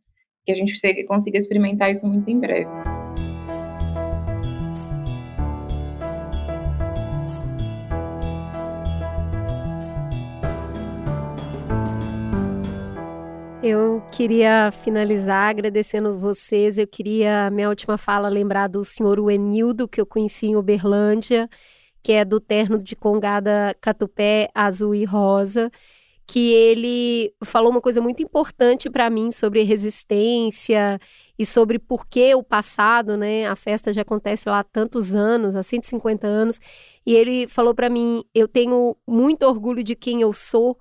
que 0.45 0.51
a 0.51 0.57
gente 0.57 0.75
consiga 1.07 1.39
experimentar 1.39 1.93
isso 1.93 2.07
muito 2.07 2.29
em 2.29 2.41
breve. 2.41 2.90
Eu 13.63 14.03
queria 14.11 14.71
finalizar 14.73 15.51
agradecendo 15.51 16.19
vocês. 16.19 16.79
Eu 16.79 16.87
queria, 16.87 17.51
minha 17.51 17.69
última 17.69 17.99
fala, 17.99 18.27
lembrar 18.27 18.69
do 18.69 18.83
senhor 18.87 19.21
Wenildo, 19.21 19.87
que 19.87 20.01
eu 20.01 20.07
conheci 20.07 20.47
em 20.47 20.57
Uberlândia, 20.57 21.47
que 22.03 22.13
é 22.13 22.25
do 22.25 22.41
terno 22.41 22.79
de 22.79 22.97
congada 22.97 23.77
catupé 23.79 24.49
azul 24.55 24.95
e 24.95 25.05
rosa, 25.05 25.71
que 26.27 26.53
ele 26.53 27.35
falou 27.45 27.71
uma 27.71 27.83
coisa 27.83 28.01
muito 28.01 28.23
importante 28.23 28.89
para 28.89 29.11
mim 29.11 29.31
sobre 29.31 29.63
resistência 29.63 30.99
e 31.39 31.45
sobre 31.45 31.79
por 31.79 32.07
que 32.07 32.35
o 32.35 32.43
passado, 32.43 33.15
né? 33.15 33.47
A 33.47 33.57
festa 33.57 33.93
já 33.93 34.01
acontece 34.03 34.49
lá 34.49 34.61
há 34.61 34.65
tantos 34.65 35.15
anos, 35.15 35.55
há 35.55 35.63
150 35.63 36.27
anos, 36.27 36.59
e 37.05 37.15
ele 37.15 37.47
falou 37.47 37.75
para 37.75 37.91
mim: 37.91 38.25
"Eu 38.35 38.49
tenho 38.49 38.97
muito 39.07 39.43
orgulho 39.45 39.85
de 39.85 39.95
quem 39.95 40.23
eu 40.23 40.33
sou, 40.33 40.79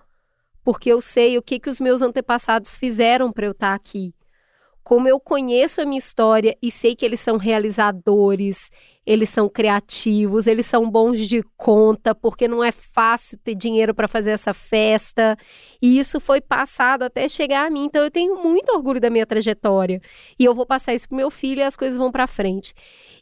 porque 0.70 0.90
eu 0.90 1.02
sei 1.02 1.36
o 1.36 1.42
que, 1.42 1.60
que 1.60 1.68
os 1.68 1.80
meus 1.80 2.00
antepassados 2.00 2.76
fizeram 2.76 3.32
para 3.32 3.48
eu 3.48 3.54
estar 3.54 3.70
tá 3.70 3.74
aqui. 3.74 4.14
Como 4.84 5.08
eu 5.08 5.20
conheço 5.20 5.82
a 5.82 5.86
minha 5.86 5.98
história 5.98 6.56
e 6.62 6.70
sei 6.70 6.96
que 6.96 7.04
eles 7.04 7.20
são 7.20 7.38
realizadores, 7.38 8.70
eles 9.04 9.30
são 9.30 9.50
criativos, 9.50 10.46
eles 10.46 10.68
são 10.68 10.88
bons 10.88 11.28
de 11.28 11.42
conta, 11.58 12.14
porque 12.14 12.48
não 12.48 12.64
é 12.64 12.72
fácil 12.72 13.40
ter 13.44 13.56
dinheiro 13.56 13.96
para 13.96 14.08
fazer 14.08 14.30
essa 14.30 14.54
festa. 14.54 15.36
E 15.82 15.98
isso 15.98 16.20
foi 16.20 16.40
passado 16.40 17.02
até 17.02 17.28
chegar 17.28 17.66
a 17.66 17.70
mim. 17.72 17.86
Então 17.86 18.04
eu 18.04 18.12
tenho 18.12 18.36
muito 18.36 18.70
orgulho 18.70 19.02
da 19.02 19.10
minha 19.10 19.26
trajetória. 19.26 20.00
E 20.38 20.46
eu 20.46 20.54
vou 20.54 20.68
passar 20.68 20.94
isso 20.94 21.08
pro 21.08 21.18
meu 21.18 21.32
filho 21.32 21.62
e 21.62 21.64
as 21.64 21.76
coisas 21.76 21.98
vão 21.98 22.12
para 22.12 22.28
frente. 22.28 22.76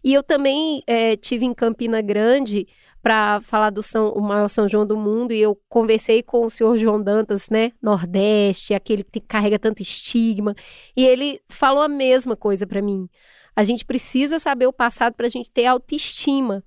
E 0.03 0.13
eu 0.13 0.21
também 0.21 0.83
é, 0.85 1.15
tive 1.15 1.45
em 1.45 1.53
Campina 1.53 2.01
Grande 2.01 2.67
para 3.07 3.39
falar 3.39 3.69
do 3.69 3.81
São, 3.81 4.09
o 4.09 4.21
maior 4.21 4.49
São 4.49 4.67
João 4.67 4.85
do 4.85 4.97
mundo 4.97 5.31
e 5.31 5.39
eu 5.39 5.57
conversei 5.69 6.21
com 6.21 6.43
o 6.43 6.49
senhor 6.49 6.75
João 6.75 7.01
Dantas, 7.01 7.49
né, 7.49 7.71
Nordeste, 7.81 8.73
aquele 8.73 9.01
que 9.01 9.21
carrega 9.21 9.57
tanto 9.57 9.81
estigma, 9.81 10.53
e 10.93 11.05
ele 11.05 11.39
falou 11.47 11.81
a 11.81 11.87
mesma 11.87 12.35
coisa 12.35 12.67
para 12.67 12.81
mim. 12.81 13.07
A 13.55 13.63
gente 13.63 13.85
precisa 13.85 14.39
saber 14.39 14.67
o 14.67 14.73
passado 14.73 15.13
para 15.13 15.25
a 15.25 15.29
gente 15.29 15.49
ter 15.49 15.65
autoestima. 15.67 16.61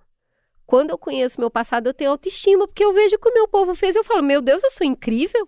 Quando 0.65 0.89
eu 0.89 0.97
conheço 0.97 1.39
meu 1.39 1.51
passado, 1.51 1.89
eu 1.89 1.93
tenho 1.93 2.11
autoestima, 2.11 2.67
porque 2.67 2.87
eu 2.87 2.95
vejo 2.95 3.17
o 3.17 3.19
que 3.19 3.29
o 3.29 3.35
meu 3.35 3.47
povo 3.47 3.75
fez, 3.75 3.95
eu 3.95 4.03
falo, 4.03 4.23
meu 4.23 4.41
Deus, 4.41 4.65
eu 4.65 4.71
sou 4.71 4.87
incrível. 4.87 5.47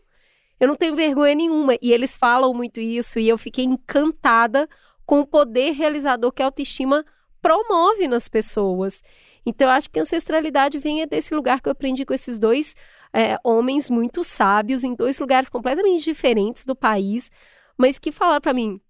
Eu 0.60 0.68
não 0.68 0.76
tenho 0.76 0.94
vergonha 0.94 1.34
nenhuma. 1.34 1.74
E 1.80 1.90
eles 1.90 2.18
falam 2.18 2.52
muito 2.52 2.80
isso, 2.80 3.18
e 3.18 3.26
eu 3.30 3.38
fiquei 3.38 3.64
encantada 3.64 4.68
com 5.06 5.20
o 5.20 5.26
poder 5.26 5.70
realizador 5.70 6.30
que 6.32 6.42
a 6.42 6.46
autoestima 6.46 7.02
promove 7.42 8.08
nas 8.08 8.28
pessoas. 8.28 9.02
Então, 9.44 9.66
eu 9.66 9.72
acho 9.72 9.90
que 9.90 9.98
a 9.98 10.02
ancestralidade 10.02 10.78
vem 10.78 11.06
desse 11.06 11.34
lugar 11.34 11.60
que 11.60 11.68
eu 11.68 11.72
aprendi 11.72 12.06
com 12.06 12.14
esses 12.14 12.38
dois 12.38 12.76
é, 13.12 13.36
homens 13.44 13.90
muito 13.90 14.22
sábios, 14.22 14.84
em 14.84 14.94
dois 14.94 15.18
lugares 15.18 15.48
completamente 15.48 16.04
diferentes 16.04 16.64
do 16.64 16.76
país, 16.76 17.30
mas 17.76 17.98
que 17.98 18.12
falaram 18.12 18.40
para 18.40 18.54
mim: 18.54 18.80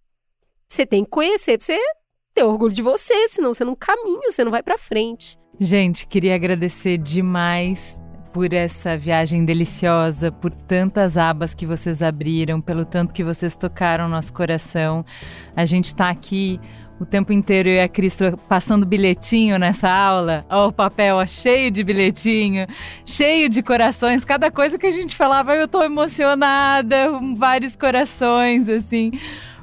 você 0.68 0.84
tem 0.84 1.04
que 1.04 1.10
conhecer 1.10 1.56
pra 1.58 1.66
você 1.66 1.80
ter 2.34 2.44
orgulho 2.44 2.72
de 2.72 2.82
você, 2.82 3.28
senão 3.28 3.52
você 3.52 3.64
não 3.64 3.74
caminha, 3.74 4.30
você 4.30 4.44
não 4.44 4.50
vai 4.50 4.62
para 4.62 4.78
frente. 4.78 5.38
Gente, 5.58 6.06
queria 6.06 6.34
agradecer 6.34 6.98
demais 6.98 8.00
por 8.32 8.54
essa 8.54 8.96
viagem 8.96 9.44
deliciosa, 9.44 10.32
por 10.32 10.50
tantas 10.50 11.18
abas 11.18 11.54
que 11.54 11.66
vocês 11.66 12.02
abriram, 12.02 12.60
pelo 12.60 12.84
tanto 12.84 13.12
que 13.12 13.22
vocês 13.22 13.54
tocaram 13.54 14.08
nosso 14.08 14.32
coração. 14.32 15.04
A 15.54 15.66
gente 15.66 15.86
está 15.86 16.08
aqui 16.08 16.58
o 17.02 17.06
tempo 17.06 17.32
inteiro 17.32 17.68
eu 17.68 17.74
e 17.74 17.80
a 17.80 17.88
Cris 17.88 18.16
passando 18.48 18.86
bilhetinho 18.86 19.58
nessa 19.58 19.90
aula. 19.90 20.46
Ó, 20.48 20.68
o 20.68 20.72
papel 20.72 21.16
ó, 21.16 21.26
cheio 21.26 21.70
de 21.70 21.82
bilhetinho, 21.82 22.66
cheio 23.04 23.48
de 23.48 23.60
corações. 23.60 24.24
Cada 24.24 24.50
coisa 24.52 24.78
que 24.78 24.86
a 24.86 24.90
gente 24.90 25.16
falava, 25.16 25.54
eu 25.56 25.66
tô 25.66 25.82
emocionada, 25.82 27.10
vários 27.36 27.74
corações, 27.74 28.68
assim. 28.68 29.10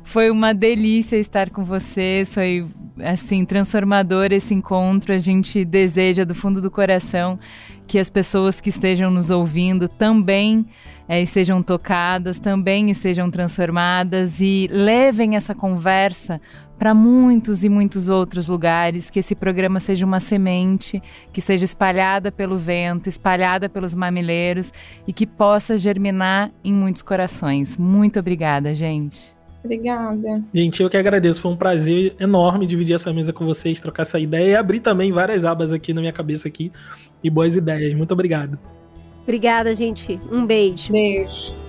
Foi 0.03 0.29
uma 0.29 0.53
delícia 0.53 1.15
estar 1.15 1.49
com 1.49 1.63
vocês, 1.63 2.33
foi 2.33 2.67
assim 2.99 3.45
transformador 3.45 4.27
esse 4.31 4.53
encontro. 4.53 5.13
A 5.13 5.17
gente 5.17 5.63
deseja 5.63 6.25
do 6.25 6.35
fundo 6.35 6.61
do 6.61 6.69
coração 6.69 7.39
que 7.87 7.97
as 7.97 8.09
pessoas 8.09 8.59
que 8.59 8.69
estejam 8.69 9.09
nos 9.09 9.31
ouvindo 9.31 9.87
também 9.87 10.65
é, 11.07 11.19
estejam 11.19 11.63
tocadas, 11.63 12.37
também 12.37 12.91
estejam 12.91 13.31
transformadas 13.31 14.39
e 14.39 14.69
levem 14.71 15.35
essa 15.35 15.55
conversa 15.55 16.39
para 16.79 16.93
muitos 16.93 17.65
e 17.65 17.69
muitos 17.69 18.07
outros 18.07 18.47
lugares, 18.47 19.09
que 19.09 19.19
esse 19.19 19.35
programa 19.35 19.81
seja 19.81 20.05
uma 20.05 20.21
semente, 20.21 21.03
que 21.33 21.41
seja 21.41 21.65
espalhada 21.65 22.31
pelo 22.31 22.57
vento, 22.57 23.09
espalhada 23.09 23.67
pelos 23.67 23.93
mamileiros 23.93 24.71
e 25.05 25.11
que 25.11 25.27
possa 25.27 25.77
germinar 25.77 26.51
em 26.63 26.73
muitos 26.73 27.01
corações. 27.01 27.77
Muito 27.77 28.17
obrigada, 28.17 28.73
gente. 28.73 29.37
Obrigada. 29.61 30.41
Gente, 30.53 30.81
eu 30.81 30.89
que 30.89 30.95
agradeço. 30.95 31.41
Foi 31.41 31.51
um 31.51 31.57
prazer 31.57 32.15
enorme 32.17 32.65
dividir 32.65 32.95
essa 32.95 33.11
mesa 33.11 33.33
com 33.33 33.45
vocês, 33.45 33.77
trocar 33.81 34.03
essa 34.03 34.17
ideia 34.17 34.51
e 34.51 34.55
abrir 34.55 34.79
também 34.79 35.11
várias 35.11 35.43
abas 35.43 35.73
aqui 35.73 35.93
na 35.93 35.99
minha 35.99 36.13
cabeça 36.13 36.47
aqui 36.47 36.71
e 37.21 37.29
boas 37.29 37.57
ideias. 37.57 37.93
Muito 37.93 38.13
obrigado. 38.13 38.57
Obrigada, 39.23 39.75
gente. 39.75 40.17
Um 40.31 40.45
beijo. 40.45 40.93
Beijo. 40.93 41.68